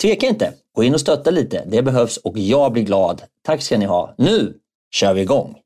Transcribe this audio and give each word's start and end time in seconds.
tveka 0.00 0.26
inte. 0.26 0.52
Gå 0.74 0.84
in 0.84 0.94
och 0.94 1.00
stötta 1.00 1.30
lite. 1.30 1.64
Det 1.66 1.82
behövs 1.82 2.16
och 2.16 2.38
jag 2.38 2.72
blir 2.72 2.82
glad. 2.82 3.22
Tack 3.42 3.62
ska 3.62 3.78
ni 3.78 3.84
ha. 3.84 4.14
Nu 4.18 4.54
kör 4.90 5.14
vi 5.14 5.20
igång! 5.20 5.56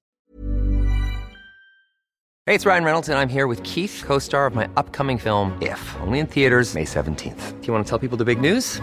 Hej, 2.46 2.58
det 2.58 2.64
är 2.64 2.70
Ryan 2.70 2.84
Reynolds 2.84 3.08
och 3.08 3.14
jag 3.14 3.22
är 3.22 3.26
här 3.26 3.46
med 3.46 3.66
Keith, 3.66 4.06
co-star 4.06 4.50
of 4.50 4.54
my 4.54 4.64
upcoming 4.76 5.18
film 5.18 5.52
If, 5.62 5.96
only 6.06 6.18
in 6.18 6.26
theaters 6.26 6.74
May 6.74 6.84
17th. 6.84 7.60
Do 7.60 7.66
you 7.66 7.74
want 7.74 7.86
to 7.86 7.98
tell 7.98 8.08
people 8.08 8.18
the 8.18 8.24
big 8.24 8.52
news? 8.52 8.82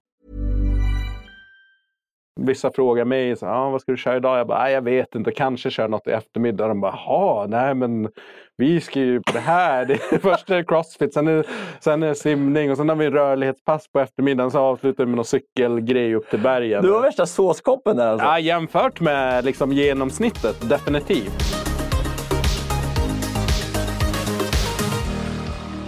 Vissa 2.39 2.71
frågar 2.71 3.05
mig, 3.05 3.35
så, 3.35 3.45
ah, 3.45 3.69
vad 3.69 3.81
ska 3.81 3.91
du 3.91 3.97
köra 3.97 4.17
idag? 4.17 4.39
Jag 4.39 4.47
bara, 4.47 4.71
jag 4.71 4.81
vet 4.81 5.15
inte, 5.15 5.31
kanske 5.31 5.71
kör 5.71 5.87
något 5.87 6.07
i 6.07 6.11
eftermiddag. 6.11 6.67
De 6.67 6.81
bara, 6.81 6.99
jaha, 7.05 7.47
nej 7.47 7.75
men 7.75 8.09
vi 8.57 8.81
ska 8.81 8.99
ju 8.99 9.21
på 9.21 9.31
det 9.33 9.39
här. 9.39 9.85
Det 9.85 9.93
är 9.93 10.17
först 10.21 10.49
är 10.49 10.55
det 10.55 10.63
crossfit, 10.63 11.13
sen 11.13 11.27
är, 11.27 11.45
sen 11.79 12.03
är 12.03 12.07
det 12.07 12.15
simning 12.15 12.71
och 12.71 12.77
sen 12.77 12.89
har 12.89 12.95
vi 12.95 13.09
rörlighetspass 13.09 13.87
på 13.91 13.99
eftermiddagen. 13.99 14.51
Så 14.51 14.59
avslutar 14.59 15.03
vi 15.03 15.07
med 15.07 15.15
någon 15.15 15.25
cykelgrej 15.25 16.15
upp 16.15 16.29
till 16.29 16.39
bergen. 16.39 16.83
Du 16.83 16.91
har 16.91 17.01
värsta 17.01 17.25
såskoppen 17.25 17.97
där 17.97 18.07
alltså? 18.07 18.27
Ja, 18.27 18.39
jämfört 18.39 18.99
med 18.99 19.45
liksom, 19.45 19.71
genomsnittet, 19.71 20.69
definitivt. 20.69 21.60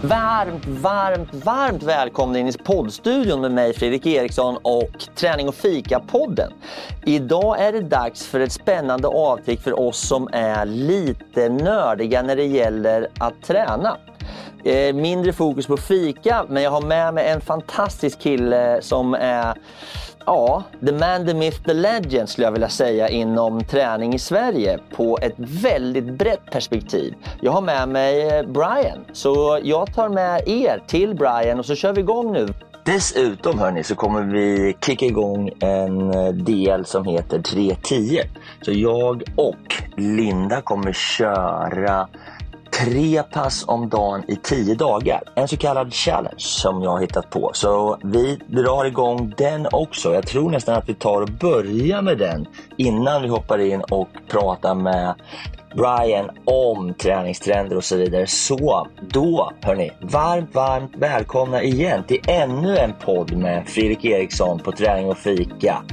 Varmt, 0.03 0.65
varmt, 0.65 1.33
varmt 1.33 1.83
välkomna 1.83 2.39
in 2.39 2.47
i 2.47 2.53
poddstudion 2.53 3.41
med 3.41 3.51
mig 3.51 3.73
Fredrik 3.73 4.05
Eriksson 4.05 4.57
och 4.61 5.05
Träning 5.15 5.47
och 5.47 5.55
fika-podden. 5.55 6.51
Idag 7.05 7.61
är 7.61 7.71
det 7.71 7.81
dags 7.81 8.27
för 8.27 8.39
ett 8.39 8.51
spännande 8.51 9.07
avtryck 9.07 9.61
för 9.61 9.79
oss 9.79 10.07
som 10.07 10.29
är 10.31 10.65
lite 10.65 11.49
nördiga 11.49 12.21
när 12.21 12.35
det 12.35 12.45
gäller 12.45 13.07
att 13.19 13.41
träna. 13.43 13.97
Eh, 14.63 14.95
mindre 14.95 15.33
fokus 15.33 15.67
på 15.67 15.77
fika, 15.77 16.45
men 16.49 16.63
jag 16.63 16.71
har 16.71 16.81
med 16.81 17.13
mig 17.13 17.29
en 17.29 17.41
fantastisk 17.41 18.19
kille 18.19 18.81
som 18.81 19.13
är 19.13 19.53
Ja, 20.25 20.63
the 20.85 20.91
man, 20.91 21.25
the 21.25 21.33
myth, 21.33 21.63
the 21.63 21.73
legend 21.73 22.29
skulle 22.29 22.47
jag 22.47 22.51
vilja 22.51 22.69
säga 22.69 23.09
inom 23.09 23.63
träning 23.63 24.13
i 24.13 24.19
Sverige 24.19 24.79
på 24.95 25.17
ett 25.21 25.35
väldigt 25.37 26.13
brett 26.17 26.51
perspektiv. 26.51 27.15
Jag 27.41 27.51
har 27.51 27.61
med 27.61 27.89
mig 27.89 28.29
eh, 28.29 28.43
Brian, 28.43 29.05
så 29.13 29.59
jag 29.63 29.93
tar 29.93 30.09
med 30.09 30.47
er 30.47 30.83
till 30.87 31.15
Brian 31.15 31.59
och 31.59 31.65
så 31.65 31.75
kör 31.75 31.93
vi 31.93 32.01
igång 32.01 32.33
nu. 32.33 32.47
Dessutom 32.85 33.59
hörni 33.59 33.83
så 33.83 33.95
kommer 33.95 34.21
vi 34.21 34.77
kicka 34.85 35.05
igång 35.05 35.51
en 35.59 36.13
eh, 36.13 36.33
del 36.33 36.85
som 36.85 37.05
heter 37.05 37.41
310. 37.41 38.19
Så 38.61 38.71
jag 38.71 39.23
och 39.35 39.83
Linda 39.97 40.61
kommer 40.61 40.93
köra 40.93 42.07
tre 42.79 43.23
pass 43.23 43.65
om 43.67 43.89
dagen 43.89 44.23
i 44.27 44.35
tio 44.35 44.75
dagar. 44.75 45.21
En 45.35 45.47
så 45.47 45.57
kallad 45.57 45.93
challenge 45.93 46.35
som 46.37 46.83
jag 46.83 46.91
har 46.91 46.99
hittat 46.99 47.29
på. 47.29 47.51
Så 47.53 47.97
vi 48.03 48.39
drar 48.47 48.85
igång 48.85 49.33
den 49.37 49.67
också. 49.71 50.13
Jag 50.13 50.27
tror 50.27 50.49
nästan 50.49 50.75
att 50.75 50.89
vi 50.89 50.93
tar 50.93 51.21
och 51.21 51.29
börjar 51.29 52.01
med 52.01 52.17
den 52.17 52.47
innan 52.77 53.21
vi 53.21 53.27
hoppar 53.27 53.59
in 53.59 53.81
och 53.81 54.09
pratar 54.27 54.75
med 54.75 55.13
Brian 55.75 56.29
om 56.45 56.93
träningstrender 56.93 57.77
och 57.77 57.83
så 57.83 57.95
vidare. 57.97 58.27
Så 58.27 58.87
då, 59.01 59.51
hörni, 59.61 59.91
varmt, 60.01 60.55
varmt 60.55 60.91
välkomna 60.95 61.63
igen 61.63 62.03
till 62.07 62.19
ännu 62.27 62.77
en 62.77 62.93
podd 63.05 63.37
med 63.37 63.67
Fredrik 63.67 64.05
Eriksson 64.05 64.59
på 64.59 64.71
Träning 64.71 65.09
och 65.09 65.17
Fika. 65.17 65.83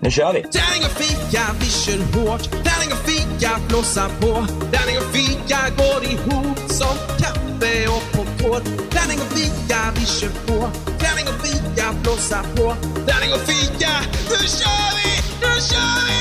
Nu 0.00 0.10
kör 0.10 0.32
vi! 0.32 0.42
Träning 0.42 0.84
och 0.84 0.96
fika, 1.02 1.42
vi 1.60 1.66
kör 1.66 1.98
hårt. 1.98 2.42
Träning 2.50 2.92
och 2.92 3.02
fika, 3.10 3.50
blåsa 3.68 4.08
på. 4.20 4.46
Träning 4.72 4.98
och 4.98 5.10
fika 5.16 5.58
går 5.76 6.04
ihop 6.12 6.58
som 6.70 6.96
kaffe 7.18 7.88
och 7.88 8.02
popcorn. 8.12 8.62
Träning 8.90 9.18
och 9.20 9.38
fika, 9.38 9.78
vi 9.96 10.06
kör 10.06 10.28
på. 10.46 10.70
Träning 11.00 11.26
och 11.28 11.46
fika, 11.46 11.94
blåsa 12.02 12.42
på. 12.56 12.74
Träning 13.06 13.32
och 13.34 13.40
fika, 13.40 13.92
nu 14.30 14.48
kör 14.58 14.90
vi! 14.96 15.10
Nu 15.40 15.60
kör 15.60 16.06
vi! 16.06 16.16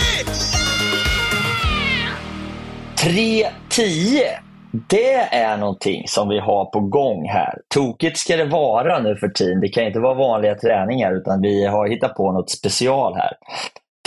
Yeah! 3.05 3.55
3.10 3.69 4.44
det 4.87 5.13
är 5.15 5.57
någonting 5.57 6.07
som 6.07 6.29
vi 6.29 6.39
har 6.39 6.65
på 6.65 6.79
gång 6.79 7.29
här. 7.29 7.61
Tokigt 7.73 8.17
ska 8.17 8.37
det 8.37 8.45
vara 8.45 8.99
nu 8.99 9.15
för 9.15 9.27
tiden. 9.27 9.59
Det 9.61 9.69
kan 9.69 9.83
inte 9.83 9.99
vara 9.99 10.13
vanliga 10.13 10.55
träningar 10.55 11.15
utan 11.15 11.41
vi 11.41 11.65
har 11.65 11.87
hittat 11.87 12.15
på 12.15 12.31
något 12.31 12.49
special 12.49 13.13
här. 13.15 13.33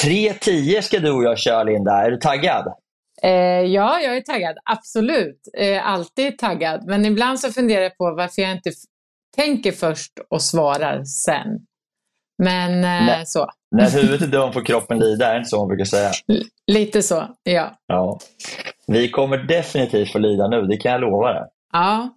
3.10 0.02 0.80
ska 0.80 0.98
du 0.98 1.12
och 1.12 1.24
jag 1.24 1.38
köra 1.38 1.62
Linda. 1.64 1.92
Är 1.92 2.10
du 2.10 2.16
taggad? 2.16 2.72
Eh, 3.22 3.30
ja, 3.60 4.00
jag 4.00 4.16
är 4.16 4.20
taggad. 4.20 4.56
Absolut. 4.64 5.40
Eh, 5.58 5.88
alltid 5.88 6.38
taggad. 6.38 6.86
Men 6.86 7.04
ibland 7.04 7.40
så 7.40 7.52
funderar 7.52 7.82
jag 7.82 7.96
på 7.96 8.14
varför 8.14 8.42
jag 8.42 8.52
inte 8.52 8.70
tänker 9.36 9.72
först 9.72 10.12
och 10.30 10.42
svarar 10.42 11.04
sen. 11.04 11.46
Men 12.42 12.84
eh, 12.84 13.24
så. 13.24 13.50
När 13.76 13.90
huvudet 13.90 14.22
är 14.22 14.26
dumt 14.26 14.52
får 14.52 14.64
kroppen 14.64 14.98
lida, 14.98 15.26
är 15.26 15.32
det 15.32 15.38
inte 15.38 15.50
så 15.50 15.58
man 15.58 15.68
brukar 15.68 15.84
säga? 15.84 16.10
Lite 16.66 17.02
så, 17.02 17.28
ja. 17.42 17.78
Ja. 17.86 18.18
Vi 18.92 19.08
kommer 19.10 19.36
definitivt 19.38 20.12
få 20.12 20.18
lida 20.18 20.48
nu, 20.48 20.62
det 20.62 20.76
kan 20.76 20.92
jag 20.92 21.00
lova 21.00 21.32
dig. 21.32 21.42
Ja. 21.72 22.08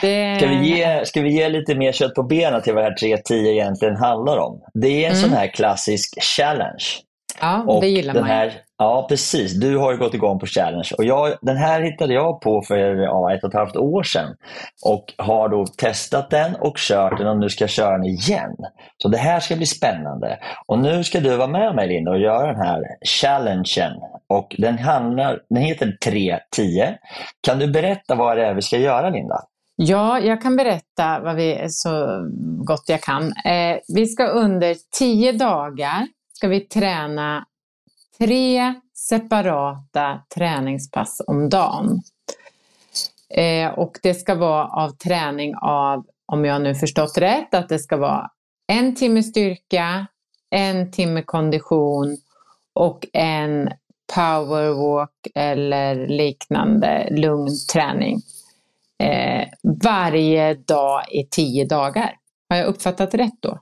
Det... 0.00 0.36
Ska, 0.38 0.48
vi 0.48 0.68
ge, 0.76 1.04
ska 1.06 1.20
vi 1.22 1.32
ge 1.32 1.48
lite 1.48 1.74
mer 1.74 1.92
kött 1.92 2.14
på 2.14 2.22
benen 2.22 2.62
till 2.62 2.74
vad 2.74 2.84
det 2.84 2.88
här 2.88 3.16
3.10 3.16 3.34
egentligen 3.34 3.96
handlar 3.96 4.38
om? 4.38 4.60
Det 4.74 4.88
är 5.04 5.10
en 5.10 5.16
Mm. 5.16 5.22
sån 5.22 5.30
här 5.32 5.46
klassisk 5.46 6.22
challenge. 6.22 6.84
Ja, 7.40 7.62
Och 7.66 7.80
det 7.80 7.88
gillar 7.88 8.14
den 8.14 8.22
man 8.22 8.30
här, 8.30 8.52
Ja, 8.82 9.06
precis. 9.08 9.52
Du 9.60 9.76
har 9.76 9.92
ju 9.92 9.98
gått 9.98 10.14
igång 10.14 10.38
på 10.38 10.46
challenge. 10.46 10.90
Och 10.98 11.04
jag, 11.04 11.34
den 11.40 11.56
här 11.56 11.80
hittade 11.80 12.14
jag 12.14 12.40
på 12.40 12.62
för 12.62 12.76
ja, 12.96 13.34
ett 13.34 13.44
och 13.44 13.48
ett 13.48 13.54
halvt 13.54 13.76
år 13.76 14.02
sedan. 14.02 14.36
Och 14.84 15.14
har 15.18 15.48
då 15.48 15.66
testat 15.66 16.30
den 16.30 16.54
och 16.54 16.76
kört 16.76 17.18
den 17.18 17.26
och 17.26 17.38
nu 17.38 17.48
ska 17.48 17.62
jag 17.62 17.70
köra 17.70 17.92
den 17.92 18.04
igen. 18.04 18.56
Så 18.96 19.08
det 19.08 19.18
här 19.18 19.40
ska 19.40 19.56
bli 19.56 19.66
spännande. 19.66 20.38
Och 20.66 20.78
nu 20.78 21.04
ska 21.04 21.20
du 21.20 21.36
vara 21.36 21.48
med 21.48 21.74
mig 21.74 21.88
Linda 21.88 22.10
och 22.10 22.18
göra 22.18 22.46
den 22.46 22.60
här 22.60 22.82
challengen. 23.20 23.92
Och 24.28 24.56
den, 24.58 24.78
handlar, 24.78 25.40
den 25.50 25.62
heter 25.62 25.96
3.10. 26.06 26.94
Kan 27.40 27.58
du 27.58 27.70
berätta 27.70 28.14
vad 28.14 28.36
det 28.36 28.46
är 28.46 28.54
vi 28.54 28.62
ska 28.62 28.76
göra 28.76 29.10
Linda? 29.10 29.40
Ja, 29.76 30.18
jag 30.18 30.42
kan 30.42 30.56
berätta 30.56 31.20
vad 31.20 31.36
vi, 31.36 31.66
så 31.68 31.90
gott 32.64 32.84
jag 32.86 33.00
kan. 33.00 33.22
Eh, 33.22 33.78
vi 33.94 34.06
ska 34.06 34.26
under 34.26 34.76
tio 34.98 35.32
dagar 35.32 36.06
ska 36.32 36.48
vi 36.48 36.60
träna 36.60 37.44
tre 38.22 38.74
separata 38.94 40.20
träningspass 40.34 41.22
om 41.26 41.48
dagen. 41.48 42.02
Eh, 43.34 43.70
och 43.70 43.98
det 44.02 44.14
ska 44.14 44.34
vara 44.34 44.66
av 44.66 44.90
träning 44.90 45.54
av, 45.56 46.06
om 46.26 46.44
jag 46.44 46.62
nu 46.62 46.74
förstått 46.74 47.18
rätt, 47.18 47.54
att 47.54 47.68
det 47.68 47.78
ska 47.78 47.96
vara 47.96 48.30
en 48.66 48.94
timme 48.94 49.22
styrka, 49.22 50.06
en 50.50 50.90
timme 50.90 51.22
kondition 51.22 52.16
och 52.72 53.06
en 53.12 53.70
powerwalk 54.14 55.26
eller 55.34 56.08
liknande 56.08 57.08
lugn 57.10 57.50
träning 57.72 58.20
eh, 58.98 59.48
varje 59.82 60.54
dag 60.54 61.02
i 61.10 61.26
tio 61.30 61.64
dagar. 61.64 62.16
Har 62.48 62.56
jag 62.56 62.66
uppfattat 62.66 63.14
rätt 63.14 63.38
då? 63.40 63.58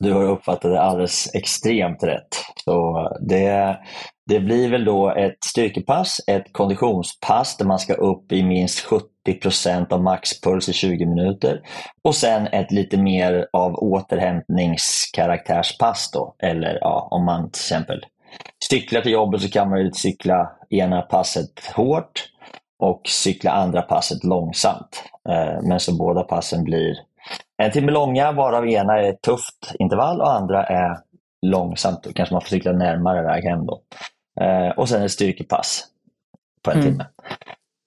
Du 0.00 0.12
har 0.12 0.22
uppfattat 0.22 0.70
det 0.70 0.80
alldeles 0.80 1.34
extremt 1.34 2.02
rätt. 2.02 2.28
Så 2.64 3.08
det, 3.20 3.78
det 4.26 4.40
blir 4.40 4.70
väl 4.70 4.84
då 4.84 5.10
ett 5.10 5.44
styrkepass, 5.44 6.20
ett 6.26 6.52
konditionspass 6.52 7.56
där 7.56 7.64
man 7.64 7.78
ska 7.78 7.94
upp 7.94 8.32
i 8.32 8.42
minst 8.42 8.86
70% 9.28 9.92
av 9.92 10.02
maxpuls 10.02 10.68
i 10.68 10.72
20 10.72 11.06
minuter. 11.06 11.60
Och 12.04 12.14
sen 12.14 12.46
ett 12.46 12.72
lite 12.72 12.96
mer 12.96 13.46
av 13.52 13.74
återhämtningskaraktärspass 13.74 16.10
då. 16.12 16.34
Eller 16.38 16.78
ja, 16.80 17.08
om 17.10 17.24
man 17.24 17.50
till 17.50 17.60
exempel 17.60 18.04
cyklar 18.70 19.00
till 19.00 19.12
jobbet 19.12 19.40
så 19.40 19.48
kan 19.48 19.70
man 19.70 19.80
ju 19.80 19.92
cykla 19.92 20.50
ena 20.70 21.02
passet 21.02 21.66
hårt 21.74 22.28
och 22.78 23.00
cykla 23.04 23.50
andra 23.50 23.82
passet 23.82 24.24
långsamt. 24.24 25.04
Eh, 25.28 25.62
men 25.62 25.80
så 25.80 25.96
båda 25.96 26.22
passen 26.22 26.64
blir 26.64 26.96
en 27.62 27.70
timme 27.70 27.92
långa, 27.92 28.32
varav 28.32 28.68
ena 28.68 28.98
är 29.00 29.08
ett 29.08 29.22
tufft 29.22 29.74
intervall 29.78 30.20
och 30.20 30.32
andra 30.32 30.64
är 30.66 30.98
långsamt. 31.46 32.02
Då 32.02 32.12
kanske 32.12 32.34
man 32.34 32.42
får 32.42 32.48
cykla 32.48 32.72
närmare 32.72 33.22
väg 33.22 33.44
hem. 33.44 33.66
Då. 33.66 33.80
Eh, 34.40 34.70
Och 34.70 34.88
sen 34.88 35.02
ett 35.02 35.10
styrkepass 35.12 35.84
på 36.62 36.70
en 36.70 36.78
Mm. 36.78 36.90
timme. 36.92 37.06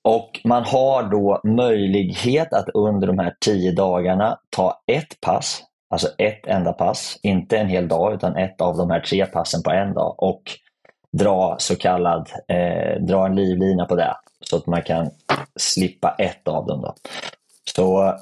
Och 0.03 0.41
man 0.43 0.63
har 0.63 1.03
då 1.03 1.41
möjlighet 1.43 2.53
att 2.53 2.69
under 2.73 3.07
de 3.07 3.19
här 3.19 3.35
tio 3.45 3.71
dagarna 3.71 4.39
ta 4.49 4.81
ett 4.87 5.21
pass, 5.21 5.63
alltså 5.89 6.07
ett 6.17 6.47
enda 6.47 6.73
pass, 6.73 7.19
inte 7.23 7.57
en 7.57 7.67
hel 7.67 7.87
dag 7.87 8.13
utan 8.13 8.37
ett 8.37 8.61
av 8.61 8.77
de 8.77 8.89
här 8.89 8.99
tre 8.99 9.25
passen 9.25 9.63
på 9.63 9.71
en 9.71 9.93
dag 9.93 10.15
och 10.17 10.41
dra 11.17 11.55
så 11.59 11.75
kallad, 11.75 12.29
eh, 12.47 13.01
dra 13.01 13.25
en 13.25 13.35
livlina 13.35 13.85
på 13.85 13.95
det 13.95 14.15
så 14.39 14.57
att 14.57 14.67
man 14.67 14.81
kan 14.81 15.09
slippa 15.59 16.15
ett 16.17 16.47
av 16.47 16.65
dem. 16.65 16.81
Då. 16.81 16.93
Så 17.75 18.13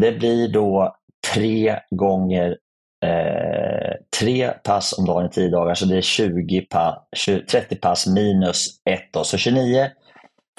det 0.00 0.12
blir 0.12 0.48
då 0.48 0.96
tre 1.34 1.78
gånger 1.90 2.56
eh, 3.04 3.94
tre 4.20 4.50
pass 4.64 4.98
om 4.98 5.06
dagen 5.06 5.26
i 5.26 5.28
tio 5.28 5.50
dagar, 5.50 5.74
så 5.74 5.86
det 5.86 5.96
är 5.96 6.02
20 6.02 6.60
pa, 6.60 7.06
20, 7.16 7.46
30 7.46 7.76
pass 7.76 8.06
minus 8.06 8.66
ett. 8.90 9.12
Då. 9.12 9.24
Så 9.24 9.36
29 9.36 9.90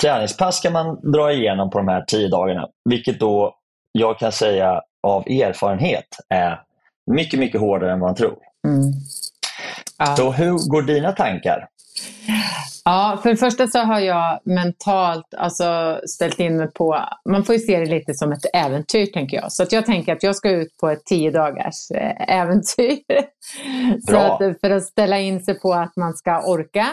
träningspass 0.01 0.57
ska 0.57 0.69
man 0.69 1.11
dra 1.11 1.31
igenom 1.31 1.69
på 1.69 1.77
de 1.77 1.87
här 1.87 2.03
tio 2.07 2.27
dagarna, 2.27 2.67
vilket 2.89 3.19
då 3.19 3.55
jag 3.91 4.19
kan 4.19 4.31
säga 4.31 4.81
av 5.07 5.27
erfarenhet 5.27 6.07
är 6.29 6.61
mycket, 7.11 7.39
mycket 7.39 7.61
hårdare 7.61 7.91
än 7.91 7.99
man 7.99 8.15
tror. 8.15 8.37
Mm. 8.67 8.93
Ja. 9.97 10.15
Så 10.15 10.31
hur 10.31 10.69
går 10.69 10.81
dina 10.81 11.11
tankar? 11.11 11.67
Ja, 12.89 13.19
för 13.23 13.29
det 13.29 13.37
första 13.37 13.67
så 13.67 13.79
har 13.79 13.99
jag 13.99 14.39
mentalt 14.43 15.33
alltså, 15.37 15.99
ställt 16.07 16.39
in 16.39 16.57
mig 16.57 16.71
på, 16.71 16.99
man 17.29 17.43
får 17.43 17.55
ju 17.55 17.59
se 17.59 17.79
det 17.79 17.85
lite 17.85 18.13
som 18.13 18.31
ett 18.31 18.45
äventyr 18.53 19.05
tänker 19.05 19.37
jag. 19.37 19.51
Så 19.51 19.63
att 19.63 19.71
jag 19.71 19.85
tänker 19.85 20.13
att 20.13 20.23
jag 20.23 20.35
ska 20.35 20.49
ut 20.49 20.77
på 20.77 20.89
ett 20.89 21.05
tio 21.05 21.31
dagars 21.31 21.91
eh, 21.91 22.39
äventyr. 22.39 22.99
så 24.09 24.17
att, 24.17 24.59
för 24.61 24.69
att 24.69 24.83
ställa 24.83 25.19
in 25.19 25.43
sig 25.43 25.59
på 25.59 25.73
att 25.73 25.95
man 25.95 26.13
ska 26.13 26.41
orka. 26.41 26.87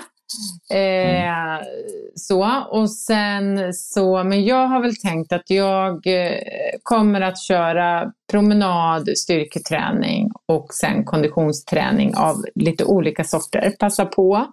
Eh, 0.70 1.64
Så, 2.14 2.62
och 2.70 2.90
sen 2.90 3.75
så, 3.75 4.25
men 4.25 4.44
jag 4.44 4.66
har 4.66 4.82
väl 4.82 4.96
tänkt 4.96 5.32
att 5.32 5.50
jag 5.50 6.06
eh, 6.06 6.38
kommer 6.82 7.20
att 7.20 7.43
köra 7.43 8.12
promenad, 8.31 9.08
styrketräning 9.16 10.31
och 10.46 10.75
sen 10.75 11.04
konditionsträning 11.04 12.16
av 12.16 12.44
lite 12.54 12.84
olika 12.84 13.25
sorter. 13.25 13.75
Passa 13.78 14.06
på 14.06 14.46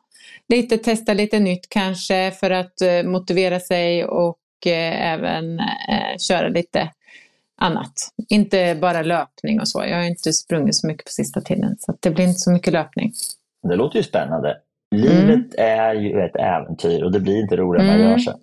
lite, 0.50 0.78
testa 0.78 1.14
lite 1.14 1.40
nytt 1.40 1.70
kanske 1.70 2.32
för 2.32 2.52
att 2.52 2.82
eh, 2.82 3.04
motivera 3.04 3.60
sig 3.60 4.06
och 4.06 4.38
eh, 4.66 5.12
även 5.14 5.60
eh, 5.60 6.18
köra 6.30 6.48
lite 6.48 6.90
annat. 7.62 7.94
Inte 8.30 8.78
bara 8.82 9.02
löpning 9.02 9.60
och 9.60 9.68
så. 9.68 9.86
Jag 9.86 9.98
har 9.98 10.04
inte 10.04 10.34
sprungit 10.34 10.76
så 10.76 10.88
mycket 10.88 11.06
på 11.06 11.12
sista 11.12 11.42
tiden 11.42 11.76
så 11.80 11.94
det 12.00 12.10
blir 12.12 12.26
inte 12.26 12.40
så 12.40 12.52
mycket 12.52 12.74
löpning. 12.74 13.14
Det 13.70 13.76
låter 13.76 13.98
ju 13.98 14.04
spännande. 14.04 14.58
Livet 14.96 15.56
är 15.58 15.94
ju 15.94 16.22
ett 16.26 16.36
äventyr 16.36 17.04
och 17.04 17.12
det 17.12 17.20
blir 17.20 17.42
inte 17.42 17.56
roligare 17.56 17.88
än 17.88 17.92
man 17.94 18.00
Mm. 18.02 18.12
gör 18.12 18.18
sig. 18.20 18.34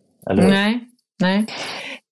Nej, 0.51 0.81
nej. 1.21 1.47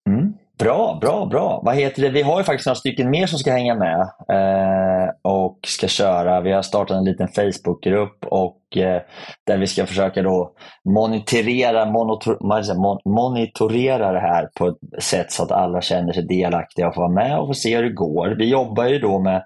Mm. 0.09 0.35
Bra, 0.59 0.99
bra, 1.01 1.27
bra. 1.27 1.61
Vad 1.65 1.75
heter 1.75 2.03
det? 2.03 2.09
Vi 2.09 2.23
har 2.23 2.39
ju 2.39 2.45
faktiskt 2.45 2.67
några 2.67 2.75
stycken 2.75 3.11
mer 3.11 3.27
som 3.27 3.39
ska 3.39 3.53
hänga 3.53 3.75
med 3.75 4.01
eh, 4.33 5.11
och 5.23 5.59
ska 5.67 5.89
köra. 5.89 6.41
Vi 6.41 6.53
har 6.53 6.63
startat 6.63 6.97
en 6.97 7.05
liten 7.05 7.29
Facebookgrupp 7.29 8.27
och 8.27 8.77
eh, 8.77 9.03
där 9.47 9.59
vi 9.59 9.67
ska 9.67 9.87
försöka 9.87 10.23
då 10.23 10.53
monitorera, 10.85 11.85
monitor, 11.85 13.09
monitorera 13.09 14.13
det 14.13 14.21
här 14.21 14.49
på 14.59 14.67
ett 14.67 15.03
sätt 15.03 15.33
så 15.33 15.43
att 15.43 15.53
alla 15.53 15.81
känner 15.81 16.13
sig 16.13 16.27
delaktiga 16.27 16.89
och 16.89 16.95
får 16.95 17.03
vara 17.03 17.13
med 17.13 17.39
och 17.39 17.47
får 17.47 17.55
se 17.55 17.77
hur 17.77 17.83
det 17.83 17.95
går. 17.95 18.35
Vi 18.39 18.51
jobbar 18.51 18.85
ju 18.85 18.99
då 18.99 19.19
med 19.19 19.43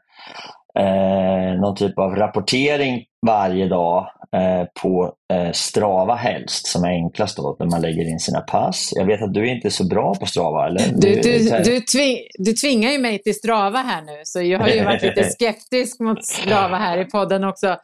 eh, 0.79 1.61
någon 1.61 1.77
typ 1.77 1.99
av 1.99 2.17
rapportering 2.17 3.05
varje 3.27 3.69
dag 3.69 4.11
eh, 4.37 4.67
på 4.83 5.15
eh, 5.33 5.53
Strava 5.53 6.15
helst, 6.15 6.67
som 6.67 6.85
är 6.85 6.89
enklast 6.89 7.37
då, 7.37 7.57
när 7.59 7.67
man 7.67 7.83
lägger 7.83 8.09
in 8.09 8.19
sina 8.21 8.41
pass. 8.41 8.93
Jag 8.97 9.07
vet 9.07 9.23
att 9.23 9.35
du 9.35 9.41
är 9.41 9.55
inte 9.55 9.71
så 9.71 9.87
bra 9.87 10.15
på 10.15 10.27
Strava, 10.27 10.67
eller? 10.67 10.81
Du, 10.97 11.15
du, 11.21 11.63
du, 11.65 11.81
tving, 11.81 12.19
du 12.39 12.53
tvingar 12.53 12.91
ju 12.91 12.99
mig 12.99 13.23
till 13.23 13.35
Strava 13.35 13.79
här 13.79 14.03
nu, 14.03 14.21
så 14.25 14.43
jag 14.43 14.59
har 14.59 14.69
ju 14.69 14.85
varit 14.85 15.03
lite 15.03 15.25
skeptisk 15.31 16.01
mot 16.01 16.25
Strava 16.25 16.77
här 16.77 16.99
i 16.99 17.05
podden 17.05 17.45
också. 17.45 17.77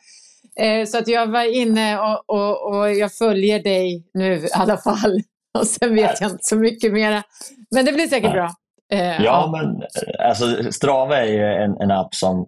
Eh, 0.61 0.87
så 0.87 0.99
att 0.99 1.09
jag 1.09 1.27
var 1.27 1.57
inne 1.57 1.99
och, 1.99 2.25
och, 2.27 2.75
och 2.75 2.95
jag 2.95 3.13
följer 3.13 3.63
dig 3.63 4.05
nu 4.15 4.35
i 4.35 4.49
alla 4.53 4.77
fall. 4.77 5.21
Och 5.59 5.67
sen 5.67 5.95
vet 5.95 6.21
jag 6.21 6.31
inte 6.31 6.39
så 6.41 6.57
mycket 6.57 6.93
mera. 6.93 7.23
Men 7.75 7.85
det 7.85 7.93
blir 7.93 8.07
säkert 8.07 8.33
bra. 8.33 8.51
Eh, 8.93 9.25
Ja, 9.25 9.53
men 9.53 9.83
alltså, 10.29 10.73
Strava 10.73 11.17
är 11.17 11.27
ju 11.27 11.45
en, 11.45 11.77
en 11.81 11.91
app 11.91 12.15
som 12.15 12.47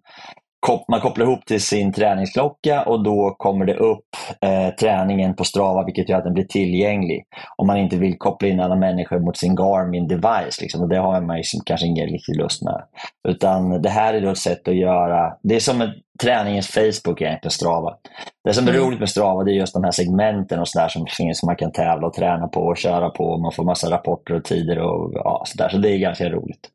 man 0.88 1.00
kopplar 1.00 1.26
ihop 1.26 1.47
till 1.47 1.62
sin 1.62 1.93
träningsklocka 1.93 2.83
och 2.83 3.05
då 3.05 3.35
kommer 3.38 3.67
det 3.67 3.75
upp 3.75 4.07
eh, 4.40 4.75
träningen 4.75 5.35
på 5.35 5.45
Strava 5.45 5.85
vilket 5.85 6.09
gör 6.09 6.19
att 6.19 6.25
den 6.25 6.35
blir 6.35 6.45
tillgänglig. 6.45 7.25
Om 7.57 7.67
man 7.67 7.76
inte 7.76 7.97
vill 7.97 8.19
koppla 8.19 8.49
in 8.49 8.61
alla 8.61 8.76
människor 8.76 9.19
mot 9.19 9.37
sin 9.37 9.55
Garmin 9.57 10.09
device. 10.09 10.61
Liksom, 10.61 10.83
och 10.83 10.88
det 10.88 10.97
har 10.99 11.21
man 11.21 11.37
ju 11.37 11.43
kanske 11.67 11.87
ingen 11.87 12.07
riktig 12.07 12.37
lust 12.37 12.62
med. 12.62 12.83
Utan 13.29 13.83
det 13.83 13.88
här 13.88 14.14
är 14.14 14.21
då 14.21 14.31
ett 14.31 14.38
sätt 14.38 14.69
att 14.69 14.76
göra, 14.76 15.33
det 15.43 15.57
är 15.57 15.61
som 15.61 15.81
en 15.81 15.90
träningens 16.23 16.69
Facebook 16.69 17.21
egentligen, 17.21 17.50
Strava. 17.50 17.97
Det 18.45 18.55
som 18.55 18.69
är 18.69 18.73
Mm. 18.73 18.85
roligt 18.85 19.00
med 19.00 19.09
Strava 19.09 19.45
det 19.45 19.52
är 19.52 19.55
just 19.55 19.75
de 19.75 19.85
här 19.85 19.90
segmenten 19.90 20.61
och 20.61 20.69
sådär 20.69 20.88
som 20.88 21.07
finns 21.07 21.40
som 21.40 21.47
man 21.47 21.57
kan 21.57 21.73
tävla 21.73 22.07
och 22.07 22.14
träna 22.14 22.49
på 22.49 22.61
och 22.61 22.76
köra 22.76 23.11
på. 23.11 23.25
Och 23.25 23.40
man 23.40 23.52
får 23.52 23.64
massa 23.64 23.90
rapporter 23.90 24.35
och 24.35 24.45
tider 24.45 24.79
och 24.79 25.12
ja, 25.14 25.43
sådär. 25.47 25.69
Så 25.69 25.76
det 25.79 25.90
är 25.90 25.99
ganska 25.99 26.29
roligt. 26.29 26.69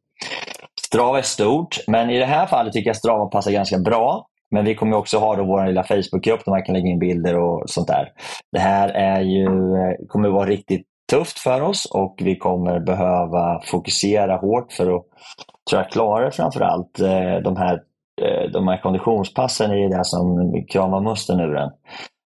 Strava 0.96 1.18
är 1.18 1.22
stort, 1.22 1.78
men 1.88 2.10
i 2.10 2.20
det 2.20 2.26
här 2.26 2.46
fallet 2.46 2.74
tycker 2.74 2.90
jag 2.90 2.96
Strava 2.96 3.26
passar 3.26 3.52
ganska 3.52 3.78
bra. 3.78 4.28
Men 4.52 4.66
vi 4.66 4.76
kommer 4.76 4.98
också 4.98 5.18
ha 5.18 5.36
då 5.36 5.44
vår 5.44 5.66
lilla 5.66 5.84
Facebookgrupp 5.84 6.46
där 6.46 6.52
man 6.52 6.64
kan 6.64 6.74
lägga 6.74 6.88
in 6.88 7.00
bilder 7.00 7.40
och 7.40 7.70
sånt 7.70 7.88
där. 7.88 8.12
Det 8.52 8.60
här 8.60 8.90
är 8.90 9.22
ju, 9.22 9.46
eh, 9.46 10.08
kommer 10.08 10.30
vara 10.30 10.50
riktigt 10.50 10.86
tufft 11.12 11.40
för 11.40 11.62
oss 11.62 11.86
och 11.86 12.16
vi 12.24 12.36
kommer 12.36 12.80
behöva 12.80 13.62
fokusera 13.66 14.36
hårt 14.36 14.74
för 14.74 14.84
att 14.84 15.04
tror 15.70 15.82
jag, 15.82 15.90
klara 15.90 16.32
framförallt 16.32 17.00
eh, 17.00 17.36
de 17.44 17.58
här, 17.58 17.74
eh, 18.22 18.52
de 18.52 18.68
här 18.68 18.82
konditionspassen 18.82 19.72
är 19.72 19.98
det 19.98 20.06
som 20.06 20.54
kramar 20.72 21.02
musten 21.02 21.40
ur 21.40 21.56
en. 21.58 21.72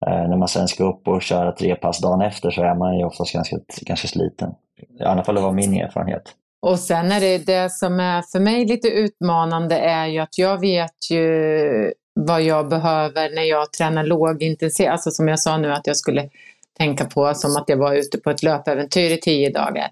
När 0.05 0.37
man 0.37 0.47
sen 0.47 0.67
ska 0.67 0.83
upp 0.83 1.07
och 1.07 1.21
köra 1.21 1.51
tre 1.51 1.75
pass 1.75 2.01
dagen 2.01 2.21
efter 2.21 2.51
så 2.51 2.63
är 2.63 2.75
man 2.75 2.97
ju 2.97 3.05
oftast 3.05 3.33
ganska, 3.33 3.57
ganska 3.81 4.07
sliten. 4.07 4.51
I 4.99 5.03
alla 5.03 5.23
fall 5.23 5.35
det 5.35 5.41
var 5.41 5.51
min 5.51 5.73
erfarenhet. 5.73 6.23
Och 6.61 6.79
sen 6.79 7.11
är 7.11 7.19
det 7.19 7.37
det 7.37 7.71
som 7.71 7.99
är 7.99 8.21
för 8.21 8.39
mig 8.39 8.65
lite 8.65 8.87
utmanande 8.87 9.75
är 9.75 10.07
ju 10.07 10.19
att 10.19 10.37
jag 10.37 10.59
vet 10.59 11.11
ju 11.11 11.93
vad 12.13 12.41
jag 12.41 12.69
behöver 12.69 13.35
när 13.35 13.43
jag 13.43 13.73
tränar 13.73 14.03
lågintensivt. 14.03 14.89
Alltså 14.89 15.11
som 15.11 15.27
jag 15.27 15.39
sa 15.39 15.57
nu 15.57 15.73
att 15.73 15.87
jag 15.87 15.97
skulle 15.97 16.29
tänka 16.77 17.05
på 17.05 17.33
som 17.33 17.55
att 17.55 17.69
jag 17.69 17.77
var 17.77 17.93
ute 17.93 18.17
på 18.17 18.29
ett 18.29 18.43
löpäventyr 18.43 19.11
i 19.11 19.17
tio 19.17 19.49
dagar. 19.49 19.89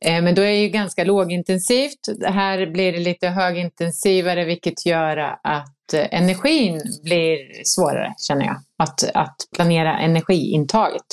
Eh, 0.00 0.22
men 0.22 0.34
då 0.34 0.42
är 0.42 0.46
det 0.46 0.56
ju 0.56 0.68
ganska 0.68 1.04
lågintensivt. 1.04 2.00
Här 2.24 2.66
blir 2.66 2.92
det 2.92 2.98
lite 2.98 3.28
högintensivare 3.28 4.44
vilket 4.44 4.86
gör 4.86 5.16
att 5.42 5.94
eh, 5.94 6.06
energin 6.10 6.82
blir 7.02 7.64
svårare 7.64 8.14
känner 8.18 8.46
jag. 8.46 8.56
Att, 8.78 9.10
att 9.14 9.36
planera 9.56 9.98
energiintaget. 9.98 11.06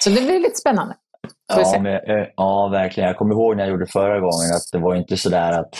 Så 0.00 0.10
det 0.10 0.20
blir 0.20 0.40
lite 0.40 0.56
spännande. 0.56 0.94
Ja, 1.48 1.80
men, 1.82 1.94
eh, 1.94 2.26
ja, 2.36 2.68
verkligen. 2.68 3.06
Jag 3.06 3.16
kommer 3.16 3.34
ihåg 3.34 3.56
när 3.56 3.64
jag 3.64 3.70
gjorde 3.70 3.86
förra 3.86 4.20
gången 4.20 4.52
att 4.56 4.72
det 4.72 4.78
var 4.78 4.94
inte 4.94 5.16
sådär 5.16 5.52
att 5.52 5.74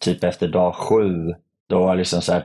typ 0.00 0.24
efter 0.24 0.48
dag 0.48 0.74
sju 0.74 1.34
då, 1.68 1.78
var 1.78 1.96
liksom 1.96 2.22
så 2.22 2.32
här, 2.32 2.44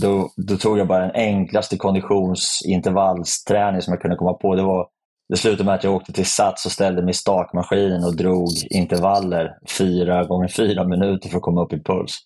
då, 0.00 0.30
då 0.36 0.56
tog 0.56 0.78
jag 0.78 0.86
bara 0.86 1.00
den 1.00 1.14
enklaste 1.14 1.76
konditionsintervallsträning 1.76 3.82
som 3.82 3.92
jag 3.92 4.00
kunde 4.00 4.16
komma 4.16 4.32
på. 4.32 4.54
Det, 4.54 4.62
var, 4.62 4.88
det 5.28 5.36
slutade 5.36 5.64
med 5.64 5.74
att 5.74 5.84
jag 5.84 5.94
åkte 5.94 6.12
till 6.12 6.26
Sats 6.26 6.66
och 6.66 6.72
ställde 6.72 7.02
mig 7.02 7.10
i 7.10 7.14
stakmaskinen 7.14 8.04
och 8.04 8.16
drog 8.16 8.48
intervaller 8.70 9.58
fyra 9.78 10.24
gånger 10.24 10.48
fyra 10.48 10.84
minuter 10.84 11.28
för 11.28 11.36
att 11.36 11.42
komma 11.42 11.64
upp 11.64 11.72
i 11.72 11.82
puls. 11.82 12.18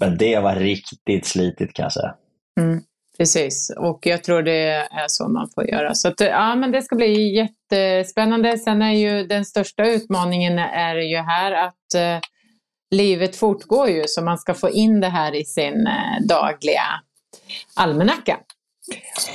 Men 0.00 0.18
det 0.18 0.38
var 0.38 0.54
riktigt 0.54 1.26
slitigt 1.26 1.76
kan 1.76 1.82
jag 1.82 1.92
säga. 1.92 2.14
Mm, 2.60 2.80
precis, 3.18 3.70
och 3.78 3.98
jag 4.02 4.24
tror 4.24 4.42
det 4.42 4.66
är 4.90 5.04
så 5.08 5.28
man 5.28 5.48
får 5.54 5.70
göra. 5.70 5.94
Så 5.94 6.08
att, 6.08 6.20
ja, 6.20 6.54
men 6.56 6.72
det 6.72 6.82
ska 6.82 6.96
bli 6.96 7.36
jättespännande. 7.36 8.58
Sen 8.58 8.82
är 8.82 8.92
ju 8.92 9.26
den 9.26 9.44
största 9.44 9.86
utmaningen 9.86 10.58
är 10.58 10.94
ju 10.96 11.16
här 11.16 11.52
att 11.52 11.94
eh, 11.96 12.18
livet 12.94 13.36
fortgår 13.36 13.88
ju 13.88 14.04
så 14.06 14.22
man 14.24 14.38
ska 14.38 14.54
få 14.54 14.70
in 14.70 15.00
det 15.00 15.08
här 15.08 15.34
i 15.34 15.44
sin 15.44 15.86
eh, 15.86 16.26
dagliga 16.28 16.82
almanacka. 17.76 18.38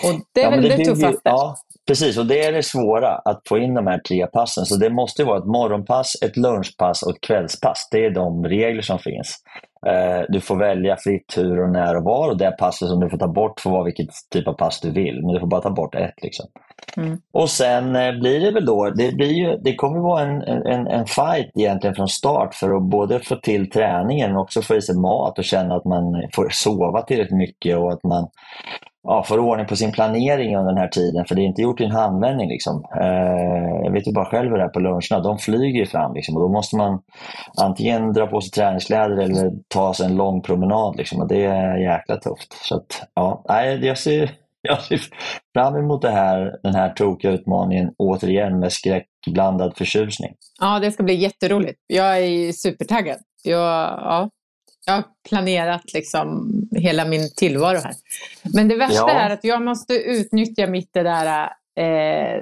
Och 0.04 0.22
det 0.34 0.42
är 0.42 0.46
Ja, 0.46 0.50
väl 0.50 0.62
det, 0.64 0.76
det- 0.78 0.86
tuffaste. 0.86 1.22
Ja, 1.24 1.56
precis. 1.88 2.18
Och 2.18 2.26
det 2.26 2.44
är 2.46 2.52
det 2.52 2.64
svåra, 2.64 3.10
att 3.16 3.42
få 3.50 3.58
in 3.58 3.74
de 3.74 3.88
här 3.88 4.00
tre 4.00 4.28
passen. 4.28 4.66
Så 4.66 4.76
det 4.76 4.90
måste 4.90 5.22
ju 5.22 5.26
vara 5.26 5.38
ett 5.38 5.46
morgonpass, 5.46 6.14
ett 6.22 6.38
lunchpass 6.38 7.04
och 7.04 7.12
ett 7.16 7.22
kvällspass. 7.22 7.88
Det 7.92 8.06
är 8.06 8.10
de 8.10 8.46
regler 8.46 8.82
som 8.82 9.00
finns. 9.00 9.38
Eh, 9.86 10.26
Du 10.30 10.42
får 10.42 10.56
välja 10.56 10.98
fritt 10.98 11.34
hur 11.38 11.64
och 11.64 11.70
när 11.70 11.96
och 11.96 12.04
var 12.04 12.30
och 12.30 12.38
det 12.38 12.52
passet 12.52 12.88
som 12.88 13.00
du 13.00 13.10
får 13.10 13.18
ta 13.18 13.28
bort 13.28 13.60
får 13.60 13.72
vara 13.72 13.84
vilket 13.84 14.10
typ 14.34 14.48
av 14.48 14.54
pass 14.54 14.82
du 14.82 14.92
vill. 14.92 15.22
Men 15.22 15.34
du 15.34 15.40
får 15.40 15.48
bara 15.48 15.62
ta 15.62 15.70
bort 15.70 15.96
ett. 15.96 16.16
Liksom. 16.22 16.46
Mm. 16.98 17.18
Och 17.32 17.50
sen 17.50 17.96
eh, 17.96 18.20
blir 18.20 18.40
det 18.40 18.52
väl 18.52 18.66
då, 18.66 18.90
det, 18.90 19.16
blir 19.16 19.32
ju, 19.32 19.58
det 19.58 19.76
kommer 19.76 20.00
vara 20.00 20.22
en, 20.22 20.42
en, 20.42 20.88
en 20.88 21.06
fight 21.06 21.52
egentligen 21.56 21.96
från 21.96 22.08
start 22.08 22.56
för 22.56 22.76
att 22.76 22.84
både 22.84 23.20
få 23.20 23.36
till 23.36 23.70
träningen 23.70 24.30
men 24.30 24.38
också 24.38 24.62
få 24.62 24.76
i 24.76 24.82
sig 24.82 24.96
mat 24.96 25.40
och 25.40 25.44
känna 25.44 25.76
att 25.76 25.86
man 25.86 26.28
får 26.34 26.50
sova 26.52 27.02
tillräckligt 27.02 27.38
mycket 27.38 27.78
och 27.78 27.94
att 27.94 28.04
man 28.04 28.28
ja, 29.08 29.24
får 29.24 29.40
ordning 29.40 29.66
på 29.68 29.76
sin 29.76 29.92
planering 29.92 30.58
under 30.58 30.74
den 30.74 30.82
här 30.82 30.88
tiden. 30.88 31.26
För 31.26 31.36
det 31.36 31.42
är 31.42 31.44
inte 31.44 31.62
gjort 31.62 31.82
i 31.82 31.84
en 31.84 31.92
handvändning. 31.92 32.50
Liksom. 32.50 32.86
Eh, 33.02 33.84
jag 33.84 33.92
vet 33.92 34.08
ju 34.08 34.12
bara 34.12 34.26
själv 34.26 34.50
hur 34.50 34.58
det 34.58 34.64
är 34.64 34.70
på 34.70 34.80
luncherna. 34.80 35.20
De 35.24 35.38
flyger 35.38 35.80
ju 35.80 35.86
fram 35.86 36.14
liksom, 36.14 36.36
och 36.36 36.42
då 36.42 36.50
måste 36.50 36.76
man 36.76 37.00
antingen 37.62 38.14
dra 38.14 38.28
på 38.28 38.42
sig 38.42 38.52
träningskläder 38.52 39.18
eller 39.18 39.52
ta 39.68 39.94
sig 39.94 40.06
en 40.06 40.16
lång 40.16 40.42
promenad. 40.42 40.98
Liksom, 40.98 41.22
och 41.22 41.28
det 41.28 41.46
är 41.46 41.78
jäkla 41.78 42.16
tufft. 42.16 42.54
Så 42.54 42.76
att, 42.76 43.08
ja, 43.14 43.46
nej, 43.50 43.86
jag 43.86 43.98
ser, 43.98 44.32
jag 44.62 44.82
ser 44.82 45.02
fram 45.54 45.76
emot 45.76 46.02
det 46.02 46.12
här, 46.12 46.60
den 46.64 46.76
här 46.76 46.90
tokiga 46.90 47.32
utmaningen 47.32 47.92
återigen 47.98 48.60
med 48.60 48.72
skräckblandad 48.72 49.78
förtjusning. 49.78 50.34
Ja, 50.60 50.80
det 50.80 50.92
ska 50.92 51.04
bli 51.04 51.16
jätteroligt. 51.16 51.80
Jag 51.88 52.18
är 52.18 52.52
supertaggad. 52.52 53.18
Jag, 53.44 53.60
ja, 53.60 54.30
jag 54.88 54.94
har 54.94 55.04
planerat 55.30 55.94
liksom 55.94 56.52
hela 56.76 57.06
min 57.06 57.30
tillvaro 57.36 57.78
här. 57.78 57.94
Men 58.54 58.68
det 58.68 58.76
värsta 58.76 58.96
Ja. 58.96 59.10
är 59.10 59.30
att 59.30 59.44
jag 59.44 59.62
måste 59.62 59.94
utnyttja 59.94 60.68
mitt 60.68 60.90
det 60.94 61.04
där 61.04 61.50
eh, 61.80 62.42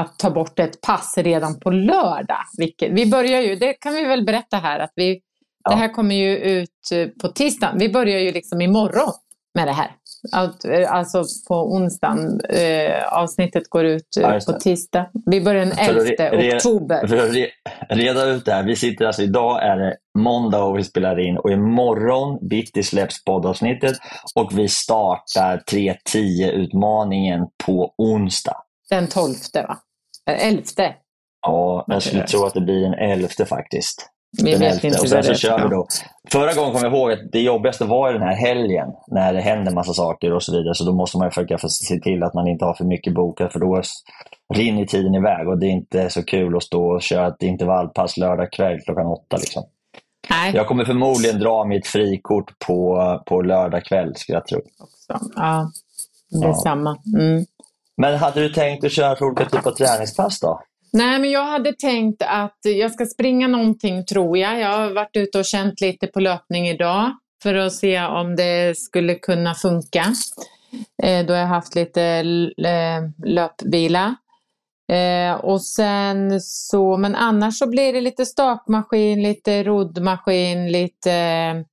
att 0.00 0.18
ta 0.18 0.30
bort 0.30 0.58
ett 0.58 0.80
pass 0.80 1.14
redan 1.18 1.60
på 1.60 1.70
lördag. 1.70 2.44
Vilket, 2.58 2.92
vi 2.92 3.06
börjar 3.10 3.40
ju, 3.40 3.56
det 3.56 3.72
kan 3.72 3.94
vi 3.94 4.04
väl 4.04 4.24
berätta 4.24 4.56
här, 4.56 4.78
att 4.80 4.92
vi, 4.94 5.20
Ja. 5.64 5.70
det 5.70 5.76
här 5.76 5.88
kommer 5.92 6.14
ju 6.14 6.36
ut 6.36 6.90
eh, 6.92 7.08
på 7.22 7.28
tisdagen. 7.28 7.78
Vi 7.78 7.88
börjar 7.88 8.18
ju 8.20 8.32
liksom 8.32 8.60
imorgon 8.60 9.12
med 9.54 9.68
det 9.68 9.72
här. 9.72 9.90
Allt, 10.32 10.64
eh, 10.64 10.92
Alltså 10.92 11.24
på 11.48 11.54
onsdagen. 11.54 12.40
Eh, 12.40 13.12
avsnittet 13.12 13.70
går 13.70 13.84
ut 13.84 14.16
eh, 14.20 14.38
på 14.46 14.52
tisdag. 14.52 15.10
Vi 15.26 15.40
börjar 15.40 15.66
den 15.66 15.74
För 15.76 15.96
att 15.96 16.20
11 16.20 16.30
re- 16.36 16.56
oktober. 16.56 17.06
För 17.06 17.16
att 17.16 17.30
re- 17.30 17.48
reda 17.88 18.24
ut 18.24 18.44
det 18.44 18.52
här, 18.52 18.62
vi 18.62 18.76
sitter 18.76 19.04
alltså, 19.04 19.22
idag 19.22 19.62
är 19.62 19.76
det 19.76 19.96
måndag 20.18 20.64
och 20.64 20.78
vi 20.78 20.84
spelar 20.84 21.20
in 21.20 21.38
och 21.38 21.50
imorgon 21.50 22.48
bitti 22.48 22.82
släpps 22.82 23.24
poddavsnittet 23.24 23.96
och 24.34 24.58
vi 24.58 24.68
startar 24.68 25.62
3.10 25.70 26.50
utmaningen 26.50 27.46
på 27.66 27.94
onsdag. 27.98 28.56
Den 28.90 29.06
12 29.06 29.34
va? 29.54 29.78
Eh, 30.30 30.48
11. 30.48 30.62
Ja, 31.46 31.84
jag 31.86 32.02
skulle 32.02 32.26
tro 32.26 32.44
att 32.44 32.54
det 32.54 32.60
blir 32.60 32.80
den 32.80 32.94
11 32.94 33.28
faktiskt. 33.48 34.08
Vi 34.42 34.50
Den 34.50 34.60
vet 34.60 34.72
11. 34.84 34.88
inte 34.88 35.00
och 35.00 35.08
sen 35.08 35.22
så 35.24 35.30
det 35.32 35.38
kör 35.38 35.62
vi 35.62 35.68
då. 35.74 35.86
Förra 36.32 36.54
gången 36.54 36.72
kom 36.72 36.82
jag 36.82 36.92
ihåg 36.92 37.12
att 37.12 37.32
det 37.32 37.40
jobbigaste 37.40 37.84
var 37.84 38.12
den 38.12 38.22
här 38.22 38.34
helgen 38.34 38.88
när 39.06 39.32
det 39.32 39.40
händer 39.40 39.72
massa 39.72 39.92
saker 39.92 40.32
och 40.32 40.42
så 40.42 40.52
vidare. 40.52 40.74
Så 40.74 40.84
då 40.84 40.92
måste 40.92 41.18
man 41.18 41.30
försöka 41.30 41.58
se 41.58 41.98
till 42.00 42.22
att 42.22 42.34
man 42.34 42.48
inte 42.48 42.64
har 42.64 42.74
för 42.74 42.84
mycket 42.84 43.14
bokat 43.14 43.52
för 43.52 43.60
då 43.60 43.82
rinner 44.54 44.84
tiden 44.84 45.14
iväg 45.14 45.48
och 45.48 45.58
det 45.58 45.66
är 45.66 45.70
inte 45.70 46.10
så 46.10 46.22
kul 46.24 46.56
att 46.56 46.62
stå 46.62 46.94
och 46.94 47.02
köra 47.02 47.26
ett 47.28 47.42
intervallpass 47.42 48.16
lördag 48.16 48.52
kväll 48.52 48.80
klockan 48.80 49.06
åtta. 49.06 49.36
Liksom. 49.36 49.62
Nej, 50.30 50.54
Jag 50.54 50.66
kommer 50.66 50.84
förmodligen 50.84 51.38
dra 51.40 51.64
mitt 51.64 51.86
frikort 51.86 52.58
på, 52.66 53.22
på 53.26 53.42
lördag 53.42 53.84
kväll 53.84 54.16
skulle 54.16 54.36
jag 54.38 54.46
tro. 54.46 54.58
också. 54.58 55.30
Ja, 55.36 55.70
det 56.30 56.46
är 56.46 56.48
Ja. 56.48 56.54
samma. 56.54 56.96
Mm. 57.18 57.44
Men 57.96 58.14
hade 58.18 58.40
du 58.40 58.48
tänkt 58.48 58.84
att 58.84 58.92
köra 58.92 59.16
för 59.16 59.24
olika 59.24 59.44
typer 59.44 59.70
av 59.70 59.74
träningspass 59.74 60.40
då? 60.40 60.60
Nej, 60.92 61.18
men 61.20 61.30
jag 61.30 61.44
hade 61.44 61.72
tänkt 61.72 62.22
att 62.22 62.58
jag 62.62 62.92
ska 62.92 63.06
springa 63.06 63.48
någonting 63.48 64.04
tror 64.04 64.38
jag. 64.38 64.60
Jag 64.60 64.78
har 64.78 64.90
varit 64.90 65.16
ute 65.16 65.38
och 65.38 65.44
känt 65.44 65.80
lite 65.80 66.06
på 66.06 66.20
löpning 66.20 66.68
idag 66.68 67.10
för 67.42 67.54
att 67.54 67.72
se 67.72 68.02
om 68.02 68.36
det 68.36 68.78
skulle 68.78 69.14
kunna 69.14 69.54
funka. 69.54 70.04
Eh, 71.02 71.26
då 71.26 71.32
har 71.32 71.40
jag 71.40 71.46
haft 71.46 71.74
lite 71.74 72.02
eh, 72.58 73.28
löpvila. 73.30 74.16
Eh, 74.92 75.34
och 75.34 75.62
sen 75.62 76.40
så, 76.40 76.96
men 76.96 77.14
annars 77.14 77.58
så 77.58 77.66
blir 77.66 77.92
det 77.92 78.00
lite 78.00 78.26
stakmaskin, 78.26 79.22
lite 79.22 79.62
roddmaskin, 79.62 80.72
lite, 80.72 81.64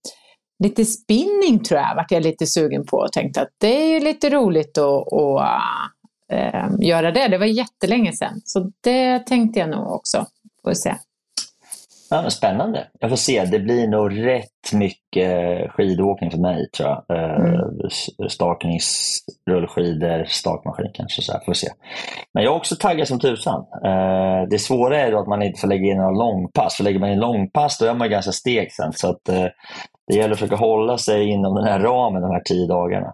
lite 0.63 0.85
spinning 0.85 1.59
tror 1.63 1.79
jag 1.79 1.95
vart 1.95 2.11
jag 2.11 2.23
lite 2.23 2.47
sugen 2.47 2.85
på 2.85 2.97
och 2.97 3.11
tänkte 3.11 3.41
att 3.41 3.51
det 3.57 3.83
är 3.83 3.87
ju 3.87 3.99
lite 3.99 4.29
roligt 4.29 4.77
att, 4.77 5.13
att 5.13 5.91
eh, 6.33 6.69
göra 6.79 7.11
det. 7.11 7.27
Det 7.27 7.37
var 7.37 7.45
jättelänge 7.45 8.11
sedan. 8.13 8.41
Så 8.45 8.71
det 8.81 9.19
tänkte 9.19 9.59
jag 9.59 9.69
nog 9.69 9.91
också. 9.91 10.25
Får 10.63 10.73
se. 10.73 10.95
Ja, 12.09 12.29
spännande. 12.29 12.87
Jag 12.99 13.09
får 13.09 13.17
se. 13.17 13.45
Det 13.45 13.59
blir 13.59 13.87
nog 13.87 14.25
rätt 14.25 14.73
mycket 14.73 15.71
skidåkning 15.71 16.31
för 16.31 16.37
mig 16.37 16.69
tror 16.77 16.89
jag. 16.89 17.17
Eh, 17.17 17.59
s- 17.87 18.31
Staknings, 18.33 19.19
rullskidor, 19.49 20.25
stakmaskin 20.27 20.91
kanske. 20.93 21.21
Så 21.21 21.31
här. 21.31 21.39
Får 21.45 21.53
se. 21.53 21.67
Men 22.33 22.43
jag 22.43 22.53
är 22.53 22.57
också 22.57 22.75
taggad 22.75 23.07
som 23.07 23.19
tusan. 23.19 23.65
Eh, 23.85 24.49
Det 24.49 24.59
svåra 24.59 24.99
är 25.01 25.11
då 25.11 25.19
att 25.19 25.27
man 25.27 25.41
inte 25.43 25.59
får 25.59 25.67
lägga 25.67 25.91
in 25.91 25.97
några 25.97 26.11
långpass. 26.11 26.75
För 26.75 26.83
lägger 26.83 26.99
man 26.99 27.09
in 27.11 27.19
långpass 27.19 27.77
då 27.77 27.85
är 27.85 27.93
man 27.93 28.09
ganska 28.09 28.31
stekt 28.31 28.73
sen. 28.73 28.93
Så 28.93 29.09
att, 29.09 29.29
eh, 29.29 29.45
det 30.07 30.15
gäller 30.15 30.31
att 30.33 30.39
försöka 30.39 30.55
hålla 30.55 30.97
sig 30.97 31.29
inom 31.29 31.55
den 31.55 31.63
här 31.63 31.79
ramen 31.79 32.21
de 32.21 32.31
här 32.31 32.41
tio 32.45 32.67
dagarna. 32.67 33.13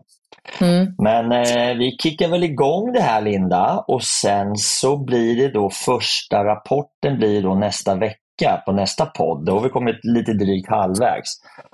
Mm. 0.62 0.88
Men 0.98 1.32
eh, 1.32 1.78
vi 1.78 1.98
kickar 2.04 2.28
väl 2.28 2.44
igång 2.44 2.94
det 2.94 3.02
här 3.02 3.22
Linda 3.22 3.84
och 3.88 4.04
sen 4.04 4.56
så 4.56 4.98
blir 4.98 5.36
det 5.36 5.54
då 5.54 5.70
första 5.70 6.46
rapporten 6.46 7.18
blir 7.18 7.42
då 7.42 7.56
nästa 7.56 7.96
vecka 7.96 8.64
på 8.66 8.72
nästa 8.72 9.06
podd. 9.06 9.46
Då 9.46 9.54
har 9.54 9.62
vi 9.62 9.70
kommit 9.70 9.96
lite 10.04 10.34
drygt 10.34 10.70
halvvägs. 10.70 11.30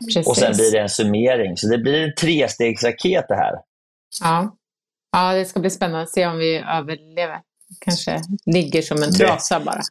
Precis. 0.06 0.28
Och 0.28 0.38
sen 0.38 0.54
blir 0.54 0.72
det 0.72 0.80
en 0.80 0.90
summering. 0.90 1.58
Så 1.58 1.68
det 1.68 1.78
blir 1.78 2.04
en 2.04 2.16
trestegsraket 2.16 3.26
det 3.28 3.36
här. 3.36 3.54
Ja. 4.22 4.56
ja, 5.12 5.34
det 5.34 5.46
ska 5.46 5.60
bli 5.60 5.70
spännande 5.70 6.02
att 6.02 6.10
se 6.10 6.28
om 6.28 6.38
vi 6.38 6.58
överlever. 6.58 7.40
Kanske 7.80 8.22
ligger 8.46 8.82
som 8.82 9.04
en 9.04 9.14
trasa 9.14 9.60
bara. 9.60 9.82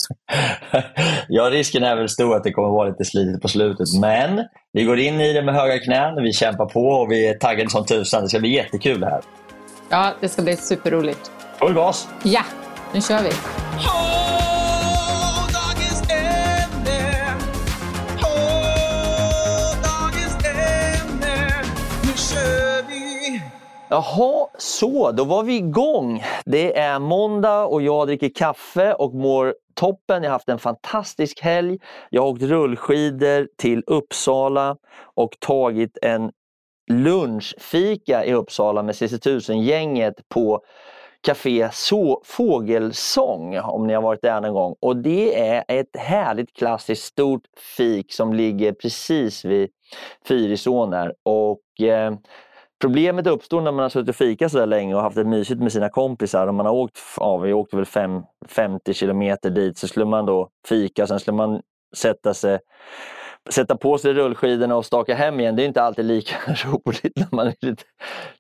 ja, 1.29 1.43
risken 1.43 1.83
är 1.83 1.97
väl 1.97 2.09
stor 2.09 2.37
att 2.37 2.45
det 2.45 2.53
kommer 2.53 2.69
vara 2.69 2.89
lite 2.89 3.05
slitigt 3.05 3.43
på 3.43 3.49
slutet. 3.49 3.89
Men 4.01 4.45
vi 4.73 4.85
går 4.85 4.99
in 4.99 5.21
i 5.21 5.33
det 5.33 5.43
med 5.43 5.55
höga 5.55 5.79
knän, 5.79 6.23
vi 6.23 6.33
kämpar 6.33 6.67
på 6.67 6.81
och 6.81 7.13
vi 7.13 7.29
är 7.29 7.35
taggade 7.35 7.71
som 7.71 7.87
tusan. 7.87 8.23
Det 8.23 8.29
ska 8.29 8.41
bli 8.41 8.55
jättekul 8.55 9.01
det 9.01 9.07
här. 9.07 9.21
Ja, 9.89 10.15
det 10.21 10.29
ska 10.29 10.43
bli 10.43 10.57
superroligt. 10.57 11.31
Full 11.59 11.75
gas! 11.75 12.09
Ja, 12.23 12.43
nu 12.93 13.01
kör 13.01 13.23
vi. 13.23 13.31
Jaha, 23.95 24.47
så 24.59 25.13
då 25.13 25.25
var 25.25 25.43
vi 25.43 25.57
igång. 25.57 26.23
Det 26.45 26.79
är 26.79 26.99
måndag 26.99 27.65
och 27.65 27.83
jag 27.83 28.07
dricker 28.07 28.29
kaffe 28.35 28.95
och 28.95 29.15
mår 29.15 29.55
toppen. 29.75 30.23
Jag 30.23 30.31
har 30.31 30.35
haft 30.35 30.49
en 30.49 30.59
fantastisk 30.59 31.41
helg. 31.41 31.79
Jag 32.11 32.23
har 32.23 32.29
åkt 32.29 32.43
rullskidor 32.43 33.49
till 33.59 33.83
Uppsala 33.87 34.77
och 35.15 35.37
tagit 35.41 35.99
en 36.03 36.31
lunchfika 36.91 38.25
i 38.25 38.33
Uppsala 38.33 38.83
med 38.83 38.97
CC 38.97 39.13
1000-gänget 39.13 40.15
på 40.29 40.61
Café 41.21 41.69
så 41.73 42.23
Fågelsång 42.25 43.59
om 43.59 43.87
ni 43.87 43.95
har 43.95 44.03
varit 44.03 44.23
där 44.23 44.41
någon 44.41 44.55
gång. 44.55 44.75
Och 44.81 44.97
det 44.97 45.49
är 45.49 45.65
ett 45.69 45.97
härligt 45.97 46.57
klassiskt 46.57 47.05
stort 47.05 47.43
fik 47.77 48.13
som 48.13 48.35
ligger 48.35 48.73
precis 48.73 49.45
vid 49.45 49.71
Fyrisån. 50.29 50.95
Och, 51.23 51.87
eh, 51.87 52.15
Problemet 52.85 53.27
uppstår 53.27 53.61
när 53.61 53.73
man 53.73 53.83
har 53.83 53.89
suttit 53.89 54.09
och 54.09 54.17
fikat 54.17 54.53
så 54.53 54.59
där 54.59 54.67
länge 54.67 54.95
och 54.95 55.01
haft 55.01 55.17
det 55.17 55.25
mysigt 55.25 55.61
med 55.61 55.73
sina 55.73 55.89
kompisar. 55.89 56.47
Om 56.47 56.57
man 56.57 56.67
har 56.67 56.73
åkt, 56.73 56.99
ja, 57.17 57.37
vi 57.37 57.53
åkte 57.53 57.77
väl 57.77 57.85
fem, 57.87 58.23
50 58.49 58.95
kilometer 58.95 59.51
dit, 59.51 59.79
så 59.79 59.89
skulle 59.89 60.05
man 60.07 60.27
då 60.27 60.49
fika, 60.69 61.07
sen 61.07 61.21
skulle 61.21 61.37
man 61.37 61.61
sätta 61.97 62.35
sig 62.35 62.59
sätta 63.51 63.77
på 63.77 63.99
sig 63.99 64.13
rullskidorna 64.13 64.77
och 64.77 64.87
staka 64.87 65.15
hem 65.15 65.41
igen, 65.41 65.57
det 65.57 65.63
är 65.63 65.67
inte 65.67 65.83
alltid 65.83 66.05
lika 66.05 66.37
roligt 66.65 67.17
när 67.17 67.29
man 67.37 67.47
är 67.47 67.55
lite, 67.61 67.83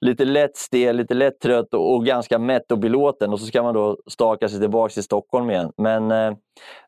lite 0.01 0.25
lätt 0.25 0.57
stel, 0.57 0.97
lite 0.97 1.15
lätt 1.15 1.41
trött 1.41 1.75
och, 1.75 1.95
och, 1.95 2.07
ganska 2.07 2.39
mätt 2.39 2.73
och 2.73 2.79
belåten 2.79 3.33
och 3.33 3.41
så 3.41 3.47
ska 3.47 3.63
man 3.63 3.75
då 3.75 3.99
staka 4.07 4.49
sig 4.49 4.61
tillbaka 4.61 4.93
till 4.93 5.03
Stockholm 5.03 5.51
igen. 5.51 5.73
Men 5.77 6.11
eh, 6.11 6.33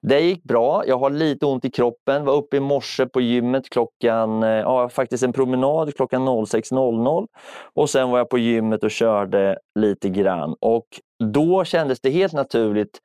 det 0.03 0.21
gick 0.21 0.43
bra. 0.43 0.83
Jag 0.87 0.99
har 0.99 1.11
lite 1.11 1.47
ont 1.47 1.65
i 1.65 1.71
kroppen. 1.71 2.25
Var 2.25 2.35
uppe 2.35 2.57
i 2.57 2.61
morse 2.61 3.07
på 3.07 3.21
gymmet 3.21 3.71
klockan, 3.71 4.43
eh, 4.43 4.49
ja 4.49 4.89
faktiskt 4.89 5.25
en 5.25 5.33
promenad 5.33 5.97
klockan 5.97 6.29
06.00 6.29 7.27
och 7.75 7.91
sen 7.91 8.11
var 8.11 8.19
jag 8.19 8.29
på 8.29 8.39
gymmet 8.39 8.85
och 8.85 8.91
körde 8.91 9.59
lite 9.79 10.09
grann 10.09 10.57
och 10.61 10.87
då 11.33 11.65
kändes 11.65 12.01
det 12.01 12.11
helt 12.11 12.33
naturligt 12.33 13.01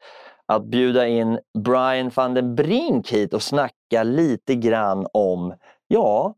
att 0.45 0.65
bjuda 0.65 1.07
in 1.07 1.39
Brian 1.57 2.11
van 2.15 2.33
den 2.33 2.55
Brink 2.55 3.11
hit 3.11 3.33
och 3.33 3.41
snacka 3.41 3.75
lite 3.91 4.55
grann 4.55 5.07
om, 5.13 5.53
ja, 5.87 6.33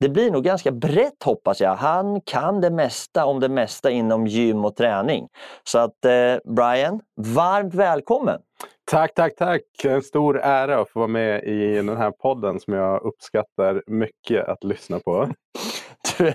det 0.00 0.08
blir 0.08 0.30
nog 0.30 0.44
ganska 0.44 0.70
brett 0.70 1.22
hoppas 1.24 1.60
jag. 1.60 1.76
Han 1.76 2.20
kan 2.20 2.60
det 2.60 2.70
mesta 2.70 3.26
om 3.26 3.40
det 3.40 3.48
mesta 3.48 3.90
inom 3.90 4.26
gym 4.26 4.64
och 4.64 4.76
träning. 4.76 5.28
Så 5.64 5.78
att 5.78 6.04
eh, 6.04 6.36
Brian, 6.44 7.00
varmt 7.16 7.74
välkommen! 7.74 8.40
Tack, 8.90 9.14
tack, 9.14 9.36
tack! 9.36 9.62
En 9.84 10.02
stor 10.02 10.40
ära 10.40 10.80
att 10.80 10.90
få 10.90 10.98
vara 10.98 11.08
med 11.08 11.44
i 11.44 11.74
den 11.74 11.96
här 11.96 12.10
podden 12.10 12.60
som 12.60 12.74
jag 12.74 13.02
uppskattar 13.02 13.82
mycket 13.86 14.48
att 14.48 14.64
lyssna 14.64 14.98
på. 14.98 15.28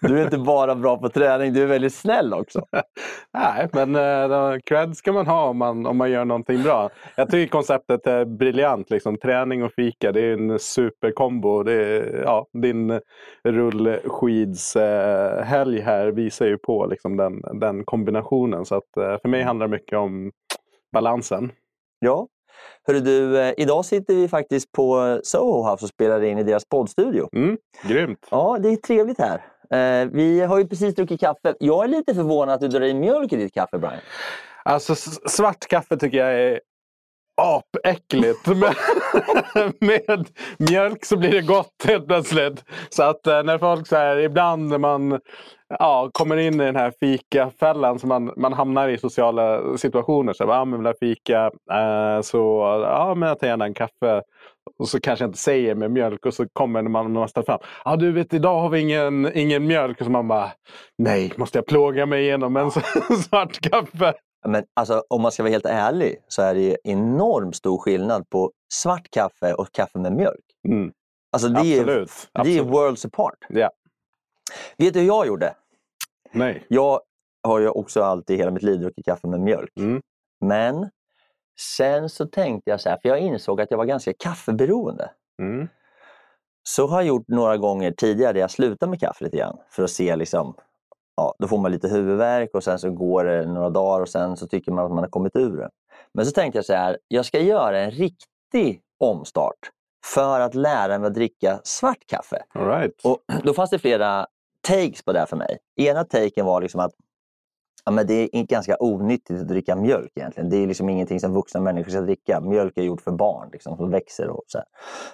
Du, 0.00 0.08
du 0.08 0.18
är 0.18 0.24
inte 0.24 0.38
bara 0.38 0.74
bra 0.74 0.98
på 0.98 1.08
träning, 1.08 1.52
du 1.52 1.62
är 1.62 1.66
väldigt 1.66 1.94
snäll 1.94 2.34
också. 2.34 2.62
Nej, 3.34 3.68
men 3.72 3.96
uh, 3.96 4.58
cred 4.64 4.96
ska 4.96 5.12
man 5.12 5.26
ha 5.26 5.48
om 5.48 5.58
man, 5.58 5.86
om 5.86 5.96
man 5.96 6.10
gör 6.10 6.24
någonting 6.24 6.62
bra. 6.62 6.90
Jag 7.16 7.30
tycker 7.30 7.52
konceptet 7.52 8.06
är 8.06 8.24
briljant. 8.24 8.90
Liksom. 8.90 9.18
Träning 9.18 9.64
och 9.64 9.72
fika, 9.72 10.12
det 10.12 10.20
är 10.20 10.32
en 10.32 10.58
superkombo. 10.58 11.62
Det 11.62 11.72
är, 11.72 12.22
ja, 12.24 12.46
din 12.62 13.00
rullskidshelg 13.44 15.78
uh, 15.78 15.84
här 15.84 16.10
visar 16.10 16.46
ju 16.46 16.58
på 16.58 16.86
liksom, 16.86 17.16
den, 17.16 17.42
den 17.60 17.84
kombinationen. 17.84 18.64
Så 18.64 18.74
att, 18.74 18.96
uh, 18.98 19.16
för 19.22 19.28
mig 19.28 19.42
handlar 19.42 19.66
det 19.66 19.70
mycket 19.70 19.98
om 19.98 20.32
balansen. 20.92 21.52
Ja. 21.98 22.28
Hörru 22.86 23.00
du, 23.00 23.40
eh, 23.40 23.54
idag 23.56 23.84
sitter 23.84 24.14
vi 24.14 24.28
faktiskt 24.28 24.72
på 24.72 25.20
Soho 25.22 25.70
House 25.70 25.84
och 25.84 25.88
spelar 25.88 26.22
in 26.22 26.38
i 26.38 26.42
deras 26.42 26.64
poddstudio. 26.64 27.28
Mm, 27.32 27.58
grymt! 27.82 28.26
Ja, 28.30 28.58
det 28.60 28.68
är 28.68 28.76
trevligt 28.76 29.18
här. 29.18 29.44
Eh, 29.70 30.08
vi 30.12 30.40
har 30.40 30.58
ju 30.58 30.68
precis 30.68 30.94
druckit 30.94 31.20
kaffe. 31.20 31.54
Jag 31.60 31.84
är 31.84 31.88
lite 31.88 32.14
förvånad 32.14 32.54
att 32.54 32.60
du 32.60 32.68
drar 32.68 32.80
i 32.80 32.94
mjölk 32.94 33.32
i 33.32 33.36
ditt 33.36 33.54
kaffe, 33.54 33.78
Brian. 33.78 34.00
Alltså 34.64 34.94
svart 35.28 35.66
kaffe 35.68 35.96
tycker 35.96 36.18
jag 36.18 36.34
är 36.34 36.60
apäckligt. 37.40 38.46
med, 38.46 38.74
med 39.80 40.28
mjölk 40.58 41.04
så 41.04 41.16
blir 41.16 41.32
det 41.32 41.42
gott 41.42 41.84
helt 41.84 42.06
plötsligt. 42.06 42.64
Så 42.90 43.02
att 43.02 43.26
eh, 43.26 43.42
när 43.42 43.58
folk 43.58 43.86
så 43.86 43.96
här, 43.96 44.16
ibland 44.16 44.68
när 44.68 44.78
man 44.78 45.20
ja, 45.78 46.10
kommer 46.12 46.36
in 46.36 46.60
i 46.60 46.64
den 46.64 46.76
här 46.76 46.92
fikafällan 47.00 47.98
som 47.98 48.08
man, 48.08 48.32
man 48.36 48.52
hamnar 48.52 48.88
i 48.88 48.98
sociala 48.98 49.76
situationer. 49.78 50.32
Så, 50.32 50.44
ja, 50.44 50.58
ah, 50.58 50.64
men 50.64 50.78
vill 50.78 50.86
jag 50.86 50.98
fika? 50.98 51.50
Eh, 51.72 52.20
så 52.22 52.38
ja, 52.84 53.14
men 53.16 53.28
jag 53.28 53.38
tar 53.38 53.46
gärna 53.46 53.64
en 53.64 53.74
kaffe. 53.74 54.22
Och 54.78 54.88
så 54.88 55.00
kanske 55.00 55.22
jag 55.22 55.28
inte 55.28 55.38
säger 55.38 55.74
med 55.74 55.90
mjölk 55.90 56.26
och 56.26 56.34
så 56.34 56.46
kommer 56.52 56.82
man, 56.82 57.12
man 57.12 57.28
ställer 57.28 57.44
fram. 57.44 57.58
Ja 57.84 57.96
du 57.96 58.12
vet 58.12 58.34
idag 58.34 58.60
har 58.60 58.68
vi 58.68 58.80
ingen, 58.80 59.30
ingen 59.34 59.66
mjölk. 59.66 60.00
Och 60.00 60.04
så 60.04 60.10
man 60.12 60.28
bara 60.28 60.50
nej, 60.98 61.32
måste 61.36 61.58
jag 61.58 61.66
plåga 61.66 62.06
mig 62.06 62.22
igenom 62.22 62.56
en 62.56 62.70
svart 63.28 63.60
kaffe? 63.60 64.14
Men 64.46 64.64
alltså, 64.74 65.04
om 65.08 65.22
man 65.22 65.32
ska 65.32 65.42
vara 65.42 65.50
helt 65.50 65.66
ärlig 65.66 66.22
så 66.28 66.42
är 66.42 66.54
det 66.54 66.76
enormt 66.84 67.56
stor 67.56 67.78
skillnad 67.78 68.30
på 68.30 68.52
svart 68.72 69.10
kaffe 69.10 69.54
och 69.54 69.72
kaffe 69.72 69.98
med 69.98 70.12
mjölk. 70.12 70.44
Mm. 70.68 70.92
Alltså 71.32 71.48
det 71.48 71.60
Absolut. 71.60 72.28
är, 72.34 72.44
det 72.44 72.58
är 72.58 72.62
worlds 72.62 73.04
apart. 73.04 73.38
Ja. 73.48 73.70
Vet 74.76 74.94
du 74.94 75.00
hur 75.00 75.06
jag 75.06 75.26
gjorde? 75.26 75.54
Nej. 76.32 76.66
Jag 76.68 77.00
har 77.42 77.60
ju 77.60 77.68
också 77.68 78.02
alltid 78.02 78.38
hela 78.38 78.50
mitt 78.50 78.62
liv 78.62 78.80
druckit 78.80 79.04
kaffe 79.04 79.28
med 79.28 79.40
mjölk. 79.40 79.72
Mm. 79.76 80.02
Men 80.40 80.90
sen 81.60 82.08
så 82.08 82.26
tänkte 82.26 82.70
jag 82.70 82.80
så 82.80 82.88
här, 82.88 82.98
för 83.02 83.08
jag 83.08 83.18
insåg 83.18 83.60
att 83.60 83.70
jag 83.70 83.78
var 83.78 83.84
ganska 83.84 84.12
kaffeberoende. 84.18 85.10
Mm. 85.42 85.68
Så 86.62 86.86
har 86.86 87.00
jag 87.00 87.08
gjort 87.08 87.28
några 87.28 87.56
gånger 87.56 87.92
tidigare 87.92 88.32
där 88.32 88.40
jag 88.40 88.50
slutar 88.50 88.86
med 88.86 89.00
kaffe 89.00 89.24
lite 89.24 89.36
grann. 89.36 89.56
För 89.70 89.82
att 89.82 89.90
se 89.90 90.16
liksom, 90.16 90.54
ja, 91.20 91.34
då 91.38 91.48
får 91.48 91.58
man 91.58 91.72
lite 91.72 91.88
huvudvärk 91.88 92.50
och 92.54 92.64
sen 92.64 92.78
så 92.78 92.90
går 92.90 93.24
det 93.24 93.46
några 93.46 93.70
dagar 93.70 94.00
och 94.00 94.08
sen 94.08 94.36
så 94.36 94.46
tycker 94.46 94.72
man 94.72 94.84
att 94.84 94.90
man 94.90 94.98
har 94.98 95.10
kommit 95.10 95.36
ur 95.36 95.56
det. 95.56 95.70
Men 96.14 96.26
så 96.26 96.32
tänkte 96.32 96.58
jag 96.58 96.64
så 96.64 96.74
här, 96.74 96.98
jag 97.08 97.24
ska 97.24 97.40
göra 97.40 97.78
en 97.78 97.90
riktig 97.90 98.80
omstart 99.00 99.70
för 100.14 100.40
att 100.40 100.54
lära 100.54 100.98
mig 100.98 101.06
att 101.06 101.14
dricka 101.14 101.60
svart 101.64 102.06
kaffe. 102.06 102.42
All 102.54 102.66
right. 102.66 103.00
Och 103.04 103.18
då 103.44 103.54
fanns 103.54 103.70
det 103.70 103.78
flera 103.78 104.26
takes 104.68 105.02
på 105.04 105.12
det 105.12 105.18
här 105.18 105.26
för 105.26 105.36
mig. 105.36 105.58
Ena 105.76 106.04
taken 106.04 106.46
var 106.46 106.60
liksom 106.60 106.80
att 106.80 106.92
ja, 107.84 107.92
men 107.92 108.06
det 108.06 108.36
är 108.38 108.42
ganska 108.42 108.76
onyttigt 108.80 109.40
att 109.40 109.48
dricka 109.48 109.76
mjölk 109.76 110.12
egentligen. 110.14 110.50
Det 110.50 110.56
är 110.56 110.66
liksom 110.66 110.88
ingenting 110.88 111.20
som 111.20 111.34
vuxna 111.34 111.60
människor 111.60 111.90
ska 111.90 112.00
dricka. 112.00 112.40
Mjölk 112.40 112.78
är 112.78 112.82
gjort 112.82 113.00
för 113.00 113.12
barn 113.12 113.48
liksom, 113.52 113.76
som 113.76 113.90
växer. 113.90 114.28
Och 114.28 114.44
så 114.46 114.58
här. 114.58 114.66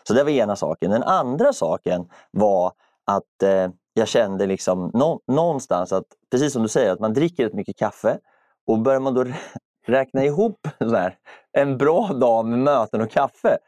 så 0.02 0.14
det 0.14 0.24
var 0.24 0.30
ena 0.30 0.56
saken. 0.56 0.90
Den 0.90 1.02
andra 1.02 1.52
saken 1.52 2.08
var 2.30 2.72
att 3.06 3.42
eh, 3.42 3.68
jag 3.94 4.08
kände 4.08 4.46
liksom 4.46 4.90
nå 4.94 5.20
någonstans 5.26 5.92
att, 5.92 6.04
precis 6.30 6.52
som 6.52 6.62
du 6.62 6.68
säger, 6.68 6.92
att 6.92 7.00
man 7.00 7.14
dricker 7.14 7.44
rätt 7.44 7.54
mycket 7.54 7.76
kaffe 7.76 8.18
och 8.66 8.78
börjar 8.78 9.00
man 9.00 9.14
då 9.14 9.24
räkna 9.86 10.24
ihop 10.24 10.66
här, 10.80 11.18
en 11.52 11.78
bra 11.78 12.06
dag 12.12 12.46
med 12.46 12.58
möten 12.58 13.00
och 13.00 13.10
kaffe. 13.10 13.58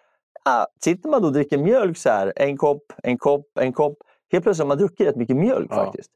Ja, 0.44 0.66
sitter 0.84 1.08
man 1.08 1.22
då 1.22 1.26
och 1.28 1.32
dricker 1.34 1.58
mjölk 1.58 1.98
så 1.98 2.08
här, 2.10 2.32
en 2.36 2.56
kopp, 2.56 2.82
en 3.02 3.18
kopp, 3.18 3.46
en 3.60 3.72
kopp. 3.72 3.98
Helt 4.32 4.44
plötsligt 4.44 4.62
har 4.64 4.68
man 4.68 4.78
druckit 4.78 5.06
rätt 5.06 5.16
mycket 5.16 5.36
mjölk 5.36 5.68
Ja. 5.70 5.76
faktiskt. 5.84 6.10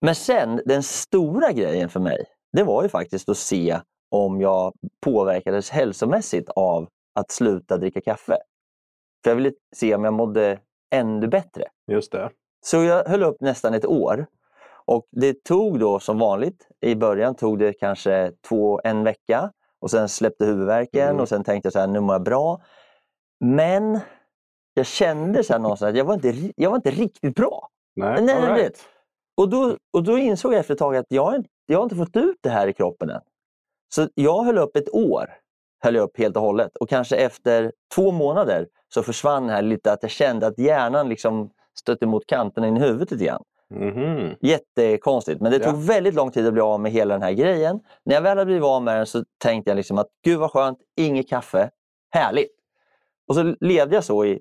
Men 0.00 0.14
sen, 0.14 0.60
den 0.64 0.82
stora 0.82 1.52
grejen 1.52 1.88
för 1.88 2.00
mig, 2.00 2.24
det 2.52 2.62
var 2.62 2.82
ju 2.82 2.88
faktiskt 2.88 3.28
att 3.28 3.36
se 3.36 3.80
om 4.10 4.40
jag 4.40 4.72
påverkades 5.00 5.70
hälsomässigt 5.70 6.48
av 6.56 6.88
att 7.14 7.30
sluta 7.30 7.76
dricka 7.76 8.00
kaffe. 8.00 8.36
För 9.24 9.30
jag 9.30 9.36
ville 9.36 9.52
se 9.76 9.94
om 9.94 10.04
jag 10.04 10.14
mådde 10.14 10.58
ännu 10.90 11.28
bättre. 11.28 11.64
Just 11.92 12.12
det. 12.12 12.30
Så 12.66 12.82
jag 12.82 13.04
höll 13.04 13.22
upp 13.22 13.40
nästan 13.40 13.74
ett 13.74 13.86
år. 13.86 14.26
Och 14.84 15.06
det 15.10 15.44
tog 15.44 15.80
då 15.80 16.00
som 16.00 16.18
vanligt, 16.18 16.68
i 16.80 16.94
början 16.94 17.34
tog 17.34 17.58
det 17.58 17.72
kanske 17.72 18.32
två, 18.48 18.80
en 18.84 19.04
vecka 19.04 19.52
och 19.80 19.90
sen 19.90 20.08
släppte 20.08 20.44
huvudvärken 20.44 21.08
Mm. 21.08 21.20
och 21.20 21.28
sen 21.28 21.44
tänkte 21.44 21.66
jag 21.66 21.72
så 21.72 21.78
här, 21.78 21.86
nu 21.86 22.00
mår 22.00 22.14
jag 22.14 22.22
bra. 22.22 22.60
Men 23.40 24.00
jag 24.74 24.86
kände 24.86 25.44
så 25.44 25.52
här 25.52 25.60
någonstans 25.60 25.90
att 25.90 25.96
jag 25.96 26.04
var 26.04 26.14
inte, 26.14 26.52
jag 26.56 26.70
var 26.70 26.76
inte 26.76 26.90
riktigt 26.90 27.34
bra. 27.34 27.68
Nej, 27.96 28.22
Nej, 28.22 28.54
right. 28.54 28.80
Och 29.36 29.48
då, 29.48 29.76
och 29.92 30.02
då 30.02 30.18
insåg 30.18 30.52
jag 30.52 30.60
efter 30.60 30.74
ett 30.74 30.78
tag 30.78 30.96
att 30.96 31.06
jag, 31.08 31.46
jag 31.66 31.78
har 31.78 31.82
inte 31.82 31.96
fått 31.96 32.16
ut 32.16 32.38
det 32.40 32.50
här 32.50 32.68
i 32.68 32.72
kroppen 32.72 33.10
än. 33.10 33.20
Så 33.94 34.08
jag 34.14 34.44
höll 34.44 34.58
upp 34.58 34.76
ett 34.76 34.94
år, 34.94 35.30
höll 35.84 35.94
jag 35.94 36.02
upp 36.02 36.18
helt 36.18 36.36
och 36.36 36.42
hållet. 36.42 36.76
Och 36.76 36.88
kanske 36.88 37.16
efter 37.16 37.72
två 37.94 38.10
månader 38.10 38.68
så 38.94 39.02
försvann 39.02 39.46
det 39.46 39.52
här 39.52 39.62
lite 39.62 39.92
att 39.92 40.02
jag 40.02 40.10
kände 40.10 40.46
att 40.46 40.58
hjärnan 40.58 41.08
liksom 41.08 41.50
stötte 41.78 42.06
mot 42.06 42.26
kanterna 42.26 42.68
in 42.68 42.76
i 42.76 42.80
huvudet 42.80 43.10
lite 43.10 43.24
grann. 43.24 43.42
Mhm. 43.70 44.34
Jättekonstigt, 44.40 45.40
men 45.40 45.52
det 45.52 45.58
Ja. 45.58 45.70
tog 45.70 45.82
väldigt 45.82 46.14
lång 46.14 46.30
tid 46.30 46.46
att 46.46 46.52
bli 46.52 46.62
av 46.62 46.80
med 46.80 46.92
hela 46.92 47.14
den 47.14 47.22
här 47.22 47.32
grejen. 47.32 47.80
När 48.04 48.14
jag 48.14 48.22
väl 48.22 48.38
hade 48.38 48.46
blivit 48.46 48.64
av 48.64 48.82
med 48.82 48.96
den 48.96 49.06
så 49.06 49.24
tänkte 49.38 49.70
jag 49.70 49.76
liksom 49.76 49.98
att 49.98 50.06
gud 50.24 50.38
vad 50.38 50.50
skönt, 50.50 50.78
inget 50.96 51.28
kaffe, 51.28 51.70
härligt. 52.10 52.52
Och 53.28 53.34
så 53.34 53.54
levde 53.60 53.94
jag 53.94 54.04
så 54.04 54.24
i 54.24 54.40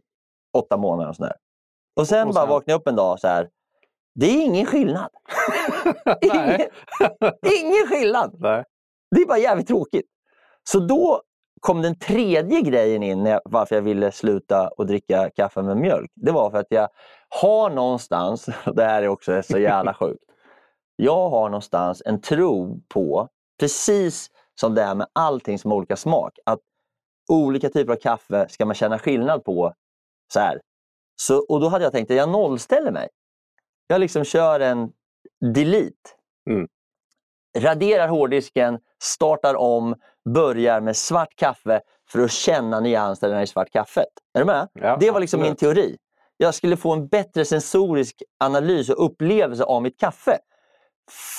åtta 0.53 0.77
månader. 0.77 1.09
Och, 1.09 1.15
sådär. 1.15 1.33
och 1.95 2.07
sen 2.07 2.27
Och 2.27 2.33
bara 2.33 2.41
sen- 2.45 2.49
vaknade 2.49 2.71
jag 2.71 2.79
upp 2.79 2.87
en 2.87 2.95
dag 2.95 3.19
så 3.19 3.27
här. 3.27 3.49
Det 4.15 4.25
är 4.25 4.41
ingen 4.45 4.65
skillnad. 4.65 5.09
ingen, 6.21 6.61
ingen 7.61 7.87
skillnad. 7.87 8.35
Nej. 8.39 8.63
Det 9.15 9.21
är 9.21 9.25
bara 9.25 9.37
jävligt 9.37 9.67
tråkigt. 9.67 10.05
Så 10.63 10.79
då 10.79 11.21
kom 11.65 11.81
den 11.81 11.95
tredje 11.95 12.61
grejen 12.61 13.03
in 13.03 13.39
varför 13.45 13.75
jag 13.75 13.81
ville 13.81 14.11
sluta 14.11 14.71
att 14.77 14.87
dricka 14.87 15.29
kaffe 15.29 15.61
med 15.61 15.77
mjölk. 15.77 16.11
Det 16.15 16.31
var 16.31 16.51
för 16.51 16.57
att 16.57 16.67
jag 16.69 16.89
har 17.29 17.69
någonstans, 17.69 18.47
och 18.65 18.75
det 18.75 18.83
här 18.83 19.03
är 19.03 19.07
också 19.07 19.43
så 19.43 19.57
jävla 19.59 19.93
sjukt, 19.99 20.23
Jag 20.95 21.29
har 21.29 21.49
någonstans 21.49 22.01
en 22.05 22.21
tro 22.21 22.81
på, 22.87 23.29
precis 23.59 24.31
som 24.59 24.75
det 24.75 24.81
är 24.81 24.95
med 24.95 25.07
allting 25.13 25.59
som 25.59 25.71
har 25.71 25.77
olika 25.77 25.95
smak, 25.95 26.39
att 26.45 26.59
olika 27.29 27.69
typer 27.69 27.93
av 27.93 27.97
kaffe 27.97 28.47
ska 28.49 28.65
man 28.65 28.75
känna 28.75 28.99
skillnad 28.99 29.43
på. 29.43 29.73
Så 30.33 30.39
här. 30.39 30.61
Så, 31.21 31.45
och 31.49 31.59
då 31.59 31.67
hade 31.67 31.83
jag 31.83 31.93
tänkt 31.93 32.11
att 32.11 32.17
jag 32.17 32.29
nollställer 32.29 32.91
mig. 32.91 33.09
Jag 33.87 34.01
liksom 34.01 34.23
kör 34.23 34.59
en 34.59 34.91
delete. 35.53 36.09
Mm. 36.49 36.67
Raderar 37.57 38.07
hårddisken, 38.07 38.79
startar 39.03 39.55
om, 39.55 39.95
börjar 40.29 40.81
med 40.81 40.97
svart 40.97 41.35
kaffe 41.35 41.81
för 42.09 42.19
att 42.19 42.31
känna 42.31 42.79
nyanserna 42.79 43.43
i 43.43 43.47
svart 43.47 43.71
kaffet. 43.71 44.05
Är 44.33 44.39
du 44.39 44.45
med? 44.45 44.67
Ja, 44.73 44.97
det 44.99 45.11
var 45.11 45.19
liksom 45.19 45.41
min 45.41 45.51
absolut. 45.51 45.75
teori. 45.75 45.97
Jag 46.37 46.53
skulle 46.53 46.77
få 46.77 46.93
en 46.93 47.07
bättre 47.07 47.45
sensorisk 47.45 48.23
analys 48.39 48.89
och 48.89 49.05
upplevelse 49.05 49.63
av 49.63 49.81
mitt 49.81 49.99
kaffe. 49.99 50.37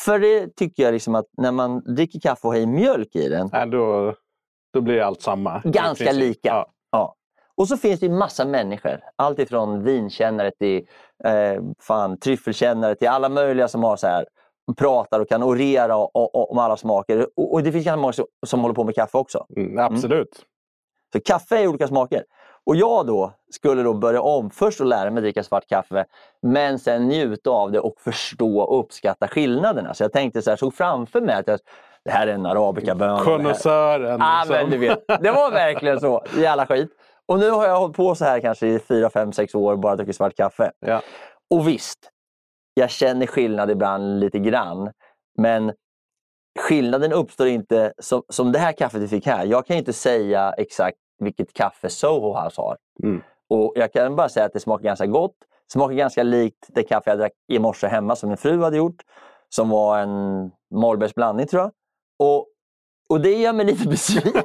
För 0.05 0.19
det 0.19 0.57
tycker 0.57 0.83
jag 0.83 0.93
liksom 0.93 1.15
att 1.15 1.27
när 1.37 1.53
man 1.53 1.95
dricker 1.95 2.21
kaffe 2.21 2.47
och 2.47 2.53
har 2.53 2.61
i 2.61 2.67
mjölk 2.67 3.17
i 3.17 3.29
den, 3.29 3.51
Nej, 3.53 3.67
då, 3.67 4.15
då 4.73 4.81
blir 4.81 5.01
allt 5.01 5.23
samma. 5.23 5.63
ganska 5.65 6.13
lika. 6.13 6.49
Ja. 6.49 6.73
Ja. 6.91 7.15
Och 7.57 7.69
så 7.69 7.77
finns 7.77 8.01
det 8.01 8.07
ju 8.07 8.13
massa 8.13 8.45
människor. 8.45 9.01
Allt 9.17 9.39
ifrån 9.39 9.83
vinkännare 9.83 10.51
till 10.51 10.87
eh, 11.25 11.63
fan, 11.81 12.19
tryffelkännare 12.19 12.95
till 12.95 13.09
alla 13.09 13.29
möjliga 13.29 13.69
som 13.69 13.83
har 13.83 13.97
så 13.97 14.07
här 14.07 14.27
pratar 14.75 15.21
och 15.21 15.29
kan 15.29 15.43
orera 15.43 15.97
o- 15.97 16.11
o- 16.15 16.47
om 16.51 16.59
alla 16.59 16.77
smaker. 16.77 17.27
Och, 17.37 17.53
och 17.55 17.63
det 17.63 17.73
finns 17.73 17.85
ganska 17.85 18.01
många 18.01 18.13
som, 18.13 18.25
som 18.47 18.61
håller 18.61 18.75
på 18.75 18.85
med 18.85 18.95
kaffe 18.95 19.19
också. 19.19 19.47
Mm, 19.57 19.79
absolut. 19.79 20.45
Så 21.13 21.21
kaffe 21.21 21.57
är 21.59 21.67
olika 21.69 21.89
smaker. 21.89 22.25
Och 22.67 22.77
jag 22.77 23.07
då 23.07 23.33
skulle 23.51 23.83
då 23.83 23.95
börja 23.95 24.21
om 24.21 24.51
först 24.51 24.81
att 24.81 24.87
lära 24.87 25.11
mig 25.11 25.23
dricka 25.23 25.43
svart 25.43 25.67
kaffe 25.69 26.05
men 26.43 26.79
sen 26.79 27.09
njuta 27.09 27.51
av 27.51 27.73
det 27.73 27.81
och 27.81 28.01
förstå 28.01 28.59
och 28.61 28.81
uppskatta 28.81 29.29
skillnaderna. 29.29 29.95
Så 29.95 30.05
jag 30.05 30.13
tänkte 30.13 30.43
så 30.43 30.51
här, 30.51 30.57
såg 30.57 30.75
framför 30.75 31.21
mig 31.21 31.35
att 31.35 31.49
jag, 31.49 31.59
det 32.05 32.11
här 32.11 32.27
är 32.27 32.33
en 32.33 32.47
arabikabön. 32.47 33.11
och 33.11 33.21
Konnässören. 33.21 34.21
Ja, 34.21 34.39
liksom. 34.47 34.57
men 34.57 34.71
du 34.71 34.79
vet, 34.79 35.07
det 35.23 35.31
var 35.31 35.51
verkligen 35.51 36.01
så. 36.01 36.25
Jävla 36.37 36.67
skit. 36.67 36.91
Och 37.27 37.39
nu 37.39 37.51
har 37.51 37.67
jag 37.67 37.79
hållit 37.79 37.97
på 37.97 38.15
så 38.15 38.25
här 38.25 38.41
kanske 38.41 38.67
i 38.67 38.79
fyra, 38.79 39.11
fem, 39.11 39.33
sex 39.33 39.55
år 39.55 39.73
och 39.73 39.79
bara 39.79 39.97
druckit 39.97 40.17
svart 40.17 40.37
kaffe. 40.37 40.71
Ja. 40.81 41.01
Och 41.55 41.69
visst, 41.69 41.99
jag 42.81 42.91
känner 42.91 43.27
skillnad 43.27 43.71
ibland 43.71 44.21
lite 44.21 44.39
grann. 44.39 44.91
Men 45.39 45.73
skillnaden 46.59 47.13
uppstår 47.13 47.47
inte 47.47 47.93
som, 47.99 48.23
som 48.29 48.53
det 48.53 48.59
här 48.59 48.73
kaffet 48.73 49.03
vi 49.03 49.09
fick 49.09 49.27
här. 49.27 49.47
Jag 49.47 49.67
kan 49.67 49.77
inte 49.77 49.93
säga 49.93 50.55
exakt 50.59 50.99
vilket 51.19 51.53
kaffe 51.53 51.89
Soho 51.89 52.43
House 52.43 52.61
har. 52.61 52.77
Mm. 53.03 53.23
Och 53.49 53.73
jag 53.77 53.93
kan 53.93 54.17
bara 54.17 54.29
säga 54.29 54.47
att 54.47 54.53
det 54.53 54.61
smakar 54.61 54.85
ganska 54.85 55.07
gott. 55.07 55.37
Smakar 55.73 55.95
ganska 55.95 56.23
likt 56.23 56.67
det 56.69 56.83
kaffe 56.83 57.11
jag 57.11 57.19
drack 57.19 57.33
i 57.49 57.59
morse 57.59 57.87
hemma 57.87 58.17
som 58.17 58.29
min 58.29 58.37
fru 58.37 58.63
hade 58.63 58.77
gjort. 58.77 59.03
Som 59.49 59.69
var 59.69 59.99
en 59.99 60.51
Mollbergs 60.75 61.15
blandning 61.15 61.47
tror 61.47 61.63
jag. 61.63 61.73
Och, 62.19 62.47
och 63.09 63.21
det 63.21 63.35
gör 63.35 63.53
mig 63.53 63.67
lite 63.67 63.89
besviken. 63.89 64.43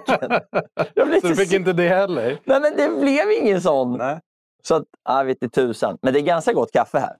Jag 0.94 0.96
Så 0.96 1.06
du 1.06 1.12
lite 1.12 1.36
fick 1.36 1.54
inte 1.54 1.74
det 1.74 1.88
heller? 1.88 2.40
Nej 2.44 2.60
men 2.62 2.78
det 2.78 3.02
blev 3.02 3.32
ingen 3.32 3.62
sån. 3.62 3.98
Nej. 3.98 4.20
Så 4.64 4.76
att, 4.76 4.84
jag 5.04 5.26
vet 5.26 5.44
inte 5.44 5.62
tusan. 5.62 5.98
Men 6.02 6.14
det 6.14 6.20
är 6.20 6.24
ganska 6.24 6.54
gott 6.54 6.72
kaffe 6.72 6.98
här. 7.00 7.16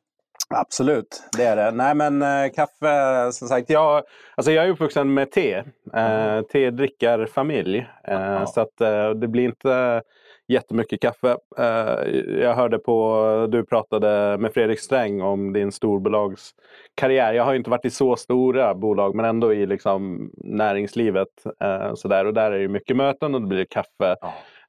Absolut, 0.50 1.24
det 1.38 1.44
är 1.44 1.56
det. 1.56 1.72
Nej 1.72 1.96
men 1.96 2.22
eh, 2.22 2.52
kaffe, 2.56 3.32
som 3.32 3.48
sagt. 3.48 3.70
Jag, 3.70 4.04
alltså 4.36 4.52
jag 4.52 4.66
är 4.66 4.70
uppvuxen 4.70 5.14
med 5.14 5.32
te. 5.32 5.54
Eh, 5.94 6.42
Tedrickarfamilj. 6.52 7.88
Eh, 8.08 8.46
Så 8.46 8.62
att 8.62 8.82
eh, 8.82 9.10
det 9.10 9.28
blir 9.28 9.44
inte 9.44 10.02
jättemycket 10.48 11.02
kaffe. 11.02 11.38
Eh, 11.58 12.10
jag 12.42 12.54
hörde 12.56 12.80
på, 12.80 13.48
du 13.52 13.66
pratade 13.66 14.38
med 14.38 14.54
Fredrik 14.54 14.80
Sträng 14.80 15.22
om 15.22 15.54
din 15.54 15.72
storbolagskarriär. 15.72 17.34
Jag 17.34 17.44
har 17.44 17.52
ju 17.52 17.58
inte 17.58 17.70
varit 17.70 17.86
i 17.86 17.90
så 17.90 18.16
stora 18.16 18.74
bolag 18.76 19.16
men 19.16 19.26
ändå 19.26 19.54
i 19.54 19.66
liksom 19.66 20.32
näringslivet. 20.38 21.28
Eh, 21.64 21.94
så 21.94 22.08
där. 22.08 22.26
Och 22.26 22.34
där 22.34 22.52
är 22.52 22.60
det 22.60 22.68
mycket 22.68 22.98
möten 22.98 23.36
och 23.36 23.42
det 23.42 23.48
blir 23.48 23.66
kaffe. 23.70 24.16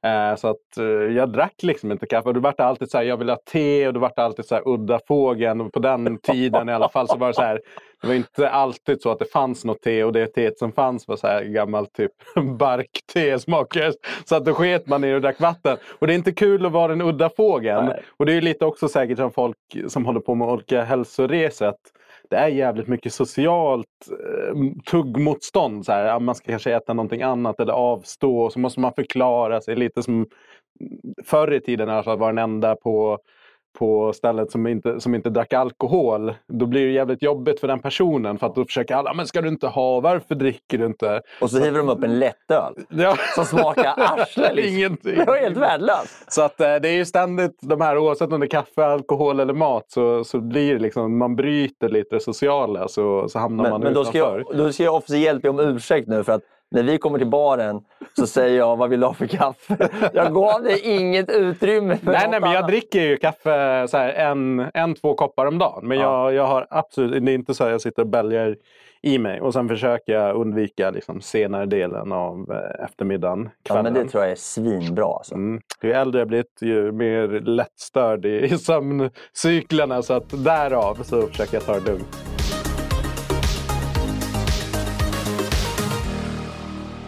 Eh, 0.03 0.35
Så 0.35 0.47
att 0.47 0.77
eh, 0.77 0.85
jag 0.85 1.29
drack 1.29 1.63
liksom 1.63 1.91
inte 1.91 2.05
kaffe. 2.05 2.27
Och 2.27 2.33
det 2.33 2.39
vart 2.39 2.59
alltid 2.59 2.91
så 2.91 2.97
här, 2.97 3.05
jag 3.05 3.17
vill 3.17 3.29
ha 3.29 3.37
te 3.51 3.87
och 3.87 3.93
det 3.93 3.99
vart 3.99 4.19
alltid 4.19 4.45
så 4.45 4.55
här 4.55 4.67
udda 4.67 4.99
fågeln. 5.07 5.61
Och 5.61 5.73
på 5.73 5.79
den 5.79 6.17
tiden 6.23 6.69
i 6.69 6.73
alla 6.73 6.89
fall 6.89 7.07
så 7.07 7.17
var 7.17 7.27
det 7.27 7.33
så 7.33 7.41
här. 7.41 7.61
Det 8.01 8.07
var 8.07 8.13
inte 8.13 8.49
alltid 8.49 9.01
så 9.01 9.11
att 9.11 9.19
det 9.19 9.31
fanns 9.31 9.65
något 9.65 9.81
te 9.81 10.03
och 10.03 10.13
det 10.13 10.27
teet 10.27 10.57
som 10.57 10.71
fanns 10.71 11.07
var 11.07 11.15
så 11.15 11.27
här 11.27 11.43
gammalt 11.43 11.93
typ 11.93 12.11
barkte 12.59 13.39
smakade. 13.39 13.93
Så 14.25 14.35
att 14.35 14.45
då 14.45 14.53
sket 14.53 14.87
man 14.87 15.03
i 15.03 15.09
det 15.09 15.15
och 15.15 15.21
drack 15.21 15.39
vatten. 15.39 15.77
Och 15.99 16.07
det 16.07 16.13
är 16.13 16.15
inte 16.15 16.31
kul 16.31 16.65
att 16.65 16.71
vara 16.71 16.87
den 16.87 17.01
udda 17.01 17.29
fågeln. 17.29 17.85
Nej. 17.85 18.03
Och 18.17 18.25
det 18.25 18.31
är 18.31 18.35
ju 18.35 18.41
lite 18.41 18.65
också 18.65 18.87
säkert 18.87 19.17
som 19.17 19.31
folk 19.31 19.57
som 19.87 20.05
håller 20.05 20.19
på 20.19 20.35
med 20.35 20.47
olika 20.47 20.83
hälsoresor. 20.83 21.73
Det 22.33 22.39
är 22.39 22.47
jävligt 22.47 22.87
mycket 22.87 23.13
socialt 23.13 23.87
eh, 24.11 24.55
tuggmotstånd. 24.91 25.85
Så 25.85 25.91
här, 25.91 26.19
man 26.19 26.35
ska 26.35 26.51
kanske 26.51 26.75
äta 26.75 26.93
någonting 26.93 27.21
annat 27.21 27.59
eller 27.59 27.73
avstå. 27.73 28.37
Och 28.37 28.53
så 28.53 28.59
måste 28.59 28.79
man 28.79 28.93
förklara 28.93 29.61
sig 29.61 29.75
lite 29.75 30.03
som 30.03 30.13
mm, 30.15 30.27
förr 31.25 31.53
i 31.53 31.59
tiden 31.59 31.89
i 31.89 31.91
alla 31.91 32.03
fall 32.03 32.17
var 32.17 32.27
den 32.27 32.37
enda 32.37 32.75
på 32.75 33.19
på 33.79 34.13
stället 34.13 34.51
som 34.51 34.67
inte, 34.67 34.99
som 35.01 35.15
inte 35.15 35.29
drack 35.29 35.53
alkohol. 35.53 36.33
Då 36.47 36.65
blir 36.65 36.85
det 36.85 36.91
jävligt 36.91 37.21
jobbigt 37.23 37.59
för 37.59 37.67
den 37.67 37.79
personen. 37.79 38.37
För 38.37 38.47
att 38.47 38.55
då 38.55 38.65
försöker 38.65 38.95
alla, 38.95 39.13
men 39.13 39.27
ska 39.27 39.41
du 39.41 39.47
inte 39.49 39.67
ha, 39.67 39.99
varför 39.99 40.35
dricker 40.35 40.77
du 40.77 40.85
inte? 40.85 41.21
Och 41.41 41.49
så 41.51 41.59
hiver 41.59 41.77
de 41.77 41.89
upp 41.89 42.03
en 42.03 42.19
lättöl 42.19 42.73
Ja. 42.89 43.15
som 43.35 43.45
smakar 43.45 43.93
arsle. 43.97 44.53
Liksom. 44.53 44.73
Ingenting. 44.75 45.15
Det 45.15 45.25
var 45.25 45.37
helt 45.37 45.57
värdelöst. 45.57 46.33
Så 46.33 46.41
att 46.41 46.59
eh, 46.61 46.75
det 46.75 46.89
är 46.89 46.93
ju 46.95 47.05
ständigt 47.05 47.57
de 47.61 47.81
här, 47.81 47.97
oavsett 47.97 48.33
om 48.33 48.39
det 48.39 48.45
är 48.45 48.49
kaffe, 48.49 48.85
alkohol 48.85 49.39
eller 49.39 49.53
mat, 49.53 49.85
så, 49.87 50.23
så 50.23 50.39
blir 50.39 50.73
det 50.73 50.79
liksom, 50.79 51.17
man 51.17 51.35
bryter 51.35 51.89
lite 51.89 52.15
det 52.15 52.19
sociala 52.19 52.87
så, 52.87 53.29
så 53.29 53.39
hamnar 53.39 53.63
Men, 53.63 53.71
man 53.71 53.81
men 53.81 53.91
utanför. 53.91 54.45
jag, 54.49 54.57
då 54.57 54.71
ska 54.71 54.83
jag 54.83 54.95
officiellt 54.95 55.41
be 55.41 55.49
om 55.49 55.59
ursäkt 55.59 56.07
nu 56.07 56.23
för 56.23 56.33
att 56.33 56.41
när 56.73 56.83
vi 56.83 56.97
kommer 56.97 57.17
till 57.17 57.27
baren 57.27 57.81
så 58.17 58.27
säger 58.27 58.57
jag 58.57 58.75
vad 58.75 58.89
vill 58.89 58.99
du 58.99 59.05
ha 59.05 59.13
för 59.13 59.27
kaffe? 59.27 59.89
Jag 60.13 60.33
gav 60.33 60.63
dig 60.63 60.79
inget 60.83 61.29
utrymme 61.29 61.97
för 61.97 62.11
Nej, 62.11 62.21
något 62.21 62.31
nej, 62.31 62.39
men 62.41 62.49
jag 62.51 62.57
annat. 62.57 62.69
dricker 62.69 63.01
ju 63.01 63.17
kaffe 63.17 63.87
så 63.87 63.97
här, 63.97 64.09
en, 64.13 64.65
en, 64.73 64.95
två 64.95 65.13
koppar 65.13 65.45
om 65.45 65.57
dagen. 65.57 65.87
Men 65.87 65.97
Ja. 65.99 66.03
jag, 66.31 66.33
jag 66.33 66.47
har 66.47 66.67
absolut, 66.69 67.25
det 67.25 67.31
är 67.31 67.35
inte 67.35 67.53
så 67.53 67.63
att 67.63 67.71
jag 67.71 67.81
sitter 67.81 68.01
och 68.01 68.07
bälgar 68.07 68.55
i 69.01 69.17
mig. 69.19 69.41
Och 69.41 69.53
sen 69.53 69.67
försöker 69.69 70.13
jag 70.13 70.35
undvika 70.35 70.91
liksom, 70.91 71.21
senare 71.21 71.65
delen 71.65 72.11
av 72.11 72.51
eh, 72.51 72.85
eftermiddagen, 72.85 73.49
Ja, 73.63 73.73
kvällen. 73.73 73.93
men 73.93 74.03
det 74.03 74.09
tror 74.09 74.23
jag 74.23 74.31
är 74.31 74.35
svinbra. 74.35 75.05
Alltså. 75.05 75.35
Mm. 75.35 75.61
Ju 75.83 75.91
äldre 75.91 76.21
jag 76.21 76.27
blivit, 76.27 76.57
ju 76.61 76.91
mer 76.91 77.27
lättstörd 77.27 78.25
i, 78.25 78.43
i 78.43 78.57
sömncyklerna. 78.57 80.01
Så 80.01 80.13
att 80.13 80.43
därav 80.43 80.95
så 81.03 81.21
försöker 81.27 81.53
jag 81.53 81.65
ta 81.65 81.73
det 81.73 81.91
lugnt. 81.91 82.17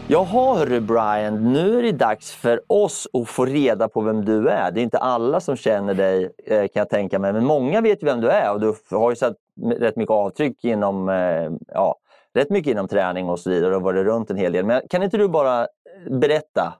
Jaha 0.07 0.57
hörru 0.57 0.79
Brian, 0.79 1.53
nu 1.53 1.79
är 1.79 1.83
det 1.83 1.91
dags 1.91 2.35
för 2.35 2.61
oss 2.67 3.07
att 3.13 3.29
få 3.29 3.45
reda 3.45 3.87
på 3.87 4.01
vem 4.01 4.25
du 4.25 4.49
är. 4.49 4.71
Det 4.71 4.81
är 4.81 4.83
inte 4.83 4.97
alla 4.97 5.39
som 5.39 5.55
känner 5.55 5.93
dig 5.93 6.31
eh, 6.45 6.59
kan 6.59 6.69
jag 6.73 6.89
tänka 6.89 7.19
mig, 7.19 7.33
men 7.33 7.45
många 7.45 7.81
vet 7.81 8.03
ju 8.03 8.05
vem 8.05 8.21
du 8.21 8.29
är 8.29 8.53
och 8.53 8.59
du 8.59 8.73
har 8.91 9.09
ju 9.09 9.15
satt 9.15 9.33
rätt 9.79 9.95
mycket 9.95 10.11
avtryck 10.11 10.65
inom, 10.65 11.09
eh, 11.09 11.51
ja, 11.67 11.95
rätt 12.33 12.49
mycket 12.49 12.71
inom 12.71 12.87
träning 12.87 13.29
och 13.29 13.39
så 13.39 13.49
vidare 13.49 13.75
och 13.75 13.81
varit 13.81 14.05
runt 14.05 14.29
en 14.29 14.37
hel 14.37 14.51
del. 14.51 14.65
Men 14.65 14.81
kan 14.89 15.03
inte 15.03 15.17
du 15.17 15.27
bara 15.27 15.61
eh, 15.61 15.67
berätta 16.11 16.73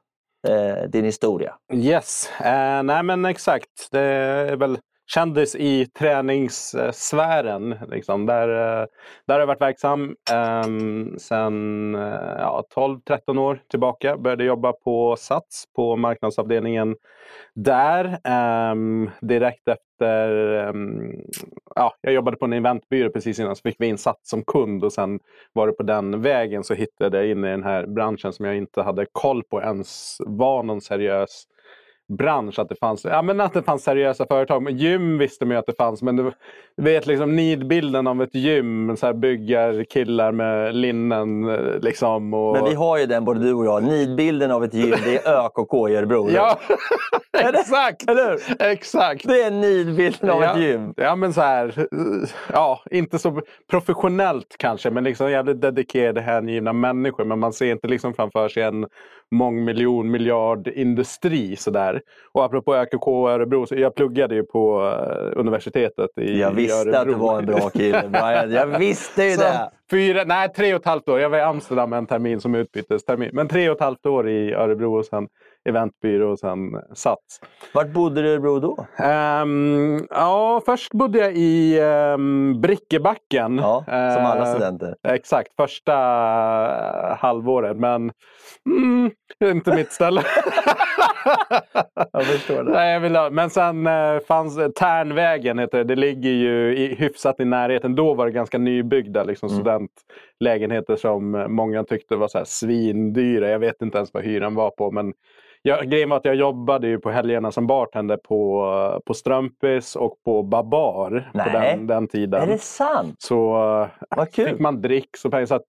eh, 0.48 0.90
din 0.90 1.06
historia? 1.06 1.56
Yes, 1.74 2.30
eh, 2.40 2.84
nej 2.84 3.04
men 3.04 3.26
exakt. 3.26 3.88
Det 3.92 4.00
är 4.00 4.56
väl 4.56 4.78
kändis 5.08 5.56
i 5.56 5.86
träningssfären. 5.86 7.76
Liksom. 7.88 8.26
Där, 8.26 8.50
eh, 8.50 8.88
där 9.26 9.34
har 9.34 9.40
jag 9.40 9.48
varit 9.48 9.62
verksam 9.62 10.16
ehm, 10.32 10.66
um, 10.66 11.20
sedan 11.20 11.96
eh, 11.96 12.36
ja, 12.40 12.64
12-13 12.76 13.40
år 13.40 13.60
tillbaka. 13.70 14.18
Började 14.18 14.44
jobba 14.44 14.74
på 14.74 15.16
Sats 15.16 15.66
på 15.76 15.96
marknadsavdelningen 15.96 16.96
där. 17.54 18.20
Um, 18.72 19.10
direkt 19.22 19.68
efter, 19.68 19.86
Um, 20.70 21.22
ja, 21.76 21.96
jag 22.02 22.14
jobbade 22.14 22.38
på 22.38 22.46
en 22.46 22.54
eventbyrå 22.54 23.10
precis 23.10 23.40
innan 23.40 23.56
så 23.56 23.62
fick 23.62 23.76
vi 23.80 23.88
in 23.88 23.98
Sats 23.98 24.30
som 24.30 24.44
kund 24.44 24.84
och 24.84 24.94
sen 24.94 25.20
var 25.54 25.68
det 25.68 25.74
på 25.74 25.84
den 25.84 26.22
vägen 26.22 26.64
så 26.64 26.74
hittade 26.74 27.18
jag 27.18 27.28
in 27.28 27.46
i 27.46 27.48
den 27.48 27.64
här 27.64 27.88
branschen 27.88 28.34
som 28.34 28.46
jag 28.46 28.58
inte 28.58 28.82
hade 28.82 29.06
koll 29.12 29.44
på 29.44 29.62
ens 29.62 30.18
var 30.20 30.64
någon 30.64 30.82
seriös 30.82 31.48
bransch. 32.18 32.60
Att 32.60 32.70
det 32.70 32.76
fanns, 32.76 33.06
ja, 33.06 33.22
men 33.22 33.42
att 33.42 33.54
det 33.54 33.64
fanns 33.64 33.84
seriösa 33.84 34.26
företag. 34.26 34.64
Men 34.64 34.78
gym 34.78 35.18
visste 35.18 35.46
man 35.46 35.52
ju 35.56 35.60
att 35.60 35.66
det 35.66 35.78
fanns. 35.78 36.02
Men 36.02 36.16
du 36.16 36.32
vet 36.82 37.08
liksom 37.08 37.36
nidbilden 37.36 38.08
av 38.08 38.22
ett 38.22 38.36
gym. 38.36 38.98
Så 38.98 39.06
här 39.06 39.14
byggar 39.14 39.84
killar 39.84 40.32
med 40.32 40.76
linnen. 40.76 41.50
eh, 41.50 41.80
Liksom, 41.82 42.34
och... 42.34 42.54
Men 42.54 42.66
vi 42.66 42.74
har 42.74 42.98
ju 42.98 43.06
den 43.06 43.26
både 43.26 43.40
du 43.40 43.54
och 43.54 43.66
jag. 43.66 43.84
Nidbilden 43.84 44.52
av 44.52 44.64
ett 44.64 44.74
gym, 44.74 44.96
det 45.06 45.26
är 45.26 45.46
ÖKK 45.46 45.90
i 45.90 45.96
Örebro. 45.96 46.30
Ja, 46.36 46.60
exakt! 47.60 48.10
Eller 48.10 48.30
hur? 48.30 48.62
Exakt! 48.68 49.28
Det 49.28 49.42
är 49.44 49.52
nidbilden 49.52 50.30
av 50.30 50.42
ja, 50.42 50.52
ett 50.52 50.62
gym. 50.62 50.94
Ja, 50.98 51.16
men 51.16 51.34
så 51.34 51.42
här. 51.42 51.88
Ja, 52.54 52.82
inte 52.92 53.20
så 53.20 53.42
professionellt 53.70 54.56
kanske, 54.60 54.90
men 54.90 55.04
liksom 55.04 55.32
jävligt 55.32 55.62
dedikerade, 55.62 56.22
hängivna 56.22 56.74
människor. 56.74 57.26
Men 57.26 57.40
man 57.40 57.54
ser 57.54 57.72
inte 57.72 57.88
liksom 57.88 58.14
framför 58.14 58.50
sig 58.50 58.64
en 58.64 58.86
mångmiljon 59.36 60.12
miljard 60.12 60.68
industri 60.68 61.56
sådär. 61.56 61.94
där. 61.95 61.95
Och 62.32 62.46
apropå 62.46 62.76
ÖKK 62.76 63.08
och 63.08 63.30
Örebro, 63.30 63.66
så 63.68 63.76
jag 63.76 63.96
pluggade 63.96 64.36
ju 64.36 64.44
på 64.44 64.82
eh, 64.88 65.40
universitetet 65.40 66.10
i 66.18 66.40
Jag 66.40 66.52
visste 66.52 66.90
i 66.90 66.96
att 66.96 67.08
du 67.08 67.14
var 67.14 67.40
en 67.40 67.46
bra 67.46 67.70
kille 67.70 68.04
Brian. 68.10 68.52
Jag 68.52 68.68
visste 68.80 69.24
ju 69.24 69.32
Så 69.36 69.42
det. 69.42 69.70
Fyra, 69.92 70.24
nej, 70.26 70.50
tre 70.54 70.74
och 70.74 70.80
ett 70.80 70.86
halvt 70.86 71.10
år. 71.10 71.20
Jag 71.20 71.30
var 71.30 71.38
i 71.38 71.42
Amsterdam 71.42 71.94
en 71.94 72.06
termin 72.06 72.42
som 72.42 72.56
utbytestermin. 72.56 73.30
Men 73.34 73.48
tre 73.48 73.70
och 73.70 73.76
ett 73.76 73.82
halvt 73.82 74.06
år 74.06 74.30
i 74.30 74.54
Örebro 74.54 74.98
och 75.00 75.06
sen 75.06 75.28
eventbyrå 75.70 76.32
och 76.32 76.40
sen 76.40 76.58
Sats. 76.94 77.40
Vart 77.74 77.88
bodde 77.90 78.22
du 78.22 78.28
i 78.28 78.32
Örebro 78.32 78.60
då? 78.60 78.86
Ehm, 78.98 80.08
ja, 80.10 80.62
först 80.66 80.92
bodde 80.94 81.20
jag 81.20 81.34
i 81.36 81.80
um, 81.82 82.62
Brickebacken. 82.62 83.58
Ja, 83.58 83.84
som 83.86 84.26
alla 84.26 84.46
Eh, 84.46 84.54
studenter. 84.54 84.96
Exakt, 85.08 85.56
första 85.56 85.94
eh, 85.94 87.18
halvåret. 87.18 87.78
Men 87.78 88.12
mm, 88.70 89.12
inte 89.44 89.76
mitt 89.76 89.92
ställe. 89.92 90.22
Jag 92.12 92.24
förstår 92.26 92.64
det. 92.64 92.72
Nej, 92.72 92.94
jag 92.94 93.00
vill 93.00 93.16
ha. 93.16 93.30
Men 93.30 93.50
sen 93.50 93.88
eh, 93.88 94.20
fanns 94.28 94.56
Tärnvägen, 94.76 95.60
heter 95.60 95.78
det. 95.78 95.84
det 95.84 95.96
ligger 95.96 96.30
ju 96.30 96.78
i, 96.78 96.96
hyfsat 96.96 97.40
i 97.40 97.46
närheten. 97.46 97.96
Då 97.96 98.14
var 98.14 98.26
det 98.26 98.32
ganska 98.32 98.58
nybyggda 98.58 99.24
liksom, 99.24 99.50
Mm. 99.50 99.60
studentlägenheter 99.60 100.96
som 100.96 101.46
många 101.50 101.84
tyckte 101.84 102.16
var 102.16 102.28
så 102.28 102.38
här 102.38 102.46
svindyra. 102.46 103.50
Jag 103.50 103.60
vet 103.60 103.82
inte 103.82 103.98
ens 103.98 104.14
vad 104.14 104.24
hyran 104.24 104.56
var 104.56 104.70
på. 104.70 104.92
Men 104.92 105.14
jag, 105.62 105.90
grejen 105.90 106.10
var 106.10 106.18
att 106.18 106.26
jag 106.26 106.36
jobbade 106.36 106.88
ju 106.88 107.00
på 107.00 107.10
helgerna 107.12 107.52
som 107.52 107.68
bartender 107.68 108.18
på, 108.18 109.02
på 109.06 109.14
Strömpis 109.14 109.96
och 109.96 110.14
på 110.26 110.44
Babar 110.44 111.30
på 111.34 111.38
Nej. 111.38 111.52
den, 111.52 111.88
den 111.88 112.08
tiden. 112.08 112.42
Är 112.42 112.48
det 112.48 112.58
sant? 112.62 113.16
Så 113.22 113.56
eh, 113.82 113.88
Vad 114.18 114.32
kul. 114.32 114.50
fick 114.50 114.60
man 114.60 114.82
dricks 114.82 115.26
och 115.26 115.32
pengar. 115.32 115.46
Så 115.46 115.56
att, 115.56 115.66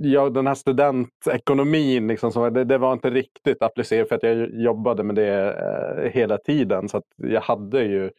ja, 0.00 0.30
den 0.30 0.46
här 0.46 0.54
studentekonomin, 0.54 2.06
liksom, 2.06 2.32
så 2.32 2.50
det, 2.50 2.64
det 2.64 2.78
var 2.78 2.92
inte 2.92 3.10
riktigt 3.10 3.62
applicerat 3.62 4.08
för 4.08 4.16
att 4.16 4.22
jag 4.22 4.50
jobbade 4.50 5.02
med 5.02 5.14
det 5.14 5.54
eh, 5.58 6.10
hela 6.12 6.38
tiden. 6.38 6.88
Så 6.88 6.96
att 6.96 7.04
jag 7.16 7.40
hade 7.40 7.82
ju 7.82 8.10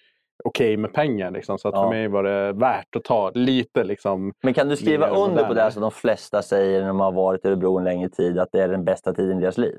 okej 0.43 0.77
med 0.77 0.93
pengar. 0.93 1.31
Liksom, 1.31 1.57
så 1.57 1.67
att 1.67 1.73
Ja. 1.75 1.83
för 1.83 1.89
mig 1.89 2.07
var 2.07 2.23
det 2.23 2.53
värt 2.53 2.95
att 2.95 3.03
ta 3.03 3.31
lite. 3.33 3.83
Liksom, 3.83 4.33
Men 4.43 4.53
kan 4.53 4.69
du 4.69 4.75
skriva 4.75 5.07
under 5.09 5.47
på 5.47 5.53
det 5.53 5.71
som 5.71 5.81
de 5.81 5.91
flesta 5.91 6.41
säger 6.41 6.81
när 6.81 6.87
de 6.87 6.99
har 6.99 7.11
varit 7.11 7.45
i 7.45 7.47
Örebro 7.47 7.77
en 7.77 7.83
längre 7.83 8.09
tid, 8.09 8.39
att 8.39 8.49
det 8.51 8.61
är 8.61 8.67
den 8.67 8.85
bästa 8.85 9.13
tiden 9.13 9.37
i 9.37 9.41
deras 9.41 9.57
liv? 9.57 9.77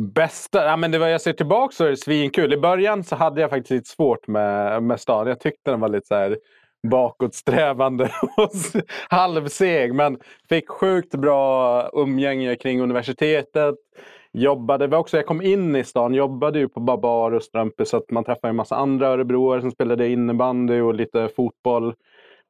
Bästa? 0.00 0.64
Ja, 0.64 0.76
men 0.76 0.90
det 0.90 0.98
var, 0.98 1.06
jag 1.06 1.20
ser 1.20 1.32
tillbaka 1.32 1.72
så 1.72 1.84
är 1.84 1.90
det 1.90 1.96
svinkul. 1.96 2.52
I 2.52 2.56
början 2.56 3.04
så 3.04 3.16
hade 3.16 3.40
jag 3.40 3.50
faktiskt 3.50 3.70
lite 3.70 3.90
svårt 3.90 4.26
med, 4.28 4.82
med 4.82 5.00
stan. 5.00 5.26
Jag 5.26 5.40
tyckte 5.40 5.70
den 5.70 5.80
var 5.80 5.88
lite 5.88 6.06
så 6.06 6.14
här 6.14 6.38
bakåtsträvande 6.84 8.04
och 8.36 8.50
halvseg. 9.08 9.94
Men 9.94 10.18
fick 10.48 10.68
sjukt 10.68 11.14
bra 11.14 11.82
umgänge 11.92 12.56
kring 12.56 12.80
universitetet. 12.80 13.74
Jobbade, 14.32 14.86
var 14.86 14.98
också, 14.98 15.16
jag 15.16 15.26
kom 15.26 15.42
in 15.42 15.76
i 15.76 15.84
stan, 15.84 16.14
jobbade 16.14 16.58
ju 16.58 16.68
på 16.68 16.80
Babar 16.80 17.32
och 17.32 17.42
Strömpe 17.42 17.84
så 17.84 17.96
att 17.96 18.10
man 18.10 18.24
träffade 18.24 18.48
en 18.48 18.56
massa 18.56 18.76
andra 18.76 19.08
örebroare 19.08 19.60
som 19.60 19.70
spelade 19.70 20.08
innebandy 20.08 20.80
och 20.80 20.94
lite 20.94 21.28
fotboll 21.36 21.94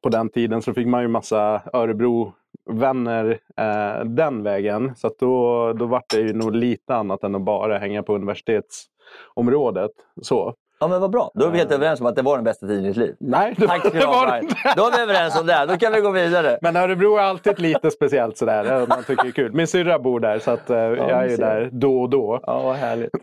på 0.03 0.09
den 0.09 0.29
tiden. 0.29 0.61
Så 0.61 0.73
fick 0.73 0.87
man 0.87 1.01
ju 1.01 1.07
massa 1.07 1.61
Örebro-vänner 1.73 3.39
eh, 3.57 4.05
den 4.05 4.43
vägen. 4.43 4.95
Så 4.95 5.07
att 5.07 5.19
då, 5.19 5.73
då 5.73 5.85
var 5.85 6.03
det 6.09 6.19
ju 6.19 6.33
nog 6.33 6.55
lite 6.55 6.95
annat 6.95 7.23
än 7.23 7.35
att 7.35 7.41
bara 7.41 7.77
hänga 7.77 8.03
på 8.03 8.15
universitetsområdet. 8.15 9.91
Så. 10.21 10.55
Ja, 10.79 10.87
men 10.87 11.01
vad 11.01 11.11
bra. 11.11 11.31
Då 11.33 11.45
är 11.45 11.49
vi 11.51 11.57
helt 11.57 11.71
överens 11.71 11.99
om 12.01 12.05
att 12.07 12.15
det 12.15 12.21
var 12.21 12.35
den 12.37 12.43
bästa 12.43 12.67
tiden 12.67 12.85
i 12.85 12.87
ditt 12.87 12.97
liv. 12.97 13.15
Nej, 13.19 13.53
det 13.57 13.67
Tack 13.67 13.79
ska 13.79 13.89
det 13.99 14.05
var 14.05 14.31
det 14.31 14.39
inte. 14.39 14.55
Då 14.75 14.83
är 14.87 14.91
vi 14.97 15.01
överens 15.03 15.39
om 15.39 15.47
det. 15.47 15.65
Då 15.67 15.77
kan 15.77 15.93
vi 15.93 15.99
gå 16.01 16.11
vidare. 16.11 16.57
Men 16.61 16.75
Örebro 16.75 17.17
är 17.17 17.21
alltid 17.21 17.59
lite 17.59 17.91
speciellt 17.91 18.37
sådär. 18.37 18.81
eh, 18.81 18.87
Man 18.87 19.03
tycker 19.03 19.23
det 19.23 19.29
är 19.29 19.31
kul. 19.31 19.53
Min 19.53 19.67
syrra 19.67 19.99
bor 19.99 20.19
där 20.19 20.39
så 20.39 20.51
att, 20.51 20.69
eh, 20.69 20.77
jag 20.77 21.09
är 21.09 21.29
ju 21.29 21.37
där 21.37 21.69
då 21.71 22.01
och 22.01 22.09
då. 22.09 22.39
Ja, 22.43 22.61
vad 22.63 22.75
härligt. 22.75 23.09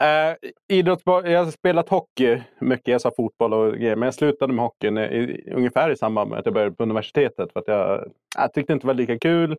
Eh, 0.00 0.34
idrottsbar- 0.72 1.26
jag 1.28 1.44
har 1.44 1.50
spelat 1.50 1.88
hockey 1.88 2.42
mycket. 2.60 2.88
Jag 2.88 3.00
sa 3.00 3.10
fotboll 3.16 3.52
och 3.54 3.72
grejer. 3.74 3.96
Men 3.96 4.06
jag 4.06 4.14
slutade 4.14 4.52
med 4.52 4.64
hockeyn 4.64 4.98
i, 4.98 5.44
ungefär 5.56 5.90
i 5.90 5.96
samband 5.96 6.30
med 6.30 6.38
att 6.38 6.44
jag 6.46 6.54
började 6.54 6.74
på 6.76 6.82
universitetet. 6.82 7.52
För 7.52 7.60
att 7.60 7.68
jag, 7.68 8.04
jag 8.38 8.52
tyckte 8.52 8.72
inte 8.72 8.82
det 8.84 8.86
var 8.86 8.94
lika 8.94 9.18
kul 9.18 9.56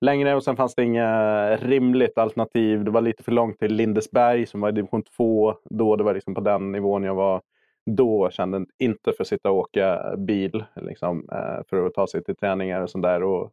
längre. 0.00 0.34
Och 0.34 0.44
sen 0.44 0.56
fanns 0.56 0.74
det 0.74 0.84
inga 0.84 1.56
rimligt 1.56 2.18
alternativ. 2.18 2.84
Det 2.84 2.90
var 2.90 3.00
lite 3.00 3.22
för 3.22 3.32
långt 3.32 3.58
till 3.58 3.74
Lindesberg 3.74 4.46
som 4.46 4.60
var 4.60 4.68
i 4.68 4.72
division 4.72 5.02
2. 5.02 5.54
Då 5.64 5.96
det 5.96 6.04
var 6.04 6.14
liksom 6.14 6.34
på 6.34 6.40
den 6.40 6.72
nivån 6.72 7.04
jag 7.04 7.14
var 7.14 7.42
då. 7.86 8.30
Kände 8.30 8.64
inte 8.78 9.12
för 9.12 9.24
att 9.24 9.28
sitta 9.28 9.50
och 9.50 9.56
åka 9.56 10.14
bil 10.16 10.64
liksom, 10.76 11.28
eh, 11.32 11.64
för 11.70 11.86
att 11.86 11.94
ta 11.94 12.06
sig 12.06 12.24
till 12.24 12.36
träningar 12.36 12.80
och 12.80 12.90
sånt 12.90 13.02
där. 13.04 13.22
Och 13.22 13.50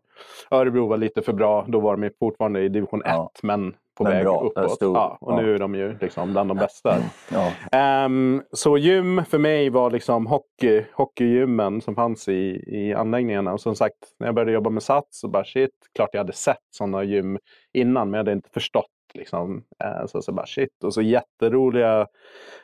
Örebro 0.51 0.87
var 0.87 0.97
lite 0.97 1.21
för 1.21 1.33
bra. 1.33 1.65
Då 1.67 1.79
var 1.79 1.97
de 1.97 2.09
fortfarande 2.19 2.61
i 2.61 2.69
division 2.69 3.01
1 3.01 3.07
Ja. 3.07 3.31
men 3.43 3.75
på 3.97 4.03
Men 4.03 4.13
väg 4.13 4.23
bra, 4.23 4.41
uppåt. 4.41 4.77
Ja, 4.81 5.17
och 5.21 5.31
Ja. 5.33 5.41
nu 5.41 5.55
är 5.55 5.59
de 5.59 5.75
ju 5.75 5.97
liksom 6.01 6.31
bland 6.31 6.49
de 6.49 6.57
bästa. 6.57 6.95
Ja. 7.33 7.51
Ehm, 7.71 8.41
så 8.51 8.77
gym 8.77 9.25
för 9.25 9.37
mig 9.37 9.69
var 9.69 9.91
liksom 9.91 10.27
hockey, 10.27 10.85
hockeygymmen 10.93 11.81
som 11.81 11.95
fanns 11.95 12.27
i, 12.27 12.63
i 12.67 12.93
anläggningarna. 12.93 13.53
Och 13.53 13.61
som 13.61 13.75
sagt, 13.75 13.95
när 14.19 14.27
jag 14.27 14.35
började 14.35 14.51
jobba 14.51 14.69
med 14.69 14.83
Sats 14.83 15.19
så 15.19 15.27
bara 15.27 15.43
shit, 15.45 15.71
klart 15.95 16.09
jag 16.11 16.19
hade 16.19 16.33
sett 16.33 16.57
sådana 16.69 17.03
gym 17.03 17.37
innan 17.73 18.09
men 18.09 18.17
jag 18.17 18.19
hade 18.19 18.31
inte 18.31 18.49
förstått. 18.49 18.85
Liksom. 19.13 19.63
Eh, 19.83 20.05
så, 20.07 20.21
så 20.21 20.31
bara 20.31 20.45
shit. 20.45 20.83
Och 20.83 20.93
så 20.93 21.01
jätteroliga 21.01 22.07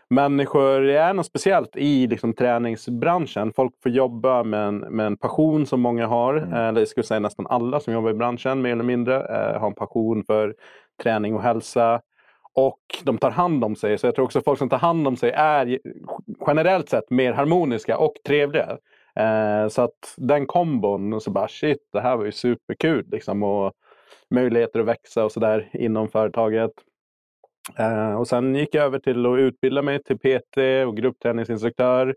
människor. 0.10 0.82
Det 0.82 0.98
är 0.98 1.14
något 1.14 1.26
speciellt 1.26 1.76
i 1.76 2.08
liksom, 2.08 2.34
träningsbranschen. 2.34 3.54
Folk 3.54 3.74
får 3.84 3.92
jobba 3.92 4.44
med 4.44 4.68
en, 4.68 4.78
med 4.78 5.06
en 5.06 5.18
passion 5.18 5.66
som 5.66 5.82
många 5.82 6.08
har. 6.08 6.38
Mm. 6.38 6.54
Eh, 6.54 6.68
Eller 6.68 6.82
jag 6.82 6.88
skulle 6.88 7.04
säga 7.04 7.20
nästan 7.20 7.48
alla 7.48 7.80
som 7.80 7.94
jobbar 7.94 8.10
i 8.10 8.14
branschen 8.14 8.62
mer 8.62 8.72
eller 8.72 8.84
mindre 8.84 9.16
eh, 9.16 9.60
har 9.60 9.68
en 9.68 9.74
passion 9.74 10.24
för 10.24 10.56
träning 11.04 11.36
och 11.36 11.42
hälsa. 11.42 12.02
Och 12.56 12.80
de 13.04 13.18
tar 13.18 13.32
hand 13.32 13.64
om 13.64 13.76
sig. 13.76 13.98
Så 13.98 14.08
jag 14.08 14.16
tror 14.16 14.26
också 14.26 14.40
att 14.40 14.46
folk 14.46 14.60
som 14.60 14.70
tar 14.70 14.78
hand 14.78 15.08
om 15.08 15.18
sig 15.18 15.32
är 15.32 15.80
generellt 16.48 16.90
sett 16.90 17.10
mer 17.10 17.34
harmoniska 17.34 17.98
och 17.98 18.14
trevliga. 18.28 18.78
Så 19.70 19.82
att 19.82 20.14
den 20.18 20.46
kombon, 20.46 21.14
och 21.14 21.24
så 21.24 21.32
bara 21.32 21.48
shit, 21.48 21.90
det 21.94 22.02
här 22.02 22.18
var 22.18 22.26
ju 22.26 22.32
superkul. 22.32 23.06
Liksom, 23.12 23.44
och 23.44 23.74
möjligheter 24.30 24.80
att 24.80 24.86
växa 24.86 25.26
och 25.26 25.32
sådär 25.32 25.70
inom 25.74 26.10
företaget. 26.10 26.72
Eh, 27.80 28.16
och 28.20 28.28
sen 28.28 28.56
gick 28.56 28.76
jag 28.76 28.84
över 28.86 29.00
till 29.00 29.26
att 29.26 29.40
utbilda 29.40 29.82
mig 29.82 30.04
till 30.04 30.18
PT 30.20 30.58
och 30.88 30.98
gruppträningsinstruktör. 30.98 32.16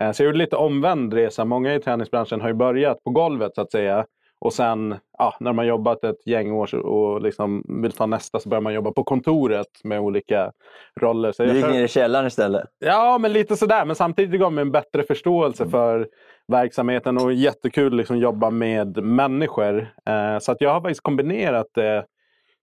Eh, 0.00 0.12
så 0.12 0.22
jag 0.22 0.26
gjorde 0.26 0.38
lite 0.38 0.56
omvänd 0.56 1.14
resa. 1.14 1.44
Många 1.44 1.74
i 1.74 1.80
träningsbranschen 1.80 2.40
har 2.40 2.48
ju 2.48 2.54
börjat 2.54 3.04
på 3.04 3.10
golvet 3.10 3.54
så 3.54 3.60
att 3.60 3.70
säga. 3.72 4.06
Och 4.40 4.52
sen 4.52 4.94
ja, 5.18 5.36
när 5.40 5.52
man 5.52 5.66
jobbat 5.66 6.04
ett 6.04 6.26
gäng 6.26 6.52
år 6.52 6.74
och 6.74 7.22
liksom 7.22 7.64
vill 7.82 7.92
ta 7.92 8.06
nästa 8.06 8.38
så 8.40 8.48
börjar 8.48 8.62
man 8.62 8.74
jobba 8.74 8.92
på 8.92 9.04
kontoret 9.04 9.66
med 9.84 10.00
olika 10.00 10.52
roller. 11.00 11.32
Så 11.32 11.42
Du 11.42 11.48
jag 11.48 11.56
gick 11.56 11.64
kör- 11.64 11.72
ner 11.72 11.84
i 11.84 11.88
källaren 11.88 12.26
istället. 12.26 12.64
Ja, 12.78 13.18
men 13.20 13.32
lite 13.32 13.56
sådär. 13.56 13.84
Men 13.84 13.96
samtidigt 13.96 14.40
gav 14.40 14.52
mig 14.52 14.62
en 14.62 14.72
bättre 14.72 15.02
förståelse 15.02 15.68
för 15.68 16.08
verksamheten 16.48 17.18
och 17.18 17.32
jättekul 17.32 17.86
att 17.86 17.96
liksom 17.96 18.18
jobba 18.18 18.50
med 18.50 19.04
människor. 19.04 19.88
Eh, 20.06 20.38
så 20.38 20.52
att 20.52 20.60
jag 20.60 20.72
har 20.72 20.80
faktiskt 20.80 21.02
kombinerat 21.02 21.66
det 21.74 22.06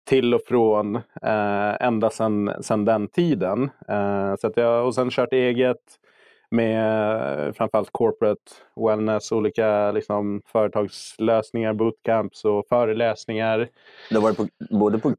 till 0.10 0.34
och 0.34 0.42
från 0.48 0.96
eh, 0.96 1.82
ända 1.82 2.10
sedan 2.10 2.52
sen 2.62 2.86
den 2.86 3.08
tiden. 3.08 3.70
Eh, 3.88 4.36
så 4.36 4.48
att 4.48 4.58
jag, 4.58 4.86
och 4.86 4.96
sen 4.96 5.10
kört 5.10 5.34
eget 5.34 5.78
med 6.52 7.48
eh, 7.48 7.54
framförallt 7.54 7.90
corporate 7.92 8.42
wellness, 8.76 9.32
olika 9.32 9.92
liksom, 9.92 10.42
företagslösningar, 10.46 11.74
bootcamps 11.74 12.46
och 12.46 12.66
föreläsningar. 12.70 13.68
Du 14.10 14.16
har 14.16 14.22
varit 14.24 14.38
på, 14.38 14.48
både 14.70 15.00
på 15.00 15.10
uh, 15.10 15.16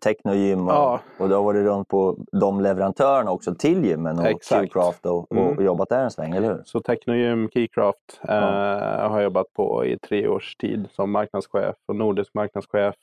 Technogym 0.00 0.66
och, 0.68 0.72
Ja. 0.74 1.00
och 1.18 1.28
du 1.28 1.34
har 1.34 1.42
varit 1.42 1.64
runt 1.66 1.88
på 1.88 2.16
de 2.32 2.60
leverantörerna 2.60 3.30
också 3.30 3.54
till 3.54 3.84
gymmen 3.84 4.18
och 4.18 4.26
Exakt. 4.26 4.70
Qcraft 4.72 5.06
och, 5.06 5.26
Mm. 5.32 5.56
och 5.56 5.62
jobbat 5.62 5.88
där 5.88 6.04
en 6.04 6.10
sväng, 6.10 6.32
eller 6.34 6.48
hur? 6.48 6.62
Så 6.64 6.80
Technogym, 6.80 7.48
Keycraft 7.54 8.20
eh, 8.28 8.34
har 9.08 9.10
jag 9.14 9.22
jobbat 9.22 9.52
på 9.56 9.84
i 9.86 9.98
tre 9.98 10.28
års 10.28 10.56
tid 10.56 10.88
som 10.90 11.10
marknadschef 11.10 11.74
och 11.88 11.96
nordisk 11.96 12.34
marknadschef. 12.34 12.94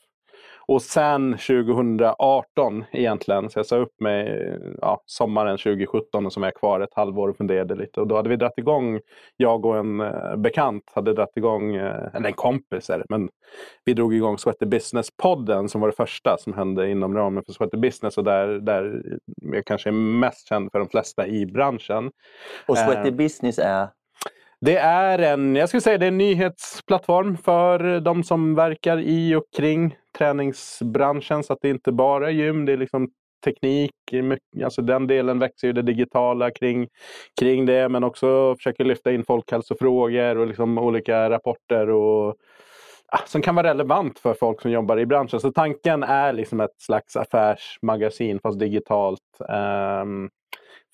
Och 0.70 0.82
sen 0.82 1.32
2018 1.32 2.86
egentligen, 2.92 3.50
så 3.50 3.60
jag 3.60 3.66
sa 3.66 3.76
upp 3.76 4.00
mig 4.00 4.50
ja, 4.82 5.04
sommaren 5.06 5.58
2017 5.58 6.26
och 6.26 6.34
som 6.34 6.44
är 6.44 6.52
kvar 6.52 6.80
ett 6.80 6.94
halvår 6.94 7.30
och 7.30 7.38
funderade 7.38 7.76
lite. 7.76 8.02
Och 8.02 8.08
då 8.08 8.16
hade 8.16 8.30
vi 8.30 8.36
dragit 8.36 8.58
igång, 8.58 9.00
jag 9.38 9.66
och 9.66 9.78
en 9.78 10.00
eh, 10.00 10.36
bekant 10.36 10.84
hade 10.96 11.14
dragit 11.14 11.38
igång, 11.38 11.76
eh, 11.76 12.16
eller 12.16 12.28
en 12.28 12.34
kompis 12.34 12.90
är 12.90 12.98
det, 12.98 13.06
men 13.10 13.30
vi 13.86 13.94
drog 13.94 14.14
igång 14.14 14.38
Sweaty 14.38 14.66
Business-podden 14.66 15.68
som 15.68 15.82
var 15.82 15.88
det 15.88 15.96
första 15.96 16.38
som 16.40 16.54
hände 16.54 16.90
inom 16.90 17.16
ramen 17.16 17.44
för 17.46 17.54
Sweaty 17.54 17.78
Business 17.78 18.18
och 18.18 18.24
där, 18.24 18.48
där 18.48 19.04
jag 19.42 19.66
kanske 19.66 19.90
är 19.90 20.20
mest 20.20 20.48
känd 20.48 20.72
för 20.72 20.80
de 20.80 20.88
flesta 20.90 21.28
i 21.28 21.46
branschen. 21.46 22.12
Och 22.68 22.78
Sweaty 22.78 23.10
Eh, 23.10 23.16
Business 23.16 23.60
är 23.60 23.88
det 24.62 24.78
är 24.78 25.20
en, 25.20 25.56
jag 25.56 25.70
skulle 25.70 25.82
säga 25.82 25.98
det 25.98 26.06
är 26.06 26.08
en 26.08 26.18
nyhetsplattform 26.18 27.38
för 27.38 28.00
de 28.00 28.24
som 28.24 28.56
verkar 28.56 29.00
i 29.00 29.36
och 29.36 29.44
kring 29.58 29.96
träningsbranschen. 30.18 31.44
Så 31.44 31.54
att 31.54 31.60
det 31.62 31.70
inte 31.70 31.92
bara 31.92 32.28
är 32.28 32.32
gym, 32.32 32.66
det 32.66 32.74
är 32.74 32.78
liksom 32.78 33.10
teknik. 33.46 33.92
Alltså 34.64 34.82
den 34.82 35.08
delen 35.08 35.40
växer 35.40 35.68
ju 35.68 35.74
det 35.74 35.82
digitala 35.82 36.52
kring, 36.52 36.88
kring 37.40 37.66
det. 37.66 37.90
Men 37.90 38.04
också 38.04 38.56
försöker 38.56 38.84
lyfta 38.84 39.12
in 39.12 39.24
folkhälsofrågor 39.24 40.38
och 40.38 40.48
liksom 40.48 40.78
olika 40.78 41.30
rapporter 41.30 41.90
och 41.90 42.36
som 43.26 43.42
kan 43.42 43.56
vara 43.56 43.70
relevant 43.70 44.20
för 44.20 44.34
folk 44.34 44.62
som 44.62 44.72
jobbar 44.72 45.00
i 45.00 45.06
branschen. 45.06 45.40
Så 45.40 45.52
tanken 45.52 46.04
är 46.04 46.34
liksom 46.34 46.60
ett 46.60 46.82
slags 46.82 47.16
affärsmagasin 47.16 48.40
fast 48.40 48.60
digitalt 48.60 49.22
um, 50.02 50.30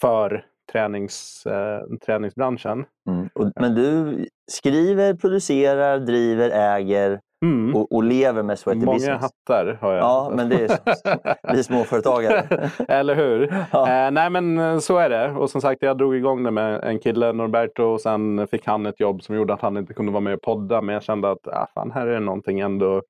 för 0.01 0.45
tränings, 0.71 1.45
eh, 1.45 1.82
träningsbranschen. 2.06 2.86
Mm. 3.10 3.30
Och, 3.34 3.51
men 3.56 3.75
du 3.75 4.25
skriver, 4.51 5.13
producerar, 5.13 5.99
driver, 5.99 6.49
äger 6.49 7.19
Mm. 7.45 7.75
och, 7.75 7.91
och 7.91 8.04
lever 8.04 8.43
med 8.43 8.60
Sweaty 8.60 8.80
Många 8.86 8.93
Business. 8.97 9.21
hattar 9.21 9.78
har 9.82 9.93
jag. 9.93 10.01
Ja, 10.04 10.32
men 10.36 10.49
det 10.49 10.56
är. 10.63 11.54
Vi 11.54 11.63
småföretagare. 11.63 12.69
Eller 12.88 13.15
hur? 13.15 13.65
Ja. 13.71 14.06
Eh, 14.06 14.12
nej 14.12 14.30
men 14.30 14.60
eh, 14.60 14.80
så 14.80 14.97
är 14.97 15.10
det. 15.10 15.32
Och 15.32 15.49
som 15.49 15.62
sagt 15.62 15.82
jag 15.82 15.97
drog 15.97 16.15
igång 16.15 16.43
det 16.43 16.51
med 16.51 16.84
en 16.84 16.99
kille, 16.99 17.34
Norberto, 17.34 17.84
och 17.84 18.01
sen 18.01 18.47
fick 18.47 18.65
han 18.67 18.86
ett 18.86 18.99
jobb 18.99 19.23
som 19.23 19.36
gjorde 19.36 19.54
att 19.54 19.62
han 19.62 19.78
inte 19.78 19.93
kunde 19.93 20.12
vara 20.12 20.21
med 20.21 20.34
och 20.34 20.41
podda. 20.41 20.82
Men 20.82 20.93
jag 20.93 21.04
kände 21.04 21.32
att 21.32 21.47
ah, 21.47 21.67
fan, 21.73 21.91
här 21.91 22.08
är 22.08 22.19
någonting 22.19 22.60
ändå 22.60 23.01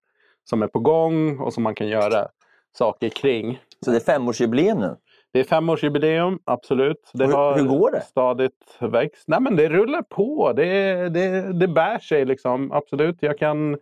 som 0.49 0.61
är 0.63 0.67
på 0.67 0.79
gång 0.79 1.39
och 1.39 1.53
som 1.53 1.63
man 1.63 1.75
kan 1.75 1.87
göra 1.87 2.27
saker 2.77 3.09
kring. 3.09 3.59
Så 3.85 3.91
det 3.91 3.97
är 3.97 4.01
femårsjubileum 4.13 4.79
nu. 4.79 4.95
Det 5.35 5.39
är 5.39 5.43
femårsjubileum, 5.43 6.39
absolut. 6.45 7.09
Det 7.13 7.25
hur- 7.25 7.33
har 7.33 7.55
hur 7.59 7.65
går 7.65 7.91
det? 7.91 8.01
stadigt 8.01 8.77
växt. 8.79 9.23
Nej, 9.27 9.41
men 9.41 9.55
det 9.55 9.69
rullar 9.69 10.01
på. 10.01 10.53
Det, 10.53 10.63
det, 11.09 11.53
det 11.59 11.67
bär 11.67 11.99
sig 11.99 12.25
liksom. 12.25 12.71
Absolut, 12.71 13.17
jag 13.19 13.37
kan 13.37 13.77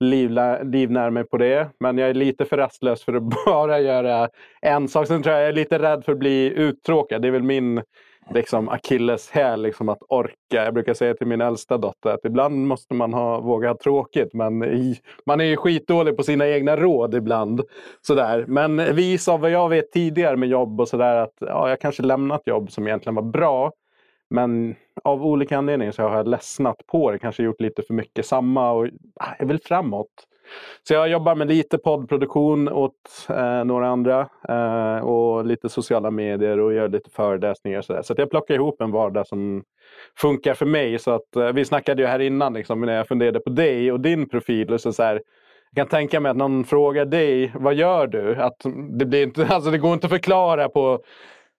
livla, 0.00 0.62
livnära 0.62 1.10
mig 1.10 1.24
på 1.24 1.36
det. 1.36 1.68
Men 1.80 1.98
jag 1.98 2.10
är 2.10 2.14
lite 2.14 2.44
för 2.44 2.56
rastlös 2.56 3.04
för 3.04 3.14
att 3.14 3.22
bara 3.46 3.80
göra 3.80 4.28
en 4.60 4.88
sak. 4.88 5.06
Sen 5.06 5.22
tror 5.22 5.34
jag 5.34 5.42
jag 5.42 5.48
är 5.48 5.52
lite 5.52 5.78
rädd 5.78 6.04
för 6.04 6.12
att 6.12 6.18
bli 6.18 6.52
uttråkad. 6.56 7.22
Det 7.22 7.28
är 7.28 7.32
väl 7.32 7.42
min 7.42 7.82
liksom, 8.30 8.68
akilleshäl, 8.68 9.62
liksom, 9.62 9.88
att 9.88 10.02
orka. 10.08 10.64
Jag 10.64 10.74
brukar 10.74 10.94
säga 10.94 11.14
till 11.14 11.26
min 11.26 11.40
äldsta 11.40 11.78
dotter 11.78 12.10
att 12.10 12.24
ibland 12.24 12.66
måste 12.66 12.94
man 12.94 13.12
ha, 13.14 13.40
våga 13.40 13.68
ha 13.68 13.76
tråkigt. 13.76 14.34
Men 14.34 14.64
i, 14.64 15.00
man 15.26 15.40
är 15.40 15.44
ju 15.44 15.56
skitdålig 15.56 16.16
på 16.16 16.22
sina 16.22 16.48
egna 16.48 16.76
råd 16.76 17.14
ibland. 17.14 17.60
Sådär. 18.00 18.44
Men 18.48 18.94
vis 18.94 19.28
av 19.28 19.40
vad 19.40 19.50
jag 19.50 19.68
vet 19.68 19.92
tidigare 19.92 20.36
med 20.36 20.48
jobb 20.48 20.80
och 20.80 20.88
sådär 20.88 21.16
att 21.16 21.34
ja, 21.40 21.68
jag 21.68 21.80
kanske 21.80 22.02
lämnat 22.02 22.42
jobb 22.46 22.72
som 22.72 22.86
egentligen 22.86 23.14
var 23.14 23.22
bra. 23.22 23.72
Men 24.30 24.74
av 25.04 25.26
olika 25.26 25.58
anledningar 25.58 25.92
så 25.92 26.02
har 26.02 26.16
jag 26.16 26.28
ledsnat 26.28 26.86
på 26.86 27.10
det. 27.10 27.18
Kanske 27.18 27.42
gjort 27.42 27.60
lite 27.60 27.82
för 27.82 27.94
mycket 27.94 28.26
samma 28.26 28.72
och 28.72 28.86
ah, 29.20 29.34
jag 29.38 29.46
vill 29.46 29.60
framåt. 29.60 30.26
Så 30.88 30.94
jag 30.94 31.08
jobbar 31.08 31.34
med 31.34 31.48
lite 31.48 31.78
poddproduktion 31.78 32.68
åt 32.68 33.26
eh, 33.28 33.64
några 33.64 33.88
andra 33.88 34.28
eh, 34.48 35.04
och 35.04 35.46
lite 35.46 35.68
sociala 35.68 36.10
medier 36.10 36.60
och 36.60 36.72
gör 36.74 36.88
lite 36.88 37.10
föreläsningar. 37.10 37.78
och 37.78 37.84
Så, 37.84 37.92
där. 37.92 38.02
så 38.02 38.12
att 38.12 38.18
jag 38.18 38.30
plockar 38.30 38.54
ihop 38.54 38.80
en 38.80 38.90
vardag 38.90 39.26
som 39.26 39.62
funkar 40.18 40.54
för 40.54 40.66
mig. 40.66 40.98
Så 40.98 41.10
att, 41.10 41.36
eh, 41.36 41.52
vi 41.52 41.64
snackade 41.64 42.02
ju 42.02 42.08
här 42.08 42.18
innan 42.18 42.54
liksom, 42.54 42.80
när 42.80 42.96
jag 42.96 43.08
funderade 43.08 43.40
på 43.40 43.50
dig 43.50 43.92
och 43.92 44.00
din 44.00 44.28
profil. 44.28 44.72
Och 44.72 44.80
så 44.80 44.92
så 44.92 45.02
här, 45.02 45.22
jag 45.70 45.76
kan 45.76 45.88
tänka 45.88 46.20
mig 46.20 46.30
att 46.30 46.36
någon 46.36 46.64
frågar 46.64 47.04
dig, 47.04 47.52
vad 47.54 47.74
gör 47.74 48.06
du? 48.06 48.36
Att 48.36 48.62
det, 48.90 49.04
blir 49.04 49.22
inte, 49.22 49.46
alltså 49.50 49.70
det 49.70 49.78
går 49.78 49.92
inte 49.92 50.06
att 50.06 50.12
förklara 50.12 50.68
på 50.68 51.04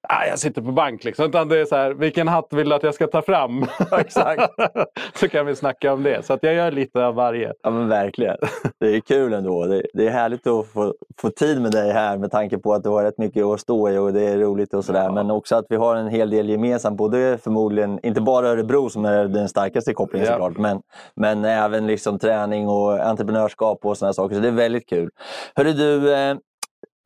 Ah, 0.10 0.26
jag 0.26 0.39
sitter 0.39 0.62
på 0.62 0.72
bank 0.72 1.04
liksom. 1.04 1.26
Utan 1.26 1.50
det 1.50 1.60
är 1.60 1.66
så 1.66 1.76
här, 1.76 1.92
vilken 1.92 2.28
hatt 2.28 2.48
vill 2.52 2.70
du 2.70 2.76
att 2.76 2.84
jag 2.84 2.94
ska 2.94 3.08
ta 3.08 3.22
fram? 3.22 3.66
Exakt. 4.00 4.54
så 5.20 5.30
kan 5.30 5.46
vi 5.46 5.56
snacka 5.56 5.94
om 5.94 6.04
det. 6.04 6.26
Så 6.26 6.34
att 6.34 6.44
jag 6.44 6.54
gör 6.54 6.72
lite 6.72 7.06
av 7.06 7.16
varje. 7.16 7.54
Ja 7.63 7.70
men 7.70 7.88
verkligen. 7.88 8.38
Det 8.80 8.96
är 8.96 9.00
kul 9.00 9.34
ändå. 9.34 9.66
Det, 9.66 9.84
det 9.94 10.08
är 10.08 10.12
härligt 10.12 10.48
att 10.48 10.68
få, 10.68 10.94
få 11.22 11.30
tid 11.30 11.62
med 11.62 11.72
dig 11.72 11.92
här 11.92 12.18
med 12.18 12.32
tanke 12.32 12.58
på 12.58 12.74
att 12.74 12.84
du 12.84 12.89
har 12.89 13.04
rätt 13.04 13.18
mycket 13.18 13.44
att 13.44 13.60
stå 13.60 13.89
i 13.89 13.98
och 13.98 14.13
det 14.13 14.22
är 14.22 14.38
roligt 14.38 14.74
och 14.74 14.86
sådär. 14.86 15.12
Men 15.12 15.32
också 15.32 15.56
att 15.56 15.66
vi 15.70 15.76
har 15.76 15.96
en 15.96 16.08
hel 16.08 16.30
del 16.30 16.50
gemensamt. 16.50 16.98
Både 16.98 17.38
förmodligen, 17.44 18.00
inte 18.04 18.22
bara 18.22 18.48
Örebro 18.48 18.89
som 18.89 19.06
är 19.06 19.26
den 19.26 19.50
starkaste 19.50 19.94
kopplingen 19.94 20.28
Ja. 20.28 20.34
såklart, 20.34 20.58
men, 20.58 20.82
men 21.16 21.46
även 21.46 21.88
liksom 21.88 22.20
träning 22.20 22.68
och 22.68 23.00
entreprenörskap 23.00 23.86
och 23.86 23.98
sådana 23.98 24.13
saker. 24.13 24.36
Så 24.36 24.42
det 24.42 24.48
är 24.48 24.52
väldigt 24.52 24.89
kul. 24.89 25.10
Hörru 25.56 25.74
du, 25.74 26.13
eh, 26.13 26.36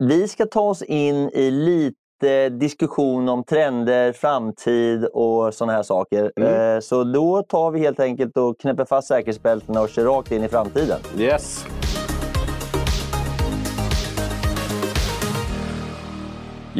vi 0.04 0.28
ska 0.28 0.46
ta 0.46 0.60
oss 0.60 0.82
in 0.82 1.30
i 1.30 1.50
lite 1.50 1.97
diskussion 2.50 3.28
om 3.28 3.44
trender, 3.44 4.12
framtid 4.12 5.04
och 5.04 5.54
sådana 5.54 5.72
här 5.72 5.82
saker. 5.82 6.32
Mm. 6.36 6.74
Eh, 6.76 6.80
Så 6.80 7.04
då 7.04 7.42
tar 7.42 7.70
vi 7.70 7.80
helt 7.80 8.00
enkelt 8.00 8.36
och 8.36 8.60
knäpper 8.60 8.84
fast 8.84 9.08
säkerhetsbältena 9.08 9.80
och 9.80 9.88
kör 9.88 10.04
rakt 10.04 10.32
in 10.32 10.44
i 10.44 10.48
framtiden. 10.48 10.98
Yes. 11.18 11.64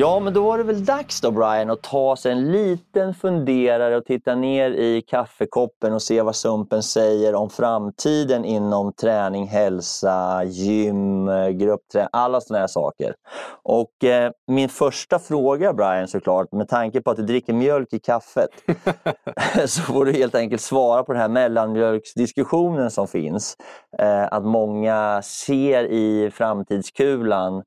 Ja, 0.01 0.21
men 0.21 0.35
då 0.35 0.43
var 0.43 0.59
det 0.59 0.65
väl 0.65 0.85
dags 0.85 1.21
då 1.21 1.31
Brian 1.31 1.71
att 1.71 1.83
ta 1.83 2.17
sig 2.17 2.33
en 2.33 2.53
liten 2.53 3.15
funderare 3.15 3.97
och 3.97 4.05
titta 4.05 4.35
ner 4.35 4.71
i 4.71 5.03
kaffekoppen 5.03 5.93
och 5.93 6.03
se 6.03 6.23
vad 6.23 6.37
Sumpen 6.37 6.83
säger 6.83 7.35
om 7.35 7.51
framtiden 7.51 8.45
inom 8.45 8.93
träning, 8.93 9.47
hälsa, 9.47 10.45
gym, 10.45 11.27
gruppträning, 11.59 12.09
alla 12.13 12.41
sådana 12.41 12.61
här 12.61 12.67
saker. 12.67 13.15
Och 13.63 14.05
eh, 14.05 14.33
min 14.47 14.69
första 14.69 15.19
fråga 15.19 15.73
Brian 15.73 16.09
såklart, 16.09 16.53
med 16.53 16.69
tanke 16.69 17.01
på 17.01 17.11
att 17.11 17.17
du 17.17 17.23
dricker 17.23 17.53
mjölk 17.53 17.93
i 17.93 17.99
kaffet, 17.99 18.51
så 19.67 19.83
får 19.83 20.05
du 20.05 20.13
helt 20.13 20.35
enkelt 20.35 20.63
svara 20.63 21.03
på 21.03 21.13
den 21.13 21.23
här 21.23 21.29
mellanmjölksdiskussionen 21.29 22.91
som 22.91 23.09
finns. 23.09 23.57
Eh, 23.99 24.25
att 24.25 24.45
många 24.45 25.23
ser 25.23 25.85
i 25.85 26.31
framtidskulan 26.31 27.63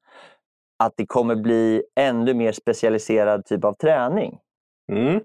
att 0.82 0.94
det 0.98 1.06
kommer 1.06 1.36
bli 1.36 1.84
ännu 1.96 2.34
mer 2.34 2.52
specialiserad 2.52 3.46
typ 3.46 3.66
av 3.66 3.74
träning. 3.74 4.38
Mm. 4.92 5.20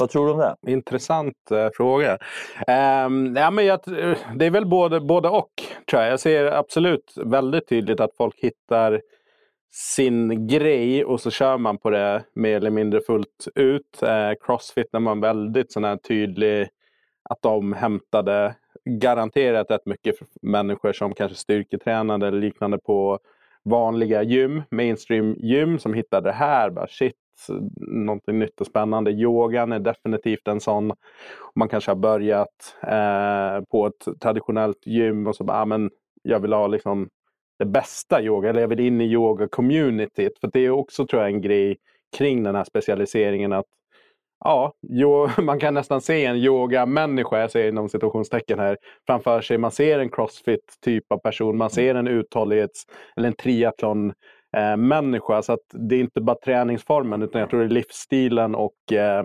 Vad 0.00 0.10
tror 0.10 0.26
du 0.26 0.32
om 0.32 0.38
det? 0.38 0.72
Intressant 0.72 1.50
eh, 1.50 1.68
fråga. 1.74 2.18
Ehm, 2.66 3.36
ja, 3.36 3.50
men 3.50 3.66
jag, 3.66 3.80
tr- 3.80 4.16
det 4.36 4.46
är 4.46 4.50
väl 4.50 4.66
både, 4.66 5.00
både 5.00 5.28
och. 5.28 5.50
Tror 5.90 6.02
jag. 6.02 6.12
jag 6.12 6.20
ser 6.20 6.46
absolut 6.46 7.12
väldigt 7.16 7.68
tydligt 7.68 8.00
att 8.00 8.16
folk 8.16 8.38
hittar 8.38 9.00
sin 9.72 10.46
grej 10.46 11.04
och 11.04 11.20
så 11.20 11.30
kör 11.30 11.58
man 11.58 11.78
på 11.78 11.90
det 11.90 12.24
mer 12.34 12.56
eller 12.56 12.70
mindre 12.70 13.00
fullt 13.00 13.48
ut. 13.54 14.02
Eh, 14.02 14.32
Crossfit 14.40 14.92
när 14.92 15.00
man 15.00 15.20
väldigt 15.20 15.72
sån 15.72 15.84
här 15.84 15.96
tydlig 15.96 16.68
att 17.30 17.42
de 17.42 17.72
hämtade 17.72 18.54
garanterat 18.84 19.70
rätt 19.70 19.86
mycket 19.86 20.14
människor 20.42 20.92
som 20.92 21.14
kanske 21.14 21.38
styrketränade 21.38 22.26
eller 22.26 22.40
liknande 22.40 22.78
på 22.78 23.18
vanliga 23.64 24.22
gym, 24.22 24.62
mainstream 24.70 25.36
gym 25.38 25.78
som 25.78 25.94
hittade 25.94 26.28
det 26.28 26.32
här. 26.32 26.70
Bara, 26.70 26.86
shit, 26.86 27.14
någonting 27.76 28.38
nytt 28.38 28.60
och 28.60 28.66
spännande. 28.66 29.10
Yogan 29.10 29.72
är 29.72 29.78
definitivt 29.78 30.48
en 30.48 30.60
sån. 30.60 30.92
Man 31.54 31.68
kanske 31.68 31.90
har 31.90 31.96
börjat 31.96 32.76
eh, 32.82 33.64
på 33.70 33.86
ett 33.86 34.20
traditionellt 34.20 34.86
gym 34.86 35.26
och 35.26 35.36
så 35.36 35.44
bara, 35.44 35.62
ah, 35.62 35.64
men 35.64 35.90
jag 36.22 36.40
vill 36.40 36.52
ha 36.52 36.66
liksom 36.66 37.08
det 37.58 37.64
bästa 37.64 38.22
yoga, 38.22 38.50
eller 38.50 38.60
jag 38.60 38.68
vill 38.68 38.80
in 38.80 39.00
i 39.00 39.04
yoga-communityt. 39.04 40.38
För 40.40 40.50
det 40.52 40.60
är 40.60 40.70
också 40.70 41.06
tror 41.06 41.22
jag 41.22 41.30
en 41.30 41.40
grej 41.40 41.76
kring 42.16 42.42
den 42.42 42.54
här 42.54 42.64
specialiseringen 42.64 43.52
att 43.52 43.66
ja, 44.44 44.72
jo, 44.88 45.28
man 45.42 45.60
kan 45.60 45.74
nästan 45.74 46.00
se 46.00 46.24
en 46.24 46.36
yoga-människa, 46.36 47.40
jag 47.40 47.50
säger 47.50 47.68
inom 47.68 47.88
situationstecken 47.88 48.58
här, 48.58 48.76
framför 49.06 49.40
sig. 49.40 49.58
Man 49.58 49.70
ser 49.70 49.98
en 49.98 50.10
crossfit-typ 50.10 51.12
av 51.12 51.18
person, 51.18 51.56
man 51.56 51.70
ser 51.70 51.94
en 51.94 52.08
uthållighets 52.08 52.82
eller 53.16 53.28
en 53.28 53.34
triathlon 53.34 54.12
eh, 54.56 54.76
människa. 54.76 55.42
Så 55.42 55.52
att 55.52 55.64
det 55.72 55.96
är 55.96 56.00
inte 56.00 56.20
bara 56.20 56.36
träningsformen 56.44 57.22
utan 57.22 57.40
jag 57.40 57.50
tror 57.50 57.60
det 57.60 57.66
är 57.66 57.70
livsstilen 57.70 58.54
och 58.54 58.92
eh, 58.92 59.24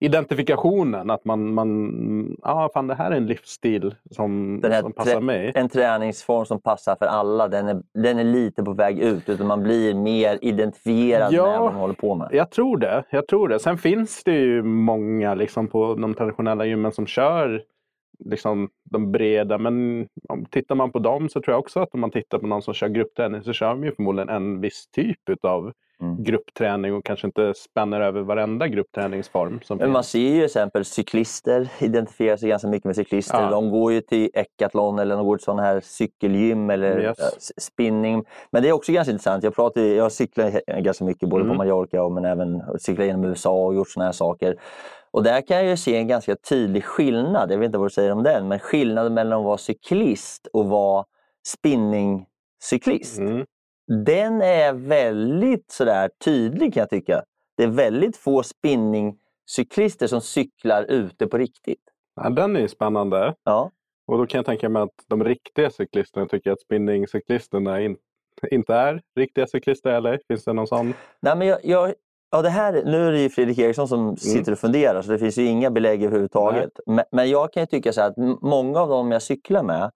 identifikationen. 0.00 1.10
Att 1.10 1.24
man, 1.24 1.54
man 1.54 2.36
ja 2.42 2.70
fan 2.74 2.86
det 2.86 2.94
här 2.94 3.10
är 3.10 3.16
en 3.16 3.26
livsstil 3.26 3.94
som, 4.10 4.62
som 4.80 4.92
passar 4.92 5.20
mig. 5.20 5.52
En 5.54 5.68
träningsform 5.68 6.46
som 6.46 6.60
passar 6.60 6.96
för 6.96 7.06
alla, 7.06 7.48
den 7.48 7.68
är, 7.68 7.82
den 7.94 8.18
är 8.18 8.24
lite 8.24 8.62
på 8.62 8.72
väg 8.72 8.98
ut. 8.98 9.28
Utan 9.28 9.46
man 9.46 9.62
blir 9.62 9.94
mer 9.94 10.38
identifierad 10.42 11.32
Ja. 11.32 11.46
med 11.50 11.60
vad 11.60 11.72
man 11.72 11.80
håller 11.80 11.94
på 11.94 12.14
med. 12.14 12.28
Jag 12.32 12.50
tror 12.50 12.76
det. 12.78 13.04
Jag 13.10 13.28
tror 13.28 13.48
det. 13.48 13.58
Sen 13.58 13.78
finns 13.78 14.24
det 14.24 14.34
ju 14.34 14.62
många 14.62 15.34
liksom, 15.34 15.68
på 15.68 15.94
de 15.94 16.14
traditionella 16.14 16.64
gymmen 16.64 16.92
som 16.92 17.06
kör 17.06 17.62
liksom, 18.24 18.68
de 18.84 19.12
breda. 19.12 19.58
Men 19.58 20.06
om 20.28 20.44
tittar 20.50 20.74
man 20.74 20.92
på 20.92 20.98
dem 20.98 21.28
så 21.28 21.40
tror 21.40 21.52
jag 21.52 21.60
också 21.60 21.80
att 21.80 21.94
om 21.94 22.00
man 22.00 22.10
tittar 22.10 22.38
på 22.38 22.46
någon 22.46 22.62
som 22.62 22.74
kör 22.74 22.88
gruppträning 22.88 23.42
så 23.42 23.52
kör 23.52 23.68
de 23.68 23.84
ju 23.84 23.92
förmodligen 23.92 24.28
en 24.28 24.60
viss 24.60 24.86
typ 24.90 25.44
av 25.44 25.72
Mm. 26.02 26.24
gruppträning 26.24 26.94
och 26.94 27.04
kanske 27.04 27.26
inte 27.26 27.54
spänner 27.56 28.00
över 28.00 28.20
varenda 28.22 28.68
gruppträningsform. 28.68 29.60
Som 29.64 29.78
Men 29.78 29.90
man 29.92 30.04
ser 30.04 30.18
ju 30.18 30.34
till 30.34 30.44
exempel 30.44 30.84
cyklister 30.84 31.68
identifierar 31.78 32.36
sig 32.36 32.48
ganska 32.48 32.68
mycket 32.68 32.84
med 32.84 32.96
cyklister. 32.96 33.40
Ja. 33.42 33.50
De 33.50 33.70
går 33.70 33.92
ju 33.92 34.00
till 34.00 34.30
Eckatlon 34.34 34.98
eller 34.98 35.16
de 35.16 35.26
går 35.26 35.36
till 35.36 35.44
sådana 35.44 35.62
här 35.62 35.80
cykelgym 35.80 36.70
eller 36.70 37.00
Yes. 37.00 37.18
eh, 37.18 37.26
s- 37.36 37.52
spinning. 37.64 38.24
Men 38.50 38.62
det 38.62 38.68
är 38.68 38.72
också 38.72 38.92
ganska 38.92 39.12
intressant. 39.12 39.44
Jag, 39.44 39.54
pratar, 39.54 39.80
jag 39.82 40.12
cyklar 40.12 40.80
ganska 40.80 41.04
mycket 41.04 41.28
både 41.28 41.44
på 41.44 41.46
Mm. 41.50 41.56
Mallorca 41.56 42.02
och 42.02 42.12
men 42.12 42.24
även 42.24 42.62
cyklat 42.78 43.06
genom 43.06 43.24
USA 43.24 43.64
och 43.66 43.74
gjort 43.74 43.88
sådana 43.90 44.04
här 44.08 44.12
saker. 44.12 44.56
Och 45.10 45.22
där 45.22 45.40
kan 45.46 45.56
jag 45.56 45.66
ju 45.66 45.76
se 45.76 45.96
en 45.96 46.08
ganska 46.08 46.36
tydlig 46.36 46.84
skillnad. 46.84 47.52
Jag 47.52 47.58
vet 47.58 47.66
inte 47.66 47.78
vad 47.78 47.86
du 47.86 47.90
säger 47.94 48.12
om 48.12 48.22
den, 48.22 48.48
men 48.48 48.58
skillnaden 48.58 49.14
mellan 49.14 49.38
att 49.38 49.44
vara 49.44 49.58
cyklist 49.58 50.46
och 50.52 50.66
vara 50.66 51.04
spinningcyklist. 51.46 53.18
Mm. 53.18 53.46
Den 53.86 54.42
är 54.42 54.72
väldigt 54.72 55.70
sådär 55.70 56.10
tydlig 56.24 56.74
kan 56.74 56.80
jag 56.80 56.90
tycka. 56.90 57.22
Det 57.56 57.62
är 57.62 57.68
väldigt 57.68 58.16
få 58.16 58.42
spinningcyklister 58.42 60.06
som 60.06 60.20
cyklar 60.20 60.82
ute 60.84 61.26
på 61.26 61.38
riktigt. 61.38 61.82
Ja, 62.20 62.30
den 62.30 62.56
är 62.56 62.60
ju 62.60 62.68
spännande. 62.68 63.34
Ja. 63.44 63.70
Och 64.06 64.18
då 64.18 64.26
kan 64.26 64.38
jag 64.38 64.46
tänka 64.46 64.68
mig 64.68 64.82
att 64.82 64.94
de 65.08 65.24
riktiga 65.24 65.70
cyklisterna 65.70 66.26
tycker 66.26 66.52
att 66.52 66.60
spinningcyklisterna 66.60 67.80
in, 67.80 67.96
inte 68.50 68.74
är 68.74 69.02
riktiga 69.16 69.46
cyklister, 69.46 69.90
eller? 69.90 70.20
Finns 70.28 70.44
det 70.44 70.52
någon 70.52 70.66
sån? 70.66 70.94
Nej, 71.20 71.36
men 71.36 71.46
jag, 71.46 71.58
jag, 71.64 71.94
ja, 72.30 72.42
det 72.42 72.48
här, 72.48 72.82
nu 72.84 73.08
är 73.08 73.12
det 73.12 73.20
ju 73.20 73.28
Fredrik 73.30 73.58
Eriksson 73.58 73.88
som 73.88 74.00
Mm. 74.00 74.16
sitter 74.16 74.52
och 74.52 74.58
funderar, 74.58 75.02
så 75.02 75.10
det 75.12 75.18
finns 75.18 75.38
ju 75.38 75.44
inga 75.44 75.70
belägg 75.70 76.04
överhuvudtaget. 76.04 76.70
Men, 76.86 77.04
men 77.12 77.30
jag 77.30 77.52
kan 77.52 77.62
ju 77.62 77.66
tycka 77.66 77.92
så 77.92 78.00
här 78.00 78.08
att 78.08 78.16
många 78.42 78.80
av 78.80 78.88
dem 78.88 79.12
jag 79.12 79.22
cyklar 79.22 79.62
med 79.62 79.90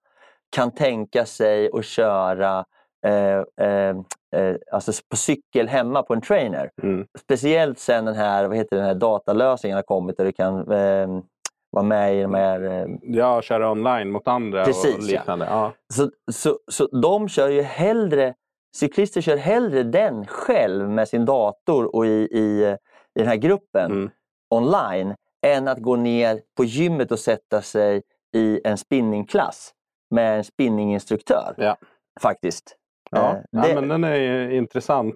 kan 0.49 0.71
tänka 0.71 1.25
sig 1.25 1.69
att 1.73 1.85
köra 1.85 2.65
eh, 3.05 3.65
eh, 3.67 3.95
eh, 4.35 4.55
alltså 4.71 4.91
på 5.09 5.15
cykel 5.17 5.67
hemma 5.67 6.03
på 6.03 6.13
en 6.13 6.21
trainer. 6.21 6.69
Mm. 6.83 7.05
Speciellt 7.19 7.79
sen 7.79 8.05
den 8.05 8.15
här, 8.15 8.47
vad 8.47 8.57
heter 8.57 8.75
den 8.75 8.85
här 8.85 8.95
datalösningen 8.95 9.75
har 9.75 9.83
kommit 9.83 10.17
där 10.17 10.25
du 10.25 10.31
kan 10.31 10.71
eh, 10.71 11.23
vara 11.71 11.83
med 11.85 12.15
i 12.17 12.21
de 12.21 12.33
här 12.33 12.87
Ja, 13.01 13.41
köra 13.41 13.71
online 13.71 14.11
mot 14.11 14.27
andra 14.27 14.59
och 14.61 14.65
Precis, 14.67 14.95
ja. 15.09 15.19
liknande. 15.19 15.45
Ja. 15.45 15.73
Så, 15.93 16.11
så, 16.31 16.59
så 16.71 16.87
de 17.01 17.29
kör 17.29 17.49
ju 17.49 17.61
hellre, 17.61 18.33
cyklister 18.77 19.21
kör 19.21 19.37
hellre 19.37 19.83
den 19.83 20.25
själv 20.27 20.89
med 20.89 21.07
sin 21.07 21.25
dator 21.25 21.95
och 21.95 22.05
i, 22.05 22.09
i, 22.31 22.75
i 23.15 23.19
den 23.19 23.27
här 23.27 23.35
gruppen 23.35 23.91
Mm. 23.91 24.09
online 24.55 25.15
än 25.45 25.67
att 25.67 25.79
gå 25.79 25.95
ner 25.95 26.41
på 26.57 26.63
gymmet 26.63 27.11
och 27.11 27.19
sätta 27.19 27.61
sig 27.61 28.01
i 28.35 28.61
en 28.63 28.77
spinningklass 28.77 29.73
med 30.15 30.37
en 30.37 30.43
spinninginstruktör. 30.43 31.53
Ja. 31.57 31.77
Faktiskt. 32.21 32.75
Ja, 33.11 33.31
Eh, 33.31 33.37
ja, 33.51 33.61
det- 33.67 33.75
men 33.75 33.87
den 33.87 34.03
är 34.03 34.49
intressant. 34.51 35.15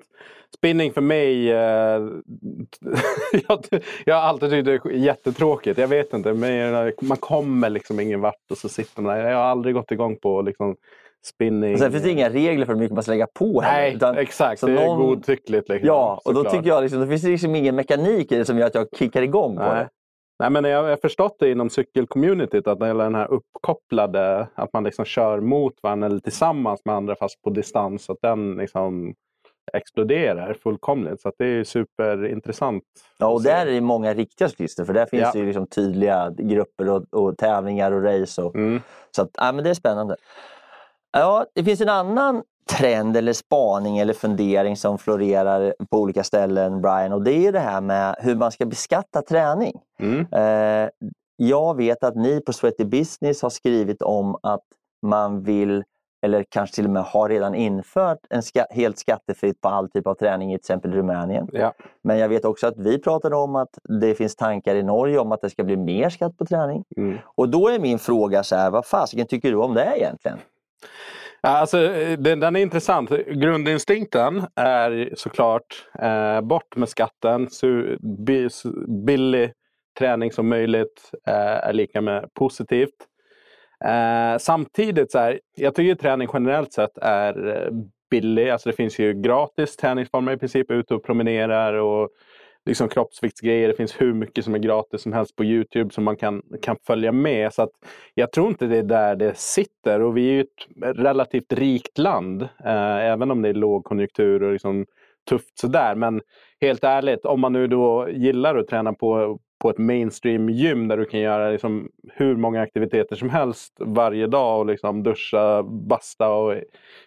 Spinning 0.58 0.92
för 0.94 1.02
mig, 1.02 1.52
eh, 1.52 1.58
jag, 4.06 4.16
har 4.16 4.22
alltid 4.22 4.50
tyckt 4.50 4.66
det 4.66 4.72
är 4.74 4.92
jättetråkigt. 4.92 5.78
Jag 5.80 5.88
vet 5.88 6.14
inte, 6.14 6.34
men 6.34 6.92
man 7.02 7.18
kommer 7.18 7.70
liksom 7.70 8.00
ingen 8.00 8.22
vart 8.22 8.52
och 8.52 8.58
så 8.58 8.70
sitter 8.70 9.02
man 9.02 9.16
där. 9.18 9.30
Jag 9.30 9.38
har 9.38 9.44
aldrig 9.44 9.76
gått 9.76 9.92
igång 9.92 10.16
på 10.22 10.42
liksom 10.42 10.76
spinning. 11.26 11.74
Och 11.74 11.80
sen 11.80 11.92
finns 11.92 12.04
det 12.04 12.12
inga 12.12 12.30
regler 12.30 12.66
för 12.66 12.74
hur 12.74 12.80
mycket 12.80 12.94
man 12.94 13.04
ska 13.04 13.12
lägga 13.12 13.28
på 13.34 13.62
heller, 13.62 13.82
Nej, 13.82 13.96
utan- 13.96 14.18
exakt. 14.18 14.60
så 14.60 14.68
det 14.68 14.82
är 14.82 14.86
någon- 14.86 14.98
godtyckligt. 15.08 15.70
Liksom, 15.70 15.88
Ja, 15.88 16.22
och 16.26 16.34
då 16.34 16.40
såklart. 16.40 16.54
tycker 16.54 16.68
jag 16.70 16.82
liksom, 16.84 17.00
då 17.02 17.08
finns 17.08 17.22
det 17.22 17.30
liksom 17.30 17.56
ingen 17.56 17.76
mekanik 17.76 18.32
i 18.32 18.38
det 18.38 18.46
som 18.46 18.58
gör 18.58 18.68
att 18.68 18.76
jag 18.76 18.88
kickar 19.00 19.22
igång 19.22 19.56
på 19.58 19.64
Nej. 19.64 19.76
det. 19.76 19.90
Nej, 20.40 20.50
men 20.50 20.64
jag 20.66 20.84
har 20.84 20.98
förstått 20.98 21.36
det 21.40 21.52
inom 21.52 21.70
cykelcommunityt 21.70 22.68
att 22.68 22.84
hela 22.84 23.04
den 23.04 23.16
här 23.16 23.28
uppkopplade, 23.32 24.48
att 24.56 24.74
man 24.74 24.84
liksom 24.84 25.06
kör 25.06 25.40
mot 25.40 25.74
varandra 25.84 26.08
eller 26.08 26.20
tillsammans 26.20 26.82
med 26.86 26.96
andra 26.96 27.16
fast 27.16 27.42
på 27.42 27.50
distans, 27.50 28.10
att 28.10 28.18
den 28.22 28.56
liksom 28.56 29.14
exploderar 29.74 30.54
fullkomligt. 30.54 31.22
Så 31.22 31.32
det 31.38 31.46
är 31.46 31.64
superintressant. 31.64 32.84
Ja, 33.18 33.28
och 33.28 33.44
där 33.44 33.66
är 33.68 33.72
det 33.72 33.82
många 33.82 34.14
riktiga 34.14 34.50
cyklister 34.50 34.86
för 34.86 34.94
där 34.94 35.06
finns 35.06 35.22
Ja. 35.22 35.32
det 35.34 35.40
ju 35.40 35.46
liksom 35.46 35.68
tydliga 35.68 36.34
grupper 36.38 36.90
och, 36.90 37.04
och 37.14 37.38
tävlingar 37.38 37.92
och 37.92 38.04
race. 38.04 38.42
Och, 38.44 38.56
Mm. 38.56 38.82
Så 39.16 39.22
att, 39.22 39.30
ja, 39.38 39.52
men 39.52 39.64
det 39.64 39.70
är 39.70 39.74
spännande. 39.74 40.16
Ja, 41.12 41.46
det 41.56 41.64
finns 41.64 41.82
en 41.82 41.90
annan 41.90 42.44
trend 42.70 43.18
eller 43.18 43.34
spaning 43.34 43.98
eller 43.98 44.14
fundering 44.14 44.78
som 44.78 44.98
florerar 44.98 45.76
på 45.90 45.98
olika 45.98 46.24
ställen, 46.24 46.82
Brian, 46.82 47.14
och 47.14 47.24
det 47.24 47.48
är 47.48 47.52
det 47.52 47.60
här 47.60 47.82
med 47.82 48.16
hur 48.20 48.36
man 48.36 48.52
ska 48.52 48.66
beskatta 48.66 49.22
träning. 49.22 49.82
Mm. 50.00 50.26
Eh, 50.32 50.90
jag 51.38 51.78
vet 51.78 52.04
att 52.04 52.16
ni 52.16 52.42
på 52.42 52.54
Sweaty 52.54 52.86
Business 52.86 53.42
har 53.42 53.50
skrivit 53.50 54.02
om 54.02 54.38
att 54.44 54.64
man 55.02 55.44
vill, 55.44 55.84
eller 56.22 56.46
kanske 56.50 56.76
till 56.76 56.86
och 56.86 56.92
med 56.92 57.04
har 57.04 57.30
redan 57.30 57.56
infört 57.56 58.20
en 58.30 58.44
ska, 58.44 58.66
helt 58.70 59.00
skattefritt 59.00 59.62
på 59.62 59.70
all 59.70 59.90
typ 59.90 60.08
av 60.08 60.14
träning 60.14 60.54
i 60.54 60.58
till 60.58 60.62
exempel 60.62 60.94
Rumänien. 60.94 61.50
Ja. 61.54 61.74
Men 62.04 62.18
jag 62.18 62.30
vet 62.30 62.46
också 62.46 62.68
att 62.68 62.78
vi 62.78 63.02
pratade 63.02 63.36
om 63.36 63.56
att 63.56 63.78
det 64.02 64.16
finns 64.16 64.36
tankar 64.36 64.76
i 64.76 64.84
Norge 64.84 65.20
om 65.20 65.32
att 65.32 65.42
det 65.42 65.50
ska 65.50 65.64
bli 65.64 65.78
mer 65.78 66.10
skatt 66.10 66.38
på 66.38 66.46
träning. 66.46 66.84
Mm. 66.98 67.18
Och 67.26 67.50
då 67.50 67.70
är 67.70 67.80
min 67.80 68.00
fråga 68.00 68.44
så 68.44 68.56
här, 68.56 68.72
vad 68.72 68.86
fasiken 68.86 69.28
tycker 69.28 69.52
du 69.52 69.58
om 69.58 69.74
det 69.74 69.98
egentligen? 69.98 70.38
Alltså, 71.48 71.78
den, 72.18 72.40
den 72.40 72.56
är 72.56 72.60
intressant. 72.60 73.10
Grundinstinkten 73.28 74.44
är 74.56 75.14
såklart 75.16 75.88
eh, 76.02 76.42
bort 76.42 76.76
med 76.76 76.90
skatten. 76.90 77.50
Så, 77.50 77.86
bi, 78.00 78.50
så 78.50 78.70
billig 79.06 79.52
träning 80.00 80.32
som 80.32 80.50
möjligt 80.50 81.12
eh, 81.28 81.68
är 81.68 81.74
lika 81.74 82.02
med 82.02 82.34
positivt. 82.34 82.96
Eh, 83.86 84.38
samtidigt, 84.38 85.12
så 85.12 85.20
här, 85.20 85.40
jag 85.56 85.76
tycker 85.76 85.96
träning 85.96 86.30
generellt 86.34 86.74
sett 86.74 86.98
är 86.98 87.48
eh, 87.48 87.72
billig. 88.10 88.50
Alltså 88.50 88.70
det 88.70 88.76
finns 88.76 89.00
ju 89.00 89.14
gratis 89.14 89.76
träningsformer 89.76 90.32
i 90.32 90.38
princip. 90.38 90.72
Ute 90.72 90.96
och 90.96 91.04
promenerar 91.04 91.74
och 91.74 92.10
liksom 92.66 92.90
kroppsviktsgrejer. 92.90 93.68
Det 93.68 93.74
finns 93.74 94.02
hur 94.02 94.14
mycket 94.14 94.46
som 94.46 94.56
är 94.56 94.60
gratis 94.60 95.02
som 95.02 95.14
helst 95.14 95.36
på 95.36 95.44
Youtube 95.44 95.94
som 95.94 96.04
man 96.04 96.18
kan, 96.18 96.42
kan 96.62 96.78
följa 96.88 97.12
med. 97.12 97.54
Så 97.54 97.62
att 97.62 97.72
jag 98.14 98.32
tror 98.32 98.48
inte 98.48 98.68
det 98.68 98.78
är 98.78 98.84
där 98.84 99.16
det 99.16 99.38
sitter. 99.38 100.02
Och 100.02 100.18
vi 100.18 100.30
är 100.30 100.34
ju 100.34 100.42
ett 100.42 100.98
relativt 100.98 101.54
rikt 101.54 101.98
land. 101.98 102.42
Eh, 102.42 102.98
även 102.98 103.32
om 103.32 103.42
det 103.42 103.50
är 103.50 103.54
lågkonjunktur 103.54 104.44
och 104.44 104.54
liksom 104.54 104.86
tufft 105.30 105.60
sådär. 105.60 105.96
Men 105.96 106.22
helt 106.62 106.84
ärligt, 106.84 107.26
om 107.26 107.40
man 107.40 107.54
nu 107.54 107.68
då 107.68 108.10
gillar 108.10 108.56
att 108.56 108.68
träna 108.68 108.94
på, 108.94 109.40
på 109.62 109.70
ett 109.70 109.78
mainstream 109.78 110.50
gym 110.50 110.88
där 110.88 110.98
du 110.98 111.06
kan 111.06 111.20
göra 111.20 111.50
liksom 111.50 111.90
hur 112.14 112.36
många 112.36 112.62
aktiviteter 112.62 113.16
som 113.16 113.30
helst 113.30 113.74
varje 113.80 114.28
dag 114.28 114.60
och 114.60 114.66
liksom 114.66 115.04
duscha, 115.04 115.64
basta 115.64 116.30
och 116.30 116.56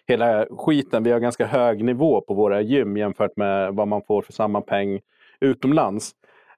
hela 0.07 0.45
skiten. 0.49 1.03
Vi 1.03 1.11
har 1.11 1.19
ganska 1.19 1.45
hög 1.45 1.83
nivå 1.83 2.21
på 2.21 2.33
våra 2.33 2.61
gym 2.61 2.97
jämfört 2.97 3.37
med 3.37 3.73
vad 3.73 3.87
man 3.87 4.01
får 4.07 4.21
för 4.21 4.33
samma 4.33 4.61
peng 4.61 4.99
utomlands. 5.41 6.11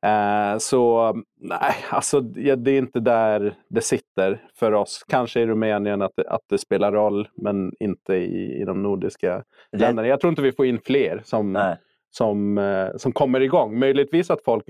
Eh, 0.05 0.57
så 0.57 1.13
nej, 1.41 1.75
alltså 1.89 2.19
det 2.21 2.71
är 2.71 2.77
inte 2.77 2.99
där 2.99 3.53
det 3.69 3.81
sitter 3.81 4.41
för 4.55 4.71
oss. 4.71 5.03
Kanske 5.07 5.39
i 5.41 5.45
Rumänien 5.45 6.01
att 6.01 6.11
det, 6.15 6.29
att 6.29 6.41
det 6.49 6.57
spelar 6.57 6.91
roll, 6.91 7.27
men 7.37 7.71
inte 7.79 8.15
i, 8.15 8.61
i 8.61 8.65
de 8.65 8.83
nordiska 8.83 9.43
Det- 9.71 9.77
länderna. 9.77 10.07
Jag 10.07 10.19
tror 10.21 10.29
inte 10.29 10.41
vi 10.41 10.51
får 10.51 10.65
in 10.65 10.79
fler 10.85 11.21
som, 11.25 11.53
Nej. 11.53 11.75
som, 12.11 12.57
eh, 12.57 12.87
som 12.97 13.11
kommer 13.11 13.39
igång. 13.39 13.79
Möjligtvis 13.79 14.29
att 14.31 14.43
folk 14.43 14.63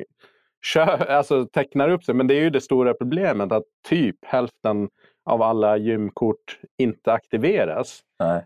kör, 0.65 1.05
alltså, 1.11 1.45
tecknar 1.45 1.89
upp 1.89 2.03
sig, 2.03 2.15
men 2.15 2.27
det 2.27 2.33
är 2.35 2.41
ju 2.41 2.49
det 2.49 2.61
stora 2.61 2.93
problemet 2.93 3.51
att 3.51 3.63
typ 3.89 4.15
hälften 4.25 4.89
av 5.25 5.41
alla 5.41 5.77
gymkort 5.77 6.59
inte 6.77 7.13
aktiveras. 7.13 7.99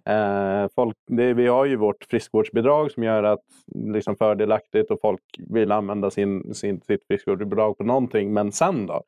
Eh, 0.05 0.67
folk, 0.75 0.97
det, 1.07 1.33
vi 1.33 1.47
har 1.47 1.65
ju 1.65 1.75
vårt 1.75 2.05
friskvårdsbidrag 2.09 2.91
som 2.91 3.03
gör 3.03 3.23
att 3.23 3.43
liksom 3.75 4.15
fördelaktigt 4.15 4.91
och 4.91 5.01
folk 5.01 5.21
vill 5.37 5.71
använda 5.71 6.11
sin, 6.11 6.53
sin, 6.53 6.81
sitt 6.81 7.07
friskvårdsbidrag 7.07 7.77
på 7.77 7.83
någonting. 7.83 8.33
Men 8.33 8.51
sen 8.51 8.87
då? 8.87 9.03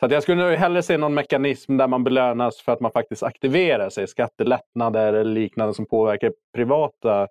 Så 0.00 0.06
jag 0.10 0.22
skulle 0.22 0.42
hellre 0.42 0.82
se 0.82 0.96
någon 0.96 1.14
mekanism 1.14 1.76
där 1.76 1.88
man 1.88 2.04
belönas 2.04 2.60
för 2.60 2.72
att 2.72 2.80
man 2.80 2.90
faktiskt 2.90 3.22
aktiverar 3.22 3.90
sig. 3.90 4.08
Skattelättnader 4.08 5.12
eller 5.12 5.34
liknande 5.34 5.74
som 5.74 5.86
påverkar 5.86 6.32
privata 6.54 7.26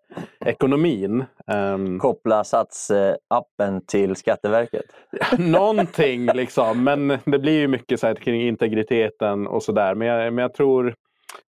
ekonomin. 0.45 1.25
Ehm, 1.47 1.99
Koppla 1.99 2.43
satsappen 2.43 3.85
till 3.87 4.15
Skatteverket. 4.15 4.85
någonting 5.37 6.25
liksom. 6.25 6.83
Men 6.83 7.07
det 7.07 7.39
blir 7.39 7.59
ju 7.59 7.67
mycket 7.67 7.99
så 7.99 8.07
här 8.07 8.15
kring 8.15 8.41
integriteten 8.41 9.47
och 9.47 9.63
sådär. 9.63 9.95
Men 9.95 10.07
jag, 10.07 10.33
men 10.33 10.41
jag 10.41 10.53
tror 10.53 10.95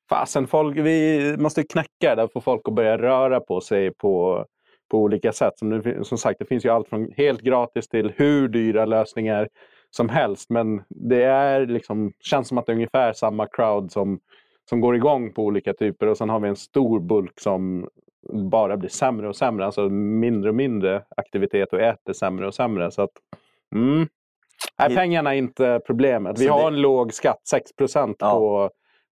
fasen 0.09 0.47
folk, 0.47 0.77
vi 0.77 1.35
måste 1.37 1.63
knäcka 1.63 2.15
det 2.15 2.23
och 2.23 2.31
få 2.31 2.41
folk 2.41 2.61
att 2.67 2.75
börja 2.75 2.97
röra 2.97 3.39
på 3.39 3.61
sig 3.61 3.91
på, 3.91 4.45
på 4.91 4.97
olika 4.97 5.33
sätt. 5.33 5.53
Som, 5.57 5.69
nu, 5.69 5.99
som 6.03 6.17
sagt, 6.17 6.39
det 6.39 6.45
finns 6.45 6.65
ju 6.65 6.69
allt 6.69 6.89
från 6.89 7.11
helt 7.17 7.41
gratis 7.41 7.87
till 7.87 8.13
hur 8.15 8.47
dyra 8.47 8.85
lösningar 8.85 9.47
som 9.95 10.09
helst. 10.09 10.49
Men 10.49 10.83
det 10.89 11.23
är 11.23 11.65
liksom, 11.65 12.13
känns 12.19 12.47
som 12.47 12.57
att 12.57 12.65
det 12.65 12.71
är 12.71 12.75
ungefär 12.75 13.13
samma 13.13 13.47
crowd 13.47 13.91
som, 13.91 14.19
som 14.69 14.81
går 14.81 14.95
igång 14.95 15.33
på 15.33 15.43
olika 15.43 15.73
typer. 15.73 16.07
Och 16.07 16.17
sen 16.17 16.29
har 16.29 16.39
vi 16.39 16.49
en 16.49 16.55
stor 16.55 16.99
bulk 16.99 17.39
som 17.39 17.89
bara 18.33 18.77
blir 18.77 18.89
sämre 18.89 19.27
och 19.27 19.35
sämre. 19.35 19.65
Alltså 19.65 19.89
mindre 19.89 20.49
och 20.49 20.55
mindre 20.55 21.03
aktivitet 21.17 21.73
och 21.73 21.81
äter 21.81 22.13
sämre 22.13 22.47
och 22.47 22.53
sämre. 22.53 22.91
Så 22.91 23.01
att, 23.01 23.11
mm. 23.75 24.07
Nej, 24.79 24.95
pengarna 24.95 25.33
är 25.33 25.37
inte 25.37 25.81
problemet. 25.85 26.39
Vi 26.39 26.47
har 26.47 26.67
en 26.67 26.81
låg 26.81 27.13
skatt, 27.13 27.41
6 27.49 27.75
procent 27.75 28.17
Ja, 28.19 28.69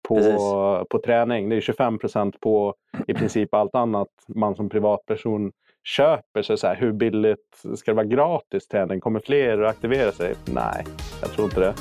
på, 0.08 0.16
precis. 0.16 0.36
på, 0.36 0.86
på 0.90 1.00
träning. 1.00 1.50
Det 1.50 1.56
är 1.56 1.62
25 1.62 2.00
procent 2.00 2.40
på 2.40 2.76
i 3.08 3.14
princip 3.14 3.54
allt 3.54 3.76
annat 3.76 4.10
man 4.28 4.56
som 4.56 4.70
privatperson 4.70 5.52
köper. 5.88 6.42
Så, 6.42 6.58
så 6.58 6.68
här, 6.68 6.76
hur 6.76 6.92
billigt 6.92 7.64
ska 7.78 7.92
det 7.92 7.96
vara 7.96 8.06
gratis 8.06 8.68
träning? 8.68 9.00
Kommer 9.00 9.20
fler 9.20 9.62
att 9.62 9.70
aktivera 9.70 10.12
sig? 10.12 10.36
Nej, 10.46 10.86
jag 11.22 11.32
tror 11.32 11.46
inte 11.46 11.60
det. 11.60 11.74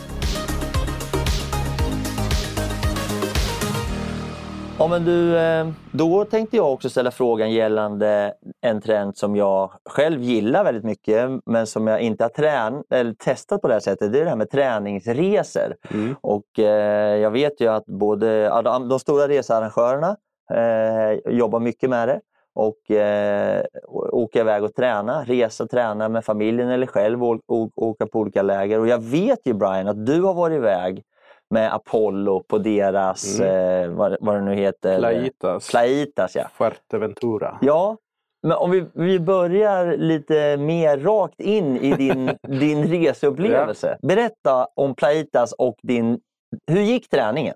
Ja, 4.78 4.88
men 4.88 5.04
du, 5.04 5.38
eh, 5.38 5.68
då 5.90 6.24
tänkte 6.24 6.56
jag 6.56 6.72
också 6.72 6.90
ställa 6.90 7.10
frågan 7.10 7.52
gällande 7.52 8.34
en 8.60 8.80
trend 8.80 9.16
som 9.16 9.36
jag 9.36 9.72
själv 9.84 10.22
gillar 10.22 10.64
väldigt 10.64 10.84
mycket 10.84 11.30
men 11.46 11.66
som 11.66 11.86
jag 11.86 12.00
inte 12.00 12.24
har 12.24 12.28
trän 12.28 12.82
eller 12.90 13.12
testat 13.12 13.62
på 13.62 13.68
det 13.68 13.74
här 13.74 13.80
sättet. 13.80 14.12
Det 14.12 14.20
är 14.20 14.24
det 14.24 14.30
här 14.30 14.36
med 14.36 14.50
träningsresor. 14.50 15.74
Mm. 15.90 16.16
Och 16.20 16.58
eh, 16.58 17.16
jag 17.16 17.30
vet 17.30 17.60
ju 17.60 17.68
att 17.68 17.86
både 17.86 18.48
de 18.88 18.98
stora 18.98 19.28
researrangörerna 19.28 20.16
eh, 20.52 21.32
jobbar 21.32 21.60
mycket 21.60 21.90
med 21.90 22.08
det 22.08 22.20
och 22.56 22.90
eh, 22.90 23.64
åka 24.12 24.40
iväg 24.40 24.64
och 24.64 24.74
träna, 24.74 25.24
resa, 25.24 25.66
träna 25.66 26.08
med 26.08 26.24
familjen 26.24 26.68
eller 26.68 26.86
själv 26.86 27.24
och, 27.24 27.40
och, 27.46 27.70
åka 27.76 28.06
på 28.06 28.18
olika 28.18 28.42
läger. 28.42 28.80
Och 28.80 28.88
jag 28.88 29.02
vet 29.02 29.38
ju 29.44 29.54
Brian 29.54 29.88
att 29.88 30.06
du 30.06 30.22
har 30.22 30.34
varit 30.34 30.56
iväg 30.56 31.02
med 31.50 31.74
Apollo 31.74 32.42
på 32.48 32.58
deras, 32.58 33.40
eh, 33.40 33.90
vad, 33.90 34.16
vad 34.20 34.34
det 34.34 34.40
nu 34.40 34.54
heter. 34.54 34.98
Plaitas. 34.98 35.70
Plaitas, 35.70 36.36
ja. 36.36 36.48
Fuerteventura. 36.52 37.58
Ja, 37.60 37.96
men 38.42 38.56
om 38.56 38.70
vi, 38.70 38.86
vi 38.94 39.20
börjar 39.20 39.96
lite 39.96 40.56
mer 40.56 40.98
rakt 40.98 41.40
in 41.40 41.76
i 41.76 41.92
din, 41.92 42.30
din 42.60 42.86
reseupplevelse. 42.86 43.98
Berätta 44.02 44.68
om 44.74 44.94
Plaitas 44.94 45.52
och 45.52 45.76
din... 45.82 46.20
Hur 46.66 46.80
gick 46.80 47.10
träningen? 47.10 47.54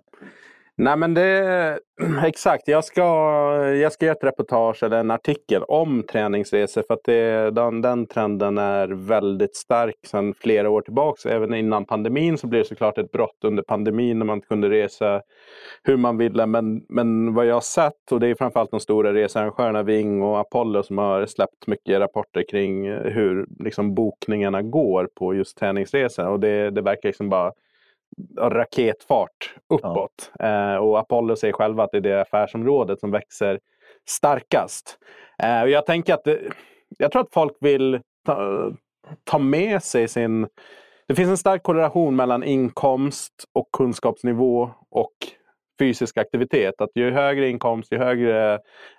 Nej 0.83 0.97
men 0.97 1.15
det, 1.15 1.79
exakt, 2.25 2.69
jag 2.69 2.85
ska, 2.85 3.03
jag 3.67 3.93
ska 3.93 4.07
göra 4.07 4.17
ett 4.17 4.25
reportage 4.25 4.83
eller 4.83 5.01
en 5.01 5.11
artikel 5.11 5.63
om 5.63 6.03
träningsresor 6.03 6.85
för 6.87 6.95
att 6.95 7.05
det, 7.05 7.51
den, 7.51 7.83
den 7.83 8.07
trenden 8.07 8.59
är 8.59 8.89
väldigt 8.89 9.57
stark 9.57 9.95
sedan 10.07 10.35
flera 10.35 10.71
år 10.71 10.83
tillbaks. 10.83 11.27
Även 11.27 11.55
innan 11.55 11.85
pandemin 11.85 12.39
så 12.39 12.47
blev 12.47 12.63
det 12.63 12.69
såklart 12.69 12.99
ett 12.99 13.13
brott 13.13 13.45
under 13.45 13.63
pandemin 13.63 14.19
när 14.19 14.27
man 14.27 14.37
inte 14.37 14.47
kunde 14.47 14.71
resa 14.71 15.23
hur 15.83 15.97
man 15.97 16.19
ville. 16.19 16.47
Men, 16.47 16.83
men 16.89 17.35
vad 17.35 17.47
jag 17.47 17.55
har 17.55 17.61
sett, 17.61 18.13
och 18.13 18.21
det 18.21 18.29
är 18.29 18.35
framförallt 18.35 18.71
de 18.71 18.81
stora 18.81 19.13
researrangörerna 19.13 19.83
Ving 19.83 20.23
och 20.23 20.41
Apollo 20.41 20.83
som 20.83 20.99
har 20.99 21.27
släppt 21.27 21.67
mycket 21.67 22.01
rapporter 22.01 22.45
kring 22.51 22.91
hur 22.91 23.47
liksom, 23.65 23.95
bokningarna 23.95 24.63
går 24.63 25.09
på 25.19 25.35
just 25.35 25.59
träningsresor. 25.59 26.27
Och 26.27 26.41
det, 26.41 26.71
det 26.71 26.83
verkar 26.83 27.09
liksom 27.09 27.29
bara 27.29 27.53
raketfart 28.39 29.55
uppåt. 29.69 30.33
Ja. 30.39 30.75
Eh, 30.75 30.77
och 30.77 30.99
Apollo 30.99 31.37
säger 31.37 31.53
själva 31.53 31.85
att 31.85 31.91
det 31.93 31.97
är 31.97 32.03
det 32.03 32.21
affärsområdet 32.21 33.01
som 33.01 33.11
växer 33.11 33.61
starkast. 34.09 34.99
Eh, 35.43 35.63
och 35.63 35.71
jag 35.71 35.87
tänker 35.87 36.15
att 36.15 36.25
det, 36.25 36.41
jag 36.99 37.13
tror 37.13 37.23
att 37.23 37.33
folk 37.33 37.57
vill 37.61 38.01
ta, 38.27 38.71
ta 39.25 39.39
med 39.39 39.83
sig 39.83 40.09
sin... 40.09 40.49
Det 41.09 41.15
finns 41.15 41.31
en 41.31 41.37
stark 41.37 41.63
korrelation 41.63 42.17
mellan 42.17 42.45
inkomst 42.45 43.33
och 43.55 43.69
kunskapsnivå 43.73 44.71
och 44.91 45.13
fysisk 45.79 46.19
aktivitet. 46.19 46.81
Att 46.81 46.91
ju 46.95 47.11
högre 47.11 47.49
inkomst, 47.49 47.93
ju 47.93 47.99
högre 47.99 48.59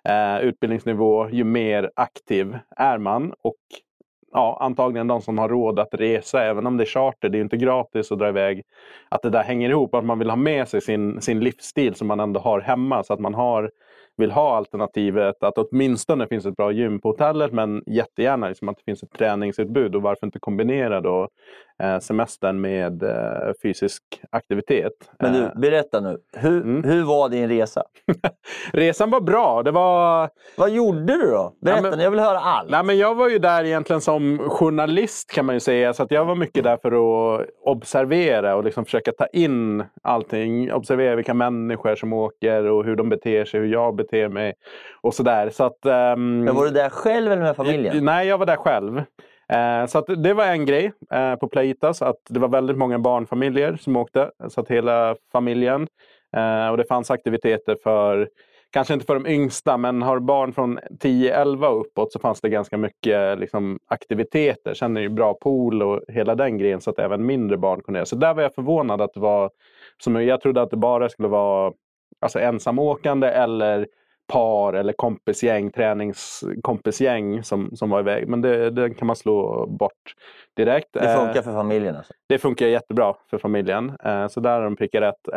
eh, 0.10 0.40
utbildningsnivå, 0.42 1.30
ju 1.30 1.44
mer 1.44 1.92
aktiv 1.96 2.58
är 2.78 2.98
man. 2.98 3.34
Och 3.42 3.56
ja, 4.34 4.58
antagligen 4.62 5.08
de 5.08 5.22
som 5.22 5.38
har 5.38 5.50
råd 5.50 5.80
att 5.80 5.94
resa, 5.94 6.44
även 6.44 6.68
om 6.68 6.78
det 6.78 6.84
är 6.84 6.86
charter, 6.86 7.30
det 7.30 7.38
är 7.38 7.42
inte 7.42 7.58
gratis 7.58 8.12
att 8.12 8.20
dra 8.20 8.30
iväg. 8.30 8.64
Att 9.10 9.22
det 9.22 9.30
där 9.30 9.44
hänger 9.44 9.70
ihop, 9.70 9.96
att 9.96 10.06
man 10.06 10.20
vill 10.20 10.30
ha 10.30 10.38
med 10.38 10.68
sig 10.68 10.82
sin, 10.82 11.22
sin 11.22 11.40
livsstil 11.40 11.96
som 11.96 12.08
man 12.08 12.20
ändå 12.20 12.40
har 12.40 12.60
hemma. 12.60 13.04
Så 13.04 13.14
att 13.14 13.20
man 13.20 13.34
har, 13.34 13.72
vill 14.22 14.32
ha 14.32 14.58
alternativet 14.58 15.44
att 15.44 15.58
åtminstone 15.58 16.28
finns 16.28 16.46
ett 16.46 16.56
bra 16.56 16.72
gym 16.72 17.00
på 17.02 17.10
hotellet 17.10 17.52
men 17.54 17.84
jättegärna 17.88 18.48
liksom 18.48 18.70
att 18.70 18.78
det 18.78 18.84
finns 18.84 19.04
ett 19.04 19.12
träningsutbud 19.18 19.96
och 19.96 20.02
varför 20.02 20.26
inte 20.28 20.40
kombinera 20.40 21.02
då 21.02 21.28
eh, 21.84 22.00
semestern 22.00 22.62
med 22.62 23.04
eh, 23.04 23.52
fysisk 23.64 24.04
aktivitet. 24.32 24.94
Men 25.20 25.34
du, 25.34 25.40
Eh, 25.44 25.50
berätta 25.56 26.00
nu. 26.00 26.18
Hur, 26.38 26.62
Mm. 26.62 26.84
hur 26.84 27.04
var 27.04 27.30
din 27.30 27.50
resa? 27.50 27.84
Resan 28.74 29.10
var 29.12 29.22
bra. 29.22 29.64
Det 29.64 29.72
var... 29.72 30.30
Vad 30.58 30.70
gjorde 30.70 31.00
du 31.18 31.32
då? 31.32 31.54
Berätta, 31.62 31.78
Ja, 31.88 31.90
men- 31.92 32.00
jag 32.00 32.12
vill 32.12 32.20
höra 32.20 32.40
allt. 32.40 32.70
Nej, 32.70 32.84
men 32.84 32.98
jag 32.98 33.16
var 33.16 33.30
ju 33.30 33.40
där 33.40 33.64
egentligen 33.64 34.02
som 34.02 34.38
journalist 34.50 35.32
kan 35.32 35.46
man 35.46 35.56
ju 35.56 35.60
säga. 35.60 35.94
Så 35.94 36.04
att 36.04 36.12
jag 36.12 36.26
var 36.26 36.36
mycket 36.36 36.64
där 36.64 36.78
för 36.78 36.92
att 36.92 37.46
observera 37.66 38.56
och 38.56 38.64
liksom 38.64 38.86
försöka 38.86 39.12
ta 39.12 39.26
in 39.28 39.84
allting. 40.04 40.74
Observera 40.74 41.16
vilka 41.16 41.34
människor 41.34 41.96
som 41.96 42.14
åker 42.14 42.64
och 42.66 42.86
hur 42.86 42.96
de 42.96 43.10
beter 43.10 43.46
sig, 43.46 43.60
hur 43.60 43.68
jag 43.68 43.96
beter 43.96 44.11
mig 44.30 44.54
och 45.02 45.14
sådär. 45.14 45.50
Så 45.50 45.64
att, 45.64 45.86
ehm, 45.86 46.40
Men 46.44 46.56
var 46.56 46.66
du 46.66 46.72
där 46.72 46.90
själv 46.90 47.32
eller 47.32 47.42
med 47.42 47.56
familjen? 47.56 48.06
Nej, 48.06 48.28
jag 48.28 48.38
var 48.38 48.46
där 48.46 48.56
själv. 48.56 48.98
Eh, 49.50 49.86
Så 49.88 50.02
det 50.02 50.34
var 50.34 50.46
en 50.46 50.66
grej 50.66 50.92
eh, 51.12 51.36
på 51.36 51.48
Plaitas, 51.48 52.02
att 52.02 52.20
det 52.30 52.40
var 52.40 52.48
väldigt 52.48 52.78
många 52.78 53.00
barnfamiljer 53.00 53.76
som 53.82 53.96
åkte. 53.96 54.32
Så 54.50 54.62
att 54.62 54.68
hela 54.68 55.16
familjen. 55.32 55.88
Eh, 56.38 56.68
Och 56.70 56.78
det 56.78 56.84
fanns 56.88 57.12
aktiviteter 57.12 57.78
för, 57.84 58.30
kanske 58.74 58.94
inte 58.94 59.06
för 59.06 59.14
de 59.14 59.28
yngsta, 59.28 59.78
men 59.78 60.02
har 60.02 60.20
barn 60.20 60.54
från 60.54 60.80
10-11 61.00 61.68
och 61.68 61.82
uppåt 61.82 62.12
så 62.12 62.20
fanns 62.20 62.42
det 62.42 62.50
ganska 62.50 62.78
mycket 62.78 63.40
liksom, 63.40 63.80
aktiviteter. 63.88 64.74
Sen 64.74 64.98
är 64.98 65.02
det 65.02 65.04
ju 65.04 65.10
bra 65.10 65.34
pool 65.34 65.84
och 65.84 66.02
hela 66.08 66.36
den 66.36 66.58
grejen 66.58 66.82
så 66.82 66.90
att 66.90 67.00
även 67.00 67.26
mindre 67.26 67.58
barn 67.58 67.82
kunde 67.82 67.98
göra. 67.98 68.06
Så 68.06 68.16
där 68.16 68.34
var 68.34 68.44
jag 68.44 68.54
förvånad 68.56 69.02
att 69.02 69.14
det 69.14 69.20
var, 69.20 69.50
som 70.04 70.24
jag 70.28 70.42
trodde 70.42 70.62
att 70.62 70.70
det 70.70 70.78
bara 70.78 71.10
skulle 71.10 71.28
vara 71.28 71.74
alltså 72.22 72.40
ensamåkande 72.40 73.28
eller 73.28 73.88
par 74.28 74.74
eller 74.74 74.94
kompisgäng, 74.94 75.72
träningskompisgäng 75.72 77.44
som, 77.44 77.76
som 77.76 77.90
var 77.90 78.00
iväg. 78.00 78.28
Men 78.28 78.42
det, 78.42 78.70
det 78.70 78.94
kan 78.94 79.08
man 79.08 79.16
slå 79.16 79.66
bort 79.68 80.14
direkt. 80.58 80.88
Det 80.94 81.00
Eh, 81.00 81.26
funkar 81.26 81.42
för 81.42 81.52
familjen 81.52 81.96
alltså? 81.96 82.14
det 82.30 82.38
funkar 82.40 82.68
jättebra 82.68 83.14
för 83.30 83.38
familjen. 83.38 83.92
Eh, 84.04 84.28
så 84.28 84.40
där 84.40 84.52
har 84.52 84.64
de 84.64 84.76
prickat 84.76 85.02
rätt. 85.02 85.28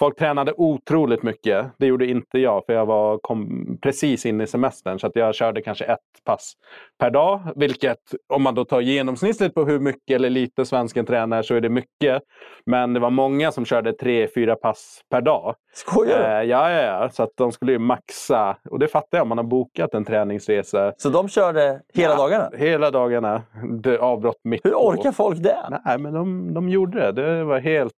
Folk 0.00 0.18
tränade 0.18 0.52
otroligt 0.56 1.22
mycket. 1.22 1.66
Det 1.78 1.86
gjorde 1.86 2.06
inte 2.06 2.38
jag 2.38 2.66
för 2.66 2.72
jag 2.72 2.86
var 2.86 3.18
kom 3.18 3.66
precis 3.82 4.26
in 4.26 4.40
i 4.40 4.46
semestern. 4.46 4.98
Så 4.98 5.06
att 5.06 5.16
jag 5.16 5.34
körde 5.34 5.62
kanske 5.62 5.84
ett 5.84 5.98
pass 6.24 6.52
per 6.98 7.10
dag. 7.10 7.40
Vilket 7.56 7.98
om 8.28 8.42
man 8.42 8.54
då 8.54 8.64
tar 8.64 8.80
genomsnittet 8.80 9.54
på 9.54 9.64
hur 9.64 9.78
mycket 9.80 10.14
eller 10.14 10.30
lite 10.30 10.64
svensken 10.64 11.06
tränar 11.06 11.42
så 11.42 11.54
är 11.54 11.60
det 11.60 11.68
mycket. 11.68 12.22
Men 12.66 12.94
det 12.94 13.00
var 13.00 13.10
många 13.10 13.52
som 13.52 13.64
körde 13.64 13.92
tre, 13.92 14.28
fyra 14.34 14.56
pass 14.56 15.00
per 15.10 15.20
dag. 15.20 15.54
Skojar? 15.74 16.40
Eh, 16.40 16.48
ja, 16.48 16.70
ja, 16.70 16.82
ja. 16.82 17.08
Så 17.12 17.22
att 17.22 17.30
de 17.36 17.52
skulle 17.52 17.72
ju 17.72 17.78
maxa. 17.78 18.56
Och 18.70 18.78
det 18.78 18.88
fattar 18.88 19.18
jag 19.18 19.22
om 19.22 19.28
man 19.28 19.38
har 19.38 19.44
bokat 19.44 19.94
en 19.94 20.04
träningsresa. 20.04 20.92
Så 20.96 21.08
de 21.08 21.28
körde 21.28 21.80
hela 21.94 22.12
Ja, 22.12 22.16
dagarna? 22.16 22.50
Hela 22.56 22.90
dagarna. 22.90 23.42
Det 23.82 23.98
avbrott 23.98 24.40
mitt 24.44 24.64
Hur 24.64 24.70
på. 24.70 24.86
orkar 24.88 25.12
folk 25.12 25.42
det? 25.42 25.80
Nej, 25.84 25.98
men 25.98 26.12
de, 26.14 26.54
de 26.54 26.68
gjorde 26.68 27.00
det. 27.00 27.22
Det 27.22 27.44
var 27.44 27.58
helt... 27.58 27.92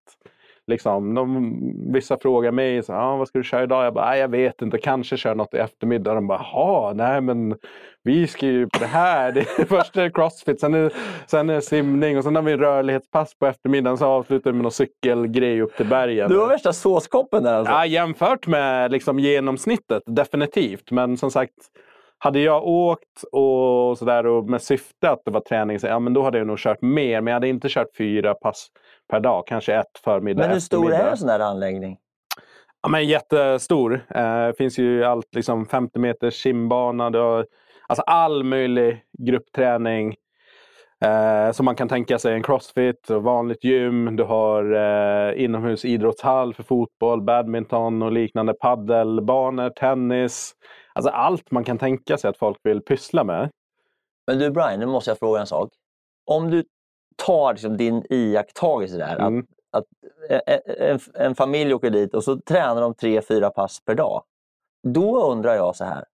Liksom, 0.66 1.14
de, 1.14 1.58
vissa 1.92 2.18
frågar 2.18 2.52
mig 2.52 2.82
så, 2.82 2.92
ah, 2.92 3.16
vad 3.16 3.28
ska 3.28 3.38
du 3.38 3.44
köra 3.44 3.62
idag. 3.62 3.84
Jag 3.84 3.94
bara, 3.94 4.10
"Nej, 4.10 4.20
jag 4.20 4.28
vet 4.28 4.62
inte, 4.62 4.78
kanske 4.78 5.16
kör 5.16 5.34
något 5.34 5.54
i 5.54 5.56
eftermiddag. 5.56 6.14
De 6.14 6.26
bara, 6.26 6.46
jaha, 6.52 6.92
nej 6.92 7.20
men 7.20 7.54
vi 8.04 8.26
ska 8.26 8.46
ju 8.46 8.68
på 8.68 8.78
det 8.78 8.86
här. 8.86 9.32
Det 9.32 9.40
är, 9.40 9.64
först 9.64 9.96
är 9.96 10.02
det 10.02 10.10
crossfit, 10.10 10.60
sen 10.60 10.74
är, 10.74 10.92
sen 11.26 11.50
är 11.50 11.54
det 11.54 11.62
simning 11.62 12.18
och 12.18 12.24
sen 12.24 12.36
har 12.36 12.42
vi 12.42 12.56
rörlighetspass 12.56 13.34
på 13.38 13.46
eftermiddagen. 13.46 13.98
Så 13.98 14.06
avslutar 14.06 14.50
vi 14.50 14.54
med 14.54 14.62
någon 14.62 14.72
cykelgrej 14.72 15.60
upp 15.62 15.76
till 15.76 15.86
bergen. 15.86 16.28
Du 16.28 16.36
var 16.36 16.48
värsta 16.48 16.72
såskoppen 16.72 17.42
där 17.42 17.54
alltså? 17.54 17.72
Ja, 17.72 17.86
jämfört 17.86 18.46
med 18.46 18.92
liksom 18.92 19.18
genomsnittet, 19.18 20.02
definitivt. 20.06 20.90
Men 20.90 21.16
som 21.16 21.30
sagt, 21.30 21.52
hade 22.24 22.40
jag 22.40 22.66
åkt 22.66 23.22
och 23.32 23.98
sådär 23.98 24.26
och 24.26 24.44
med 24.44 24.62
syfte 24.62 25.10
att 25.10 25.22
det 25.24 25.30
var 25.30 25.40
träning, 25.40 25.80
så, 25.80 25.86
ja, 25.86 25.98
men 25.98 26.14
då 26.14 26.22
hade 26.22 26.38
jag 26.38 26.46
nog 26.46 26.58
kört 26.58 26.82
mer. 26.82 27.20
Men 27.20 27.26
jag 27.32 27.36
hade 27.36 27.48
inte 27.48 27.68
kört 27.68 27.96
fyra 27.98 28.34
pass 28.34 28.68
per 29.10 29.20
dag. 29.20 29.46
Kanske 29.46 29.74
ett 29.74 29.98
förmiddag, 30.04 30.42
Men 30.42 30.50
hur 30.50 30.60
stor 30.60 30.92
är 30.92 31.10
en 31.10 31.16
sån 31.16 31.28
där 31.28 31.40
anläggning? 31.40 31.98
Ja, 32.82 32.88
men 32.88 33.06
jättestor. 33.06 33.94
Eh, 34.14 34.46
Det 34.46 34.54
finns 34.58 34.78
ju 34.78 35.04
allt, 35.04 35.34
liksom 35.34 35.66
50 35.66 35.98
meters 35.98 36.34
simbana. 36.34 37.04
Har, 37.04 37.46
alltså 37.86 38.02
all 38.02 38.44
möjlig 38.44 39.02
gruppträning. 39.18 40.14
Eh, 41.04 41.52
som 41.52 41.64
man 41.64 41.74
kan 41.74 41.88
tänka 41.88 42.18
sig 42.18 42.34
en 42.34 42.42
crossfit, 42.42 43.10
och 43.10 43.22
vanligt 43.22 43.64
gym. 43.64 44.16
Du 44.16 44.22
har 44.22 44.72
eh, 44.74 45.44
inomhusidrottshall 45.44 46.54
för 46.54 46.62
fotboll, 46.62 47.22
badminton 47.22 48.02
och 48.02 48.12
liknande. 48.12 48.54
Paddelbanor, 48.54 49.70
tennis. 49.70 50.54
Alltså 50.94 51.10
allt 51.10 51.50
man 51.50 51.64
kan 51.64 51.78
tänka 51.78 52.18
sig 52.18 52.30
att 52.30 52.38
folk 52.38 52.58
vill 52.62 52.80
pyssla 52.80 53.24
med. 53.24 53.50
Men 54.26 54.38
du 54.38 54.50
Brian, 54.50 54.80
nu 54.80 54.86
måste 54.86 55.10
jag 55.10 55.18
fråga 55.18 55.40
en 55.40 55.46
sak. 55.46 55.70
Om 56.26 56.50
du 56.50 56.64
tar 57.16 57.52
liksom 57.52 57.76
din 57.76 58.04
iakttagelse 58.10 58.96
där, 58.96 59.16
Mm. 59.18 59.46
att, 59.72 59.84
att 59.84 59.84
en, 60.46 60.60
en, 60.78 60.98
en 61.14 61.34
familj 61.34 61.74
åker 61.74 61.90
dit 61.90 62.14
och 62.14 62.24
så 62.24 62.36
tränar 62.40 62.80
de 62.80 62.94
tre, 62.94 63.22
fyra 63.22 63.50
pass 63.50 63.80
per 63.84 63.94
dag. 63.94 64.22
Då 64.88 65.30
undrar 65.32 65.54
jag 65.54 65.76
så 65.76 65.84
här, 65.84 66.04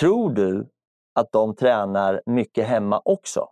tror 0.00 0.30
du 0.30 0.66
att 1.14 1.32
de 1.32 1.56
tränar 1.56 2.22
mycket 2.26 2.66
hemma 2.66 3.02
också? 3.04 3.48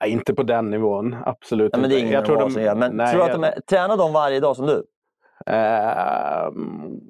Nej, 0.00 0.10
inte 0.10 0.34
på 0.34 0.42
den 0.42 0.70
nivån, 0.70 1.16
absolut 1.24 1.72
Nej, 1.72 1.80
men 1.80 1.90
det 1.90 1.96
är 1.96 2.00
ingen 2.00 2.12
Jag 2.12 2.26
tror 2.26 2.36
de- 2.36 2.50
som 2.50 2.62
gör. 2.62 2.74
Men 2.74 2.96
nej, 2.96 3.12
tror 3.12 3.24
du 3.24 3.26
att 3.26 3.32
de 3.40 3.44
är, 3.44 3.60
tränar 3.60 3.96
de 3.96 4.12
varje 4.12 4.40
dag 4.40 4.56
som 4.56 4.66
du? 4.66 4.84
Ehm, 5.46 7.00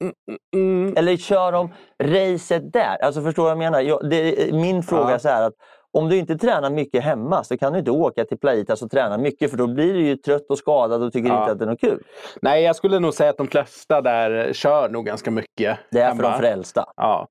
mm, 0.00 0.12
mm. 0.54 0.94
Eller 0.96 1.16
kör 1.16 1.52
de 1.52 1.72
racet 2.02 2.72
där? 2.72 2.96
Alltså 3.02 3.22
förstår 3.22 3.42
vad 3.42 3.50
jag 3.50 3.58
menar? 3.58 3.80
Jag, 3.80 4.10
det, 4.10 4.52
min 4.54 4.82
fråga 4.82 5.02
Ja. 5.08 5.14
är 5.14 5.18
så 5.18 5.28
här 5.28 5.42
att 5.46 5.54
om 5.92 6.08
du 6.08 6.16
inte 6.16 6.38
tränar 6.38 6.70
mycket 6.70 7.04
hemma 7.04 7.44
så 7.44 7.58
kan 7.58 7.72
du 7.72 7.78
inte 7.78 7.90
åka 7.90 8.24
till 8.24 8.38
Plaitas 8.38 8.82
och 8.82 8.90
träna 8.90 9.18
mycket 9.18 9.50
för 9.50 9.58
då 9.58 9.66
blir 9.66 9.94
du 9.94 10.00
ju 10.06 10.16
trött 10.16 10.46
och 10.50 10.58
skadad 10.58 11.02
och 11.02 11.12
tycker 11.12 11.28
Ja. 11.28 11.40
inte 11.40 11.52
att 11.52 11.58
det 11.58 11.64
är 11.64 11.68
något 11.70 11.80
kul. 11.80 12.02
Nej, 12.42 12.62
jag 12.62 12.76
skulle 12.76 12.98
nog 12.98 13.14
säga 13.14 13.30
att 13.30 13.36
de 13.36 13.46
flesta 13.48 14.00
där 14.00 14.52
kör 14.52 14.88
nog 14.88 15.06
ganska 15.06 15.30
mycket. 15.30 15.78
Det 15.90 16.00
är 16.00 16.08
för 16.10 16.16
hemma. 16.16 16.30
de 16.30 16.38
frälsta. 16.38 16.84
Ja. 16.96 17.26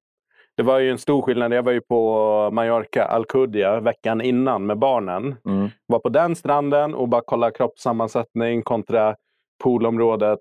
Det 0.57 0.63
var 0.63 0.79
ju 0.79 0.91
en 0.91 0.97
stor 0.97 1.21
skillnad. 1.21 1.53
Jag 1.53 1.63
var 1.63 1.71
ju 1.71 1.81
på 1.81 2.49
Mallorca, 2.53 3.05
Alcudia, 3.05 3.79
veckan 3.79 4.21
innan 4.21 4.65
med 4.65 4.77
barnen. 4.79 5.35
Mm. 5.49 5.69
Var 5.87 5.99
på 5.99 6.09
den 6.09 6.35
stranden 6.35 6.93
och 6.95 7.09
bara 7.09 7.21
kolla 7.25 7.51
kroppssammansättning 7.51 8.61
kontra 8.63 9.15
poolområdet. 9.63 10.39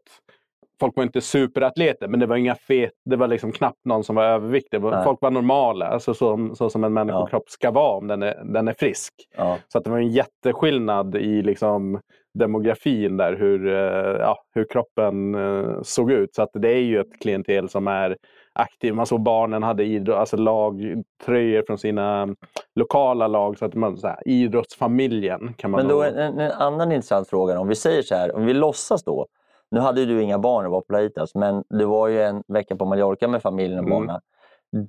folk 0.80 0.96
var 0.96 1.02
inte 1.04 1.20
superatleter, 1.20 2.08
men 2.08 2.20
det 2.20 2.26
var 2.26 2.36
inga 2.36 2.54
fet, 2.54 2.92
det 3.04 3.16
var 3.16 3.28
liksom 3.28 3.52
knappt 3.52 3.84
någon 3.84 4.04
som 4.04 4.16
var 4.16 4.24
överviktig. 4.24 4.80
Nej. 4.82 5.04
Folk 5.04 5.20
var 5.22 5.30
normala, 5.30 5.86
alltså 5.86 6.14
så, 6.14 6.54
så 6.54 6.70
som 6.70 6.84
en 6.84 6.96
Ja. 6.96 7.04
människokropp 7.04 7.48
ska 7.50 7.70
vara 7.70 7.96
om 7.96 8.06
den 8.06 8.22
är, 8.22 8.42
den 8.44 8.68
är 8.68 8.72
frisk. 8.72 9.14
Ja. 9.36 9.58
Så 9.68 9.78
att 9.78 9.84
det 9.84 9.90
var 9.90 9.98
en 9.98 10.08
jätteskillnad 10.12 11.16
i 11.16 11.42
liksom 11.42 12.00
demografin 12.38 13.16
där, 13.16 13.36
hur, 13.36 13.66
eh, 13.68 14.16
ja, 14.20 14.38
hur 14.54 14.64
kroppen 14.64 15.34
eh, 15.34 15.82
såg 15.82 16.10
ut. 16.12 16.34
Så 16.34 16.42
att 16.42 16.50
det 16.52 16.68
är 16.68 16.80
ju 16.82 17.00
ett 17.00 17.20
klientel 17.20 17.68
som 17.68 17.88
är 17.88 18.16
aktiv. 18.54 18.94
Man 18.94 19.06
såg 19.06 19.20
barnen 19.22 19.62
hade 19.62 19.84
idrott, 19.84 20.16
alltså 20.16 20.36
lagtröjor 20.36 21.62
från 21.66 21.78
sina 21.78 22.28
lokala 22.74 23.26
lag. 23.26 23.58
Så 23.58 23.64
att 23.64 23.74
man, 23.74 23.96
så 23.96 24.06
här, 24.06 24.28
idrottsfamiljen 24.28 25.54
kan 25.54 25.70
man 25.70 25.80
Men 25.80 25.88
då 25.88 26.02
en, 26.02 26.18
en, 26.18 26.38
en 26.38 26.52
annan 26.52 26.92
intressant 26.92 27.28
fråga. 27.28 27.60
Om 27.60 27.68
vi 27.68 27.74
säger 27.74 28.02
så 28.02 28.14
här, 28.14 28.36
om 28.36 28.46
vi 28.46 28.54
låtsas 28.54 29.04
då. 29.04 29.26
Nu 29.70 29.80
hade 29.80 30.04
du 30.04 30.22
inga 30.22 30.38
barn 30.38 30.66
och 30.66 30.72
var 30.72 30.80
på 30.80 30.86
Plaitas, 30.86 31.34
men 31.34 31.64
du 31.68 31.84
var 31.84 32.08
ju 32.08 32.22
en 32.22 32.42
vecka 32.48 32.76
på 32.76 32.84
Mallorca 32.84 33.28
med 33.28 33.42
familjen 33.42 33.78
och 33.78 33.86
Mm. 33.86 34.06
barnen. 34.06 34.20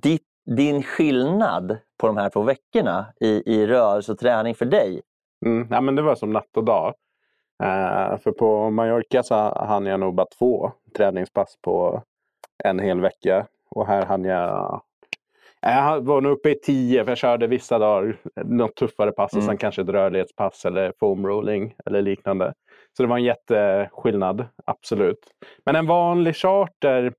Ditt, 0.02 0.22
din 0.56 0.82
skillnad 0.82 1.78
på 1.98 2.06
de 2.06 2.16
här 2.16 2.30
två 2.30 2.42
veckorna 2.42 3.06
i, 3.20 3.42
i 3.54 3.66
rörelse 3.66 4.12
och 4.12 4.18
träning 4.18 4.54
för 4.54 4.64
dig? 4.64 5.02
Mm, 5.46 5.68
ja, 5.70 5.80
men 5.80 5.94
det 5.94 6.02
var 6.02 6.14
som 6.14 6.32
natt 6.32 6.56
och 6.56 6.64
dag. 6.64 6.94
Eh, 7.62 8.18
för 8.18 8.32
på 8.32 8.70
Mallorca 8.70 9.22
så 9.22 9.34
hann 9.54 9.86
jag 9.86 10.00
nog 10.00 10.14
bara 10.14 10.26
två 10.38 10.72
träningspass 10.96 11.56
på 11.62 12.02
en 12.64 12.78
hel 12.78 13.00
vecka. 13.00 13.46
Och 13.76 13.86
här 13.86 14.06
hann 14.06 14.24
jag... 14.24 14.82
Jag 15.60 16.00
var 16.00 16.20
nog 16.20 16.32
uppe 16.32 16.50
i 16.50 16.60
tio, 16.60 17.04
för 17.04 17.10
jag 17.10 17.18
körde 17.18 17.46
vissa 17.46 17.78
dagar 17.78 18.16
något 18.44 18.76
tuffare 18.76 19.12
pass 19.12 19.32
och 19.32 19.36
Mm. 19.36 19.46
sen 19.46 19.56
kanske 19.56 19.82
ett 19.82 19.88
rörlighetspass 19.88 20.64
eller 20.64 20.92
foam 21.00 21.26
rolling 21.26 21.74
eller 21.86 22.02
liknande. 22.02 22.54
Så 22.96 23.02
det 23.02 23.08
var 23.08 23.16
en 23.16 23.24
jätteskillnad, 23.24 24.46
absolut. 24.66 25.18
Men 25.64 25.76
en 25.76 25.86
vanlig 25.86 26.36
charter, 26.36 27.12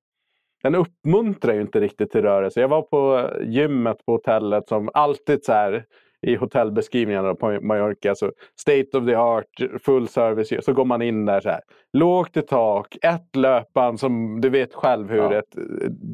den 0.63 0.75
uppmuntrar 0.75 1.53
ju 1.53 1.61
inte 1.61 1.79
riktigt 1.79 2.11
till 2.11 2.21
rörelse. 2.21 2.61
Jag 2.61 2.67
var 2.67 2.81
på 2.81 3.29
gymmet 3.43 4.05
på 4.05 4.11
hotellet 4.11 4.67
som 4.67 4.89
alltid 4.93 5.45
så 5.45 5.53
här 5.53 5.85
i 6.21 6.35
hotellbeskrivningarna 6.35 7.35
på 7.35 7.59
Mallorca. 7.61 8.15
Så 8.15 8.31
state 8.59 8.97
of 8.97 9.05
the 9.05 9.15
art, 9.15 9.81
full 9.83 10.07
service. 10.07 10.65
Så 10.65 10.73
går 10.73 10.85
man 10.85 11.01
in 11.01 11.25
där 11.25 11.39
så 11.41 11.49
här. 11.49 11.61
Lågt 11.93 12.37
i 12.37 12.41
tak, 12.41 12.97
ett 13.01 13.35
löpband 13.35 13.99
som 13.99 14.41
du 14.41 14.49
vet 14.49 14.73
själv 14.73 15.09
hur 15.09 15.17
Ja. 15.17 15.33
ett 15.33 15.57
eh, 15.57 15.63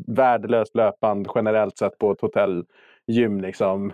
värdelöst 0.08 0.76
löpband 0.76 1.28
generellt 1.36 1.78
sett 1.78 1.98
på 1.98 2.12
ett 2.12 2.22
hotellgym 2.22 3.42
liksom 3.42 3.94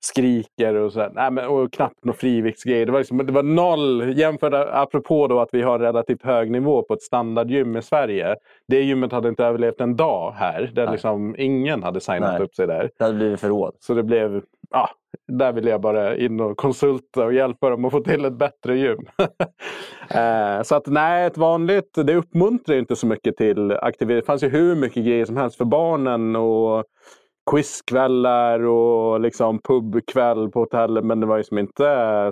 skriker 0.00 0.74
och 0.74 0.92
så 0.92 1.00
här. 1.00 1.10
Nej, 1.14 1.30
men, 1.30 1.48
och 1.48 1.72
knappt 1.72 2.04
någon 2.04 2.14
friviktsgrej. 2.14 2.86
Det 2.86 2.92
var, 2.92 2.98
liksom, 2.98 3.26
det 3.26 3.32
var 3.32 3.42
noll 3.42 4.18
jämfört 4.18 4.52
apropå 4.72 5.26
då 5.26 5.40
att 5.40 5.48
vi 5.52 5.62
har 5.62 5.78
relativt 5.78 6.22
hög 6.22 6.50
nivå 6.50 6.82
på 6.82 6.94
ett 6.94 7.02
standardgym 7.02 7.76
i 7.76 7.82
Sverige. 7.82 8.36
Det 8.68 8.82
gymmet 8.82 9.12
hade 9.12 9.28
inte 9.28 9.44
överlevt 9.44 9.80
en 9.80 9.96
dag 9.96 10.32
här. 10.36 10.70
Där 10.74 10.84
Nej. 10.84 10.92
liksom 10.92 11.34
ingen 11.38 11.82
hade 11.82 12.00
signat 12.00 12.32
Nej. 12.32 12.42
upp 12.42 12.54
sig 12.54 12.66
där. 12.66 12.90
Det 12.98 13.04
hade 13.04 13.16
blivit 13.16 13.40
förråd. 13.40 13.74
Så 13.80 13.94
det 13.94 14.02
blev, 14.02 14.42
ja, 14.70 14.90
där 15.32 15.52
ville 15.52 15.70
jag 15.70 15.80
bara 15.80 16.16
in 16.16 16.40
och 16.40 16.56
konsulta 16.56 17.24
och 17.24 17.32
hjälpa 17.32 17.70
dem 17.70 17.84
att 17.84 17.92
få 17.92 18.00
till 18.00 18.24
ett 18.24 18.38
bättre 18.38 18.78
gym. 18.78 18.98
Eh, 20.10 20.62
så 20.62 20.74
att 20.74 20.86
nej, 20.86 21.26
ett 21.26 21.38
vanligt, 21.38 21.94
det 21.94 22.14
uppmuntrar 22.14 22.74
ju 22.74 22.80
inte 22.80 22.96
så 22.96 23.06
mycket 23.06 23.36
till 23.36 23.72
aktivitet. 23.72 24.22
Det 24.22 24.26
fanns 24.26 24.42
ju 24.42 24.48
hur 24.48 24.76
mycket 24.76 25.04
grejer 25.04 25.24
som 25.24 25.36
helst 25.36 25.56
för 25.56 25.64
barnen 25.64 26.36
och 26.36 26.84
quizkvällar 27.50 28.60
och 28.60 29.20
liksom 29.20 29.58
pubkväll 29.58 30.50
på 30.50 30.60
hotellet. 30.60 31.04
Men 31.04 31.20
det 31.20 31.26
var 31.26 31.36
ju 31.36 31.44
som 31.44 31.58
inte 31.58 31.82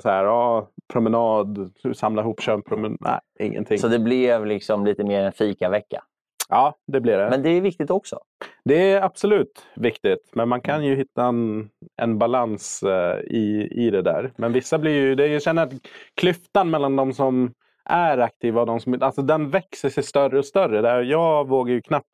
så 0.03 0.09
här, 0.09 0.25
ja, 0.25 0.69
promenad, 0.93 1.71
samla 1.95 2.23
ihop, 2.23 2.41
köra 2.41 2.55
en 2.55 2.63
promenad. 2.63 2.99
Nej, 3.01 3.21
ingenting. 3.41 3.79
Så 3.79 3.89
det 3.89 3.99
blev 3.99 4.47
liksom 4.47 4.85
lite 4.85 5.05
mer 5.05 5.25
en 5.25 5.33
fikavecka. 5.33 6.03
Ja, 6.49 6.75
det 6.87 7.01
blir 7.01 7.19
det. 7.19 7.31
Men 7.31 7.43
det 7.43 7.51
är 7.51 7.61
viktigt 7.61 7.91
också. 7.91 8.19
Det 8.65 8.91
är 8.91 9.03
absolut 9.03 9.67
viktigt, 9.77 10.31
men 10.33 10.49
man 10.49 10.61
kan 10.61 10.85
ju 10.85 10.97
hitta 10.97 11.25
en, 11.25 11.71
en 11.97 12.19
balans 12.19 12.83
eh, 12.83 13.21
i, 13.21 13.69
i 13.71 13.91
det 13.91 14.03
där. 14.03 14.33
Men 14.37 14.53
vissa 14.53 14.79
blir 14.79 14.93
ju, 14.93 15.15
det, 15.15 15.27
jag 15.27 15.43
känner 15.43 15.63
att 15.63 15.73
klyftan 16.15 16.71
mellan 16.71 16.97
de 16.97 17.13
som 17.13 17.55
är 17.85 18.19
aktiva 18.19 18.61
och 18.61 18.67
de 18.67 18.81
som 18.81 18.95
inte, 18.95 19.07
alltså 19.07 19.23
den 19.23 19.51
växer 19.51 19.89
sig 19.89 20.03
större 20.03 20.39
och 20.39 20.45
större. 20.45 20.83
Där 20.83 21.03
jag 21.03 21.49
vågar 21.49 21.75
ju 21.75 21.81
knappt, 21.81 22.09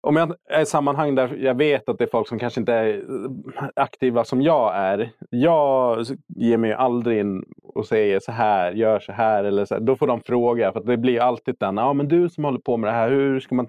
om 0.00 0.16
jag 0.16 0.34
är 0.48 0.62
i 0.62 0.66
sammanhang 0.66 1.14
där 1.14 1.36
jag 1.36 1.54
vet 1.54 1.88
att 1.88 1.98
det 1.98 2.04
är 2.04 2.08
folk 2.08 2.28
som 2.28 2.38
kanske 2.38 2.60
inte 2.60 2.72
är 2.72 2.88
eh, 2.88 3.68
aktiva 3.76 4.24
som 4.24 4.42
jag 4.42 4.76
är. 4.76 5.10
Jag 5.30 6.06
ger 6.36 6.56
mig 6.56 6.72
aldrig 6.72 7.18
in 7.18 7.44
och 7.62 7.86
säger 7.86 8.20
så 8.20 8.32
här, 8.32 8.72
gör 8.72 9.00
så 9.00 9.12
här 9.12 9.44
eller 9.44 9.64
så 9.64 9.74
här. 9.74 9.80
Då 9.80 9.96
får 9.96 10.06
de 10.06 10.20
fråga, 10.20 10.72
för 10.72 10.80
att 10.80 10.86
det 10.86 10.96
blir 10.96 11.20
alltid 11.20 11.56
den, 11.60 11.76
ja 11.76 11.92
men 11.92 12.08
du 12.08 12.28
som 12.28 12.44
håller 12.44 12.60
på 12.60 12.76
med 12.76 12.88
det 12.88 12.94
här, 12.94 13.10
hur 13.10 13.40
ska 13.40 13.54
man 13.54 13.66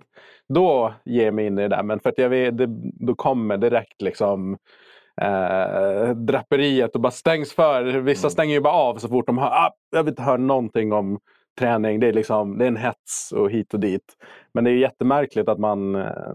då 0.53 0.93
ger 1.05 1.25
jag 1.25 1.34
mig 1.34 1.45
in 1.45 1.59
i 1.59 1.61
det 1.61 1.67
där. 1.67 1.84
Men 1.84 1.99
för 1.99 2.09
att 2.09 2.17
jag 2.17 2.30
vet, 2.30 2.57
det, 2.57 2.67
då 2.93 3.15
kommer 3.15 3.57
direkt 3.57 4.01
liksom 4.01 4.57
eh, 5.21 6.09
draperiet 6.09 6.95
och 6.95 7.01
bara 7.01 7.11
stängs 7.11 7.53
för. 7.53 7.84
Vissa 7.84 8.30
stänger 8.30 8.53
ju 8.53 8.61
bara 8.61 8.73
av 8.73 8.97
så 8.97 9.07
fort 9.07 9.27
de 9.27 9.38
hör, 9.38 9.47
ah, 9.47 9.71
jag 9.91 10.03
vill 10.03 10.11
inte 10.11 10.21
höra 10.21 10.38
någonting 10.38 10.93
om 10.93 11.19
träning. 11.60 12.00
Det 12.00 12.08
är, 12.08 12.14
liksom, 12.14 12.58
det 12.58 12.66
är 12.66 12.68
en 12.68 12.78
hets 12.78 13.32
och 13.32 13.52
hit 13.52 13.74
och 13.74 13.80
dit. 13.80 14.16
Men 14.54 14.64
det 14.64 14.72
är 14.72 14.76
jättemärkligt 14.76 15.50
att 15.50 15.60
man 15.60 15.95
eh, 15.95 16.34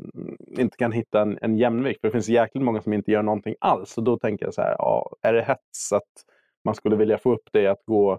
inte 0.59 0.77
kan 0.77 0.93
hitta 0.93 1.21
en, 1.21 1.39
en 1.43 1.57
jämvikt. 1.57 2.01
För 2.01 2.09
det 2.09 2.13
finns 2.13 2.29
jäkligt 2.29 2.65
många 2.65 2.81
som 2.81 2.93
inte 2.93 3.11
gör 3.11 3.23
någonting 3.23 3.55
alls. 3.61 3.99
Och 3.99 4.05
då 4.05 4.19
tänker 4.19 4.45
jag 4.45 4.55
så 4.55 4.63
här, 4.63 4.77
ja, 4.79 5.11
är 5.23 5.33
det 5.33 5.43
hets 5.43 5.93
att 5.93 6.13
man 6.65 6.75
skulle 6.75 6.97
vilja 6.97 7.19
få 7.19 7.33
upp 7.33 7.49
det 7.53 7.67
att 7.67 7.85
gå 7.87 8.19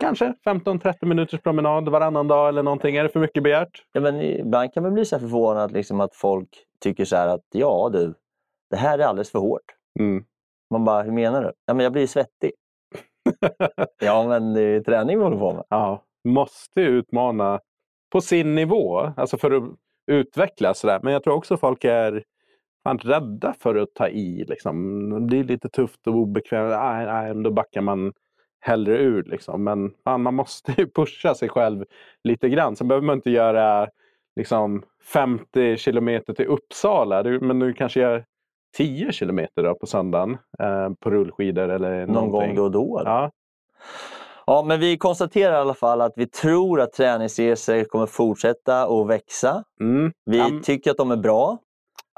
kanske 0.00 0.34
15-30 0.46 1.04
minuters 1.06 1.40
promenad 1.40 1.88
varannan 1.88 2.28
dag 2.28 2.48
eller 2.48 2.62
någonting? 2.62 2.96
Är 2.96 3.02
det 3.02 3.08
för 3.08 3.20
mycket 3.20 3.42
begärt? 3.42 3.82
Ja, 3.92 4.00
men 4.00 4.22
ibland 4.22 4.72
kan 4.72 4.82
man 4.82 4.94
bli 4.94 5.04
så 5.04 5.18
förvånad 5.18 5.72
liksom 5.72 6.00
att 6.00 6.14
folk 6.14 6.48
tycker 6.80 7.04
så 7.04 7.16
här 7.16 7.28
att 7.28 7.44
ja 7.52 7.90
du, 7.92 8.14
det 8.70 8.76
här 8.76 8.98
är 8.98 9.04
alldeles 9.04 9.30
för 9.30 9.38
hårt. 9.38 9.74
Mm. 10.00 10.24
Man 10.70 10.84
bara, 10.84 11.02
hur 11.02 11.12
menar 11.12 11.42
du? 11.42 11.52
Ja, 11.66 11.74
men 11.74 11.84
jag 11.84 11.92
blir 11.92 12.06
svettig. 12.06 12.52
ja, 14.00 14.28
men 14.28 14.54
det 14.54 14.62
är 14.62 14.80
träning 14.80 15.18
vi 15.18 15.24
håller 15.24 15.38
på 15.38 15.52
med. 15.52 15.64
Ja, 15.68 16.04
måste 16.24 16.80
utmana 16.80 17.60
på 18.12 18.20
sin 18.20 18.54
nivå. 18.54 19.12
Alltså 19.16 19.38
för 19.38 19.50
att 19.50 19.64
utvecklas. 20.06 20.84
Men 20.84 21.12
jag 21.12 21.22
tror 21.24 21.34
också 21.34 21.56
folk 21.56 21.84
är 21.84 22.24
fan 22.84 22.98
rädda 22.98 23.54
för 23.58 23.74
att 23.76 23.94
ta 23.94 24.08
i. 24.08 24.44
Liksom. 24.48 25.10
Det 25.10 25.20
blir 25.20 25.44
lite 25.44 25.68
tufft 25.68 26.06
och 26.06 26.14
obekvämt. 26.14 26.70
Nej, 26.70 27.06
nej, 27.06 27.42
då 27.44 27.50
backar 27.50 27.80
man 27.80 28.12
hellre 28.60 28.98
ur. 28.98 29.22
Liksom. 29.24 29.64
Men 29.64 29.90
fan, 30.04 30.22
man 30.22 30.34
måste 30.34 30.74
ju 30.78 30.86
pusha 30.94 31.34
sig 31.34 31.48
själv 31.48 31.84
lite 32.24 32.48
grann. 32.48 32.76
Sen 32.76 32.88
behöver 32.88 33.06
man 33.06 33.16
inte 33.16 33.30
göra 33.30 33.88
liksom, 34.36 34.82
50 35.12 35.76
kilometer 35.76 36.32
till 36.34 36.46
Uppsala. 36.46 37.22
Men 37.22 37.58
du 37.58 37.72
kanske 37.72 38.00
gör 38.00 38.24
10 38.76 39.12
kilometer 39.12 39.62
då 39.62 39.74
på 39.74 39.86
söndagen 39.86 40.38
eh, 40.58 40.90
på 41.00 41.10
rullskidor 41.10 41.68
eller 41.68 42.06
Någon 42.06 42.14
någonting. 42.14 42.54
gång 42.56 42.56
då 42.56 42.64
och 42.64 42.70
då. 42.70 43.02
Ja, 43.04 43.30
Ja, 44.50 44.62
men 44.66 44.80
vi 44.80 44.96
konstaterar 44.96 45.52
i 45.52 45.56
alla 45.56 45.74
fall 45.74 46.00
att 46.00 46.12
vi 46.16 46.26
tror 46.26 46.80
att 46.80 46.92
träningsresor 46.92 47.84
kommer 47.84 48.06
fortsätta 48.06 48.82
att 48.82 49.06
växa. 49.06 49.64
mm. 49.80 50.12
Vi 50.24 50.38
men- 50.38 50.62
tycker 50.62 50.90
att 50.90 50.96
de 50.96 51.10
är 51.10 51.16
bra 51.16 51.58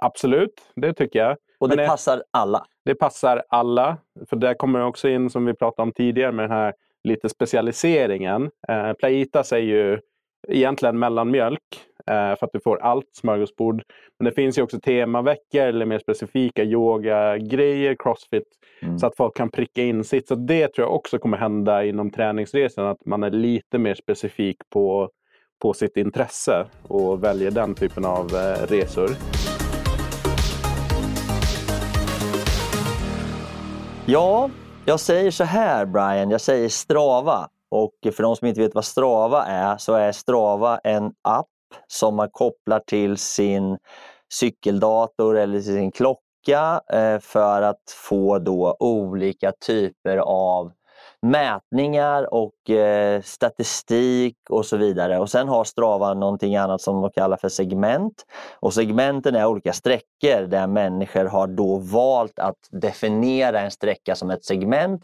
Absolut, 0.02 0.52
det 0.76 0.92
tycker 0.94 1.18
jag. 1.18 1.36
och 1.60 1.68
det 1.68 1.76
Men 1.76 1.82
det- 1.84 1.88
passar 1.88 2.22
alla. 2.30 2.64
Det 2.84 2.94
passar 2.94 3.42
alla. 3.48 3.96
För 4.28 4.36
där 4.36 4.54
kommer 4.54 4.84
också 4.86 5.08
in, 5.08 5.30
som 5.30 5.44
vi 5.46 5.54
pratade 5.54 5.82
om 5.82 5.92
tidigare, 5.92 6.32
med 6.32 6.44
den 6.44 6.56
här 6.56 6.74
lite 7.04 7.28
specialiseringen. 7.28 8.50
Eh, 8.68 8.92
Playitas 8.92 9.52
är 9.52 9.58
ju 9.58 9.98
egentligen 10.48 10.98
mellanmjölk. 10.98 11.60
Eh, 12.06 12.38
för 12.38 12.46
att 12.46 12.52
du 12.52 12.60
får 12.60 12.82
allt 12.82 13.08
smörgåsbord. 13.12 13.82
Men 14.18 14.24
det 14.24 14.32
finns 14.32 14.58
ju 14.58 14.62
också 14.62 14.80
temaveckor 14.80 15.62
eller 15.62 15.86
mer 15.86 15.98
specifika 15.98 16.64
yoga-grejer, 16.64 17.96
crossfit. 17.98 18.48
Mm. 18.82 18.98
Så 18.98 19.06
att 19.06 19.16
folk 19.16 19.36
kan 19.36 19.50
pricka 19.50 19.82
in 19.82 20.04
sitt. 20.04 20.28
Så 20.28 20.34
det 20.34 20.68
tror 20.68 20.86
jag 20.86 20.94
också 20.94 21.18
kommer 21.18 21.36
hända 21.36 21.84
inom 21.84 22.10
träningsresan. 22.10 22.86
Att 22.86 23.06
man 23.06 23.22
är 23.22 23.30
lite 23.30 23.78
mer 23.78 23.94
specifik 23.94 24.56
på, 24.70 25.10
på 25.62 25.72
sitt 25.72 25.96
intresse 25.96 26.66
och 26.88 27.24
väljer 27.24 27.50
den 27.50 27.74
typen 27.74 28.04
av 28.04 28.26
eh, 28.34 28.66
resor. 28.66 29.10
Ja, 34.06 34.50
jag 34.84 35.00
säger 35.00 35.30
så 35.30 35.44
här 35.44 35.86
Brian, 35.86 36.30
jag 36.30 36.40
säger 36.40 36.68
Strava. 36.68 37.48
Och 37.70 38.14
för 38.14 38.22
de 38.22 38.36
som 38.36 38.48
inte 38.48 38.60
vet 38.60 38.74
vad 38.74 38.84
Strava 38.84 39.44
är 39.44 39.76
så 39.76 39.94
är 39.94 40.12
Strava 40.12 40.78
en 40.78 41.12
app 41.22 41.46
som 41.86 42.16
man 42.16 42.28
kopplar 42.32 42.80
till 42.86 43.16
sin 43.16 43.78
cykeldator 44.32 45.38
eller 45.38 45.60
till 45.60 45.74
sin 45.74 45.92
klocka 45.92 46.80
eh, 46.92 47.18
för 47.18 47.62
att 47.62 47.82
få 48.08 48.38
då 48.38 48.76
olika 48.80 49.52
typer 49.66 50.16
av 50.16 50.72
mätningar 51.22 52.34
och 52.34 52.70
eh, 52.70 53.22
statistik 53.22 54.36
och 54.50 54.66
så 54.66 54.76
vidare. 54.76 55.18
Och 55.18 55.30
Sen 55.30 55.48
har 55.48 55.64
Strava 55.64 56.14
någonting 56.14 56.56
annat 56.56 56.80
som 56.80 57.02
de 57.02 57.10
kallar 57.10 57.36
för 57.36 57.48
segment. 57.48 58.24
Och 58.60 58.74
Segmenten 58.74 59.34
är 59.34 59.46
olika 59.46 59.72
sträckor 59.72 60.46
där 60.46 60.66
människor 60.66 61.24
har 61.24 61.46
då 61.46 61.76
valt 61.78 62.38
att 62.38 62.58
definiera 62.70 63.60
en 63.60 63.70
sträcka 63.70 64.14
som 64.14 64.30
ett 64.30 64.44
segment 64.44 65.02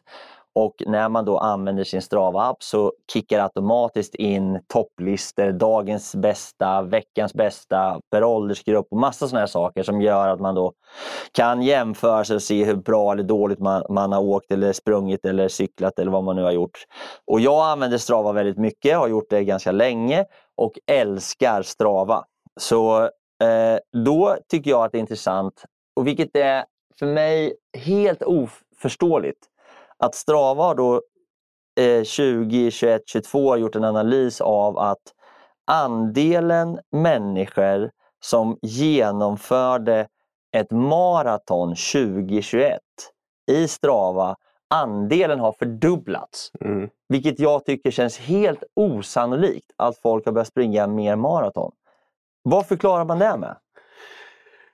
och 0.58 0.74
när 0.86 1.08
man 1.08 1.24
då 1.24 1.38
använder 1.38 1.84
sin 1.84 2.02
Strava-app 2.02 2.62
så 2.62 2.92
kickar 3.12 3.40
automatiskt 3.40 4.14
in 4.14 4.60
topplistor, 4.66 5.52
dagens 5.52 6.14
bästa, 6.14 6.82
veckans 6.82 7.34
bästa, 7.34 8.00
per 8.10 8.24
åldersgrupp 8.24 8.86
och 8.90 8.98
massa 8.98 9.28
sådana 9.28 9.40
här 9.40 9.46
saker 9.46 9.82
som 9.82 10.00
gör 10.00 10.28
att 10.28 10.40
man 10.40 10.54
då 10.54 10.72
kan 11.32 11.62
jämföra 11.62 12.24
sig 12.24 12.36
och 12.36 12.42
se 12.42 12.64
hur 12.64 12.74
bra 12.74 13.12
eller 13.12 13.22
dåligt 13.22 13.58
man, 13.58 13.82
man 13.90 14.12
har 14.12 14.20
åkt 14.20 14.52
eller 14.52 14.72
sprungit 14.72 15.24
eller 15.24 15.48
cyklat 15.48 15.98
eller 15.98 16.10
vad 16.10 16.24
man 16.24 16.36
nu 16.36 16.42
har 16.42 16.52
gjort. 16.52 16.84
Och 17.26 17.40
jag 17.40 17.70
använder 17.70 17.98
Strava 17.98 18.32
väldigt 18.32 18.58
mycket, 18.58 18.96
har 18.96 19.08
gjort 19.08 19.30
det 19.30 19.44
ganska 19.44 19.72
länge 19.72 20.24
och 20.56 20.72
älskar 20.86 21.62
Strava. 21.62 22.24
Så 22.60 23.02
eh, 23.42 23.78
då 24.04 24.36
tycker 24.48 24.70
jag 24.70 24.84
att 24.84 24.92
det 24.92 24.98
är 24.98 25.00
intressant, 25.00 25.64
och 25.96 26.06
vilket 26.06 26.36
är 26.36 26.64
för 26.98 27.06
mig 27.06 27.54
helt 27.78 28.22
oförståeligt, 28.22 29.48
att 29.98 30.14
Strava 30.14 30.64
har 30.64 30.74
då 30.74 31.02
eh, 31.80 32.04
20, 32.04 32.70
21, 32.70 33.02
22 33.06 33.56
gjort 33.56 33.76
en 33.76 33.84
analys 33.84 34.40
av 34.40 34.78
att 34.78 35.02
andelen 35.66 36.78
människor 36.92 37.90
som 38.20 38.58
genomförde 38.62 40.06
ett 40.56 40.70
maraton 40.70 41.68
2021 41.68 42.80
i 43.50 43.68
Strava, 43.68 44.36
andelen 44.70 45.40
har 45.40 45.52
fördubblats. 45.52 46.50
Mm. 46.60 46.88
Vilket 47.08 47.40
jag 47.40 47.64
tycker 47.64 47.90
känns 47.90 48.18
helt 48.18 48.62
osannolikt 48.74 49.72
att 49.76 49.98
folk 49.98 50.26
har 50.26 50.32
börjat 50.32 50.48
springa 50.48 50.86
mer 50.86 51.16
maraton. 51.16 51.72
Vad 52.42 52.66
förklarar 52.66 53.04
man 53.04 53.18
det 53.18 53.36
med? 53.36 53.56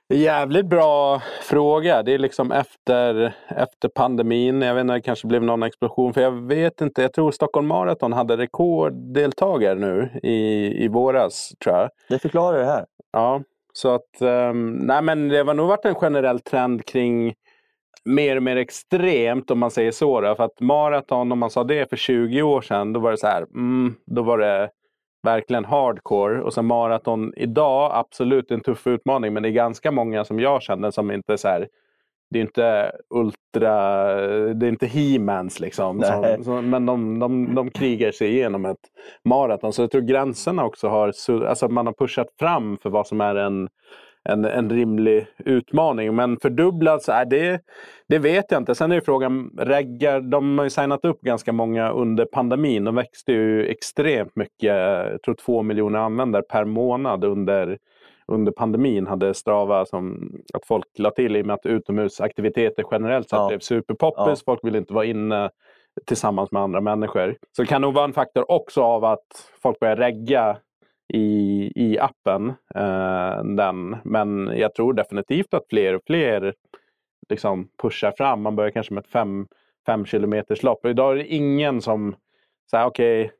Jävligt 0.09 0.65
bra 0.65 1.21
fråga. 1.41 2.03
Det 2.03 2.13
är 2.13 2.17
liksom 2.17 2.51
efter, 2.51 3.35
efter 3.47 3.89
pandemin. 3.89 4.61
Jag 4.61 4.75
vet 4.75 4.81
inte, 4.81 4.93
det 4.93 5.01
kanske 5.01 5.27
blev 5.27 5.43
någon 5.43 5.63
explosion. 5.63 6.13
För 6.13 6.21
jag 6.21 6.31
vet 6.31 6.81
inte. 6.81 7.01
Jag 7.01 7.13
tror 7.13 7.31
Stockholm 7.31 7.67
Marathon 7.67 8.13
hade 8.13 8.37
rekorddeltagare 8.37 9.75
nu 9.75 10.09
i, 10.23 10.67
i 10.83 10.87
våras. 10.87 11.53
tror 11.63 11.75
jag. 11.75 11.89
Det 12.09 12.19
förklarar 12.19 12.59
det 12.59 12.65
här. 12.65 12.85
Ja, 13.11 13.41
så 13.73 13.89
att... 13.89 14.21
Um, 14.21 14.73
nej 14.73 15.01
men 15.01 15.29
det 15.29 15.43
har 15.43 15.53
nog 15.53 15.67
varit 15.67 15.85
en 15.85 15.95
generell 15.95 16.39
trend 16.39 16.85
kring 16.85 17.33
mer 18.05 18.35
och 18.35 18.43
mer 18.43 18.55
extremt 18.57 19.51
om 19.51 19.59
man 19.59 19.71
säger 19.71 19.91
så. 19.91 20.21
Då. 20.21 20.35
För 20.35 20.43
att 20.43 20.59
maraton, 20.59 21.31
om 21.31 21.39
man 21.39 21.49
sa 21.49 21.63
det 21.63 21.89
för 21.89 21.97
20 21.97 22.41
år 22.41 22.61
sedan, 22.61 22.93
då 22.93 22.99
var 22.99 23.11
det 23.11 23.17
så 23.17 23.27
här. 23.27 23.41
Mm, 23.41 23.95
då 24.05 24.23
var 24.23 24.37
det 24.37 24.69
verkligen 25.23 25.65
hardcore. 25.65 26.41
Och 26.41 26.53
sen 26.53 26.65
maraton 26.65 27.33
idag, 27.35 27.91
absolut 27.93 28.51
en 28.51 28.61
tuff 28.61 28.87
utmaning. 28.87 29.33
Men 29.33 29.43
det 29.43 29.49
är 29.49 29.53
ganska 29.53 29.91
många 29.91 30.25
som 30.25 30.39
jag 30.39 30.61
känner 30.61 30.91
som 30.91 31.11
inte 31.11 31.37
så 31.37 31.47
här, 31.47 31.67
det 32.29 32.39
är 32.39 32.41
inte 32.41 32.91
ultra, 33.09 34.15
det 34.53 34.65
är 34.65 34.69
inte 34.69 34.85
he-mans 34.85 35.59
liksom. 35.59 36.01
Som, 36.01 36.43
som, 36.43 36.69
men 36.69 36.85
de, 36.85 37.19
de, 37.19 37.55
de 37.55 37.69
krigar 37.69 38.11
sig 38.11 38.29
igenom 38.29 38.65
ett 38.65 38.77
maraton. 39.25 39.73
Så 39.73 39.81
jag 39.81 39.91
tror 39.91 40.01
gränserna 40.01 40.65
också 40.65 40.87
har, 40.87 41.13
alltså 41.29 41.67
man 41.67 41.85
har 41.85 41.93
pushat 41.93 42.27
fram 42.39 42.77
för 42.77 42.89
vad 42.89 43.07
som 43.07 43.21
är 43.21 43.35
en 43.35 43.69
en, 44.29 44.45
en 44.45 44.69
rimlig 44.69 45.27
utmaning. 45.37 46.15
Men 46.15 46.37
fördubblats, 46.39 47.09
äh, 47.09 47.27
det, 47.29 47.61
det 48.07 48.19
vet 48.19 48.51
jag 48.51 48.61
inte. 48.61 48.75
Sen 48.75 48.91
är 48.91 48.95
ju 48.95 49.01
frågan, 49.01 49.51
reggar, 49.57 50.21
de 50.21 50.57
har 50.57 50.65
ju 50.65 50.69
signat 50.69 51.05
upp 51.05 51.21
ganska 51.21 51.51
många 51.53 51.91
under 51.91 52.25
pandemin. 52.25 52.83
De 52.83 52.95
växte 52.95 53.31
ju 53.31 53.65
extremt 53.65 54.35
mycket. 54.35 54.75
Jag 54.75 55.21
tror 55.21 55.35
två 55.35 55.61
miljoner 55.63 55.99
användare 55.99 56.43
per 56.43 56.65
månad 56.65 57.23
under, 57.23 57.77
under 58.27 58.51
pandemin 58.51 59.07
hade 59.07 59.33
Strava 59.33 59.85
som 59.85 60.31
att 60.53 60.65
folk 60.65 60.85
la 60.97 61.11
till 61.11 61.35
i 61.35 61.41
och 61.41 61.45
med 61.45 61.53
att 61.53 61.65
utomhusaktiviteter 61.65 62.83
generellt 62.91 63.29
sett 63.29 63.37
Ja. 63.37 63.47
blev 63.47 63.59
superpoppis. 63.59 64.39
Ja. 64.39 64.43
Folk 64.45 64.59
ville 64.63 64.77
inte 64.77 64.93
vara 64.93 65.05
inne 65.05 65.49
tillsammans 66.05 66.51
med 66.51 66.61
andra 66.61 66.81
människor. 66.81 67.35
Så 67.55 67.61
det 67.61 67.67
kan 67.67 67.81
nog 67.81 67.93
vara 67.93 68.05
en 68.05 68.13
faktor 68.13 68.51
också 68.51 68.81
av 68.81 69.05
att 69.05 69.51
folk 69.63 69.79
börjar 69.79 69.95
regga 69.95 70.57
i, 71.13 71.71
i 71.75 71.99
appen. 71.99 72.53
Eh, 72.75 73.43
den. 73.43 73.97
Men 74.03 74.51
jag 74.57 74.75
tror 74.75 74.93
definitivt 74.93 75.53
att 75.53 75.67
fler 75.69 75.93
och 75.93 76.01
fler 76.05 76.53
liksom 77.29 77.69
pushar 77.81 78.11
fram. 78.11 78.41
Man 78.41 78.55
börjar 78.55 78.71
kanske 78.71 78.93
med 78.93 79.03
ett 79.03 79.11
fem, 79.11 79.47
fem 79.85 80.05
kilometers 80.05 80.63
lopp. 80.63 80.85
Och 80.85 80.89
idag 80.89 81.11
är 81.11 81.15
det 81.15 81.27
ingen 81.27 81.81
som 81.81 82.15
säger 82.71 82.85
okej, 82.85 83.31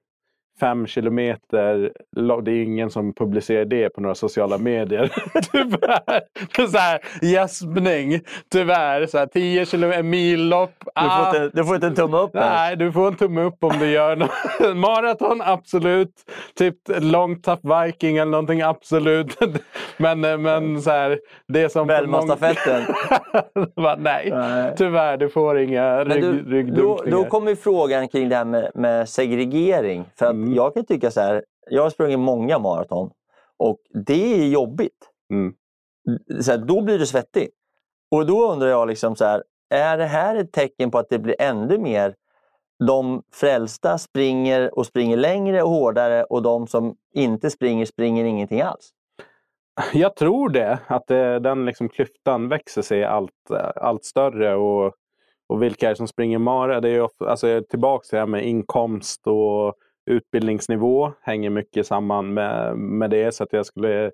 fem 0.60 0.88
kilometer, 0.88 1.92
lo- 2.16 2.42
det 2.42 2.52
är 2.52 2.64
ingen 2.64 2.90
som 2.90 3.14
publicerar 3.14 3.66
det 3.66 3.90
på 3.90 4.02
några 4.02 4.16
sociala 4.16 4.58
medier. 4.58 5.12
Tyvärr. 5.52 6.68
Så 6.72 6.78
här 6.78 7.00
gäspning. 7.22 8.20
Tyvärr. 8.52 9.06
Så 9.06 9.18
här, 9.18 9.26
tio 9.26 9.66
kilometer, 9.66 10.04
millopp. 10.04 10.72
Du 10.96 11.02
får, 11.10 11.28
inte, 11.28 11.58
du 11.58 11.66
får 11.66 11.76
inte 11.76 11.88
en 11.88 11.96
tumme 11.96 12.18
upp 12.18 12.36
ens. 12.36 12.50
Nej, 12.50 12.76
du 12.76 12.92
får 12.92 13.08
en 13.08 13.16
tumme 13.16 13.42
upp 13.42 13.64
om 13.64 13.74
du 13.80 13.90
gör 13.92 14.16
något. 14.16 14.30
Maraton, 14.76 15.42
absolut. 15.42 16.14
Typ 16.58 16.76
long 16.88 17.42
tough 17.42 17.84
viking 17.86 18.18
eller 18.18 18.32
någonting, 18.32 18.62
absolut. 18.62 19.38
Men, 19.98 20.26
eh, 20.26 20.38
men 20.38 20.82
så 20.82 20.90
här, 20.92 21.20
det 21.48 21.70
som... 21.72 21.88
Bara, 23.76 23.96
Nej, 23.96 24.30
Nej. 24.32 24.74
tyvärr, 24.78 25.18
du 25.18 25.30
får 25.30 25.60
inga 25.60 25.96
Men 25.96 26.08
rygg, 26.12 26.24
du, 26.24 26.32
då, 26.42 26.50
ryggdunkningar. 26.52 27.18
då 27.18 27.26
kommer 27.26 27.56
frågan 27.56 28.08
kring 28.08 28.30
det 28.30 28.36
här 28.36 28.46
med, 28.46 28.72
med 28.76 29.10
segregering. 29.10 30.06
För 30.20 30.26
att 30.26 30.36
Mm. 30.44 30.56
jag 30.56 30.74
kan 30.74 30.86
tycka 30.86 31.12
så 31.12 31.22
här, 31.22 31.44
jag 31.70 31.84
har 31.84 31.90
sprungit 31.90 32.20
många 32.20 32.60
maraton 32.60 33.12
och 33.58 33.80
det 34.06 34.42
är 34.42 34.48
jobbigt. 34.48 35.10
Mm. 35.34 35.54
Så 36.42 36.52
här, 36.52 36.58
då 36.58 36.82
blir 36.82 37.00
du 37.00 37.06
svettig. 37.06 37.50
Och 38.12 38.26
då 38.26 38.52
undrar 38.52 38.68
jag, 38.68 38.88
liksom 38.88 39.16
så 39.16 39.26
här, 39.26 39.44
är 39.70 39.98
det 39.98 40.06
här 40.06 40.36
ett 40.36 40.52
tecken 40.52 40.92
på 40.92 40.98
att 40.98 41.10
det 41.10 41.20
blir 41.20 41.36
ännu 41.40 41.78
mer 41.78 42.16
de 42.88 43.24
frälsta 43.34 43.98
springer 43.98 44.78
och 44.78 44.86
springer 44.86 45.18
längre 45.18 45.64
och 45.64 45.70
hårdare 45.70 46.24
och 46.24 46.42
de 46.42 46.68
som 46.68 46.96
inte 47.14 47.50
springer, 47.50 47.86
springer 47.86 48.26
ingenting 48.26 48.62
alls? 48.62 48.94
Jag 49.94 50.16
tror 50.16 50.50
det. 50.50 50.80
Att 50.88 51.08
det, 51.08 51.40
den 51.40 51.66
liksom 51.66 51.90
klyftan 51.90 52.50
växer 52.50 52.82
sig 52.82 53.04
allt, 53.04 53.52
allt 53.76 54.06
större. 54.06 54.56
Och, 54.56 54.94
och 55.48 55.64
vilka 55.64 55.86
är 55.86 55.90
det 55.90 55.96
som 55.96 56.08
springer 56.08 56.38
mara? 56.38 56.82
Det 56.82 56.90
är 56.90 56.94
ju 56.94 57.08
alltså 57.20 57.62
tillbaka 57.70 58.04
till 58.04 58.16
det 58.16 58.20
här 58.20 58.28
med 58.28 58.48
inkomst 58.48 59.28
och 59.28 59.74
utbildningsnivå. 60.06 61.12
Hänger 61.22 61.50
mycket 61.50 61.88
samman 61.88 62.34
med, 62.34 62.78
med 62.78 63.10
det. 63.10 63.36
Så 63.36 63.44
att 63.44 63.54
jag 63.54 63.66
skulle 63.66 64.12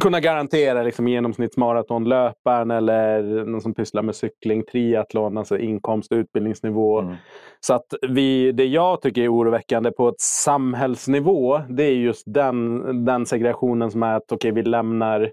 kunna 0.00 0.20
garantera 0.20 0.82
liksom 0.82 1.08
genomsnittsmaratonlöparen 1.08 2.70
eller 2.70 3.22
någon 3.44 3.60
som 3.60 3.74
pysslar 3.74 4.02
med 4.02 4.14
cykling, 4.14 4.64
triathlon, 4.64 5.38
alltså 5.38 5.58
inkomst 5.58 6.12
och 6.12 6.16
utbildningsnivå. 6.16 7.00
Mm. 7.00 7.14
Så 7.60 7.74
att 7.74 7.94
vi, 8.08 8.52
det 8.52 8.64
jag 8.64 9.02
tycker 9.02 9.22
är 9.22 9.32
oroväckande 9.32 9.90
på 9.90 10.08
ett 10.08 10.20
samhällsnivå, 10.20 11.60
det 11.68 11.84
är 11.84 11.92
just 11.92 12.22
den, 12.26 13.04
den 13.04 13.26
segregationen 13.26 13.90
som 13.90 14.02
är 14.02 14.14
att 14.14 14.32
okej, 14.32 14.52
vi 14.52 14.62
lämnar 14.62 15.30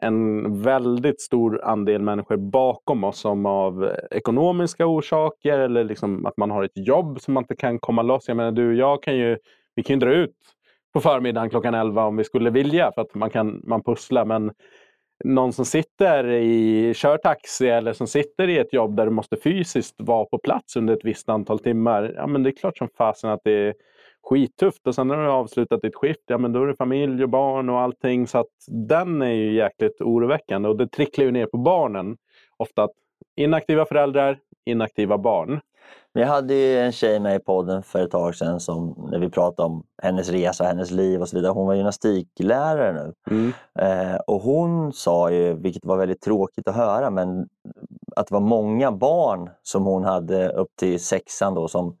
en 0.00 0.62
väldigt 0.62 1.20
stor 1.20 1.64
andel 1.64 2.02
människor 2.02 2.36
bakom 2.36 3.04
oss 3.04 3.18
som 3.18 3.46
av 3.46 3.90
ekonomiska 4.10 4.86
orsaker 4.86 5.58
eller 5.58 5.84
liksom 5.84 6.26
att 6.26 6.36
man 6.36 6.50
har 6.50 6.64
ett 6.64 6.86
jobb 6.86 7.20
som 7.20 7.34
man 7.34 7.42
inte 7.42 7.56
kan 7.56 7.78
komma 7.78 8.02
loss. 8.02 8.28
Jag 8.28 8.36
menar, 8.36 8.52
du 8.52 8.68
och 8.68 8.74
jag 8.74 9.02
kan 9.02 9.16
ju, 9.16 9.38
vi 9.74 9.82
kan 9.82 9.94
ju 9.94 10.00
dra 10.00 10.12
ut 10.12 10.36
på 10.92 11.00
förmiddagen 11.00 11.50
klockan 11.50 11.74
11 11.74 12.04
om 12.04 12.16
vi 12.16 12.24
skulle 12.24 12.50
vilja 12.50 12.92
för 12.92 13.02
att 13.02 13.14
man 13.14 13.30
kan 13.30 13.62
man 13.64 13.82
pussla. 13.82 14.24
Men 14.24 14.52
någon 15.24 15.52
som 15.52 15.64
sitter 15.64 16.28
i, 16.32 16.94
kör 16.94 17.18
taxi 17.18 17.68
eller 17.68 17.92
som 17.92 18.06
sitter 18.06 18.48
i 18.48 18.58
ett 18.58 18.72
jobb 18.72 18.96
där 18.96 19.04
du 19.04 19.10
måste 19.10 19.36
fysiskt 19.36 19.94
vara 19.98 20.24
på 20.24 20.38
plats 20.38 20.76
under 20.76 20.94
ett 20.94 21.04
visst 21.04 21.28
antal 21.28 21.58
timmar. 21.58 22.12
Ja, 22.16 22.26
men 22.26 22.42
det 22.42 22.50
är 22.50 22.56
klart 22.56 22.78
som 22.78 22.88
fasen 22.98 23.30
att 23.30 23.40
det 23.44 23.52
är 23.52 23.74
skittufft. 24.22 24.86
Och 24.86 24.94
sen 24.94 25.08
när 25.08 25.16
du 25.16 25.30
avslutat 25.30 25.82
ditt 25.82 25.96
skift, 25.96 26.24
ja 26.26 26.38
men 26.38 26.52
då 26.52 26.62
är 26.62 26.66
det 26.66 26.76
familj 26.76 27.22
och 27.22 27.28
barn 27.28 27.68
och 27.68 27.80
allting. 27.80 28.26
Så 28.26 28.38
att 28.38 28.46
den 28.66 29.22
är 29.22 29.32
ju 29.32 29.54
jäkligt 29.54 30.00
oroväckande. 30.00 30.68
Och 30.68 30.76
det 30.76 30.88
tricklar 30.88 31.24
ju 31.24 31.30
ner 31.30 31.46
på 31.46 31.56
barnen. 31.56 32.16
Ofta 32.56 32.82
att 32.82 32.94
inaktiva 33.36 33.84
föräldrar, 33.84 34.38
inaktiva 34.64 35.18
barn. 35.18 35.60
Jag 36.12 36.26
hade 36.26 36.54
ju 36.54 36.78
en 36.78 36.92
tjej 36.92 37.20
med 37.20 37.36
i 37.36 37.38
podden 37.38 37.82
för 37.82 38.04
ett 38.04 38.10
tag 38.10 38.34
sedan 38.34 38.60
som, 38.60 39.08
när 39.10 39.18
vi 39.18 39.30
pratade 39.30 39.66
om 39.66 39.82
hennes 40.02 40.28
resa, 40.28 40.64
hennes 40.64 40.90
liv 40.90 41.20
och 41.20 41.28
så 41.28 41.36
vidare. 41.36 41.52
Hon 41.52 41.66
var 41.66 41.74
gymnastiklärare 41.74 42.92
nu. 42.92 43.12
Mm. 43.30 43.52
Eh, 43.78 44.16
och 44.26 44.42
hon 44.42 44.92
sa 44.92 45.30
ju, 45.30 45.54
vilket 45.54 45.84
var 45.84 45.96
väldigt 45.96 46.20
tråkigt 46.20 46.68
att 46.68 46.74
höra, 46.74 47.10
men 47.10 47.48
att 48.16 48.26
det 48.26 48.34
var 48.34 48.40
många 48.40 48.92
barn 48.92 49.50
som 49.62 49.84
hon 49.84 50.04
hade 50.04 50.48
upp 50.48 50.68
till 50.76 51.00
sexan 51.00 51.54
då 51.54 51.68
som 51.68 51.96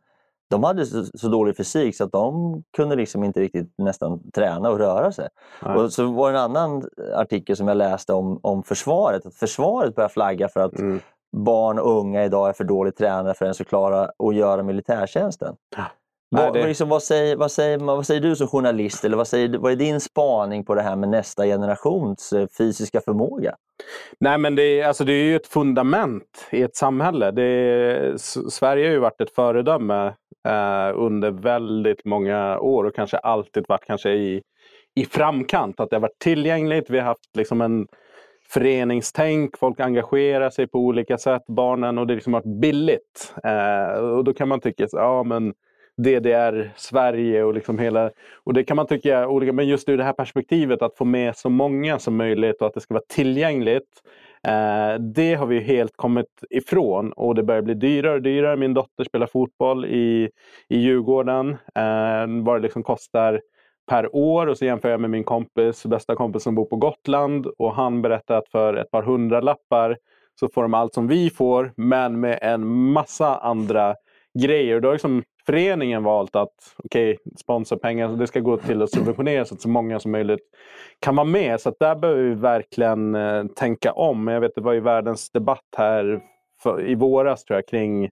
de 0.50 0.64
hade 0.64 0.86
så, 0.86 1.04
så 1.14 1.28
dålig 1.28 1.56
fysik 1.56 1.96
så 1.96 2.04
att 2.04 2.12
de 2.12 2.62
kunde 2.76 2.96
liksom 2.96 3.24
inte 3.24 3.40
riktigt 3.40 3.74
nästan 3.78 4.30
träna 4.30 4.70
och 4.70 4.78
röra 4.78 5.12
sig. 5.12 5.28
Nej. 5.62 5.76
Och 5.76 5.92
så 5.92 6.06
var 6.12 6.32
det 6.32 6.38
en 6.38 6.44
annan 6.44 6.82
artikel 7.14 7.56
som 7.56 7.68
jag 7.68 7.76
läste 7.76 8.12
om, 8.12 8.40
om 8.42 8.62
försvaret, 8.62 9.26
att 9.26 9.34
försvaret 9.34 9.94
börjar 9.94 10.08
flagga 10.08 10.48
för 10.48 10.60
att 10.60 10.78
Mm. 10.78 11.00
barn 11.36 11.78
och 11.78 11.98
unga 11.98 12.24
idag 12.24 12.48
är 12.48 12.52
för 12.52 12.64
dåligt 12.64 12.96
tränade 12.96 13.34
för 13.34 13.44
att 13.44 13.60
ens 13.60 13.68
klara 13.68 14.10
att 14.18 14.34
göra 14.34 14.62
militärtjänsten. 14.62 15.54
Ja. 15.76 15.84
Nej, 16.32 16.44
Vad, 16.44 16.54
det- 16.54 16.66
liksom, 16.66 16.88
vad, 16.88 17.02
säger, 17.02 17.36
vad, 17.36 17.50
säger, 17.50 17.78
vad 17.78 18.06
säger 18.06 18.20
du 18.20 18.36
som 18.36 18.46
journalist? 18.48 19.04
Eller 19.04 19.16
vad, 19.16 19.26
säger, 19.28 19.58
vad 19.58 19.72
är 19.72 19.76
din 19.76 20.00
spaning 20.00 20.64
på 20.64 20.74
det 20.74 20.82
här 20.82 20.96
med 20.96 21.08
nästa 21.08 21.44
generations 21.44 22.32
eh, 22.32 22.46
fysiska 22.58 23.00
förmåga? 23.00 23.54
Nej, 24.20 24.38
men 24.38 24.54
det 24.54 24.62
är, 24.80 24.86
alltså, 24.88 25.04
det 25.04 25.12
är 25.12 25.24
ju 25.24 25.36
ett 25.36 25.46
fundament 25.46 26.46
i 26.50 26.62
ett 26.62 26.76
samhälle. 26.76 27.26
Är, 27.26 28.16
Sverige 28.50 28.86
har 28.86 28.92
ju 28.92 28.98
varit 28.98 29.20
ett 29.20 29.34
föredöme 29.34 30.14
eh, 30.48 30.90
under 30.94 31.30
väldigt 31.30 32.04
många 32.04 32.58
år 32.58 32.84
och 32.84 32.94
kanske 32.94 33.16
alltid 33.16 33.64
varit 33.68 33.84
kanske 33.84 34.10
i, 34.10 34.42
i 34.94 35.04
framkant. 35.04 35.80
Att 35.80 35.90
det 35.90 35.96
har 35.96 36.00
varit 36.00 36.18
tillgängligt. 36.18 36.90
Vi 36.90 36.98
har 36.98 37.06
haft 37.06 37.36
liksom 37.36 37.60
en 37.60 37.86
föreningstänk, 38.48 39.56
folk 39.58 39.80
engagerar 39.80 40.50
sig 40.50 40.66
på 40.66 40.78
olika 40.78 41.18
sätt, 41.18 41.42
barnen, 41.48 41.98
och 41.98 42.06
det 42.06 42.12
har 42.12 42.16
liksom 42.16 42.32
varit 42.32 42.60
billigt. 42.60 43.34
Eh, 43.44 44.00
och 44.00 44.24
då 44.24 44.34
kan 44.34 44.48
man 44.48 44.60
tycka, 44.60 44.88
så, 44.88 44.96
ja 44.96 45.22
men 45.22 45.54
DDR, 45.96 46.72
Sverige 46.76 47.44
och 47.44 47.54
liksom 47.54 47.78
hela... 47.78 48.10
Och 48.44 48.54
det 48.54 48.64
kan 48.64 48.76
man 48.76 48.86
tycka 48.86 49.28
olika, 49.28 49.52
men 49.52 49.68
just 49.68 49.88
ur 49.88 49.96
det 49.96 50.04
här 50.04 50.12
perspektivet 50.12 50.82
att 50.82 50.96
få 50.96 51.04
med 51.04 51.36
så 51.36 51.50
många 51.50 51.98
som 51.98 52.16
möjligt 52.16 52.60
och 52.60 52.66
att 52.66 52.74
det 52.74 52.80
ska 52.80 52.94
vara 52.94 53.04
tillgängligt. 53.08 54.02
Eh, 54.48 55.00
det 55.00 55.34
har 55.34 55.46
vi 55.46 55.60
helt 55.60 55.96
kommit 55.96 56.44
ifrån 56.50 57.12
och 57.12 57.34
det 57.34 57.42
börjar 57.42 57.62
bli 57.62 57.74
dyrare 57.74 58.14
och 58.14 58.22
dyrare. 58.22 58.56
Min 58.56 58.74
dotter 58.74 59.04
spelar 59.04 59.26
fotboll 59.26 59.84
i, 59.84 60.30
i 60.68 60.78
Djurgården. 60.78 61.50
Eh, 61.50 62.44
vad 62.44 62.56
det 62.56 62.62
liksom 62.62 62.82
kostar 62.82 63.40
per 63.90 64.16
år 64.16 64.46
och 64.46 64.58
så 64.58 64.64
jämför 64.64 64.90
jag 64.90 65.00
med 65.00 65.10
min 65.10 65.24
kompis, 65.24 65.86
bästa 65.86 66.14
kompis 66.14 66.42
som 66.42 66.54
bor 66.54 66.64
på 66.64 66.76
Gotland 66.76 67.46
och 67.46 67.74
han 67.74 68.02
berättar 68.02 68.36
att 68.36 68.48
för 68.48 68.74
ett 68.74 68.90
par 68.90 69.02
hundra 69.02 69.40
lappar 69.40 69.96
så 70.40 70.48
får 70.48 70.62
de 70.62 70.74
allt 70.74 70.94
som 70.94 71.08
vi 71.08 71.30
får 71.30 71.72
men 71.76 72.20
med 72.20 72.38
en 72.42 72.66
massa 72.66 73.38
andra 73.38 73.94
grejer. 74.42 74.74
Och 74.74 74.82
Då 74.82 74.88
har 74.88 74.92
liksom 74.92 75.22
föreningen 75.46 76.04
valt 76.04 76.36
att 76.36 76.74
okej, 76.84 77.18
sponsorpengar 77.36 78.08
det 78.08 78.26
ska 78.26 78.40
gå 78.40 78.56
till 78.56 78.82
att 78.82 78.90
subventionera 78.90 79.44
så 79.44 79.54
att 79.54 79.60
så 79.60 79.68
många 79.68 80.00
som 80.00 80.10
möjligt 80.10 80.40
kan 81.00 81.16
vara 81.16 81.24
med. 81.24 81.60
Så 81.60 81.68
att 81.68 81.78
där 81.78 81.94
behöver 81.94 82.22
vi 82.22 82.34
verkligen 82.34 83.14
eh, 83.14 83.44
tänka 83.44 83.92
om. 83.92 84.28
Jag 84.28 84.40
vet 84.40 84.54
det 84.54 84.60
var 84.60 84.72
ju 84.72 84.80
världens 84.80 85.30
debatt 85.30 85.74
här 85.76 86.20
för, 86.62 86.88
i 86.88 86.94
våras 86.94 87.44
tror 87.44 87.56
jag 87.56 87.66
kring 87.66 88.04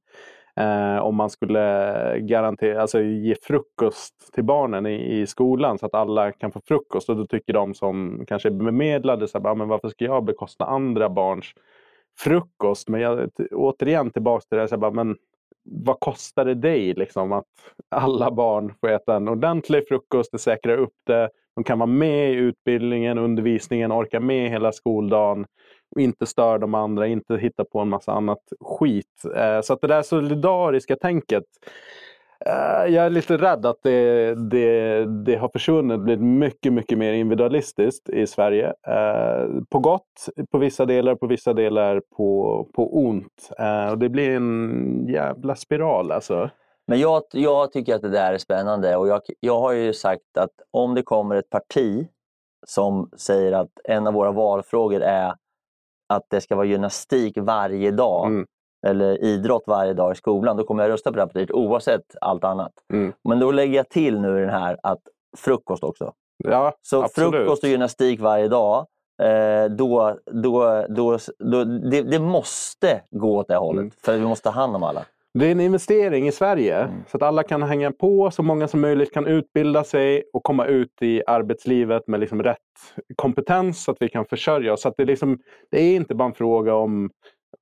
eh, 0.56 0.98
om 0.98 1.16
man 1.16 1.30
skulle 1.30 2.18
garantera, 2.18 2.80
alltså 2.80 3.00
ge 3.00 3.34
frukost 3.42 4.34
till 4.34 4.44
barnen 4.44 4.86
i, 4.86 5.20
i 5.20 5.26
skolan 5.26 5.78
så 5.78 5.86
att 5.86 5.94
alla 5.94 6.32
kan 6.32 6.52
få 6.52 6.60
frukost. 6.68 7.08
Och 7.08 7.16
då 7.16 7.26
tycker 7.26 7.52
de 7.52 7.74
som 7.74 8.24
kanske 8.28 8.48
är 8.48 8.52
bemedlade, 8.52 9.28
så 9.28 9.42
här, 9.42 9.54
men 9.54 9.68
varför 9.68 9.88
ska 9.88 10.04
jag 10.04 10.24
bekosta 10.24 10.64
andra 10.64 11.08
barns 11.08 11.46
frukost? 12.18 12.88
Men 12.88 13.00
jag, 13.00 13.30
återigen 13.50 14.10
tillbaka 14.10 14.40
till 14.48 14.56
det 14.56 14.62
här, 14.62 14.68
så 14.68 14.80
här, 14.80 14.90
men 14.90 15.16
vad 15.70 16.00
kostar 16.00 16.44
det 16.44 16.54
dig 16.54 16.94
liksom, 16.94 17.32
att 17.32 17.44
alla 17.88 18.30
barn 18.30 18.74
får 18.80 18.88
äta 18.88 19.16
en 19.16 19.28
ordentlig 19.28 19.88
frukost, 19.88 20.32
det 20.32 20.38
säkrar 20.38 20.78
upp 20.78 20.94
det, 21.06 21.30
de 21.54 21.64
kan 21.64 21.78
vara 21.78 21.86
med 21.86 22.32
i 22.32 22.34
utbildningen, 22.34 23.18
undervisningen, 23.18 23.92
orka 23.92 24.20
med 24.20 24.50
hela 24.50 24.72
skoldagen 24.72 25.46
och 25.94 26.00
inte 26.00 26.26
störa 26.26 26.58
de 26.58 26.74
andra, 26.74 27.06
inte 27.06 27.36
hitta 27.36 27.64
på 27.64 27.80
en 27.80 27.88
massa 27.88 28.12
annat 28.12 28.42
skit. 28.60 29.24
Eh, 29.36 29.60
Så 29.60 29.72
att 29.72 29.80
det 29.80 29.86
där 29.86 30.02
solidariska 30.02 30.96
tänket, 30.96 31.44
jag 32.46 32.94
är 32.94 33.10
lite 33.10 33.36
rädd 33.36 33.66
att 33.66 33.82
det, 33.82 34.34
det, 34.34 35.04
det 35.24 35.36
har 35.36 35.48
försvunnit, 35.48 36.00
blivit 36.00 36.24
mycket, 36.24 36.72
mycket 36.72 36.98
mer 36.98 37.12
individualistiskt 37.12 38.08
i 38.08 38.26
Sverige. 38.26 38.66
Eh, 38.86 39.62
På 39.68 39.78
gott 39.78 40.28
på 40.50 40.58
vissa 40.58 40.84
delar, 40.84 41.14
på 41.14 41.26
vissa 41.26 41.52
delar 41.52 42.02
på, 42.16 42.66
på 42.74 42.96
ont. 43.06 43.50
Eh, 43.58 43.90
Och 43.90 43.98
det 43.98 44.08
blir 44.08 44.30
en 44.30 45.06
jävla 45.08 45.54
spiral 45.56 46.12
alltså. 46.12 46.50
Men 46.86 47.00
jag, 47.00 47.22
jag 47.32 47.72
tycker 47.72 47.94
att 47.94 48.02
det 48.02 48.08
där 48.08 48.32
är 48.32 48.38
spännande 48.38 48.96
och 48.96 49.08
jag, 49.08 49.20
jag 49.40 49.60
har 49.60 49.72
ju 49.72 49.92
sagt 49.92 50.38
att 50.38 50.52
om 50.70 50.94
det 50.94 51.02
kommer 51.02 51.36
ett 51.36 51.50
parti 51.50 52.08
som 52.66 53.10
säger 53.16 53.52
att 53.52 53.70
en 53.84 54.06
av 54.06 54.14
våra 54.14 54.32
valfrågor 54.32 55.00
är 55.02 55.34
att 56.08 56.22
det 56.30 56.40
ska 56.40 56.56
vara 56.56 56.66
gymnastik 56.66 57.38
varje 57.38 57.90
dag 57.90 58.26
Mm. 58.26 58.46
Eller 58.86 59.24
idrott 59.24 59.64
varje 59.66 59.92
dag 59.92 60.12
i 60.12 60.14
skolan, 60.14 60.56
då 60.56 60.64
kommer 60.64 60.82
jag 60.82 60.90
rösta 60.92 61.10
på 61.10 61.16
det 61.16 61.22
här 61.22 61.26
partiet 61.26 61.50
oavsett 61.50 62.14
allt 62.20 62.44
annat. 62.44 62.72
Mm. 62.92 63.12
Men 63.28 63.38
då 63.40 63.50
lägger 63.50 63.76
jag 63.76 63.88
till 63.88 64.20
nu 64.20 64.38
i 64.38 64.40
den 64.40 64.50
här 64.50 64.78
att 64.82 65.00
frukost 65.36 65.84
också. 65.84 66.12
Ja, 66.44 66.72
Så 66.82 67.02
absolut. 67.02 67.30
frukost 67.34 67.62
och 67.62 67.68
gymnastik 67.68 68.20
varje 68.20 68.48
dag, 68.48 68.86
eh, 69.22 69.64
då, 69.70 70.18
då, 70.30 70.84
då, 70.88 71.18
då, 71.38 71.64
det, 71.64 72.02
det 72.02 72.18
måste 72.18 73.02
gå 73.10 73.36
åt 73.36 73.48
det 73.48 73.56
hållet. 73.56 73.80
Mm. 73.80 73.90
För 74.02 74.12
vi 74.16 74.24
måste 74.26 74.44
ta 74.44 74.50
hand 74.50 74.76
om 74.76 74.82
alla. 74.82 75.04
Det 75.34 75.46
är 75.46 75.50
en 75.52 75.60
investering 75.60 76.28
i 76.28 76.32
Sverige 76.32 76.76
Mm. 76.78 77.04
så 77.10 77.16
att 77.16 77.22
alla 77.22 77.42
kan 77.42 77.62
hänga 77.62 77.92
på, 77.92 78.30
så 78.30 78.42
många 78.42 78.68
som 78.68 78.80
möjligt 78.80 79.14
kan 79.14 79.26
utbilda 79.26 79.84
sig 79.84 80.22
och 80.32 80.42
komma 80.42 80.66
ut 80.66 81.02
i 81.02 81.22
arbetslivet 81.26 82.08
med 82.08 82.20
liksom 82.20 82.42
rätt 82.42 82.58
kompetens 83.16 83.84
så 83.84 83.90
att 83.90 83.96
vi 84.00 84.08
kan 84.08 84.24
försörja 84.24 84.72
oss. 84.72 84.82
Så 84.82 84.88
att 84.88 84.94
det, 84.96 85.04
liksom, 85.04 85.38
det 85.70 85.80
är 85.82 85.96
inte 85.96 86.14
bara 86.14 86.28
en 86.28 86.34
fråga 86.34 86.74
om 86.74 87.10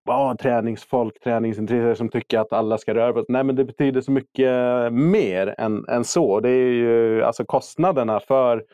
oh, 0.06 0.34
träningsfolk, 0.34 1.20
träningsintresserade 1.20 1.96
som 1.96 2.08
tycker 2.08 2.38
att 2.38 2.52
alla 2.52 2.78
ska 2.78 2.94
röra 2.94 3.12
på 3.12 3.18
sig. 3.18 3.26
Nej, 3.28 3.44
men 3.44 3.56
det 3.56 3.64
betyder 3.64 4.00
så 4.00 4.10
mycket 4.10 4.48
eh, 4.48 4.90
mer 4.90 5.54
än, 5.58 5.88
än 5.88 6.04
så. 6.04 6.40
Det 6.40 6.50
är 6.50 6.72
ju 6.72 7.22
alltså 7.22 7.44
kostnaderna 7.44 8.20
för 8.20 8.64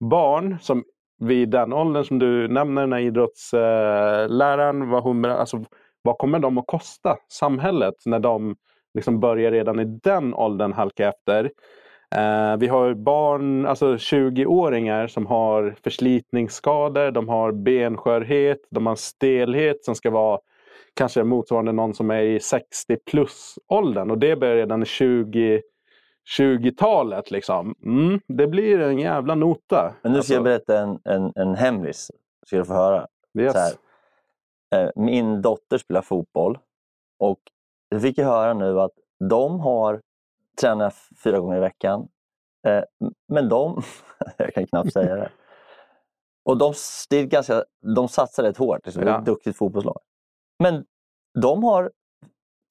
barn 0.00 0.56
som 0.60 0.84
vid 1.18 1.48
den 1.48 1.72
åldern 1.72 2.04
som 2.04 2.18
du 2.18 2.48
nämner, 2.48 2.82
den 2.82 2.92
här 2.92 3.00
idrottsläraren, 3.00 4.90
vad, 4.90 5.02
hon, 5.02 5.24
alltså, 5.24 5.64
vad 6.02 6.18
kommer 6.18 6.38
de 6.38 6.58
att 6.58 6.66
kosta 6.66 7.16
samhället 7.28 7.94
när 8.06 8.18
de 8.18 8.56
liksom 8.94 9.20
börjar 9.20 9.50
redan 9.50 9.80
i 9.80 9.84
den 9.84 10.34
åldern 10.34 10.72
halka 10.72 11.08
efter? 11.08 11.44
Eh, 12.14 12.56
vi 12.58 12.66
har 12.66 12.94
barn, 12.94 13.66
alltså 13.66 13.94
20-åringar 13.94 15.06
som 15.06 15.26
har 15.26 15.74
förslitningsskador, 15.84 17.10
de 17.10 17.28
har 17.28 17.52
benskörhet, 17.52 18.58
de 18.70 18.86
har 18.86 18.96
stelhet 18.96 19.84
som 19.84 19.94
ska 19.94 20.10
vara 20.10 20.38
kanske 20.98 21.24
motsvarande 21.24 21.72
någon 21.72 21.94
som 21.94 22.10
är 22.10 22.20
i 22.22 22.40
60 22.40 22.96
plus 22.96 23.58
åldern 23.68 24.10
och 24.10 24.18
det 24.18 24.36
börjar 24.36 24.56
redan 24.56 24.82
i 24.82 24.86
20 24.86 25.62
20-talet 26.38 27.30
liksom. 27.30 27.74
Mm, 27.84 28.20
det 28.26 28.46
blir 28.46 28.80
en 28.80 28.98
jävla 28.98 29.34
nota. 29.34 29.94
Men 30.02 30.12
nu 30.12 30.22
ska 30.22 30.34
jag 30.34 30.38
Alltså, 30.38 30.44
berätta 30.44 30.78
en, 30.82 31.00
en, 31.04 31.32
en 31.34 31.54
hemlis. 31.54 32.10
Ska 32.46 32.56
du 32.56 32.64
få 32.64 32.72
höra. 32.74 33.06
yes. 33.38 33.52
Så 33.52 33.58
här. 33.58 33.72
Eh, 34.84 34.90
Min 34.96 35.42
dotter 35.42 35.78
spelar 35.78 36.02
fotboll 36.02 36.58
och 37.18 37.38
jag 37.88 38.02
fick 38.02 38.18
jag 38.18 38.24
höra 38.26 38.54
nu 38.54 38.80
att 38.80 38.92
de 39.30 39.60
har 39.60 40.00
tränat 40.60 40.94
fyra 41.24 41.38
gånger 41.40 41.56
i 41.56 41.60
veckan. 41.60 42.08
Eh, 42.66 42.82
Men 43.28 43.48
de, 43.48 43.82
jag 44.36 44.54
kan 44.54 44.66
knappt 44.66 44.92
säga 44.92 45.14
det. 45.16 45.30
Och 46.44 46.58
de, 46.58 46.74
det 47.10 47.16
är 47.16 47.24
ganska, 47.24 47.64
de 47.96 48.08
satsar 48.08 48.42
rätt 48.42 48.56
hårt, 48.56 48.80
liksom. 48.86 49.04
det 49.04 49.10
är 49.10 49.14
Ja. 49.14 49.18
ett 49.20 49.26
duktigt 49.26 49.56
fotbollslag. 49.56 49.98
Men 50.58 50.84
de 51.40 51.64
har 51.64 51.90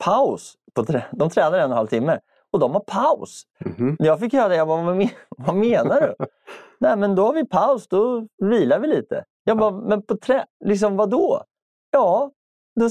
paus. 0.04 0.54
På, 0.76 0.84
trä- 0.84 1.04
de 1.12 1.30
tränar 1.30 1.58
en 1.58 1.64
och 1.64 1.70
en 1.72 1.78
halv 1.78 1.88
timme 1.88 2.20
och 2.52 2.60
de 2.60 2.72
har 2.74 2.80
paus. 2.80 3.44
Mhm. 3.66 3.96
När 4.00 4.08
jag 4.08 4.20
fick 4.20 4.34
höra 4.34 4.48
det, 4.48 4.56
jag 4.56 4.68
bara, 4.68 4.82
vad, 4.84 5.10
vad 5.38 5.56
menar 5.56 6.02
du? 6.02 6.16
Nej 6.80 6.98
men 6.98 7.16
då 7.16 7.26
har 7.26 7.34
vi 7.34 7.46
paus, 7.46 7.88
då 7.88 8.28
vilar 8.38 8.80
vi 8.80 8.88
lite. 8.88 9.24
Jag 9.44 9.58
bara, 9.58 9.72
men 9.72 10.02
på 10.02 10.18
trä... 10.18 10.46
Liksom 10.66 10.98
vadå? 10.98 11.44
Ja, 11.92 12.32
då, 12.80 12.90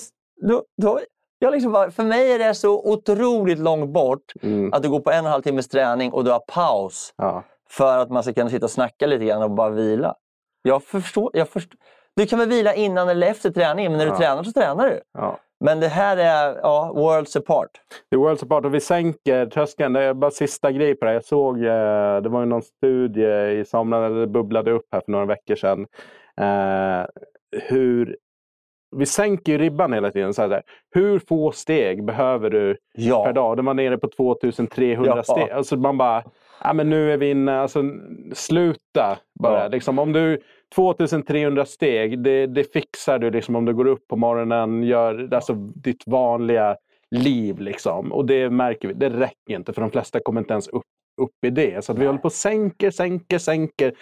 då, 0.49 0.64
då, 0.82 1.01
jag 1.38 1.53
liksom 1.53 1.72
bara, 1.72 1.90
för 1.90 2.05
mig 2.05 2.32
är 2.32 2.38
det 2.38 2.55
så 2.55 2.92
otroligt 2.92 3.59
långt 3.59 3.90
bort 3.92 4.32
Mm. 4.42 4.72
att 4.72 4.82
du 4.82 4.88
går 4.90 5.01
på 5.01 5.11
en 5.11 5.18
och 5.20 5.26
en 5.26 5.32
halv 5.32 5.42
timmes 5.42 5.68
träning 5.68 6.12
och 6.12 6.24
du 6.24 6.30
har 6.30 6.38
paus 6.38 7.14
Ja. 7.16 7.44
för 7.70 7.99
att 7.99 8.11
man 8.11 8.22
ska 8.22 8.32
kunna 8.32 8.51
sitta 8.51 8.66
och 8.66 8.70
snacka 8.70 9.07
lite 9.07 9.24
grann 9.24 9.42
och 9.42 9.51
bara 9.51 9.70
vila. 9.70 10.14
Jag 10.62 10.82
förstår, 10.82 11.30
jag 11.34 11.49
förstår. 11.49 11.78
Du 12.16 12.26
kan 12.26 12.38
väl 12.38 12.48
vila 12.48 12.74
innan 12.74 13.08
eller 13.08 13.26
efter 13.26 13.50
träningen, 13.50 13.92
men 13.92 13.98
när 13.98 14.06
du 14.06 14.12
Ja. 14.12 14.18
tränar 14.18 14.42
så 14.42 14.52
tränar 14.52 14.86
du. 14.90 15.00
Ja. 15.18 15.38
Men 15.64 15.80
det 15.80 15.88
här 15.88 16.16
är 16.16 16.58
ja, 16.62 16.92
worlds 16.94 17.36
apart. 17.36 17.70
The 18.10 18.16
World's 18.16 18.44
Apart 18.44 18.64
och 18.64 18.74
vi 18.74 18.80
sänker 18.80 19.46
tröskeln. 19.46 19.92
Det 19.92 20.02
är 20.02 20.14
bara 20.14 20.30
sista 20.30 20.72
grej 20.72 20.94
på 20.94 21.04
det. 21.06 21.12
Jag 21.12 21.24
såg, 21.24 21.56
eh, 21.58 22.16
det 22.22 22.28
var 22.28 22.40
ju 22.40 22.46
någon 22.46 22.62
studie 22.62 23.50
i 23.60 23.64
somras, 23.64 24.06
eller 24.06 24.20
det 24.20 24.26
bubblade 24.26 24.70
upp 24.70 24.86
här 24.92 25.00
för 25.04 25.12
några 25.12 25.24
veckor 25.26 25.54
sedan. 25.56 25.86
Eh, 26.40 27.06
hur 27.62 28.16
vi 28.96 29.06
sänker 29.06 29.52
ju 29.52 29.58
ribban 29.58 29.92
hela 29.92 30.10
tiden. 30.10 30.34
Så 30.34 30.42
här, 30.42 30.62
hur 30.94 31.18
få 31.18 31.52
steg 31.52 32.04
behöver 32.04 32.50
du 32.50 32.76
Ja. 32.94 33.24
per 33.24 33.32
dag? 33.32 33.56
De 33.56 33.66
var 33.66 33.74
nere 33.74 33.98
på 33.98 34.08
2300 34.08 35.12
Ja. 35.16 35.22
steg. 35.22 35.50
Alltså 35.50 35.76
man 35.76 35.98
bara, 35.98 36.24
ja, 36.62 36.72
men 36.72 36.90
nu 36.90 37.12
är 37.12 37.16
vi 37.16 37.30
inne. 37.30 37.61
Alltså, 37.61 37.82
sluta 38.32 39.18
bara. 39.40 39.62
Ja. 39.62 39.68
Liksom, 39.68 39.98
om 39.98 40.12
du 40.12 40.40
2300 40.74 41.64
steg, 41.64 42.22
det, 42.22 42.46
det 42.46 42.72
fixar 42.72 43.18
du 43.18 43.30
liksom, 43.30 43.57
om 43.57 43.64
du 43.64 43.74
går 43.74 43.86
upp 43.86 44.09
på 44.09 44.16
morgonen, 44.16 44.82
gör 44.82 45.34
alltså, 45.34 45.54
ditt 45.54 46.02
vanliga 46.07 46.76
liv. 47.11 47.61
Liksom. 47.61 48.12
Och 48.12 48.26
det 48.26 48.50
märker 48.50 48.88
vi, 48.88 48.94
det 48.94 49.11
räcker 49.11 49.54
inte 49.54 49.72
för 49.72 49.80
de 49.80 49.90
flesta 49.90 50.20
kommer 50.20 50.40
inte 50.40 50.52
ens 50.52 50.68
upp 50.68 50.84
upp 51.16 51.44
i 51.46 51.50
det. 51.50 51.84
Så 51.84 51.92
att 51.92 51.98
vi 51.98 52.06
håller 52.06 52.18
på 52.18 52.26
och 52.26 52.32
sänker, 52.32 52.90
sänker, 52.90 53.38
sänker. 53.38 53.92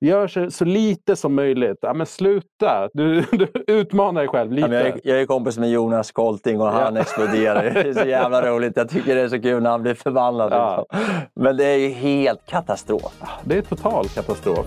Gör 0.00 0.28
så, 0.28 0.50
så 0.50 0.64
lite 0.64 1.16
som 1.16 1.34
möjligt. 1.34 1.78
Ja, 1.80 1.94
men 1.94 2.06
sluta! 2.06 2.88
Du, 2.92 3.20
du 3.32 3.48
utmanar 3.66 4.20
dig 4.20 4.28
själv 4.28 4.52
lite. 4.52 4.68
Ja, 4.68 4.74
jag, 4.74 4.86
är, 4.86 5.00
jag 5.04 5.20
är 5.20 5.26
kompis 5.26 5.58
med 5.58 5.70
Jonas 5.70 6.12
Kolting 6.12 6.60
och 6.60 6.66
han 6.68 6.94
Ja. 6.94 7.00
exploderar. 7.00 7.62
Det 7.74 7.80
är 7.80 7.92
så 7.92 8.06
jävla 8.08 8.42
roligt. 8.50 8.72
Jag 8.76 8.88
tycker 8.88 9.14
det 9.14 9.20
är 9.20 9.28
så 9.28 9.40
kul 9.42 9.62
när 9.62 9.70
han 9.70 9.82
blir 9.82 9.94
förbannad. 9.94 10.52
Ja. 10.52 10.86
Liksom. 10.92 11.14
Men 11.34 11.56
det 11.56 11.64
är 11.64 11.76
ju 11.78 11.88
helt 11.88 12.46
katastrof. 12.46 13.20
Det 13.44 13.56
är 13.58 13.62
total 13.62 14.08
katastrof. 14.08 14.66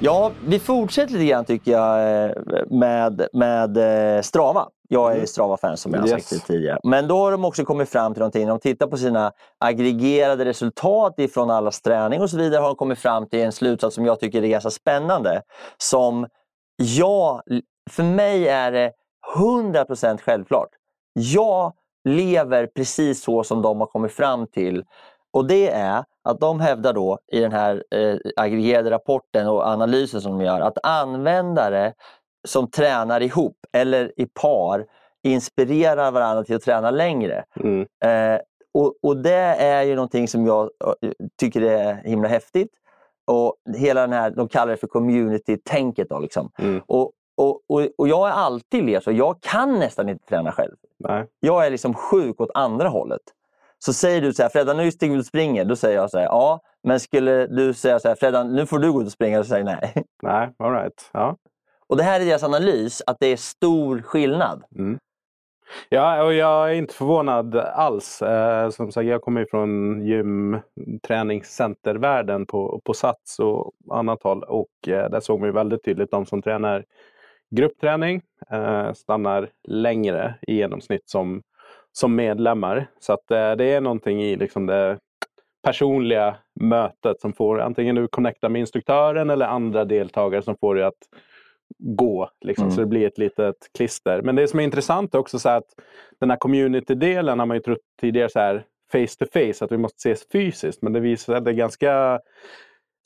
Ja, 0.00 0.32
vi 0.46 0.58
fortsätter 0.58 1.12
lite 1.12 1.24
grann 1.24 1.44
tycker 1.44 1.72
jag 1.72 2.24
eh, 2.24 2.30
med, 2.70 3.26
med 3.32 3.76
eh, 4.16 4.22
Strava. 4.22 4.68
Jag 4.88 5.16
är 5.16 5.26
Strava-fan 5.26 5.76
som 5.76 5.92
jag 5.94 6.00
har 6.00 6.08
Yes. 6.08 6.28
sagt 6.28 6.46
tidigare. 6.46 6.78
Men 6.84 7.08
då 7.08 7.18
har 7.18 7.30
de 7.32 7.44
också 7.44 7.64
kommit 7.64 7.88
fram 7.88 8.14
till 8.14 8.20
någonting. 8.20 8.48
De 8.48 8.58
tittar 8.60 8.86
på 8.86 8.96
sina 8.96 9.32
aggregerade 9.58 10.44
resultat 10.44 11.14
ifrån 11.18 11.50
allas 11.50 11.80
träning 11.82 12.20
och 12.20 12.30
så 12.30 12.36
vidare 12.36 12.60
har 12.60 12.68
de 12.68 12.76
kommit 12.76 12.98
fram 12.98 13.26
till 13.28 13.38
en 13.40 13.52
slutsats 13.52 13.94
som 13.94 14.06
jag 14.06 14.20
tycker 14.20 14.42
är 14.44 14.48
ganska 14.48 14.70
spännande. 14.70 15.42
Som 15.78 16.26
jag, 16.76 17.42
för 17.90 18.02
mig 18.02 18.48
är 18.48 18.72
det 18.72 18.92
100% 19.36 20.18
självklart. 20.20 20.68
Jag 21.12 21.72
lever 22.08 22.66
precis 22.66 23.22
så 23.22 23.44
som 23.44 23.62
de 23.62 23.80
har 23.80 23.86
kommit 23.86 24.12
fram 24.12 24.46
till. 24.46 24.84
Och 25.32 25.46
det 25.46 25.70
är 25.70 26.04
att 26.24 26.40
de 26.40 26.60
hävdar 26.60 26.92
då 26.92 27.18
i 27.32 27.40
den 27.40 27.52
här 27.52 27.84
eh, 27.94 28.16
aggregerade 28.36 28.90
rapporten 28.90 29.48
och 29.48 29.66
analysen 29.66 30.20
som 30.20 30.38
de 30.38 30.44
gör 30.44 30.60
att 30.60 30.78
användare 30.82 31.92
som 32.48 32.70
tränar 32.70 33.20
ihop 33.20 33.56
eller 33.72 34.20
i 34.20 34.26
par 34.26 34.86
inspirerar 35.22 36.10
varandra 36.10 36.44
till 36.44 36.56
att 36.56 36.62
träna 36.62 36.90
längre. 36.90 37.44
Mm. 37.60 37.86
Eh, 38.04 38.40
och, 38.74 38.94
och 39.02 39.16
det 39.16 39.54
är 39.58 39.82
ju 39.82 39.94
någonting 39.94 40.28
som 40.28 40.46
jag 40.46 40.70
eh, 41.02 41.10
tycker 41.40 41.62
är 41.62 41.94
himla 41.94 42.28
häftigt. 42.28 42.70
Och 43.26 43.54
hela 43.76 44.00
den 44.00 44.12
här, 44.12 44.30
de 44.30 44.48
kallar 44.48 44.70
det 44.70 44.76
för 44.76 44.86
community-tänket. 44.86 46.08
Då, 46.08 46.18
liksom. 46.18 46.50
Mm. 46.58 46.82
och, 46.86 47.12
och, 47.36 47.60
och, 47.68 47.88
och 47.98 48.08
jag 48.08 48.18
har 48.18 48.28
alltid 48.28 48.84
levt 48.84 49.04
så. 49.04 49.12
Jag 49.12 49.40
kan 49.40 49.78
nästan 49.78 50.08
inte 50.08 50.24
träna 50.26 50.52
själv. 50.52 50.74
Nej. 50.98 51.26
Jag 51.40 51.66
är 51.66 51.70
liksom 51.70 51.94
sjuk 51.94 52.40
åt 52.40 52.50
andra 52.54 52.88
hållet. 52.88 53.20
Så 53.78 53.92
säger 53.92 54.20
du 54.20 54.32
så 54.32 54.42
här, 54.42 54.48
Freddan 54.50 54.76
nu 54.76 54.90
stiger 54.90 55.12
vi 55.12 55.18
ut 55.18 55.22
och 55.22 55.26
springer. 55.26 55.64
Då 55.64 55.76
säger 55.76 55.96
jag 55.96 56.10
så 56.10 56.18
här, 56.18 56.24
ja. 56.24 56.60
Men 56.82 57.00
skulle 57.00 57.46
du 57.46 57.74
säga 57.74 57.98
så 57.98 58.08
här, 58.08 58.14
Freddan 58.14 58.56
nu 58.56 58.66
får 58.66 58.78
du 58.78 58.92
gå 58.92 59.00
ut 59.00 59.06
och 59.06 59.12
springa. 59.12 59.38
Då 59.38 59.44
säger 59.44 59.66
jag 59.66 59.78
nej. 59.80 60.04
Nej, 60.22 60.54
all 60.58 60.72
right. 60.72 61.10
Ja. 61.12 61.36
Och 61.88 61.96
det 61.96 62.02
här 62.02 62.20
är 62.20 62.24
deras 62.24 62.42
analys, 62.42 63.02
att 63.06 63.16
det 63.20 63.26
är 63.26 63.36
stor 63.36 64.02
skillnad. 64.02 64.64
Mm. 64.78 64.98
Ja, 65.88 66.24
och 66.24 66.34
jag 66.34 66.70
är 66.70 66.74
inte 66.74 66.94
förvånad 66.94 67.56
alls. 67.56 68.22
Eh, 68.22 68.70
som 68.70 68.92
sagt, 68.92 69.06
jag 69.06 69.22
kommer 69.22 69.40
ju 69.40 69.46
från 69.46 70.00
gym, 70.06 70.58
träningscentervärlden 71.02 72.46
på, 72.46 72.80
på 72.84 72.94
Sats 72.94 73.38
och 73.38 73.72
annat 73.90 74.22
håll. 74.22 74.42
Och 74.42 74.88
eh, 74.88 75.10
där 75.10 75.20
såg 75.20 75.40
man 75.40 75.48
ju 75.48 75.52
väldigt 75.52 75.84
tydligt 75.84 76.10
de 76.10 76.26
som 76.26 76.42
tränar 76.42 76.84
gruppträning 77.50 78.22
eh, 78.50 78.92
stannar 78.92 79.50
längre 79.68 80.34
i 80.42 80.54
genomsnitt 80.54 81.08
som, 81.08 81.42
som 81.92 82.14
medlemmar. 82.14 82.86
Så 83.00 83.12
att 83.12 83.30
eh, 83.30 83.52
det 83.52 83.64
är 83.64 83.80
någonting 83.80 84.22
i 84.22 84.36
liksom 84.36 84.66
det 84.66 84.98
personliga 85.62 86.36
mötet 86.60 87.20
som 87.20 87.32
får 87.32 87.60
antingen 87.60 87.96
du 87.96 88.08
connecta 88.08 88.48
med 88.48 88.60
instruktören 88.60 89.30
eller 89.30 89.46
andra 89.46 89.84
deltagare 89.84 90.42
som 90.42 90.56
får 90.56 90.74
dig 90.74 90.84
att 90.84 90.94
gå. 91.78 92.30
Liksom, 92.40 92.64
Mm. 92.64 92.74
Så 92.74 92.80
det 92.80 92.86
blir 92.86 93.06
ett 93.06 93.18
litet 93.18 93.56
klister. 93.76 94.22
Men 94.22 94.36
det 94.36 94.48
som 94.48 94.60
är 94.60 94.64
intressant 94.64 95.14
är 95.14 95.18
också 95.18 95.38
så 95.38 95.48
att 95.48 95.64
den 96.20 96.30
här 96.30 96.36
community-delen 96.36 97.38
har 97.38 97.46
man 97.46 97.56
ju 97.56 97.60
trott 97.60 97.78
tidigare 98.00 98.28
så 98.28 98.38
här 98.38 98.64
face 98.92 99.24
to 99.24 99.26
face, 99.32 99.64
att 99.64 99.72
vi 99.72 99.78
måste 99.78 99.96
ses 99.96 100.28
fysiskt. 100.32 100.82
Men 100.82 100.92
det 100.92 101.00
visar 101.00 101.32
sig 101.32 101.38
att 101.38 101.44
det 101.44 101.50
är 101.50 101.54
ganska 101.54 102.20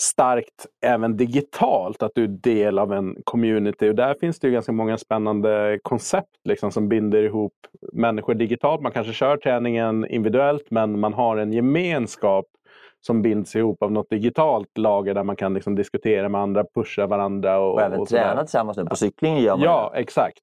starkt 0.03 0.67
även 0.87 1.17
digitalt, 1.17 2.03
att 2.03 2.13
du 2.15 2.25
är 2.25 2.29
del 2.29 2.79
av 2.79 2.93
en 2.93 3.17
community. 3.25 3.89
Och 3.89 3.95
där 3.95 4.15
finns 4.15 4.39
det 4.39 4.47
ju 4.47 4.53
ganska 4.53 4.73
många 4.73 4.99
spännande 4.99 5.79
koncept 5.83 6.37
liksom, 6.45 6.73
som 6.73 6.89
binder 6.89 7.23
ihop 7.23 7.55
människor 7.93 8.35
digitalt. 8.35 8.81
Man 8.81 8.93
kanske 8.93 9.13
kör 9.13 9.37
träningen 9.37 10.07
individuellt 10.07 10.71
men 10.71 11.01
man 11.01 11.13
har 11.13 11.37
en 11.37 11.53
gemenskap 11.53 12.47
som 13.07 13.23
binds 13.23 13.57
ihop 13.57 13.83
av 13.83 13.93
något 13.93 14.11
digitalt 14.11 14.79
lager 14.79 15.15
där 15.15 15.23
man 15.23 15.37
kan 15.37 15.55
liksom 15.55 15.75
diskutera 15.75 16.29
med 16.29 16.41
andra, 16.41 16.65
pusha 16.75 17.07
varandra. 17.07 17.59
Och, 17.61 17.73
Och 17.75 17.83
även 17.83 18.01
och 18.01 18.09
sådär. 18.09 18.23
träna 18.23 18.43
tillsammans 18.43 18.77
nu. 18.77 18.85
På 18.85 18.97
cyklingen 18.97 19.43
gör 19.43 19.57
man 19.57 19.65
Ja, 19.65 19.93
exakt. 19.95 20.43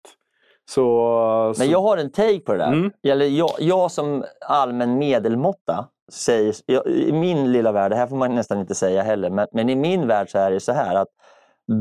Så, 0.70 1.54
Men 1.60 1.70
jag 1.70 1.82
har 1.82 1.98
en 1.98 2.12
take 2.12 2.40
på 2.40 2.52
det 2.52 2.58
där. 2.58 2.72
Mm. 2.74 2.92
Eller 3.04 3.26
jag, 3.26 3.50
jag 3.60 3.92
som 3.92 4.24
allmän 4.48 4.98
medelmåtta 4.98 5.88
säger, 6.12 6.56
jag, 6.66 6.88
i 6.88 7.12
min 7.12 7.52
lilla 7.52 7.72
värld, 7.72 7.92
det 7.92 7.96
här 7.96 8.08
får 8.08 8.16
man 8.16 8.36
nästan 8.36 8.60
inte 8.60 8.76
säga 8.76 9.02
heller, 9.04 9.30
men, 9.30 9.48
men 9.52 9.70
i 9.70 9.76
min 9.76 10.08
värld 10.08 10.30
så 10.30 10.38
är 10.38 10.52
det 10.52 10.60
så 10.60 10.72
här 10.72 10.96
att 10.96 11.08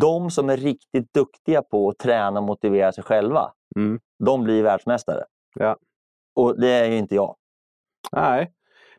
de 0.01 0.31
som 0.31 0.51
är 0.51 0.57
riktigt 0.57 1.15
duktiga 1.15 1.63
på 1.63 1.89
att 1.89 1.99
träna 1.99 2.41
och 2.41 2.47
motivera 2.47 2.93
sig 2.93 3.05
själva, 3.05 3.53
Mm. 3.77 4.01
de 4.25 4.45
blir 4.45 4.63
världsmästare. 4.63 5.25
Ja. 5.55 5.77
Och 6.37 6.61
det 6.61 6.69
är 6.71 6.85
ju 6.85 6.97
inte 6.97 7.15
jag. 7.15 7.37
Nej. 8.13 8.53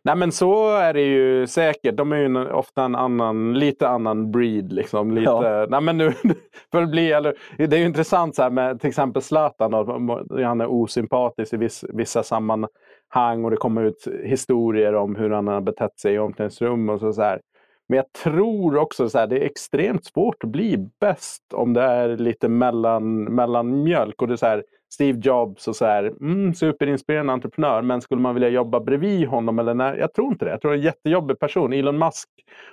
Nej 0.03 0.15
men 0.15 0.31
så 0.31 0.77
är 0.77 0.93
det 0.93 1.01
ju 1.01 1.47
säkert. 1.47 1.95
De 1.95 2.11
är 2.11 2.17
ju 2.17 2.51
ofta 2.51 2.83
en 2.83 2.95
annan, 2.95 3.53
lite 3.59 3.87
annan 3.87 4.31
breed. 4.31 4.73
Liksom. 4.73 5.11
Lite, 5.11 5.23
Ja. 5.31 5.65
nej, 5.69 5.81
men 5.81 5.97
nu, 5.97 6.13
för 6.71 6.83
att 6.83 6.91
bli, 6.91 7.11
eller, 7.11 7.33
det 7.57 7.75
är 7.75 7.79
ju 7.79 7.85
intressant 7.85 8.35
så 8.35 8.41
här 8.43 8.49
med 8.49 8.81
till 8.81 8.87
exempel 8.89 9.21
Zlatan. 9.21 9.71
då. 9.71 10.23
Han 10.43 10.61
är 10.61 10.71
osympatisk 10.71 11.53
i 11.53 11.57
viss, 11.57 11.85
vissa 11.89 12.23
sammanhang 12.23 13.45
och 13.45 13.51
det 13.51 13.57
kommer 13.57 13.83
ut 13.83 14.07
historier 14.23 14.95
om 14.95 15.15
hur 15.15 15.29
han 15.29 15.47
har 15.47 15.61
betett 15.61 15.99
sig 15.99 16.13
i 16.13 16.19
omklädningsrum 16.19 16.89
och 16.89 16.99
så, 16.99 17.13
så 17.13 17.21
här. 17.21 17.41
Men 17.87 17.95
jag 17.97 18.13
tror 18.23 18.77
också 18.77 19.09
så 19.09 19.17
här, 19.19 19.27
det 19.27 19.37
är 19.41 19.45
extremt 19.45 20.05
svårt 20.05 20.43
att 20.43 20.49
bli 20.49 20.89
bäst 21.01 21.53
om 21.53 21.73
det 21.73 21.81
är 21.81 22.17
lite 22.17 22.47
mellan, 22.47 23.23
mellan 23.23 23.83
mjölk. 23.83 24.21
Och 24.21 24.27
det 24.27 24.33
är 24.33 24.37
så 24.37 24.45
här, 24.45 24.63
Steve 24.93 25.19
Jobs 25.19 25.67
och 25.67 25.75
så 25.75 25.85
här, 25.85 26.03
mm, 26.03 26.53
superinspirerande 26.53 27.33
entreprenör, 27.33 27.81
men 27.81 28.01
skulle 28.01 28.21
man 28.21 28.33
vilja 28.33 28.49
jobba 28.49 28.79
bredvid 28.79 29.27
honom? 29.27 29.59
Eller 29.59 29.73
när, 29.73 29.95
jag 29.95 30.13
tror 30.13 30.27
inte 30.27 30.45
det. 30.45 30.51
Jag 30.51 30.61
tror 30.61 30.71
det 30.71 30.75
är 30.75 30.79
en 30.79 30.85
jättejobbig 30.85 31.39
person. 31.39 31.73
Elon 31.73 31.97
Musk 31.99 32.29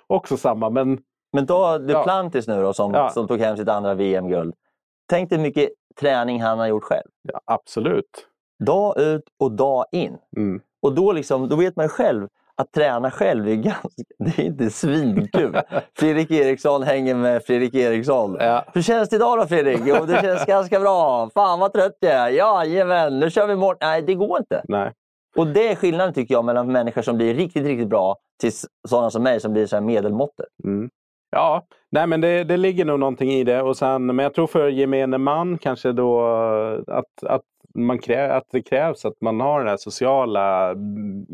också 0.06 0.36
samma, 0.36 0.70
men 0.70 0.98
Men 1.32 1.46
Ja. 1.48 1.78
Duplantis 1.78 2.48
nu 2.48 2.62
då, 2.62 2.72
som, 2.72 2.94
Ja. 2.94 3.10
som 3.10 3.28
tog 3.28 3.40
hem 3.40 3.56
sitt 3.56 3.68
andra 3.68 3.94
VM-guld. 3.94 4.54
Tänk 5.08 5.30
dig 5.30 5.38
hur 5.38 5.42
mycket 5.42 5.70
träning 6.00 6.42
han 6.42 6.58
har 6.58 6.66
gjort 6.66 6.82
själv. 6.84 7.08
ja, 7.22 7.40
absolut. 7.44 8.26
Dag 8.64 8.98
ut 9.00 9.22
och 9.40 9.52
dag 9.52 9.84
in. 9.92 10.16
Mm. 10.36 10.60
Och 10.82 10.94
då, 10.94 11.12
liksom, 11.12 11.48
då 11.48 11.56
vet 11.56 11.76
man 11.76 11.88
själv 11.88 12.28
att 12.56 12.72
träna 12.72 13.10
själv 13.10 13.48
är, 13.48 13.54
ganska, 13.54 14.02
det 14.18 14.38
är 14.38 14.44
inte 14.44 14.70
svinkul. 14.70 15.58
Fredrik 15.98 16.30
Eriksson 16.30 16.82
hänger 16.82 17.14
med 17.14 17.42
Fredrik 17.44 17.74
Eriksson. 17.74 18.36
Ja. 18.40 18.64
Hur 18.74 18.82
känns 18.82 19.08
det 19.08 19.16
idag 19.16 19.38
då 19.38 19.46
Fredrik? 19.46 19.80
Jo, 19.84 19.96
det 20.06 20.20
känns 20.22 20.44
ganska 20.46 20.80
bra. 20.80 21.30
Fan 21.34 21.60
vad 21.60 21.72
trött 21.72 21.96
jag 22.00 22.12
är. 22.12 22.28
Jajamän, 22.28 23.20
nu 23.20 23.30
kör 23.30 23.46
vi 23.46 23.52
imorgon. 23.52 23.78
Nej, 23.80 24.02
det 24.02 24.14
går 24.14 24.38
inte. 24.38 24.62
Nej. 24.68 24.92
Och 25.36 25.46
det 25.46 25.68
är 25.68 25.74
skillnaden 25.74 26.14
tycker 26.14 26.34
jag 26.34 26.44
mellan 26.44 26.72
människor 26.72 27.02
som 27.02 27.16
blir 27.16 27.34
riktigt, 27.34 27.66
riktigt 27.66 27.88
bra 27.88 28.16
till 28.40 28.52
sådana 28.88 29.10
som 29.10 29.22
mig 29.22 29.40
som 29.40 29.52
blir 29.52 29.66
så 29.66 29.76
här 29.76 29.80
medelmåttor. 29.80 30.46
Mm. 30.64 30.90
Ja, 31.30 31.66
nej 31.90 32.06
men 32.06 32.20
det, 32.20 32.44
det 32.44 32.56
ligger 32.56 32.84
nog 32.84 33.00
någonting 33.00 33.32
i 33.32 33.44
det. 33.44 33.62
Och 33.62 33.76
sen, 33.76 34.06
men 34.06 34.18
jag 34.18 34.34
tror 34.34 34.46
för 34.46 34.68
gemene 34.68 35.18
man 35.18 35.58
kanske 35.58 35.92
då 35.92 36.26
att, 36.86 37.22
att, 37.26 37.42
man 37.76 37.98
krä, 37.98 38.32
att 38.32 38.44
det 38.52 38.62
krävs 38.62 39.04
att 39.04 39.20
man 39.20 39.40
har 39.40 39.64
det 39.64 39.70
här 39.70 39.76
sociala 39.76 40.70
mm, 40.70 41.26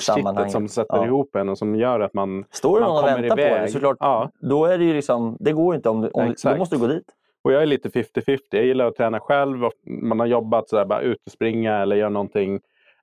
kittet 0.00 0.50
som 0.50 0.68
sätter 0.68 0.96
Ja. 0.96 1.06
ihop 1.06 1.36
en 1.36 1.48
och 1.48 1.58
som 1.58 1.76
gör 1.76 2.00
att 2.00 2.14
man 2.14 2.44
Står 2.50 2.80
man 2.80 2.88
någon 2.88 2.98
och 3.04 3.08
väntar 3.10 3.28
på 3.28 3.36
dig 3.36 3.68
såklart, 3.68 3.96
Ja. 4.00 4.30
då 4.40 4.64
är 4.66 4.78
det 4.78 4.84
ju 4.84 4.92
liksom, 4.94 5.36
det 5.40 5.52
går 5.52 5.74
inte 5.74 5.88
om, 5.88 6.00
du- 6.00 6.08
om 6.10 6.24
då 6.26 6.32
Exakt. 6.32 6.58
måste 6.58 6.76
du 6.76 6.80
gå 6.80 6.86
dit. 6.86 7.04
Och 7.44 7.52
jag 7.52 7.62
är 7.62 7.66
lite 7.66 7.88
50-50. 7.90 8.38
Jag 8.50 8.64
gillar 8.64 8.86
att 8.86 8.96
träna 8.96 9.20
själv. 9.20 9.64
och 9.64 9.72
Man 9.86 10.20
har 10.20 10.26
jobbat 10.26 10.68
så 10.68 10.76
där, 10.76 10.84
bara 10.84 11.00
ut 11.00 11.18
och 11.26 11.32
springa 11.32 11.78
eller 11.78 11.96
göra 11.96 12.08
någonting. 12.08 12.54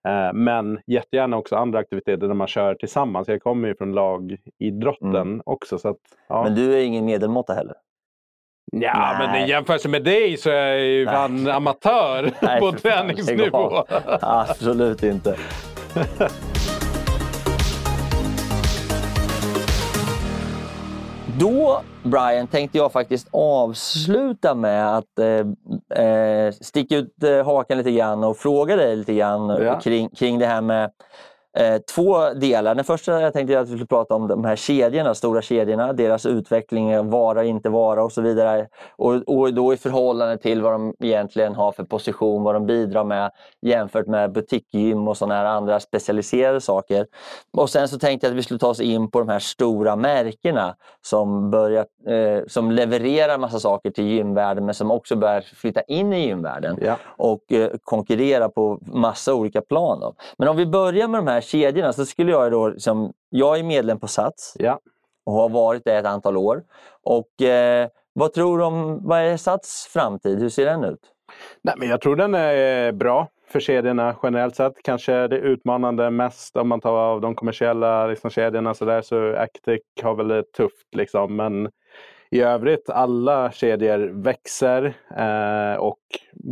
Eh, 0.07 0.34
Men 0.34 0.80
jättegärna 0.88 1.38
också 1.38 1.55
andra 1.55 1.80
aktiviteter 1.80 2.28
där 2.28 2.34
man 2.34 2.47
kör 2.47 2.76
tillsammans. 2.76 3.28
Jag 3.28 3.41
kommer 3.41 3.68
ju 3.68 3.76
från 3.76 3.91
lagidrotten 3.93 5.41
också. 5.45 5.78
Så 5.78 5.89
att, 5.89 5.97
ja. 6.30 6.39
Mm. 6.41 6.53
Men 6.53 6.64
du 6.64 6.74
är 6.74 6.82
ingen 6.84 7.05
medelmåtta 7.05 7.53
heller. 7.53 7.76
Ja, 8.72 9.15
Nej. 9.20 9.28
men 9.28 9.36
i 9.45 9.49
jämförelse 9.49 9.89
med 9.89 10.03
dig 10.03 10.38
så 10.38 10.49
är 10.49 10.53
jag 10.67 10.80
ju 10.80 11.05
fan 11.05 11.47
amatör 11.47 12.32
Nej, 12.41 12.59
på 12.59 12.72
träningsnivå. 12.72 13.86
Absolut 14.22 15.03
inte. 15.03 15.36
Då, 21.39 21.82
Brian, 22.03 22.47
tänkte 22.47 22.78
jag 22.78 22.91
faktiskt 22.91 23.28
avsluta 23.32 24.55
med 24.55 24.97
att 24.97 25.20
eh, 25.20 26.05
eh, 26.05 26.51
sticka 26.51 26.95
ut 26.95 27.24
eh, 27.24 27.45
hakan 27.45 27.78
lite 27.78 27.91
grann 27.91 28.24
och 28.24 28.38
fråga 28.38 28.76
dig 28.76 28.95
lite 28.95 29.13
grann 29.13 29.49
Ja. 29.49 29.80
kring, 29.80 30.09
kring 30.09 30.39
det 30.39 30.45
här 30.45 30.61
med 30.61 30.91
Eh, 31.58 31.78
två 31.95 32.30
delar. 32.34 32.76
Den 32.76 32.86
första 32.86 33.22
jag 33.22 33.34
tänkte 33.34 33.60
att 33.60 33.68
vi 33.68 33.72
skulle 33.72 33.86
prata 33.86 34.16
om 34.16 34.28
de 34.28 34.45
här 34.45 34.56
kedjorna, 34.56 35.16
stora 35.16 35.41
kedjorna, 35.41 35.93
deras 35.93 36.26
utveckling, 36.26 37.10
vara, 37.10 37.43
inte 37.43 37.70
vara 37.70 38.04
och 38.04 38.12
så 38.12 38.22
vidare. 38.22 38.68
Och, 38.97 39.14
och 39.14 39.54
då 39.54 39.74
i 39.74 39.78
förhållande 39.78 40.38
till 40.38 40.62
vad 40.62 40.72
de 40.74 40.93
egentligen 41.00 41.56
har 41.56 41.72
för 41.72 41.84
position, 41.84 42.43
vad 42.43 42.56
de 42.56 42.66
bidrar 42.66 43.04
med 43.04 43.32
jämfört 43.62 44.08
med 44.08 44.32
butikgym 44.32 45.08
och 45.08 45.18
sådana 45.18 45.36
här 45.36 45.45
andra 45.45 45.80
specialiserade 45.80 46.62
saker. 46.62 47.06
Och 47.52 47.70
sen 47.70 47.88
så 47.88 48.00
tänkte 48.00 48.28
jag 48.28 48.32
att 48.32 48.38
vi 48.38 48.43
skulle 48.43 48.60
ta 48.60 48.68
oss 48.68 48.82
in 48.82 49.12
på 49.12 49.20
de 49.20 49.30
här 49.30 49.39
stora 49.39 49.95
märkena 49.95 50.76
som, 51.02 51.52
börjar, 51.52 51.86
eh, 52.08 52.43
som 52.47 52.72
levererar 52.72 53.38
massa 53.38 53.60
saker 53.60 53.91
till 53.91 54.04
gymvärlden 54.08 54.66
men 54.66 54.76
som 54.76 54.91
också 54.91 55.16
börjar 55.16 55.41
flytta 55.41 55.82
in 55.82 56.14
i 56.14 56.28
gymvärlden 56.28 56.78
Ja. 56.82 56.95
och 57.06 57.52
eh, 57.52 57.70
konkurrera 57.84 58.50
på 58.50 58.80
massa 58.82 59.34
olika 59.34 59.62
plan. 59.62 60.00
Då. 60.00 60.14
Men 60.38 60.47
om 60.47 60.58
vi 60.58 60.66
börjar 60.66 61.08
med 61.08 61.20
de 61.20 61.28
här 61.28 61.39
kedjorna 61.42 61.94
så 61.94 62.06
skulle 62.06 62.32
jag 62.32 62.52
då, 62.52 62.68
liksom, 62.70 63.14
jag 63.30 63.60
är 63.60 63.64
medlem 63.64 64.00
på 64.00 64.08
Sats 64.08 64.54
Ja. 64.60 64.80
och 65.26 65.34
har 65.34 65.50
varit 65.50 65.86
det 65.86 65.98
ett 65.98 66.06
antal 66.06 66.38
år. 66.38 66.64
Och 67.04 67.42
eh, 67.42 67.88
vad 68.14 68.34
tror 68.34 68.58
du 68.58 68.64
om, 68.64 69.08
vad 69.08 69.20
är 69.20 69.38
Sats 69.38 69.88
framtid? 69.94 70.40
Hur 70.40 70.50
ser 70.50 70.66
den 70.66 70.84
ut? 70.84 71.00
Nej, 71.62 71.76
men 71.78 71.88
jag 71.88 72.02
tror 72.02 72.16
den 72.16 72.36
är 72.36 72.92
bra 72.92 73.28
för 73.48 73.60
kedjorna 73.60 74.16
generellt 74.24 74.56
sett. 74.56 74.74
Kanske 74.84 75.28
det 75.28 75.38
utmanande 75.38 76.10
mest 76.10 76.58
om 76.58 76.68
man 76.70 76.82
tar 76.82 76.98
av 76.98 77.22
de 77.22 77.36
kommersiella 77.36 78.08
liksom, 78.08 78.30
kedjorna 78.30 78.74
så 78.74 78.86
där 78.86 79.02
så 79.02 79.36
Actic 79.36 79.82
har 80.04 80.16
väl 80.16 80.28
det 80.28 80.52
tufft 80.54 80.96
liksom. 80.96 81.36
Men 81.36 81.70
i 82.32 82.42
övrigt 82.42 82.90
alla 82.90 83.52
kedjor 83.52 84.24
växer 84.24 84.94
eh, 85.18 85.80
och 85.80 86.00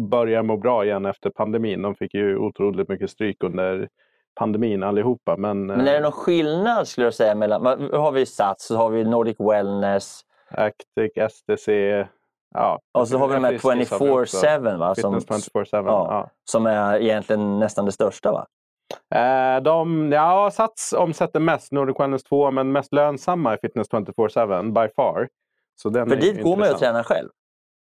börjar 0.10 0.44
må 0.44 0.58
bra 0.58 0.86
igen 0.86 1.06
efter 1.06 1.30
pandemin. 1.30 1.82
De 1.82 1.96
fick 1.96 2.14
ju 2.14 2.38
otroligt 2.38 2.90
mycket 2.90 3.10
stryk 3.10 3.44
under 3.44 3.90
pandemin 4.38 4.84
allihopa. 4.84 5.38
Men, 5.38 5.66
Men 5.66 5.88
är 5.88 5.94
det 5.94 6.00
någon 6.00 6.12
skillnad 6.12 6.88
skulle 6.88 7.08
jag 7.08 7.14
säga 7.14 7.36
mellan, 7.36 7.66
har 7.94 8.12
vi 8.12 8.26
Sats, 8.26 8.66
så 8.68 8.76
har 8.78 8.90
vi 8.90 9.04
Nordic 9.04 9.40
Wellness 9.40 10.22
Actic, 10.50 11.12
STC, 11.32 11.68
ja. 12.54 12.80
och 12.92 13.08
så 13.08 13.18
har 13.18 13.28
vi 13.28 13.34
de 13.34 13.44
här 13.44 13.58
Friskis 13.58 13.92
har 13.92 14.00
vi 14.00 14.12
också. 14.12 14.38
24-7 14.38 14.78
va? 14.78 14.96
Som, 14.96 15.22
Fitness 15.22 15.50
24-7. 15.50 15.68
ja, 15.72 15.82
ja. 15.84 16.30
som 16.44 16.66
är 16.66 17.00
egentligen 17.00 17.60
nästan 17.60 17.86
det 17.86 17.92
största 17.92 18.32
va? 18.32 18.48
Eh, 19.16 19.64
de, 19.64 20.12
ja, 20.12 20.52
Sats 20.52 20.94
omsätter 20.94 21.40
mest, 21.40 21.72
Nordic 21.72 22.00
Wellness 22.00 22.24
2, 22.24 22.52
men 22.52 22.72
mest 22.72 22.94
lönsamma 22.94 23.54
är 23.54 23.58
Fitness 23.58 23.90
24-7 23.90 24.74
by 24.74 24.94
far. 24.96 25.30
Så 25.82 25.90
den 25.90 26.10
För 26.10 26.16
dit 26.16 26.44
går 26.44 26.58
man 26.58 26.68
ju 26.68 26.74
och 26.74 26.80
tränar 26.80 27.04
själv. 27.04 27.30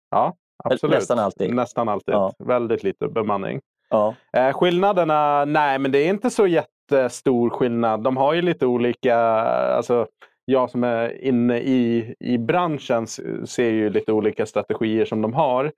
Ja, 0.10 0.36
absolut. 0.64 0.96
Nästan 0.96 1.20
alltid. 1.20 1.56
Nästan 1.56 1.90
alltid. 1.90 2.16
Ja. 2.16 2.34
Väldigt 2.40 2.84
lite 2.84 3.08
bemanning. 3.08 3.62
Ja. 3.90 4.16
Eh, 4.38 4.54
skillnaderna, 4.54 5.46
nej 5.46 5.80
men 5.80 5.92
det 5.92 6.00
är 6.00 6.10
inte 6.10 6.30
så 6.30 6.48
jättestor 6.48 7.50
skillnad. 7.50 8.04
De 8.04 8.18
har 8.18 8.34
ju 8.34 8.42
lite 8.42 8.66
olika, 8.66 9.18
alltså 9.18 10.08
jag 10.46 10.70
som 10.70 10.84
är 10.84 11.24
inne 11.24 11.58
i, 11.58 12.16
i 12.20 12.38
branschen 12.38 13.08
ser 13.48 13.70
ju 13.70 13.90
lite 13.90 14.12
olika 14.12 14.46
strategier 14.46 15.06
som 15.06 15.22
de 15.22 15.34
har. 15.34 15.72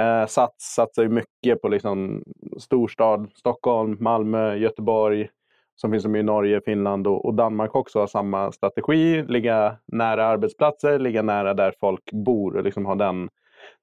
Eh, 0.00 0.26
Sats 0.26 0.74
satsar 0.74 1.02
ju 1.02 1.08
mycket 1.08 1.62
på 1.62 1.68
liksom 1.68 2.22
storstad, 2.58 3.30
Stockholm, 3.34 3.96
Malmö, 4.00 4.54
Göteborg. 4.54 5.28
Som 5.74 5.90
finns 5.90 6.04
de 6.04 6.16
i 6.16 6.22
Norge, 6.22 6.60
Finland 6.64 7.06
och, 7.06 7.24
och 7.24 7.34
Danmark 7.34 7.74
också 7.74 8.00
har 8.00 8.06
samma 8.06 8.52
strategi. 8.52 9.22
Ligga 9.22 9.76
nära 9.86 10.26
arbetsplatser, 10.26 10.98
ligga 10.98 11.22
nära 11.22 11.54
där 11.54 11.74
folk 11.80 12.12
bor 12.12 12.56
och 12.56 12.64
liksom 12.64 12.86
ha 12.86 12.94
den, 12.94 13.28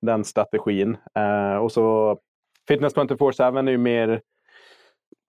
den 0.02 0.24
strategin. 0.24 0.98
Eh, 1.16 1.56
och 1.56 1.72
så 1.72 2.18
Fitness 2.70 2.96
24-7 2.96 3.68
är 3.68 3.72
ju 3.72 3.78
mer 3.78 4.22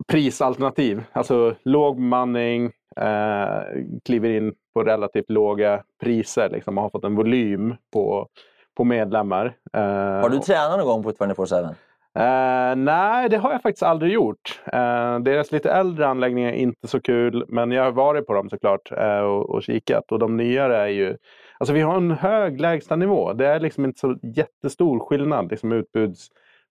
prisalternativ. 0.09 1.05
Alltså 1.12 1.55
låg 1.62 1.97
bemanning, 1.97 2.64
eh, 2.97 3.62
kliver 4.05 4.30
in 4.30 4.55
på 4.74 4.84
relativt 4.84 5.30
låga 5.30 5.82
priser 6.01 6.51
liksom, 6.51 6.78
och 6.78 6.82
har 6.82 6.91
fått 6.91 7.05
en 7.05 7.14
volym 7.14 7.74
på, 7.93 8.28
på 8.76 8.84
medlemmar. 8.84 9.57
Eh, 9.72 9.82
Har 10.22 10.28
du 10.28 10.38
tränat 10.38 10.78
någon 10.78 10.86
gång 10.86 11.03
på 11.03 11.12
24-7? 11.12 11.74
Eh, 12.14 12.76
nej, 12.76 13.28
det 13.28 13.36
har 13.36 13.53
jag 13.53 13.62
faktiskt 13.62 13.82
aldrig 13.82 14.12
gjort. 14.12 14.61
Eh, 14.72 15.18
deras 15.18 15.53
lite 15.53 15.70
äldre 15.72 16.07
anläggningar 16.07 16.49
är 16.49 16.57
inte 16.57 16.88
så 16.88 17.01
kul, 17.01 17.45
men 17.49 17.70
jag 17.70 17.84
har 17.84 17.93
varit 17.93 18.26
på 18.26 18.32
dem 18.32 18.51
såklart 18.51 18.93
eh, 18.93 19.20
och, 19.20 19.51
och 19.51 19.62
kikat. 19.62 20.12
Och 20.12 20.18
de 20.18 20.36
nyare 20.36 20.76
är 20.76 20.88
ju... 20.88 21.16
Alltså 21.59 21.72
vi 21.72 21.80
har 21.80 21.97
en 21.97 22.11
hög 22.11 22.61
lägstanivå. 22.61 23.32
Det 23.32 23.47
är 23.47 23.61
liksom 23.61 23.84
inte 23.84 24.01
så 24.01 24.16
jättestor 24.22 24.99
skillnad 24.99 25.51
liksom 25.51 25.72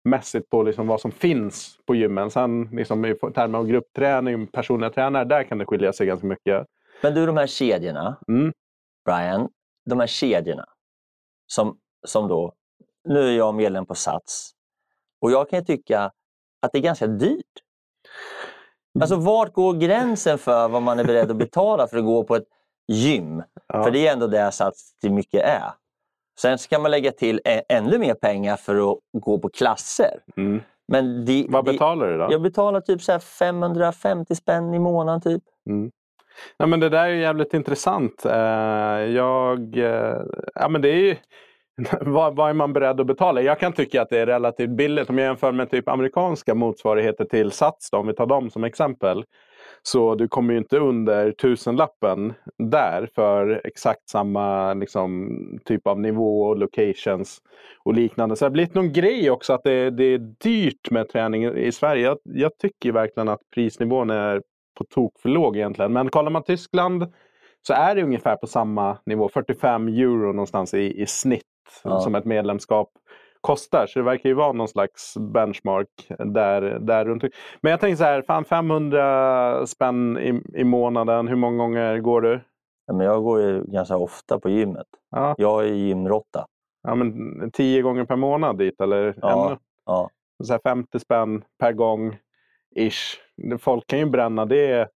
utbudsmässigt 0.06 0.50
på 0.50 0.64
liksom 0.64 0.88
vad 0.88 1.02
som 1.02 1.12
finns 1.12 1.78
på 1.86 1.95
gymmen. 1.95 2.32
Sen 2.32 2.70
liksom 2.72 3.06
i 3.06 3.16
termer 3.16 3.60
av 3.60 3.68
gruppträning, 3.68 4.47
personliga 4.47 4.89
tränare, 4.89 5.26
där 5.26 5.43
kan 5.43 5.58
det 5.58 5.66
skilja 5.66 5.93
sig 5.93 6.08
ganska 6.08 6.28
mycket. 6.28 6.68
Men 7.04 7.14
du, 7.14 7.26
de 7.26 7.38
här 7.38 7.47
kedjorna, 7.47 8.18
Mm. 8.28 8.54
Brian, 9.06 9.50
de 9.86 10.00
här 10.00 10.08
kedjorna 10.08 10.66
som, 11.47 11.78
som 12.08 12.28
då, 12.28 12.54
nu 13.04 13.20
är 13.20 13.38
jag 13.38 13.56
medlem 13.56 13.86
på 13.86 13.95
Sats 13.95 14.52
och 15.22 15.32
jag 15.32 15.50
kan 15.50 15.60
ju 15.60 15.66
tycka 15.66 16.12
att 16.62 16.72
det 16.72 16.78
är 16.78 16.82
ganska 16.82 17.08
dyrt. 17.08 17.64
Alltså 19.02 19.16
vart 19.16 19.54
går 19.54 19.74
gränsen 19.74 20.38
för 20.38 20.70
vad 20.70 20.82
man 20.82 21.00
är 21.00 21.04
beredd 21.04 21.32
att 21.32 21.38
betala 21.38 21.88
för 21.88 21.97
att 21.97 22.06
gå 22.06 22.24
på 22.24 22.36
ett 22.36 22.47
gym? 22.88 23.43
Ja. 23.68 23.84
För 23.84 23.91
det 23.91 24.08
är 24.08 24.14
ändå 24.14 24.28
det 24.28 24.52
Sats 24.52 25.00
till 25.00 25.12
mycket 25.12 25.41
är. 25.43 25.72
Sen 26.42 26.58
ska 26.58 26.80
man 26.80 26.92
lägga 26.92 27.12
till 27.12 27.42
ännu 27.70 27.98
mer 27.98 28.14
pengar 28.14 28.56
för 28.56 28.92
att 28.92 28.98
gå 29.14 29.40
på 29.40 29.50
klasser. 29.50 30.20
Mm. 30.38 30.62
Men 30.88 31.26
det, 31.26 31.46
Vad 31.50 31.66
betalar 31.66 32.08
du 32.08 32.18
då? 32.18 32.28
Jag 32.32 32.42
betalar 32.42 32.82
typ 32.82 33.02
så 33.02 33.12
här 33.12 33.20
550 33.20 34.36
spänn 34.36 34.74
i 34.74 34.80
månaden. 34.80 35.22
typ. 35.22 35.44
Mm. 35.70 35.92
Ja, 36.58 36.66
men 36.66 36.80
det 36.80 36.90
där 36.90 37.06
är 37.06 37.14
jävligt 37.14 37.54
intressant. 37.54 38.26
Eh, 38.26 38.32
jag, 39.16 39.78
eh, 39.78 40.22
ja, 40.56 40.70
men 40.70 40.82
det 40.82 40.90
är 40.90 41.00
ju, 41.00 41.16
vad, 42.02 42.36
vad 42.36 42.50
är 42.50 42.54
man 42.54 42.74
beredd 42.74 43.00
att 43.00 43.08
betala? 43.08 43.42
Jag 43.42 43.60
kan 43.60 43.74
tycka 43.74 44.02
att 44.02 44.10
det 44.10 44.20
är 44.20 44.26
relativt 44.26 44.70
billigt. 44.70 45.10
Om 45.10 45.18
jag 45.18 45.26
jämför 45.26 45.52
med 45.52 45.72
typ 45.72 45.88
amerikanska 45.88 46.56
motsvarigheter 46.56 47.26
till 47.26 47.52
Sats, 47.52 47.92
då, 47.92 47.98
om 47.98 48.08
vi 48.08 48.14
tar 48.14 48.26
dem 48.26 48.50
som 48.50 48.64
exempel. 48.64 49.24
Så 49.84 50.15
du 50.15 50.27
kommer 50.27 50.53
ju 50.53 50.57
inte 50.59 50.77
under 50.77 51.32
tusenlappen 51.32 52.34
där 52.57 53.09
för 53.15 53.61
exakt 53.63 54.09
samma 54.09 54.73
liksom, 54.73 55.30
typ 55.65 55.88
av 55.88 55.99
nivå 55.99 56.41
och 56.41 56.57
locations 56.57 57.38
och 57.84 57.93
liknande. 57.93 58.36
Så 58.36 58.45
det 58.45 58.49
har 58.49 58.53
blivit 58.53 58.73
någon 58.73 58.93
grej 58.93 59.32
också 59.32 59.53
att 59.53 59.63
det, 59.63 59.89
det 59.89 60.03
är 60.03 60.17
dyrt 60.43 60.91
med 60.91 61.09
träning 61.09 61.45
i 61.45 61.71
Sverige. 61.71 62.03
Jag, 62.03 62.17
jag 62.23 62.57
tycker 62.57 62.91
verkligen 62.91 63.30
att 63.30 63.41
prisnivån 63.55 64.09
är 64.09 64.41
på 64.77 64.84
tok 64.84 65.19
för 65.19 65.30
låg 65.30 65.57
egentligen. 65.57 65.93
Men 65.93 66.09
kollar 66.09 66.32
man 66.32 66.43
Tyskland 66.43 67.13
så 67.67 67.73
är 67.73 67.95
det 67.95 68.03
ungefär 68.03 68.36
på 68.36 68.47
samma 68.47 68.97
nivå. 69.05 69.30
45 69.30 69.88
euro 69.88 70.32
någonstans 70.32 70.73
i, 70.73 71.01
i 71.01 71.05
snitt 71.05 71.43
Ja. 71.84 71.99
som 71.99 72.15
ett 72.15 72.25
medlemskap 72.25 72.89
kostar. 73.42 73.88
Så 73.88 74.00
det 74.00 74.04
verkar 74.06 74.30
ju 74.30 74.36
vara 74.36 74.52
någon 74.52 74.68
slags 74.68 75.18
benchmark 75.18 75.88
där, 76.26 76.62
där 76.80 77.06
runt. 77.06 77.24
Men 77.62 77.72
jag 77.72 77.80
tänker 77.80 77.96
så 77.98 78.04
här, 78.04 78.22
fan 78.22 78.46
500 78.46 79.68
spänn 79.68 80.18
i, 80.18 80.42
i 80.62 80.64
månaden. 80.64 81.28
Hur 81.28 81.36
många 81.36 81.58
gånger 81.58 82.00
går 82.00 82.22
du? 82.22 82.42
Ja, 82.86 82.94
men 82.94 83.06
jag 83.06 83.24
går 83.24 83.42
ju 83.42 83.64
ganska 83.68 83.98
ofta 83.98 84.40
på 84.40 84.50
gymmet. 84.50 84.88
Ja, 85.12 85.36
Jag 85.38 85.64
är 85.64 85.74
gymrotta. 85.74 86.46
ja 86.84 86.96
men 86.96 87.52
10 87.52 87.82
gånger 87.82 88.06
per 88.06 88.16
månad 88.16 88.58
dit 88.58 88.82
eller 88.82 89.16
Ja. 89.22 89.48
ännu? 89.48 89.58
Ja. 89.86 90.10
Så 90.44 90.54
här 90.54 90.60
50 90.64 91.00
spänn 91.00 91.44
per 91.60 91.72
gång 91.72 92.18
ish. 92.76 93.18
Folk 93.60 93.88
kan 93.88 94.00
ju 94.00 94.06
bränna 94.06 94.46
det 94.46 94.90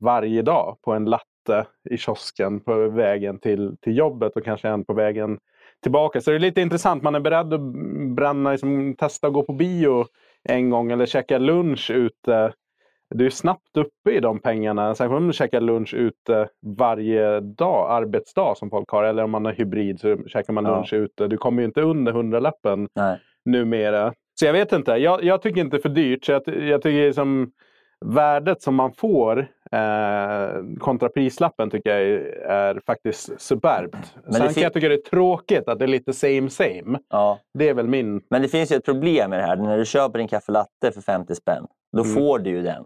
varje 0.00 0.42
dag 0.42 0.76
på 0.82 0.92
en 0.92 1.04
latte 1.04 1.66
i 1.90 1.96
kiosken 1.96 2.60
på 2.60 2.88
vägen 2.88 3.38
till, 3.38 3.76
till 3.80 3.96
jobbet 3.96 4.36
och 4.36 4.44
kanske 4.44 4.68
en 4.68 4.84
på 4.84 4.94
vägen 4.94 5.38
tillbaka. 5.82 6.20
Så 6.20 6.30
det 6.30 6.36
är 6.36 6.40
lite 6.40 6.60
intressant. 6.60 7.02
Man 7.02 7.14
är 7.14 7.20
beredd 7.20 7.54
att 7.54 7.60
bränna, 8.16 8.50
liksom, 8.50 8.94
testa 8.98 9.26
att 9.26 9.32
gå 9.32 9.42
på 9.42 9.52
bio 9.52 10.04
en 10.48 10.70
gång 10.70 10.92
eller 10.92 11.06
käka 11.06 11.38
lunch 11.38 11.90
ute. 11.90 12.52
Du 13.14 13.26
är 13.26 13.30
snabbt 13.30 13.76
uppe 13.76 14.10
i 14.16 14.20
de 14.20 14.40
pengarna. 14.40 14.94
Sen 14.94 15.12
om 15.12 15.26
du 15.26 15.32
käkar 15.32 15.60
lunch 15.60 15.94
ute 15.94 16.48
varje 16.78 17.40
dag, 17.40 17.90
arbetsdag 17.90 18.54
som 18.56 18.70
folk 18.70 18.90
har. 18.90 19.04
Eller 19.04 19.24
om 19.24 19.30
man 19.30 19.44
har 19.44 19.52
hybrid 19.52 20.00
så 20.00 20.16
käkar 20.26 20.52
man 20.52 20.64
Ja. 20.64 20.74
lunch 20.76 20.92
ute. 20.92 21.28
Du 21.28 21.36
kommer 21.36 21.62
ju 21.62 21.66
inte 21.66 21.80
under 21.82 22.12
hundralappen 22.12 22.88
Nej. 22.94 23.18
numera. 23.44 24.12
Så 24.34 24.46
jag 24.46 24.52
vet 24.52 24.72
inte. 24.72 24.90
Jag, 24.92 25.24
jag 25.24 25.42
tycker 25.42 25.60
inte 25.60 25.78
för 25.78 25.88
dyrt. 25.88 26.24
Så 26.24 26.32
jag, 26.32 26.42
jag 26.46 26.82
tycker 26.82 27.12
som 27.12 27.50
värdet 28.04 28.62
som 28.62 28.74
man 28.74 28.92
får 28.92 29.46
eh, 29.72 30.78
kontra 30.80 31.08
prislappen 31.08 31.70
tycker 31.70 31.90
jag 31.90 32.00
är, 32.00 32.20
är 32.50 32.80
faktiskt 32.86 33.40
superbt. 33.40 33.96
det 34.26 34.32
Sen 34.32 34.54
kan 34.54 34.62
jag 34.62 34.72
tycka 34.72 34.88
det 34.88 34.94
är 34.94 35.10
tråkigt 35.10 35.68
att 35.68 35.78
det 35.78 35.84
är 35.84 35.88
lite 35.88 36.12
same 36.12 36.50
same. 36.50 36.98
Ja. 37.10 37.38
Det 37.58 37.68
är 37.68 37.74
väl 37.74 37.88
min... 37.88 38.22
Men 38.30 38.42
det 38.42 38.48
finns 38.48 38.72
ju 38.72 38.76
ett 38.76 38.84
problem 38.84 39.30
med 39.30 39.38
det 39.38 39.46
här. 39.46 39.56
När 39.56 39.78
du 39.78 39.84
köper 39.84 40.18
din 40.18 40.28
kaffe 40.28 40.52
latte 40.52 40.92
för 40.94 41.00
50 41.00 41.34
spänn, 41.34 41.66
då 41.96 42.02
Mm. 42.02 42.14
får 42.14 42.38
du 42.38 42.50
ju 42.50 42.62
den. 42.62 42.84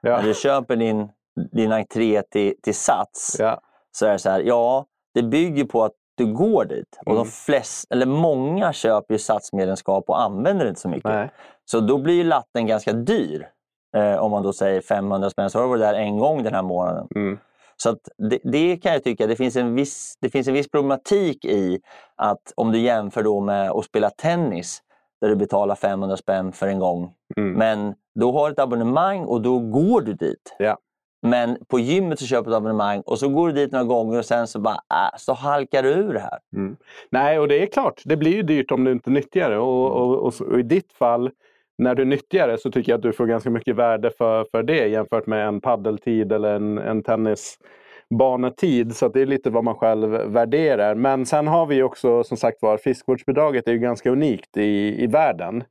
Ja, 0.00 0.16
När 0.16 0.22
du 0.28 0.34
köper 0.34 0.76
din, 0.76 1.08
din 1.52 1.72
entré 1.72 2.22
till, 2.22 2.54
till 2.62 2.74
Sats 2.74 3.36
ja, 3.38 3.60
så 3.92 4.06
är 4.06 4.12
det 4.12 4.18
så 4.18 4.30
här, 4.30 4.40
ja, 4.40 4.86
det 5.14 5.22
bygger 5.22 5.64
på 5.64 5.84
att 5.84 5.92
du 6.14 6.32
går 6.32 6.64
dit. 6.64 6.98
Och 7.06 7.12
Mm. 7.12 7.24
de 7.24 7.30
flest, 7.30 7.92
eller 7.92 8.06
många 8.06 8.72
köper 8.72 9.14
ju 9.14 9.18
Satsmedlemskap 9.18 10.04
och 10.08 10.22
använder 10.22 10.64
det 10.64 10.68
inte 10.68 10.80
så 10.80 10.88
mycket. 10.88 11.04
nej. 11.10 11.30
Så 11.64 11.80
då 11.80 11.98
blir 11.98 12.14
ju 12.14 12.24
latten 12.24 12.66
ganska 12.66 12.92
dyr. 12.92 13.48
Eh, 13.96 14.16
om 14.16 14.30
man 14.30 14.42
då 14.42 14.52
säger 14.52 14.80
500 14.80 15.30
spänn 15.30 15.50
så 15.50 15.58
har 15.58 15.62
du 15.62 15.68
varit 15.68 15.80
där 15.80 15.94
en 15.94 16.18
gång 16.18 16.42
den 16.42 16.54
här 16.54 16.62
månaden. 16.62 17.08
Mm. 17.14 17.38
Så 17.76 17.90
att 17.90 18.08
det, 18.30 18.38
det 18.44 18.76
kan 18.76 18.92
jag 18.92 19.04
tycka, 19.04 19.26
det 19.26 19.36
finns, 19.36 19.56
en 19.56 19.74
viss, 19.74 20.16
det 20.20 20.30
finns 20.30 20.48
en 20.48 20.54
viss 20.54 20.70
problematik 20.70 21.44
i 21.44 21.80
att 22.16 22.52
om 22.56 22.72
du 22.72 22.78
jämför 22.78 23.22
då 23.22 23.40
med 23.40 23.70
att 23.70 23.84
spela 23.84 24.10
tennis 24.10 24.82
där 25.20 25.28
du 25.28 25.36
betalar 25.36 25.74
500 25.74 26.16
spänn 26.16 26.52
för 26.52 26.66
en 26.66 26.78
gång. 26.78 27.12
Mm. 27.36 27.52
Men 27.52 27.94
då 28.14 28.32
har 28.32 28.48
du 28.48 28.52
ett 28.52 28.58
abonnemang 28.58 29.24
och 29.24 29.40
då 29.42 29.58
går 29.58 30.00
du 30.00 30.12
dit. 30.12 30.56
Ja. 30.58 30.78
Men 31.26 31.58
på 31.68 31.78
gymmet 31.78 32.20
så 32.20 32.26
köper 32.26 32.50
du 32.50 32.56
ett 32.56 32.56
abonnemang 32.56 33.00
och 33.00 33.18
så 33.18 33.28
går 33.28 33.48
du 33.48 33.54
dit 33.54 33.72
några 33.72 33.84
gånger 33.84 34.18
och 34.18 34.24
sen 34.24 34.46
så 34.46 34.60
bara 34.60 34.74
äh, 34.74 35.18
så 35.18 35.32
halkar 35.32 35.82
du 35.82 35.88
ur 35.88 36.12
det 36.12 36.20
här. 36.20 36.38
Mm. 36.56 36.76
Nej, 37.10 37.38
och 37.38 37.48
det 37.48 37.62
är 37.62 37.66
klart, 37.66 38.02
det 38.04 38.16
blir 38.16 38.32
ju 38.32 38.42
dyrt 38.42 38.70
om 38.70 38.84
du 38.84 38.92
inte 38.92 39.10
nyttjar 39.10 39.50
det. 39.50 39.58
Och, 39.58 39.90
och, 39.90 40.18
och, 40.18 40.40
och 40.40 40.58
i 40.58 40.62
ditt 40.62 40.92
fall, 40.92 41.30
när 41.78 41.94
du 41.94 42.04
nyttjar 42.04 42.48
det 42.48 42.58
så 42.58 42.70
tycker 42.70 42.92
jag 42.92 42.96
att 42.98 43.02
du 43.02 43.12
får 43.12 43.26
ganska 43.26 43.50
mycket 43.50 43.76
värde 43.76 44.10
för, 44.18 44.46
för 44.50 44.62
det 44.62 44.88
jämfört 44.88 45.26
med 45.26 45.46
en 45.48 45.60
paddeltid 45.60 46.32
eller 46.32 46.54
en, 46.54 46.78
en 46.78 47.02
tennisbanetid. 47.02 48.96
Så 48.96 49.08
det 49.08 49.20
är 49.22 49.26
lite 49.26 49.50
vad 49.50 49.64
man 49.64 49.74
själv 49.74 50.10
värderar. 50.10 50.94
Men 50.94 51.26
sen 51.26 51.46
har 51.48 51.66
vi 51.66 51.82
också 51.82 52.24
som 52.24 52.36
sagt 52.36 52.58
var, 52.62 52.76
friskvårdsbidraget 52.76 53.68
är 53.68 53.72
ju 53.72 53.78
ganska 53.78 54.10
unikt 54.10 54.56
i, 54.56 55.04
i 55.04 55.06
världen. 55.06 55.64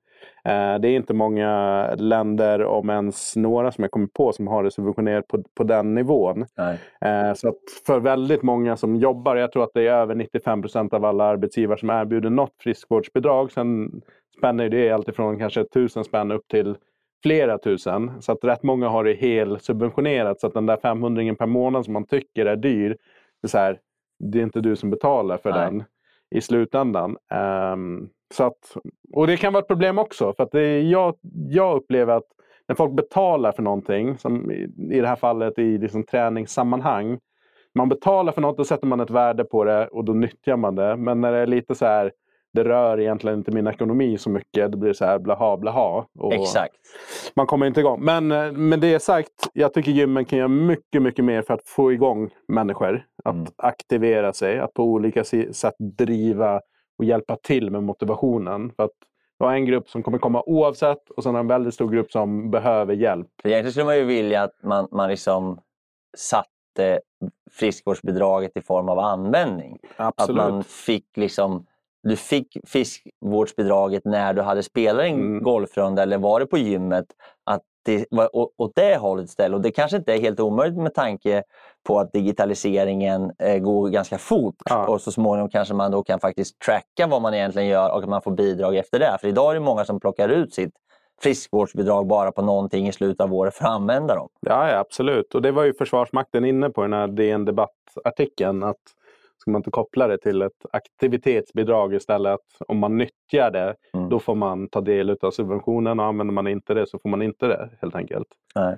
Eh, 0.45 0.79
Det 0.79 0.87
är 0.87 0.95
inte 0.95 1.13
många 1.13 1.95
länder, 1.95 2.63
om 2.63 2.89
ens 2.89 3.35
några 3.35 3.71
som 3.71 3.83
jag 3.83 3.91
kommer 3.91 4.07
på, 4.07 4.33
som 4.33 4.47
har 4.47 4.63
det 4.63 4.71
subventionerat 4.71 5.27
på, 5.27 5.43
på 5.57 5.63
den 5.63 5.95
nivån. 5.95 6.45
Nej. 6.57 6.77
Eh, 7.01 7.33
Så 7.33 7.53
för 7.85 7.99
väldigt 7.99 8.43
många 8.43 8.77
som 8.77 8.95
jobbar, 8.95 9.35
jag 9.35 9.51
tror 9.51 9.63
att 9.63 9.73
det 9.73 9.87
är 9.87 9.93
över 9.93 10.15
95 10.15 10.61
procent 10.61 10.93
av 10.93 11.05
alla 11.05 11.23
arbetsgivare 11.23 11.79
som 11.79 11.89
erbjuder 11.89 12.29
något 12.29 12.55
friskvårdsbidrag. 12.59 13.51
Sen 13.51 14.01
spänner 14.41 14.69
det 14.69 14.91
alltifrån 14.91 15.39
kanske 15.39 15.63
tusen 15.63 16.03
spänn 16.03 16.31
upp 16.31 16.47
till 16.47 16.75
flera 17.23 17.57
tusen. 17.57 18.21
Så 18.21 18.31
att 18.31 18.43
rätt 18.43 18.63
många 18.63 18.89
har 18.89 19.03
det 19.03 19.13
helt 19.13 19.63
subventionerat. 19.63 20.39
Så 20.39 20.47
att 20.47 20.53
den 20.53 20.65
där 20.65 20.77
500 20.77 21.35
per 21.35 21.45
månad 21.45 21.85
som 21.85 21.93
man 21.93 22.05
tycker 22.05 22.45
är 22.45 22.55
dyr, 22.55 22.89
det 23.41 23.45
är, 23.45 23.47
så 23.47 23.57
här, 23.57 23.79
det 24.19 24.39
är 24.39 24.43
inte 24.43 24.61
du 24.61 24.75
som 24.75 24.89
betalar 24.89 25.37
för 25.37 25.49
Nej. 25.49 25.59
den 25.59 25.83
i 26.35 26.41
slutändan. 26.41 27.17
Ehm, 27.31 28.09
så 28.33 28.43
att, 28.43 28.77
och 29.13 29.27
det 29.27 29.37
kan 29.37 29.53
vara 29.53 29.61
ett 29.61 29.67
problem 29.67 29.99
också. 29.99 30.33
För 30.33 30.43
att 30.43 30.51
det 30.51 30.81
jag, 30.81 31.15
jag 31.49 31.77
upplever 31.77 32.13
att 32.13 32.27
när 32.67 32.75
folk 32.75 32.93
betalar 32.93 33.51
för 33.51 33.63
någonting, 33.63 34.17
som 34.17 34.51
i, 34.51 34.69
i 34.91 35.01
det 35.01 35.07
här 35.07 35.15
fallet 35.15 35.59
i 35.59 35.77
liksom 35.77 36.03
träningssammanhang. 36.03 37.19
Man 37.75 37.89
betalar 37.89 38.31
för 38.31 38.41
något, 38.41 38.57
då 38.57 38.63
sätter 38.63 38.87
man 38.87 38.99
ett 38.99 39.09
värde 39.09 39.43
på 39.43 39.63
det 39.63 39.87
och 39.87 40.05
då 40.05 40.13
nyttjar 40.13 40.57
man 40.57 40.75
det. 40.75 40.97
Men 40.97 41.21
när 41.21 41.31
det 41.31 41.37
är 41.37 41.47
lite 41.47 41.75
så 41.75 41.85
här, 41.85 42.11
det 42.53 42.63
rör 42.63 42.99
egentligen 42.99 43.37
inte 43.37 43.51
min 43.51 43.67
ekonomi 43.67 44.17
så 44.17 44.29
mycket. 44.29 44.71
Det 44.71 44.77
blir 44.77 44.93
så 44.93 45.05
här 45.05 45.19
blaha 45.19 45.57
blaha. 45.57 46.05
Och 46.19 46.33
Exakt. 46.33 46.75
Man 47.35 47.47
kommer 47.47 47.65
inte 47.65 47.79
igång. 47.79 48.03
Men 48.05 48.31
eh, 48.31 48.51
med 48.51 48.79
det 48.79 48.99
sagt, 48.99 49.49
jag 49.53 49.73
tycker 49.73 49.91
gymmen 49.91 50.25
kan 50.25 50.39
göra 50.39 50.47
mycket, 50.47 51.01
mycket 51.01 51.25
mer 51.25 51.41
för 51.41 51.53
att 51.53 51.63
få 51.65 51.91
igång 51.93 52.29
människor. 52.47 53.05
Att 53.23 53.35
Mm. 53.35 53.47
aktivera 53.57 54.33
sig, 54.33 54.59
att 54.59 54.73
på 54.73 54.83
olika 54.83 55.23
sätt 55.51 55.75
driva 55.97 56.61
och 56.99 57.05
hjälpa 57.05 57.35
till 57.43 57.71
med 57.71 57.83
motivationen. 57.83 58.71
För 58.75 58.83
att 58.83 58.91
du 59.39 59.45
har 59.45 59.53
en 59.53 59.65
grupp 59.65 59.89
som 59.89 60.03
kommer 60.03 60.17
komma 60.17 60.43
oavsett 60.45 61.09
och 61.09 61.23
sen 61.23 61.35
en 61.35 61.47
väldigt 61.47 61.73
stor 61.73 61.89
grupp 61.89 62.11
som 62.11 62.51
behöver 62.51 62.93
hjälp. 62.93 63.27
För 63.41 63.49
egentligen 63.49 63.71
skulle 63.71 63.85
man 63.85 63.97
ju 63.97 64.03
vilja 64.05 64.43
att 64.43 64.63
man, 64.63 64.87
man 64.91 65.09
liksom 65.09 65.59
satte 66.17 66.99
friskvårdsbidraget 67.51 68.51
i 68.57 68.61
form 68.61 68.89
av 68.89 68.99
användning. 68.99 69.77
Absolut. 69.97 70.39
Att 70.39 70.51
man 70.51 70.63
fick 70.63 71.17
liksom, 71.17 71.65
du 72.03 72.15
fick 72.15 72.57
friskvårdsbidraget 72.67 74.05
när 74.05 74.33
du 74.33 74.41
hade 74.41 74.63
spelat 74.63 75.05
en 75.05 75.13
Mm. 75.13 75.43
golfrunda 75.43 76.03
eller 76.03 76.17
var 76.17 76.39
det 76.39 76.45
på 76.45 76.57
gymmet. 76.57 77.05
Att 77.45 77.61
det 77.85 78.05
var 78.11 78.29
åt 78.33 78.71
det 78.75 78.95
hållet 78.97 79.25
istället. 79.25 79.55
Och 79.55 79.61
det 79.61 79.71
kanske 79.71 79.97
inte 79.97 80.13
är 80.13 80.19
helt 80.19 80.39
omöjligt 80.39 80.77
med 80.79 80.93
tanke 80.93 81.43
på 81.87 81.99
att 81.99 82.13
digitaliseringen 82.13 83.31
eh, 83.39 83.57
går 83.57 83.89
ganska 83.89 84.17
fort. 84.17 84.55
Ja. 84.69 84.87
Och 84.87 85.01
så 85.01 85.11
småningom 85.11 85.49
kanske 85.49 85.73
man 85.73 85.91
då 85.91 86.03
kan 86.03 86.19
faktiskt 86.19 86.59
tracka 86.59 87.07
vad 87.07 87.21
man 87.21 87.33
egentligen 87.33 87.67
gör 87.67 87.91
och 87.91 88.03
att 88.03 88.09
man 88.09 88.21
får 88.21 88.31
bidrag 88.31 88.75
efter 88.75 88.99
det. 88.99 89.17
För 89.21 89.27
idag 89.27 89.49
är 89.49 89.53
det 89.53 89.59
många 89.59 89.85
som 89.85 89.99
plockar 89.99 90.29
ut 90.29 90.53
sitt 90.53 90.73
friskvårdsbidrag 91.21 92.07
bara 92.07 92.31
på 92.31 92.41
någonting 92.41 92.87
i 92.87 92.91
slutet 92.91 93.21
av 93.21 93.33
året 93.33 93.55
för 93.55 93.65
att 93.65 93.71
använda 93.71 94.15
dem. 94.15 94.29
Ja, 94.39 94.69
ja, 94.69 94.77
absolut. 94.77 95.35
Och 95.35 95.41
det 95.41 95.51
var 95.51 95.63
ju 95.63 95.73
Försvarsmakten 95.73 96.45
inne 96.45 96.69
på 96.69 96.81
i 96.81 96.83
den 96.83 96.93
här 96.93 97.07
DN 97.07 97.45
Debatt-artikeln. 97.45 98.63
Att 98.63 98.77
ska 99.41 99.51
man 99.51 99.59
inte 99.59 99.71
koppla 99.71 100.07
det 100.07 100.17
till 100.17 100.41
ett 100.41 100.65
aktivitetsbidrag 100.71 101.93
istället? 101.93 102.33
Att 102.33 102.67
om 102.67 102.77
man 102.79 102.97
nyttjar 102.97 103.51
det, 103.51 103.75
Mm. 103.93 104.09
då 104.09 104.19
får 104.19 104.35
man 104.35 104.67
ta 104.69 104.81
del 104.81 105.17
av 105.21 105.31
subventionen. 105.31 105.99
Och 105.99 106.05
använder 106.05 106.33
man 106.33 106.47
inte 106.47 106.73
det 106.73 106.87
så 106.87 106.99
får 106.99 107.09
man 107.09 107.21
inte 107.21 107.47
det 107.47 107.69
helt 107.81 107.95
enkelt. 107.95 108.27
Nej. 108.55 108.77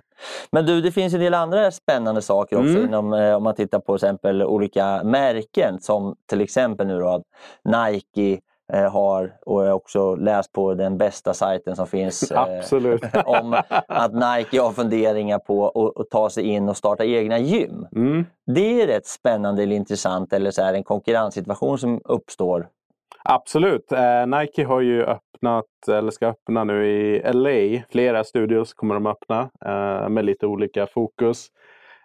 Men 0.52 0.66
du, 0.66 0.82
det 0.82 0.92
finns 0.92 1.14
en 1.14 1.20
del 1.20 1.34
andra 1.34 1.72
spännande 1.72 2.22
saker 2.22 2.56
också 2.58 2.70
Mm. 2.70 2.86
inom, 2.86 3.14
eh, 3.14 3.36
om 3.36 3.44
man 3.44 3.56
tittar 3.56 3.80
på 3.80 3.96
exempel 3.96 4.44
olika 4.44 5.04
märken 5.04 5.80
som 5.80 6.16
till 6.30 6.42
exempel 6.42 6.88
nu 6.88 7.00
då 7.00 7.24
Nike 7.64 8.42
har 8.74 9.34
och 9.46 9.64
jag 9.64 9.68
har 9.68 9.76
också 9.76 10.16
läst 10.16 10.52
på 10.52 10.74
den 10.74 10.98
bästa 10.98 11.34
sajten 11.34 11.76
som 11.76 11.88
finns 11.88 12.32
eh, 12.32 12.62
om 13.26 13.62
att 13.88 14.14
Nike 14.14 14.62
har 14.62 14.72
funderingar 14.72 15.40
på 15.40 15.68
att, 15.70 16.02
att 16.02 16.10
ta 16.10 16.30
sig 16.30 16.44
in 16.44 16.70
och 16.70 16.78
starta 16.78 17.06
egna 17.06 17.40
gym. 17.40 17.88
Mm. 17.96 18.26
Det 18.46 18.82
är 18.82 18.88
rätt 18.88 19.08
spännande 19.08 19.64
eller 19.64 19.76
intressant 19.76 20.34
eller 20.34 20.52
så 20.52 20.62
här 20.62 20.74
en 20.74 20.84
konkurrenssituation 20.84 21.78
som 21.78 22.02
uppstår. 22.06 22.68
Absolut. 23.24 23.92
Eh, 23.92 24.28
Nike 24.28 24.64
har 24.64 24.82
ju 24.82 25.04
öppnat, 25.04 25.66
eller 25.88 26.12
ska 26.12 26.28
öppna 26.28 26.64
nu 26.64 26.88
i 26.88 27.22
LA. 27.34 27.84
Flera 27.90 28.24
studios 28.24 28.74
kommer 28.74 28.94
de 28.94 29.08
öppna 29.08 29.50
eh, 29.66 30.10
med 30.10 30.26
lite 30.26 30.46
olika 30.48 30.88
fokus. 30.88 31.48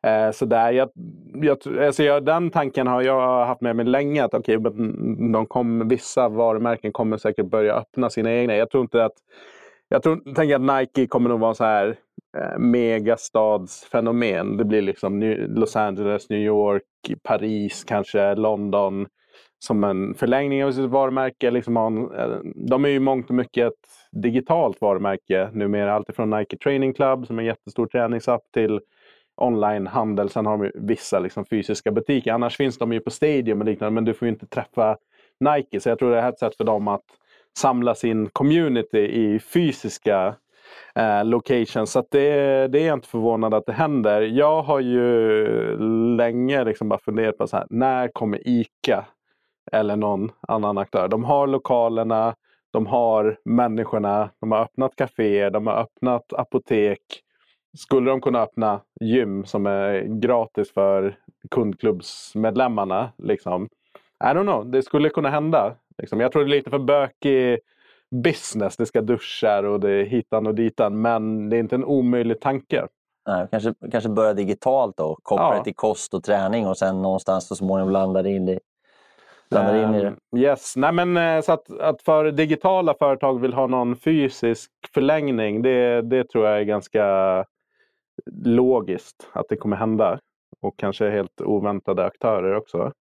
Eh, 0.08 0.32
så 0.32 0.44
där, 0.44 0.72
jag, 0.72 0.90
jag, 1.34 1.58
alltså 1.80 2.02
jag, 2.02 2.24
den 2.24 2.50
tanken 2.50 2.86
har 2.86 3.02
jag 3.02 3.46
haft 3.46 3.60
med 3.60 3.76
mig 3.76 3.84
länge. 3.84 4.24
Att 4.24 4.34
okay, 4.34 4.58
men 4.58 5.32
de 5.32 5.46
kom, 5.46 5.88
vissa 5.88 6.28
varumärken 6.28 6.92
kommer 6.92 7.16
säkert 7.16 7.46
börja 7.46 7.74
öppna 7.74 8.10
sina 8.10 8.32
egna. 8.32 8.56
Jag 8.56 8.70
tror 8.70 8.82
inte 8.82 9.04
att 9.04 9.14
jag 9.88 10.02
tror, 10.02 10.34
tänker 10.34 10.54
att 10.54 10.80
Nike 10.80 11.06
kommer 11.06 11.28
nog 11.28 11.40
vara 11.40 11.54
så 11.54 11.64
här 11.64 11.96
eh, 12.36 12.58
megastadsfenomen. 12.58 14.56
Det 14.56 14.64
blir 14.64 14.82
liksom 14.82 15.18
New, 15.18 15.48
Los 15.48 15.76
Angeles, 15.76 16.30
New 16.30 16.40
York, 16.40 16.82
Paris, 17.22 17.84
kanske 17.84 18.34
London 18.34 19.06
som 19.58 19.84
en 19.84 20.14
förlängning 20.14 20.64
av 20.64 20.72
sitt 20.72 20.90
varumärke. 20.90 21.50
Liksom 21.50 21.76
en, 21.76 22.14
eh, 22.14 22.38
de 22.54 22.84
är 22.84 22.88
ju 22.88 23.00
mångt 23.00 23.28
och 23.28 23.34
mycket 23.34 23.66
ett 23.66 23.88
digitalt 24.12 24.80
varumärke 24.80 25.50
numera. 25.52 25.94
Alltifrån 25.94 26.30
Nike 26.30 26.56
Training 26.56 26.94
Club 26.94 27.26
som 27.26 27.38
är 27.38 27.42
en 27.42 27.46
jättestor 27.46 27.86
träningsapp 27.86 28.42
till 28.54 28.80
onlinehandel. 29.38 30.30
Sen 30.30 30.46
har 30.46 30.58
de 30.58 30.64
ju 30.64 30.72
vissa 30.74 31.18
liksom 31.18 31.44
fysiska 31.44 31.90
butiker. 31.90 32.32
Annars 32.32 32.56
finns 32.56 32.78
de 32.78 32.92
ju 32.92 33.00
på 33.00 33.10
Stadium 33.10 33.60
och 33.60 33.66
liknande 33.66 33.94
men 33.94 34.04
du 34.04 34.14
får 34.14 34.26
ju 34.26 34.32
inte 34.32 34.46
träffa 34.46 34.96
Nike. 35.40 35.80
Så 35.80 35.88
jag 35.88 35.98
tror 35.98 36.10
det 36.10 36.20
är 36.20 36.28
ett 36.28 36.38
sätt 36.38 36.56
för 36.56 36.64
dem 36.64 36.88
att 36.88 37.04
samla 37.58 37.94
sin 37.94 38.28
community 38.28 38.98
i 38.98 39.38
fysiska 39.38 40.34
eh, 40.94 41.24
locations. 41.24 41.92
Så 41.92 41.98
att 41.98 42.10
det, 42.10 42.30
det 42.68 42.78
är 42.78 42.86
jag 42.86 42.96
inte 42.96 43.08
förvånad 43.08 43.54
att 43.54 43.66
det 43.66 43.72
händer. 43.72 44.20
Jag 44.20 44.62
har 44.62 44.80
ju 44.80 45.76
länge 46.16 46.64
liksom 46.64 46.88
bara 46.88 47.00
funderat 47.00 47.38
på 47.38 47.46
så 47.46 47.56
här, 47.56 47.66
när 47.70 48.08
kommer 48.08 48.48
ICA 48.48 49.04
eller 49.72 49.96
någon 49.96 50.30
annan 50.48 50.78
aktör? 50.78 51.08
De 51.08 51.24
har 51.24 51.46
lokalerna, 51.46 52.34
de 52.70 52.86
har 52.86 53.38
människorna, 53.44 54.30
de 54.40 54.52
har 54.52 54.58
öppnat 54.62 54.96
kaféer, 54.96 55.50
de 55.50 55.66
har 55.66 55.74
öppnat 55.74 56.32
apotek. 56.32 57.00
Skulle 57.76 58.10
de 58.10 58.20
kunna 58.20 58.42
öppna 58.42 58.80
gym 59.00 59.44
som 59.44 59.66
är 59.66 60.00
gratis 60.20 60.72
för 60.72 61.16
kundklubbsmedlemmarna? 61.50 63.12
Liksom? 63.18 63.68
I 64.24 64.26
don't 64.26 64.42
know, 64.42 64.70
det 64.70 64.82
skulle 64.82 65.08
kunna 65.08 65.28
hända. 65.30 65.74
Liksom. 65.98 66.20
Jag 66.20 66.32
tror 66.32 66.44
det 66.44 66.48
är 66.50 66.56
lite 66.56 66.70
för 66.70 66.78
bökig 66.78 67.58
business. 68.24 68.76
Det 68.76 68.86
ska 68.86 69.00
duschar 69.00 69.64
och 69.64 69.80
det 69.80 69.90
är 69.90 70.04
hitan 70.04 70.46
och 70.46 70.54
ditan. 70.54 71.00
Men 71.02 71.48
det 71.50 71.56
är 71.56 71.60
inte 71.60 71.74
en 71.74 71.84
omöjlig 71.84 72.40
tanke. 72.40 72.86
Nej, 73.26 73.46
kanske, 73.50 73.74
kanske 73.92 74.10
börja 74.10 74.34
digitalt 74.34 75.00
och 75.00 75.18
koppla 75.22 75.44
Ja. 75.52 75.58
det 75.58 75.64
till 75.64 75.74
kost 75.74 76.14
och 76.14 76.24
träning 76.24 76.66
och 76.66 76.78
sen 76.78 77.02
någonstans 77.02 77.48
så 77.48 77.54
småningom 77.56 77.92
landar 77.92 78.22
det 78.22 78.30
in 78.30 78.48
i, 78.48 78.58
landar 79.50 79.74
in 79.84 79.94
i 79.94 80.00
det. 80.00 80.06
Ehm, 80.08 80.16
Yes, 80.36 80.76
Nej, 80.76 80.92
men 80.92 81.16
eh, 81.16 81.40
så 81.42 81.52
att, 81.52 81.80
att 81.80 82.02
för 82.02 82.30
digitala 82.30 82.94
företag 82.94 83.40
vill 83.40 83.52
ha 83.52 83.66
någon 83.66 83.96
fysisk 83.96 84.70
förlängning. 84.94 85.62
Det, 85.62 86.02
det 86.02 86.24
tror 86.28 86.46
jag 86.46 86.58
är 86.60 86.64
ganska 86.64 87.04
logiskt 88.44 89.28
att 89.32 89.46
det 89.48 89.56
kommer 89.56 89.76
hända. 89.76 90.18
Och 90.60 90.76
kanske 90.76 91.10
helt 91.10 91.40
oväntade 91.40 92.04
aktörer 92.04 92.56
också. 92.56 92.92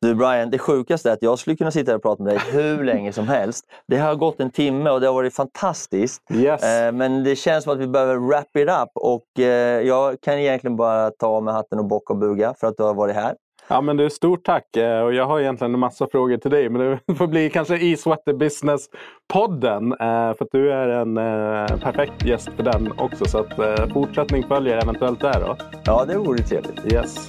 Du 0.00 0.14
Brian, 0.14 0.50
det 0.50 0.58
sjukaste 0.58 1.08
är 1.08 1.12
att 1.12 1.22
jag 1.22 1.38
skulle 1.38 1.56
kunna 1.56 1.70
sitta 1.70 1.90
här 1.90 1.96
och 1.96 2.02
prata 2.02 2.22
med 2.22 2.32
dig 2.32 2.42
hur 2.52 2.84
länge 2.84 3.12
som 3.12 3.28
helst. 3.28 3.64
Det 3.86 3.98
har 3.98 4.14
gått 4.14 4.40
en 4.40 4.50
timme 4.50 4.90
och 4.90 5.00
det 5.00 5.06
har 5.06 5.14
varit 5.14 5.34
fantastiskt. 5.34 6.22
Yes. 6.34 6.62
Eh, 6.62 6.92
Men 6.92 7.24
det 7.24 7.36
känns 7.36 7.64
som 7.64 7.72
att 7.72 7.78
vi 7.78 7.86
behöver 7.86 8.16
wrap 8.16 8.56
it 8.56 8.68
up 8.68 8.90
och 8.94 9.38
eh, 9.38 9.80
jag 9.80 10.20
kan 10.20 10.38
egentligen 10.38 10.76
bara 10.76 11.10
ta 11.10 11.26
av 11.26 11.42
mig 11.42 11.54
hatten 11.54 11.78
och 11.78 11.84
bocka 11.84 12.12
och 12.12 12.18
buga 12.18 12.54
för 12.60 12.66
att 12.66 12.76
du 12.76 12.82
har 12.82 12.94
varit 12.94 13.14
här. 13.14 13.34
Ja, 13.68 13.80
men 13.80 13.96
du, 13.96 14.10
stort 14.10 14.44
tack. 14.44 14.76
Eh, 14.76 15.00
och 15.00 15.14
jag 15.14 15.26
har 15.26 15.40
egentligen 15.40 15.74
en 15.74 15.80
massa 15.80 16.06
frågor 16.12 16.36
till 16.36 16.50
dig. 16.50 16.68
Men 16.68 17.00
det 17.06 17.14
får 17.18 17.26
bli 17.26 17.50
kanske 17.50 17.76
i 17.76 17.96
Sweater 17.96 18.32
Business-podden. 18.32 19.92
Eh, 19.92 20.36
för 20.36 20.44
att 20.44 20.52
du 20.52 20.72
är 20.72 20.88
en 20.88 21.16
eh, 21.16 21.80
perfekt 21.80 22.24
gäst 22.24 22.50
för 22.56 22.62
den 22.62 22.92
också. 22.98 23.24
Så 23.24 23.38
att 23.38 23.92
fortsättning 23.92 24.42
följer 24.48 24.82
eventuellt 24.82 25.20
där 25.20 25.40
då. 25.40 25.56
Ja, 25.84 26.04
det 26.04 26.18
vore 26.18 26.38
trevligt. 26.38 26.92
Yes. 26.92 27.28